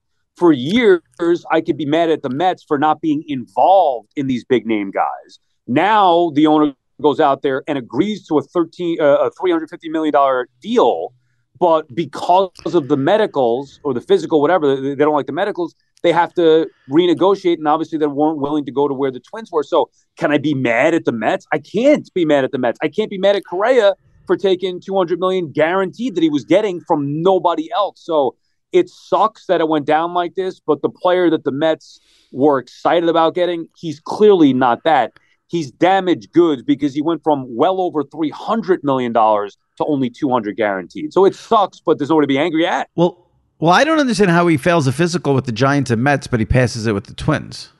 for 0.42 0.52
years, 0.52 1.46
I 1.52 1.60
could 1.60 1.76
be 1.76 1.86
mad 1.86 2.10
at 2.10 2.22
the 2.22 2.28
Mets 2.28 2.64
for 2.64 2.76
not 2.76 3.00
being 3.00 3.22
involved 3.28 4.08
in 4.16 4.26
these 4.26 4.44
big 4.44 4.66
name 4.66 4.90
guys. 4.90 5.38
Now 5.68 6.32
the 6.34 6.48
owner 6.48 6.74
goes 7.00 7.20
out 7.20 7.42
there 7.42 7.62
and 7.68 7.78
agrees 7.78 8.26
to 8.26 8.38
a 8.38 8.42
thirteen 8.42 9.00
uh, 9.00 9.18
a 9.18 9.30
three 9.30 9.52
hundred 9.52 9.70
fifty 9.70 9.88
million 9.88 10.12
dollar 10.12 10.48
deal, 10.60 11.14
but 11.60 11.86
because 11.94 12.50
of 12.74 12.88
the 12.88 12.96
medicals 12.96 13.78
or 13.84 13.94
the 13.94 14.00
physical 14.00 14.40
whatever, 14.40 14.74
they 14.74 14.96
don't 14.96 15.14
like 15.14 15.26
the 15.26 15.32
medicals. 15.32 15.76
They 16.02 16.10
have 16.10 16.34
to 16.34 16.68
renegotiate, 16.90 17.58
and 17.58 17.68
obviously 17.68 17.98
they 17.98 18.08
weren't 18.08 18.38
willing 18.38 18.64
to 18.64 18.72
go 18.72 18.88
to 18.88 18.94
where 18.94 19.12
the 19.12 19.20
Twins 19.20 19.52
were. 19.52 19.62
So, 19.62 19.90
can 20.16 20.32
I 20.32 20.38
be 20.38 20.54
mad 20.54 20.92
at 20.92 21.04
the 21.04 21.12
Mets? 21.12 21.46
I 21.52 21.60
can't 21.60 22.12
be 22.14 22.24
mad 22.24 22.42
at 22.42 22.50
the 22.50 22.58
Mets. 22.58 22.80
I 22.82 22.88
can't 22.88 23.10
be 23.10 23.18
mad 23.18 23.36
at 23.36 23.44
Correa 23.48 23.94
for 24.26 24.36
taking 24.36 24.80
200 24.80 25.20
million 25.20 25.52
guaranteed 25.52 26.16
that 26.16 26.22
he 26.22 26.30
was 26.30 26.44
getting 26.44 26.80
from 26.80 27.22
nobody 27.22 27.70
else. 27.70 28.04
So 28.04 28.34
it 28.72 28.88
sucks 28.88 29.46
that 29.46 29.60
it 29.60 29.68
went 29.68 29.86
down 29.86 30.14
like 30.14 30.34
this, 30.34 30.60
but 30.60 30.82
the 30.82 30.88
player 30.88 31.30
that 31.30 31.44
the 31.44 31.52
Mets 31.52 32.00
were 32.32 32.58
excited 32.58 33.08
about 33.08 33.34
getting, 33.34 33.68
he's 33.76 34.00
clearly 34.00 34.52
not 34.52 34.84
that. 34.84 35.12
he's 35.52 35.70
damaged 35.70 36.32
goods 36.32 36.62
because 36.62 36.94
he 36.94 37.02
went 37.02 37.22
from 37.22 37.44
well 37.54 37.80
over 37.80 38.02
three 38.02 38.30
hundred 38.30 38.82
million 38.82 39.12
dollars 39.12 39.56
to 39.76 39.84
only 39.84 40.10
two 40.10 40.30
hundred 40.30 40.56
guaranteed. 40.56 41.12
So 41.12 41.24
it 41.24 41.36
sucks, 41.36 41.78
but 41.78 41.98
there's 41.98 42.08
nobody 42.10 42.24
to 42.24 42.28
be 42.28 42.38
angry 42.38 42.66
at. 42.66 42.88
Well, 42.96 43.28
well, 43.60 43.70
I 43.70 43.84
don't 43.84 44.00
understand 44.00 44.30
how 44.30 44.48
he 44.48 44.56
fails 44.56 44.88
a 44.88 44.92
physical 44.92 45.34
with 45.34 45.44
the 45.44 45.52
Giants 45.52 45.90
and 45.92 46.02
Mets, 46.02 46.26
but 46.26 46.40
he 46.40 46.46
passes 46.46 46.86
it 46.88 46.92
with 46.92 47.04
the 47.04 47.14
Twins. 47.14 47.70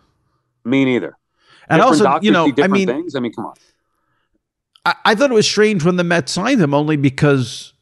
Me 0.64 0.84
neither. 0.84 1.16
And 1.68 1.80
Different 1.80 2.06
also, 2.06 2.20
you 2.20 2.30
know, 2.30 2.52
I 2.62 2.68
mean, 2.68 2.86
things. 2.86 3.16
I 3.16 3.20
mean, 3.20 3.32
come 3.32 3.46
on. 3.46 3.54
I, 4.84 4.94
I 5.06 5.14
thought 5.14 5.30
it 5.30 5.34
was 5.34 5.48
strange 5.48 5.84
when 5.84 5.96
the 5.96 6.04
Mets 6.04 6.30
signed 6.30 6.60
him, 6.60 6.74
only 6.74 6.96
because 6.96 7.72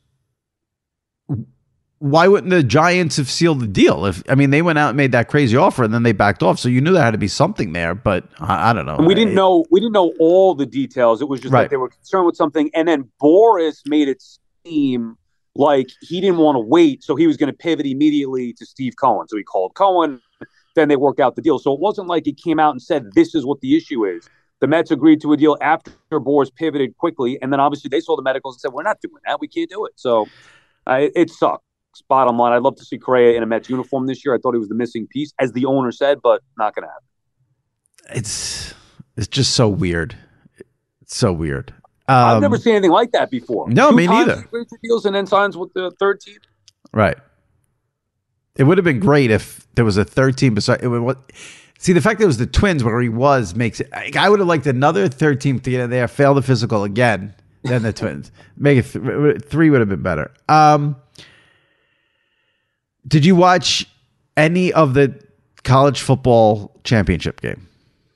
why 2.00 2.26
wouldn't 2.26 2.50
the 2.50 2.62
Giants 2.62 3.18
have 3.18 3.30
sealed 3.30 3.60
the 3.60 3.66
deal? 3.66 4.06
If 4.06 4.22
I 4.28 4.34
mean, 4.34 4.48
they 4.48 4.62
went 4.62 4.78
out 4.78 4.88
and 4.88 4.96
made 4.96 5.12
that 5.12 5.28
crazy 5.28 5.54
offer, 5.56 5.84
and 5.84 5.92
then 5.92 6.02
they 6.02 6.12
backed 6.12 6.42
off, 6.42 6.58
so 6.58 6.70
you 6.70 6.80
knew 6.80 6.92
there 6.92 7.02
had 7.02 7.10
to 7.10 7.18
be 7.18 7.28
something 7.28 7.74
there. 7.74 7.94
But 7.94 8.24
I, 8.38 8.70
I 8.70 8.72
don't 8.72 8.86
know. 8.86 8.96
And 8.96 9.06
we 9.06 9.14
didn't 9.14 9.34
know 9.34 9.66
we 9.70 9.80
didn't 9.80 9.92
know 9.92 10.14
all 10.18 10.54
the 10.54 10.64
details. 10.64 11.20
It 11.20 11.28
was 11.28 11.40
just 11.40 11.52
Right. 11.52 11.62
like 11.62 11.70
they 11.70 11.76
were 11.76 11.90
concerned 11.90 12.24
with 12.24 12.36
something, 12.36 12.70
and 12.74 12.88
then 12.88 13.10
Boras 13.22 13.82
made 13.86 14.08
it 14.08 14.22
seem 14.64 15.18
like 15.54 15.88
he 16.00 16.22
didn't 16.22 16.38
want 16.38 16.56
to 16.56 16.60
wait, 16.60 17.04
so 17.04 17.16
he 17.16 17.26
was 17.26 17.36
going 17.36 17.52
to 17.52 17.56
pivot 17.56 17.84
immediately 17.84 18.54
to 18.54 18.64
Steve 18.64 18.94
Cohen. 18.98 19.28
So 19.28 19.36
he 19.36 19.42
called 19.42 19.74
Cohen. 19.74 20.22
Then 20.76 20.88
they 20.88 20.96
worked 20.96 21.20
out 21.20 21.36
the 21.36 21.42
deal. 21.42 21.58
So 21.58 21.74
it 21.74 21.80
wasn't 21.80 22.08
like 22.08 22.24
he 22.24 22.32
came 22.32 22.58
out 22.58 22.70
and 22.70 22.80
said 22.80 23.12
this 23.14 23.34
is 23.34 23.44
what 23.44 23.60
the 23.60 23.76
issue 23.76 24.06
is. 24.06 24.26
The 24.60 24.68
Mets 24.68 24.90
agreed 24.90 25.20
to 25.22 25.32
a 25.32 25.36
deal 25.36 25.58
after 25.60 25.92
Boras 26.12 26.54
pivoted 26.54 26.96
quickly, 26.96 27.38
and 27.42 27.52
then 27.52 27.60
obviously 27.60 27.88
they 27.88 28.00
saw 28.00 28.16
the 28.16 28.22
medicals 28.22 28.54
and 28.54 28.60
said 28.60 28.72
we're 28.72 28.84
not 28.84 29.02
doing 29.02 29.20
that. 29.26 29.38
We 29.38 29.48
can't 29.48 29.68
do 29.68 29.84
it. 29.84 29.92
So 29.96 30.28
uh, 30.86 30.94
it, 30.94 31.12
it 31.14 31.30
sucks. 31.30 31.64
Bottom 32.08 32.36
line, 32.38 32.52
I'd 32.52 32.62
love 32.62 32.76
to 32.76 32.84
see 32.84 32.98
Correa 32.98 33.36
in 33.36 33.42
a 33.42 33.46
Mets 33.46 33.68
uniform 33.68 34.06
this 34.06 34.24
year. 34.24 34.34
I 34.34 34.38
thought 34.38 34.52
he 34.54 34.58
was 34.58 34.68
the 34.68 34.74
missing 34.74 35.06
piece, 35.08 35.32
as 35.38 35.52
the 35.52 35.66
owner 35.66 35.92
said, 35.92 36.18
but 36.22 36.40
not 36.58 36.74
going 36.74 36.84
to 36.84 36.88
happen. 36.88 38.16
It's 38.18 38.74
it's 39.16 39.28
just 39.28 39.54
so 39.54 39.68
weird. 39.68 40.16
It's 41.02 41.16
so 41.16 41.32
weird. 41.32 41.74
I've 42.08 42.36
Um, 42.36 42.42
never 42.42 42.56
seen 42.56 42.74
anything 42.74 42.90
like 42.90 43.12
that 43.12 43.30
before. 43.30 43.68
no, 43.70 43.90
Two 43.90 43.96
me 43.96 44.06
neither. 44.06 44.36
he 44.36 44.40
agreed 44.42 44.68
to 44.68 44.78
deals 44.82 45.04
and 45.06 45.14
then 45.14 45.26
signs 45.26 45.56
with 45.56 45.72
the 45.74 45.90
third 46.00 46.20
team. 46.20 46.38
Right. 46.92 47.16
It 48.56 48.64
would 48.64 48.78
have 48.78 48.84
been 48.84 49.00
great 49.00 49.30
if 49.30 49.66
there 49.74 49.84
was 49.84 49.96
a 49.96 50.04
third 50.04 50.36
team 50.36 50.54
beside 50.54 50.82
it. 50.82 50.88
Would, 50.88 51.02
what, 51.02 51.32
see, 51.78 51.92
the 51.92 52.00
fact 52.00 52.18
that 52.18 52.24
it 52.24 52.26
was 52.26 52.38
the 52.38 52.46
Twins 52.46 52.82
where 52.82 53.00
he 53.00 53.08
was 53.08 53.54
makes 53.54 53.80
it. 53.80 53.88
I, 53.92 54.10
I 54.18 54.28
would 54.28 54.40
have 54.40 54.48
liked 54.48 54.66
another 54.66 55.08
third 55.08 55.40
team 55.40 55.60
to 55.60 55.70
get 55.70 55.80
in 55.80 55.90
there, 55.90 56.08
fail 56.08 56.34
the 56.34 56.42
physical 56.42 56.82
again, 56.84 57.34
then 57.62 57.82
the 57.82 57.92
Twins. 57.92 58.32
Make 58.56 58.78
it 58.78 58.86
th- 58.92 59.42
three 59.44 59.70
would 59.70 59.80
have 59.80 59.88
been 59.88 60.02
better. 60.02 60.32
Um, 60.48 60.96
did 63.06 63.24
you 63.24 63.34
watch 63.36 63.86
any 64.36 64.72
of 64.72 64.94
the 64.94 65.18
college 65.64 66.00
football 66.00 66.72
championship 66.84 67.40
game? 67.40 67.66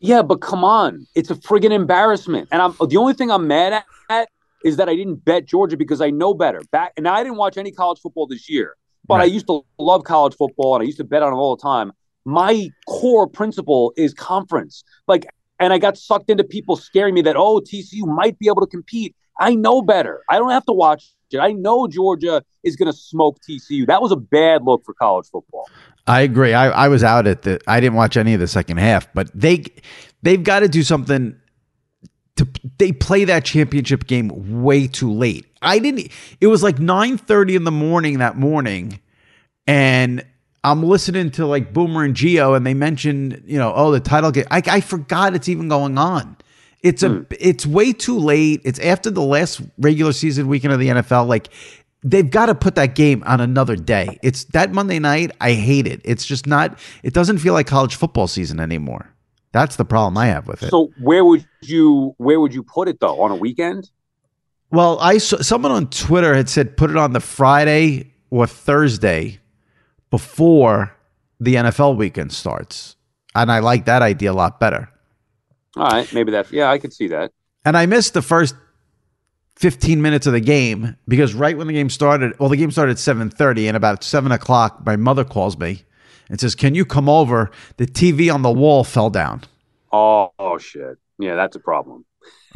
Yeah, 0.00 0.22
but 0.22 0.40
come 0.40 0.64
on, 0.64 1.06
it's 1.14 1.30
a 1.30 1.34
friggin' 1.34 1.70
embarrassment. 1.70 2.48
And 2.52 2.60
I'm 2.60 2.74
the 2.88 2.96
only 2.98 3.14
thing 3.14 3.30
I'm 3.30 3.46
mad 3.46 3.72
at, 3.72 3.84
at 4.10 4.28
is 4.64 4.76
that 4.76 4.88
I 4.88 4.94
didn't 4.94 5.24
bet 5.24 5.46
Georgia 5.46 5.76
because 5.76 6.00
I 6.00 6.10
know 6.10 6.34
better. 6.34 6.62
Back 6.72 6.92
and 6.96 7.08
I 7.08 7.22
didn't 7.22 7.38
watch 7.38 7.56
any 7.56 7.70
college 7.70 8.00
football 8.00 8.26
this 8.26 8.48
year, 8.50 8.76
but 9.06 9.20
I 9.20 9.24
used 9.24 9.46
to 9.46 9.64
love 9.78 10.04
college 10.04 10.34
football 10.34 10.74
and 10.74 10.82
I 10.82 10.86
used 10.86 10.98
to 10.98 11.04
bet 11.04 11.22
on 11.22 11.32
it 11.32 11.36
all 11.36 11.56
the 11.56 11.62
time. 11.62 11.92
My 12.24 12.70
core 12.88 13.26
principle 13.26 13.92
is 13.96 14.14
conference. 14.14 14.84
Like, 15.06 15.26
and 15.60 15.72
I 15.72 15.78
got 15.78 15.96
sucked 15.96 16.30
into 16.30 16.44
people 16.44 16.76
scaring 16.76 17.14
me 17.14 17.22
that 17.22 17.36
oh 17.36 17.60
TCU 17.60 18.06
might 18.06 18.38
be 18.38 18.48
able 18.48 18.60
to 18.60 18.66
compete. 18.66 19.14
I 19.38 19.54
know 19.54 19.82
better. 19.82 20.22
I 20.28 20.38
don't 20.38 20.50
have 20.50 20.66
to 20.66 20.72
watch 20.72 21.12
I 21.40 21.52
know 21.52 21.86
Georgia 21.86 22.42
is 22.62 22.76
going 22.76 22.90
to 22.90 22.96
smoke 22.96 23.38
TCU. 23.48 23.86
That 23.86 24.02
was 24.02 24.12
a 24.12 24.16
bad 24.16 24.64
look 24.64 24.84
for 24.84 24.94
college 24.94 25.26
football. 25.26 25.68
I 26.06 26.20
agree. 26.20 26.52
I, 26.52 26.68
I 26.70 26.88
was 26.88 27.02
out 27.02 27.26
at 27.26 27.42
the. 27.42 27.60
I 27.66 27.80
didn't 27.80 27.96
watch 27.96 28.16
any 28.16 28.34
of 28.34 28.40
the 28.40 28.46
second 28.46 28.78
half, 28.78 29.12
but 29.14 29.30
they 29.34 29.64
they've 30.22 30.42
got 30.42 30.60
to 30.60 30.68
do 30.68 30.82
something. 30.82 31.36
To 32.36 32.48
they 32.78 32.90
play 32.90 33.24
that 33.24 33.44
championship 33.44 34.06
game 34.06 34.62
way 34.62 34.88
too 34.88 35.12
late. 35.12 35.46
I 35.62 35.78
didn't. 35.78 36.10
It 36.40 36.48
was 36.48 36.62
like 36.62 36.78
nine 36.78 37.16
thirty 37.16 37.54
in 37.54 37.64
the 37.64 37.70
morning 37.70 38.18
that 38.18 38.36
morning, 38.36 39.00
and 39.66 40.24
I'm 40.64 40.82
listening 40.82 41.30
to 41.32 41.46
like 41.46 41.72
Boomer 41.72 42.02
and 42.02 42.14
Gio, 42.14 42.56
and 42.56 42.66
they 42.66 42.74
mentioned 42.74 43.42
you 43.46 43.58
know 43.58 43.72
oh 43.74 43.92
the 43.92 44.00
title 44.00 44.32
game. 44.32 44.46
I, 44.50 44.62
I 44.66 44.80
forgot 44.80 45.34
it's 45.34 45.48
even 45.48 45.68
going 45.68 45.96
on. 45.96 46.36
It's 46.84 47.02
a 47.02 47.08
hmm. 47.08 47.22
it's 47.40 47.66
way 47.66 47.94
too 47.94 48.18
late. 48.18 48.60
It's 48.62 48.78
after 48.78 49.10
the 49.10 49.22
last 49.22 49.62
regular 49.78 50.12
season 50.12 50.46
weekend 50.48 50.74
of 50.74 50.78
the 50.78 50.88
NFL. 50.88 51.26
Like 51.26 51.48
they've 52.04 52.30
got 52.30 52.46
to 52.46 52.54
put 52.54 52.74
that 52.74 52.94
game 52.94 53.24
on 53.26 53.40
another 53.40 53.74
day. 53.74 54.18
It's 54.22 54.44
that 54.52 54.70
Monday 54.70 54.98
night. 54.98 55.32
I 55.40 55.54
hate 55.54 55.86
it. 55.86 56.02
It's 56.04 56.26
just 56.26 56.46
not. 56.46 56.78
It 57.02 57.14
doesn't 57.14 57.38
feel 57.38 57.54
like 57.54 57.66
college 57.66 57.96
football 57.96 58.26
season 58.28 58.60
anymore. 58.60 59.10
That's 59.52 59.76
the 59.76 59.86
problem 59.86 60.18
I 60.18 60.26
have 60.26 60.46
with 60.46 60.62
it. 60.62 60.68
So 60.68 60.90
where 61.00 61.24
would 61.24 61.46
you 61.62 62.14
where 62.18 62.38
would 62.38 62.52
you 62.52 62.62
put 62.62 62.86
it 62.88 63.00
though? 63.00 63.22
On 63.22 63.30
a 63.30 63.36
weekend? 63.36 63.90
Well, 64.70 64.98
I 65.00 65.16
saw 65.18 65.38
someone 65.38 65.72
on 65.72 65.88
Twitter 65.88 66.34
had 66.34 66.50
said 66.50 66.76
put 66.76 66.90
it 66.90 66.98
on 66.98 67.14
the 67.14 67.20
Friday 67.20 68.12
or 68.28 68.46
Thursday 68.46 69.40
before 70.10 70.94
the 71.40 71.54
NFL 71.54 71.96
weekend 71.96 72.32
starts, 72.32 72.96
and 73.34 73.50
I 73.50 73.60
like 73.60 73.86
that 73.86 74.02
idea 74.02 74.32
a 74.32 74.34
lot 74.34 74.60
better. 74.60 74.90
All 75.76 75.88
right, 75.88 76.12
maybe 76.12 76.32
that. 76.32 76.50
yeah, 76.52 76.70
I 76.70 76.78
could 76.78 76.92
see 76.92 77.08
that. 77.08 77.32
And 77.64 77.76
I 77.76 77.86
missed 77.86 78.14
the 78.14 78.22
first 78.22 78.54
15 79.56 80.02
minutes 80.02 80.26
of 80.26 80.32
the 80.32 80.40
game 80.40 80.96
because 81.08 81.34
right 81.34 81.56
when 81.56 81.66
the 81.66 81.72
game 81.72 81.90
started, 81.90 82.38
well, 82.38 82.48
the 82.48 82.56
game 82.56 82.70
started 82.70 82.92
at 82.92 82.98
7:30, 82.98 83.68
and 83.68 83.76
about 83.76 84.04
seven 84.04 84.32
o'clock, 84.32 84.84
my 84.84 84.96
mother 84.96 85.24
calls 85.24 85.58
me 85.58 85.84
and 86.28 86.40
says, 86.40 86.54
"Can 86.54 86.74
you 86.74 86.84
come 86.84 87.08
over? 87.08 87.50
The 87.76 87.86
TV 87.86 88.32
on 88.32 88.42
the 88.42 88.52
wall 88.52 88.84
fell 88.84 89.10
down." 89.10 89.42
Oh, 89.92 90.32
oh 90.38 90.58
shit. 90.58 90.98
Yeah, 91.18 91.36
that's 91.36 91.54
a 91.54 91.60
problem. 91.60 92.04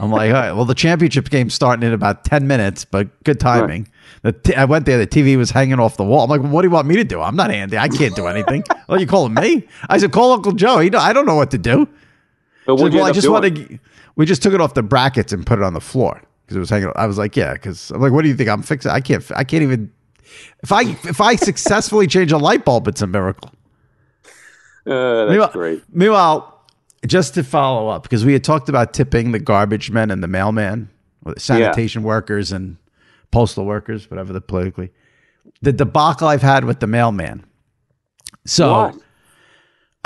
I'm 0.00 0.10
like, 0.12 0.28
all 0.28 0.40
right, 0.40 0.52
well, 0.52 0.64
the 0.64 0.74
championship 0.74 1.28
game's 1.28 1.54
starting 1.54 1.86
in 1.86 1.92
about 1.92 2.24
10 2.24 2.46
minutes, 2.46 2.84
but 2.84 3.08
good 3.24 3.40
timing. 3.40 3.88
The 4.22 4.32
t- 4.32 4.54
I 4.54 4.64
went 4.64 4.86
there, 4.86 4.96
the 4.96 5.08
TV 5.08 5.36
was 5.36 5.50
hanging 5.50 5.80
off 5.80 5.96
the 5.96 6.04
wall. 6.04 6.22
I'm 6.24 6.30
like, 6.30 6.40
well, 6.40 6.52
what 6.52 6.62
do 6.62 6.68
you 6.68 6.72
want 6.72 6.86
me 6.86 6.96
to 6.96 7.04
do? 7.04 7.20
I'm 7.20 7.34
not 7.34 7.50
Andy. 7.50 7.76
I 7.76 7.88
can't 7.88 8.14
do 8.14 8.26
anything. 8.26 8.62
oh, 8.88 8.96
you 8.96 9.06
calling 9.06 9.34
me? 9.34 9.66
I 9.88 9.98
said, 9.98 10.12
call 10.12 10.32
Uncle 10.32 10.52
Joe. 10.52 10.78
He, 10.78 10.94
I 10.94 11.12
don't 11.12 11.26
know 11.26 11.34
what 11.34 11.50
to 11.50 11.58
do. 11.58 11.88
But 12.68 12.74
what 12.74 12.92
well, 12.92 13.06
I 13.06 13.12
just 13.12 13.30
want 13.30 13.46
to, 13.46 13.78
we 14.16 14.26
just 14.26 14.42
took 14.42 14.52
it 14.52 14.60
off 14.60 14.74
the 14.74 14.82
brackets 14.82 15.32
and 15.32 15.46
put 15.46 15.58
it 15.58 15.64
on 15.64 15.72
the 15.72 15.80
floor 15.80 16.20
because 16.42 16.54
it 16.54 16.60
was 16.60 16.68
hanging. 16.68 16.92
I 16.96 17.06
was 17.06 17.16
like, 17.16 17.34
yeah, 17.34 17.54
because 17.54 17.90
I'm 17.90 18.02
like, 18.02 18.12
what 18.12 18.20
do 18.20 18.28
you 18.28 18.34
think? 18.34 18.50
I'm 18.50 18.60
fixing. 18.60 18.90
I 18.90 19.00
can't, 19.00 19.24
I 19.34 19.42
can't 19.42 19.62
even, 19.62 19.90
if 20.62 20.70
I, 20.70 20.82
if 20.82 21.18
I 21.18 21.36
successfully 21.36 22.06
change 22.06 22.30
a 22.30 22.36
light 22.36 22.66
bulb, 22.66 22.86
it's 22.86 23.00
a 23.00 23.06
miracle. 23.06 23.50
Uh, 24.86 25.24
that's 25.24 25.30
Meanwhile, 25.30 25.50
great. 25.52 25.82
meanwhile, 25.90 26.62
just 27.06 27.32
to 27.34 27.42
follow 27.42 27.88
up, 27.88 28.02
because 28.02 28.26
we 28.26 28.34
had 28.34 28.44
talked 28.44 28.68
about 28.68 28.92
tipping 28.92 29.32
the 29.32 29.38
garbage 29.38 29.90
men 29.90 30.10
and 30.10 30.22
the 30.22 30.28
mailman, 30.28 30.90
or 31.24 31.32
the 31.32 31.40
sanitation 31.40 32.02
workers 32.02 32.52
and 32.52 32.76
postal 33.30 33.64
workers, 33.64 34.10
whatever 34.10 34.34
the 34.34 34.42
politically, 34.42 34.90
the 35.62 35.72
debacle 35.72 36.28
I've 36.28 36.42
had 36.42 36.66
with 36.66 36.80
the 36.80 36.86
mailman. 36.86 37.46
So 38.44 38.72
What? 38.72 38.96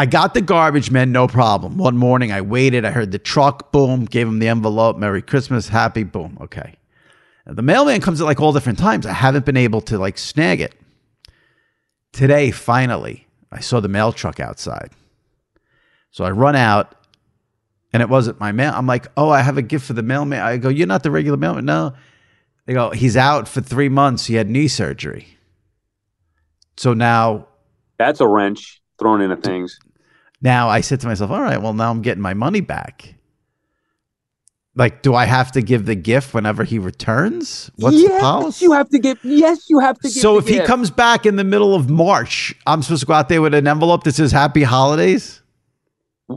I 0.03 0.07
got 0.07 0.35
the 0.35 0.41
garbage 0.41 0.91
men, 0.91 1.13
no 1.13 1.29
problem. 1.29 1.79
One 1.79 1.97
morning 1.97 2.33
I 2.33 2.41
waited, 2.41 2.85
I 2.85 2.91
heard 2.91 3.13
the 3.13 3.21
truck, 3.21 3.71
boom, 3.71 4.05
gave 4.05 4.27
him 4.27 4.41
the 4.41 4.49
envelope, 4.49 4.97
Merry 4.97 5.23
Christmas, 5.23 5.69
happy, 5.69 6.03
boom, 6.03 6.37
okay. 6.41 6.75
And 7.47 7.57
the 7.57 7.63
mailman 7.63 8.01
comes 8.01 8.21
at 8.21 8.25
like 8.25 8.41
all 8.41 8.53
different 8.53 8.81
times. 8.81 9.07
I 9.07 9.13
haven't 9.13 9.47
been 9.47 9.57
able 9.57 9.81
to 9.83 9.99
like 9.99 10.19
snag 10.19 10.61
it. 10.61 10.75
Today, 12.11 12.51
finally, 12.51 13.29
I 13.53 13.61
saw 13.61 13.79
the 13.79 13.87
mail 13.87 14.13
truck 14.13 14.41
outside. 14.41 14.91
So 16.11 16.25
I 16.25 16.33
run 16.33 16.57
out 16.57 16.97
and 17.93 18.03
it 18.03 18.09
wasn't 18.09 18.41
my 18.41 18.51
mail. 18.51 18.73
I'm 18.75 18.89
like, 18.89 19.07
oh, 19.17 19.31
I 19.31 19.43
have 19.43 19.57
a 19.57 19.63
gift 19.63 19.87
for 19.87 19.93
the 19.93 20.03
mailman. 20.03 20.41
I 20.41 20.57
go, 20.57 20.69
you're 20.69 20.89
not 20.89 21.05
the 21.05 21.13
regular 21.13 21.37
mailman. 21.37 21.65
No. 21.65 21.95
They 22.67 22.73
go, 22.73 22.91
he's 22.91 23.17
out 23.17 23.47
for 23.47 23.61
three 23.61 23.89
months. 23.89 24.27
He 24.27 24.35
had 24.35 24.51
knee 24.51 24.67
surgery. 24.67 25.39
So 26.77 26.93
now, 26.93 27.47
That's 27.99 28.21
a 28.21 28.27
wrench 28.27 28.83
thrown 28.99 29.21
into 29.21 29.37
things. 29.37 29.79
Now 30.43 30.69
I 30.69 30.81
said 30.81 31.01
to 31.01 31.07
myself, 31.07 31.31
all 31.31 31.41
right, 31.41 31.61
well, 31.61 31.73
now 31.73 31.91
I'm 31.91 32.03
getting 32.03 32.23
my 32.23 32.35
money 32.35 32.61
back. 32.61 33.15
Like, 34.75 35.03
do 35.03 35.15
I 35.15 35.27
have 35.27 35.53
to 35.53 35.63
give 35.63 35.85
the 35.85 35.95
gift 35.95 36.33
whenever 36.33 36.65
he 36.65 36.79
returns? 36.79 37.71
What's 37.77 37.97
the 37.97 38.03
yes, 38.05 38.21
policy? 38.23 38.65
you 38.65 38.73
have 38.73 38.89
to 38.89 38.99
give. 38.99 39.19
Yes, 39.23 39.69
you 39.69 39.79
have 39.81 39.99
to 39.99 40.09
give. 40.09 40.13
so 40.13 40.33
the 40.33 40.39
if 40.39 40.49
he 40.49 40.67
comes 40.67 40.91
back 40.91 41.27
in 41.27 41.37
the 41.37 41.45
middle 41.45 41.75
of 41.75 41.91
March, 41.91 42.55
I'm 42.67 42.83
supposed 42.83 43.01
to 43.01 43.07
go 43.07 43.13
out 43.13 43.29
there 43.29 43.43
with 43.43 43.53
an 43.53 43.67
envelope 43.67 44.05
that 44.05 44.15
says 44.15 44.33
Happy 44.33 44.63
Holidays? 44.63 45.43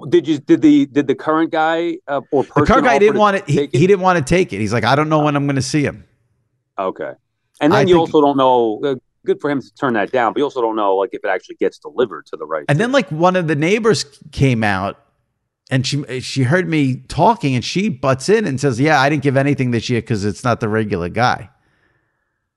did 0.10 0.28
you 0.28 0.40
did 0.40 0.62
the 0.62 0.86
did 0.88 1.08
the 1.08 1.16
current 1.16 1.52
guy 1.52 1.98
uh, 2.08 2.22
or 2.32 2.44
person 2.44 2.64
The 2.64 2.68
car 2.68 2.82
guy 2.82 3.00
didn't 3.00 3.18
want 3.18 3.38
it. 3.38 3.48
He, 3.48 3.56
take 3.58 3.76
he 3.76 3.88
didn't 3.88 4.02
want 4.02 4.18
to 4.18 4.24
take 4.24 4.54
it. 4.54 4.60
He's 4.60 4.74
like, 4.74 4.84
I 4.84 4.96
don't 4.96 5.10
know 5.10 5.24
when 5.24 5.36
I'm 5.36 5.46
going 5.46 5.56
to 5.56 5.62
see 5.62 5.84
him. 5.84 6.04
Okay, 6.78 7.14
and 7.62 7.72
then 7.72 7.88
I 7.88 7.90
you 7.90 7.98
also 7.98 8.22
don't 8.22 8.38
know. 8.38 9.00
Good 9.26 9.42
for 9.42 9.50
him 9.50 9.62
to 9.62 9.74
turn 9.76 9.94
that 9.94 10.12
down, 10.12 10.34
but 10.34 10.40
you 10.40 10.44
also 10.46 10.62
don't 10.62 10.76
know 10.76 10.96
like 10.96 11.10
if 11.14 11.24
it 11.24 11.28
actually 11.28 11.56
gets 11.56 11.78
delivered 11.80 12.26
to 12.28 12.38
the 12.38 12.46
right. 12.46 12.66
And 12.70 12.80
then 12.80 12.92
like 12.92 13.12
one 13.12 13.36
of 13.36 13.48
the 13.48 13.56
neighbors 13.56 14.06
came 14.32 14.64
out 14.64 15.00
and 15.70 15.86
she 15.86 16.22
she 16.22 16.44
heard 16.44 16.70
me 16.70 16.98
talking 17.08 17.56
and 17.56 17.66
she 17.66 17.90
butts 17.90 18.30
in 18.30 18.46
and 18.46 18.60
says, 18.60 18.80
"Yeah, 18.80 19.02
I 19.02 19.10
didn't 19.10 19.24
give 19.24 19.36
anything 19.36 19.72
this 19.72 19.90
year 19.90 20.02
because 20.02 20.24
it's 20.24 20.44
not 20.44 20.60
the 20.60 20.70
regular 20.70 21.10
guy." 21.10 21.50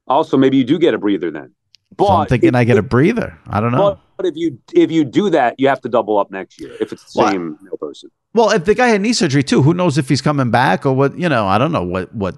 also 0.08 0.36
maybe 0.36 0.56
you 0.56 0.64
do 0.64 0.78
get 0.78 0.94
a 0.94 0.98
breather 0.98 1.30
then. 1.30 1.52
But 1.96 2.06
so 2.06 2.12
I'm 2.12 2.26
thinking 2.26 2.50
if- 2.50 2.54
I 2.54 2.64
get 2.64 2.78
a 2.78 2.82
breather. 2.82 3.38
I 3.46 3.60
don't 3.60 3.72
know. 3.72 3.90
But, 3.90 4.00
but 4.16 4.26
if 4.26 4.36
you 4.36 4.58
if 4.74 4.90
you 4.90 5.04
do 5.04 5.30
that, 5.30 5.58
you 5.58 5.68
have 5.68 5.80
to 5.82 5.88
double 5.88 6.18
up 6.18 6.30
next 6.30 6.60
year 6.60 6.72
if 6.80 6.92
it's 6.92 7.12
the 7.12 7.20
Well, 7.20 7.30
same 7.30 7.58
person. 7.80 8.10
Well, 8.34 8.50
if 8.50 8.64
the 8.64 8.74
guy 8.74 8.88
had 8.88 9.00
knee 9.00 9.12
surgery 9.12 9.42
too, 9.42 9.62
who 9.62 9.74
knows 9.74 9.96
if 9.98 10.08
he's 10.08 10.20
coming 10.22 10.50
back 10.50 10.84
or 10.86 10.92
what? 10.92 11.18
You 11.18 11.28
know, 11.28 11.46
I 11.46 11.58
don't 11.58 11.72
know 11.72 11.84
what 11.84 12.14
what. 12.14 12.36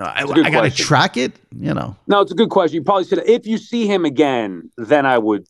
Uh, 0.00 0.04
I, 0.16 0.22
It's 0.22 0.32
I 0.32 0.50
got 0.50 0.62
to 0.62 0.70
track 0.70 1.16
it. 1.16 1.34
You 1.56 1.74
know, 1.74 1.94
No, 2.06 2.22
it's 2.22 2.32
a 2.32 2.34
good 2.34 2.48
question. 2.48 2.76
You 2.76 2.82
probably 2.82 3.04
should. 3.04 3.18
If 3.28 3.46
you 3.46 3.58
see 3.58 3.86
him 3.86 4.04
again, 4.04 4.70
then 4.78 5.04
I 5.04 5.18
would. 5.18 5.46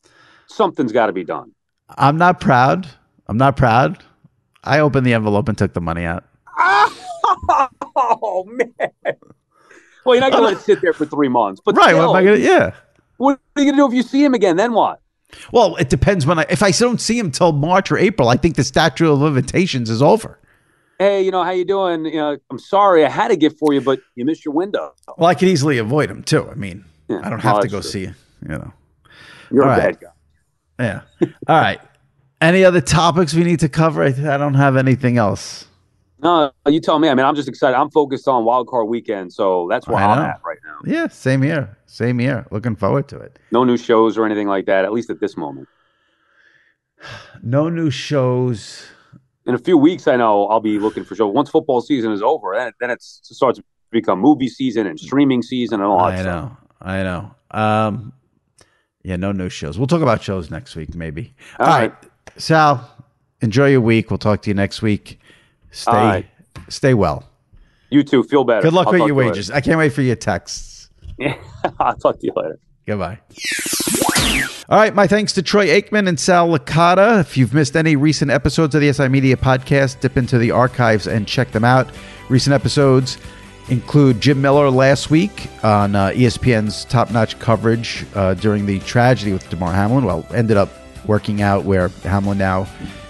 Something's 0.47 0.91
got 0.91 1.05
to 1.05 1.13
be 1.13 1.23
done. 1.23 1.53
I'm 1.97 2.17
not 2.17 2.41
proud. 2.41 2.87
I'm 3.27 3.37
not 3.37 3.55
proud. 3.55 4.03
I 4.63 4.79
opened 4.79 5.05
the 5.05 5.13
envelope 5.13 5.47
and 5.47 5.57
took 5.57 5.73
the 5.73 5.81
money 5.81 6.03
out. 6.03 6.25
oh 6.59 8.45
man. 8.47 9.15
Well, 10.05 10.15
you're 10.15 10.21
not 10.21 10.31
gonna 10.31 10.45
let 10.45 10.53
it 10.57 10.59
sit 10.59 10.81
there 10.81 10.93
for 10.93 11.05
three 11.05 11.29
months, 11.29 11.61
but 11.63 11.75
right? 11.75 11.89
Still, 11.89 12.11
What 12.11 12.17
am 12.17 12.23
I 12.23 12.23
gonna? 12.25 12.37
Yeah. 12.37 12.73
what 13.17 13.39
are 13.55 13.61
you 13.61 13.71
gonna 13.71 13.81
do 13.81 13.87
if 13.87 13.93
you 13.93 14.03
see 14.03 14.23
him 14.23 14.33
again? 14.33 14.57
Then 14.57 14.73
what? 14.73 14.99
Well, 15.51 15.75
it 15.77 15.89
depends 15.89 16.25
when 16.25 16.39
I. 16.39 16.45
If 16.49 16.61
I 16.61 16.71
don't 16.71 16.99
see 16.99 17.17
him 17.17 17.31
till 17.31 17.53
March 17.53 17.91
or 17.91 17.97
April, 17.97 18.27
I 18.27 18.35
think 18.35 18.55
the 18.55 18.63
statute 18.63 19.09
of 19.09 19.19
limitations 19.19 19.89
is 19.89 20.01
over. 20.01 20.39
Hey, 21.01 21.23
you 21.23 21.31
know 21.31 21.43
how 21.43 21.49
you 21.49 21.65
doing? 21.65 22.05
You 22.05 22.17
know, 22.17 22.37
I'm 22.51 22.59
sorry, 22.59 23.03
I 23.03 23.09
had 23.09 23.31
a 23.31 23.35
gift 23.35 23.57
for 23.57 23.73
you, 23.73 23.81
but 23.81 23.99
you 24.13 24.23
missed 24.23 24.45
your 24.45 24.53
window. 24.53 24.93
Well, 25.17 25.27
I 25.27 25.33
could 25.33 25.47
easily 25.47 25.79
avoid 25.79 26.11
them 26.11 26.21
too. 26.21 26.47
I 26.47 26.53
mean, 26.53 26.85
Yeah, 27.09 27.21
I 27.23 27.29
don't 27.31 27.39
have 27.39 27.57
oh, 27.57 27.61
to 27.61 27.67
go 27.67 27.81
true. 27.81 27.89
see 27.89 28.01
you. 28.01 28.13
You 28.43 28.49
know. 28.49 28.73
You're 29.49 29.63
All 29.63 29.69
a 29.69 29.77
right. 29.77 29.99
bad 29.99 29.99
guy. 29.99 31.01
Yeah. 31.19 31.27
All 31.47 31.59
right. 31.59 31.81
Any 32.39 32.63
other 32.63 32.81
topics 32.81 33.33
we 33.33 33.43
need 33.43 33.61
to 33.61 33.67
cover? 33.69 34.03
I, 34.03 34.09
I 34.09 34.37
don't 34.37 34.53
have 34.53 34.77
anything 34.77 35.17
else. 35.17 35.65
No, 36.21 36.51
you 36.67 36.79
tell 36.79 36.99
me. 36.99 37.09
I 37.09 37.15
mean, 37.15 37.25
I'm 37.25 37.33
just 37.35 37.49
excited. 37.49 37.75
I'm 37.75 37.89
focused 37.89 38.27
on 38.27 38.45
wild 38.45 38.67
card 38.67 38.87
weekend, 38.87 39.33
so 39.33 39.65
that's 39.71 39.87
where 39.87 39.97
I'm 39.97 40.19
at 40.19 40.39
right 40.45 40.59
now. 40.63 40.77
Yeah, 40.85 41.07
same 41.07 41.41
here. 41.41 41.75
Same 41.87 42.19
here. 42.19 42.45
Looking 42.51 42.75
forward 42.75 43.07
to 43.07 43.17
it. 43.17 43.39
No 43.51 43.63
new 43.63 43.75
shows 43.77 44.19
or 44.19 44.25
anything 44.27 44.47
like 44.47 44.67
that, 44.67 44.85
at 44.85 44.93
least 44.93 45.09
at 45.09 45.19
this 45.19 45.35
moment. 45.35 45.67
No 47.41 47.69
new 47.69 47.89
shows. 47.89 48.85
In 49.51 49.55
a 49.55 49.59
few 49.59 49.77
weeks, 49.77 50.07
I 50.07 50.15
know 50.15 50.47
I'll 50.47 50.61
be 50.61 50.79
looking 50.79 51.03
for 51.03 51.13
shows. 51.13 51.33
Once 51.33 51.49
football 51.49 51.81
season 51.81 52.13
is 52.13 52.21
over, 52.21 52.53
then, 52.55 52.71
then 52.79 52.89
it 52.89 53.01
starts 53.01 53.59
to 53.59 53.65
become 53.91 54.17
movie 54.17 54.47
season 54.47 54.87
and 54.87 54.97
streaming 54.97 55.41
season 55.41 55.81
and 55.81 55.89
all 55.89 55.97
that 56.07 56.19
I 56.19 56.21
stuff. 56.21 56.51
know. 56.51 56.57
I 56.81 57.03
know. 57.03 57.35
Um, 57.51 58.13
yeah, 59.03 59.17
no 59.17 59.33
new 59.33 59.49
shows. 59.49 59.77
We'll 59.77 59.87
talk 59.87 60.01
about 60.01 60.23
shows 60.23 60.49
next 60.49 60.77
week, 60.77 60.95
maybe. 60.95 61.35
All 61.59 61.65
All 61.65 61.73
right. 61.73 61.91
right. 61.91 62.11
Sal, 62.37 62.89
enjoy 63.41 63.71
your 63.71 63.81
week. 63.81 64.09
We'll 64.09 64.19
talk 64.19 64.41
to 64.43 64.49
you 64.49 64.53
next 64.53 64.81
week. 64.81 65.19
Stay 65.71 65.91
right. 65.91 66.25
stay 66.69 66.93
well. 66.93 67.27
You 67.89 68.03
too. 68.03 68.23
Feel 68.23 68.45
better. 68.45 68.61
Good 68.61 68.71
luck 68.71 68.87
I'll 68.87 68.93
with 68.93 68.99
your 68.99 69.07
to 69.09 69.13
you 69.13 69.15
wages. 69.15 69.51
I 69.51 69.59
can't 69.59 69.77
wait 69.77 69.91
for 69.91 70.01
your 70.01 70.15
texts. 70.15 70.89
I'll 71.81 71.97
talk 71.97 72.19
to 72.21 72.25
you 72.25 72.31
later. 72.37 72.57
Goodbye. 72.87 73.19
All 74.71 74.77
right, 74.77 74.95
my 74.95 75.05
thanks 75.05 75.33
to 75.33 75.41
Troy 75.41 75.67
Aikman 75.67 76.07
and 76.07 76.17
Sal 76.17 76.47
Licata. 76.47 77.19
If 77.19 77.35
you've 77.35 77.53
missed 77.53 77.75
any 77.75 77.97
recent 77.97 78.31
episodes 78.31 78.73
of 78.73 78.79
the 78.79 78.93
SI 78.93 79.09
Media 79.09 79.35
podcast, 79.35 79.99
dip 79.99 80.15
into 80.15 80.37
the 80.37 80.51
archives 80.51 81.07
and 81.07 81.27
check 81.27 81.51
them 81.51 81.65
out. 81.65 81.89
Recent 82.29 82.53
episodes 82.53 83.17
include 83.67 84.21
Jim 84.21 84.41
Miller 84.41 84.69
last 84.69 85.09
week 85.09 85.47
on 85.63 85.95
uh, 85.95 86.11
ESPN's 86.11 86.85
top-notch 86.85 87.37
coverage 87.39 88.05
uh, 88.15 88.33
during 88.35 88.65
the 88.65 88.79
tragedy 88.79 89.33
with 89.33 89.49
Damar 89.49 89.73
Hamlin. 89.73 90.05
Well, 90.05 90.25
ended 90.33 90.55
up 90.55 90.69
working 91.05 91.41
out 91.41 91.65
where 91.65 91.89
Hamlin 92.03 92.37
now 92.37 92.65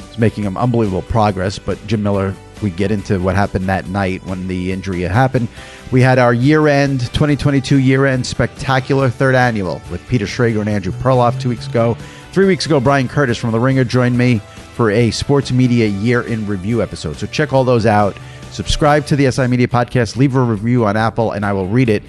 is 0.10 0.18
making 0.18 0.48
unbelievable 0.58 1.04
progress, 1.04 1.60
but 1.60 1.78
Jim 1.86 2.02
Miller, 2.02 2.34
we 2.64 2.72
get 2.72 2.90
into 2.92 3.20
what 3.20 3.36
happened 3.36 3.70
that 3.70 3.88
night 3.88 4.26
when 4.26 4.48
the 4.48 4.72
injury 4.72 5.02
happened. 5.02 5.48
We 5.92 6.02
had 6.02 6.20
our 6.20 6.34
year-end 6.34 7.02
2022 7.02 7.78
year-end 7.78 8.26
spectacular 8.26 9.10
third 9.10 9.36
annual 9.36 9.82
with 9.92 10.06
Peter 10.08 10.26
Schrager 10.26 10.62
and 10.62 10.70
Andrew 10.70 10.94
Perloff 10.94 11.40
two 11.40 11.50
weeks 11.50 11.68
ago. 11.68 11.98
Three 12.32 12.46
weeks 12.46 12.66
ago, 12.66 12.80
Bryan 12.80 13.10
Curtis 13.10 13.38
from 13.38 13.52
The 13.52 13.60
Ringer 13.60 13.84
joined 13.84 14.18
me 14.18 14.40
for 14.76 14.90
a 14.90 15.12
sports 15.12 15.52
media 15.52 15.88
year 15.88 16.22
in 16.22 16.48
review 16.48 16.82
episode. 16.82 17.18
So 17.18 17.28
check 17.28 17.52
all 17.52 17.66
those 17.66 17.86
out. 17.86 18.18
Subscribe 18.52 19.06
to 19.08 19.18
the 19.18 19.30
SI 19.30 19.48
Media 19.48 19.68
podcast. 19.68 20.16
Leave 20.16 20.36
a 20.36 20.42
review 20.42 20.86
on 20.86 20.96
Apple, 20.96 21.32
and 21.34 21.46
I 21.46 21.52
will 21.52 21.68
read 21.68 21.90
it 21.90 22.04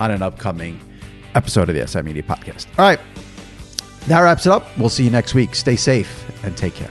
on 0.00 0.10
an 0.10 0.22
upcoming 0.22 0.80
episode 1.34 1.68
of 1.68 1.74
the 1.74 1.86
SI 1.86 2.00
Media 2.00 2.22
podcast. 2.22 2.66
All 2.78 2.86
right, 2.86 3.00
that 4.06 4.20
wraps 4.20 4.46
it 4.46 4.52
up. 4.52 4.66
We'll 4.78 4.88
see 4.88 5.04
you 5.04 5.10
next 5.10 5.34
week. 5.34 5.54
Stay 5.54 5.76
safe 5.76 6.24
and 6.42 6.56
take 6.56 6.74
care. 6.74 6.90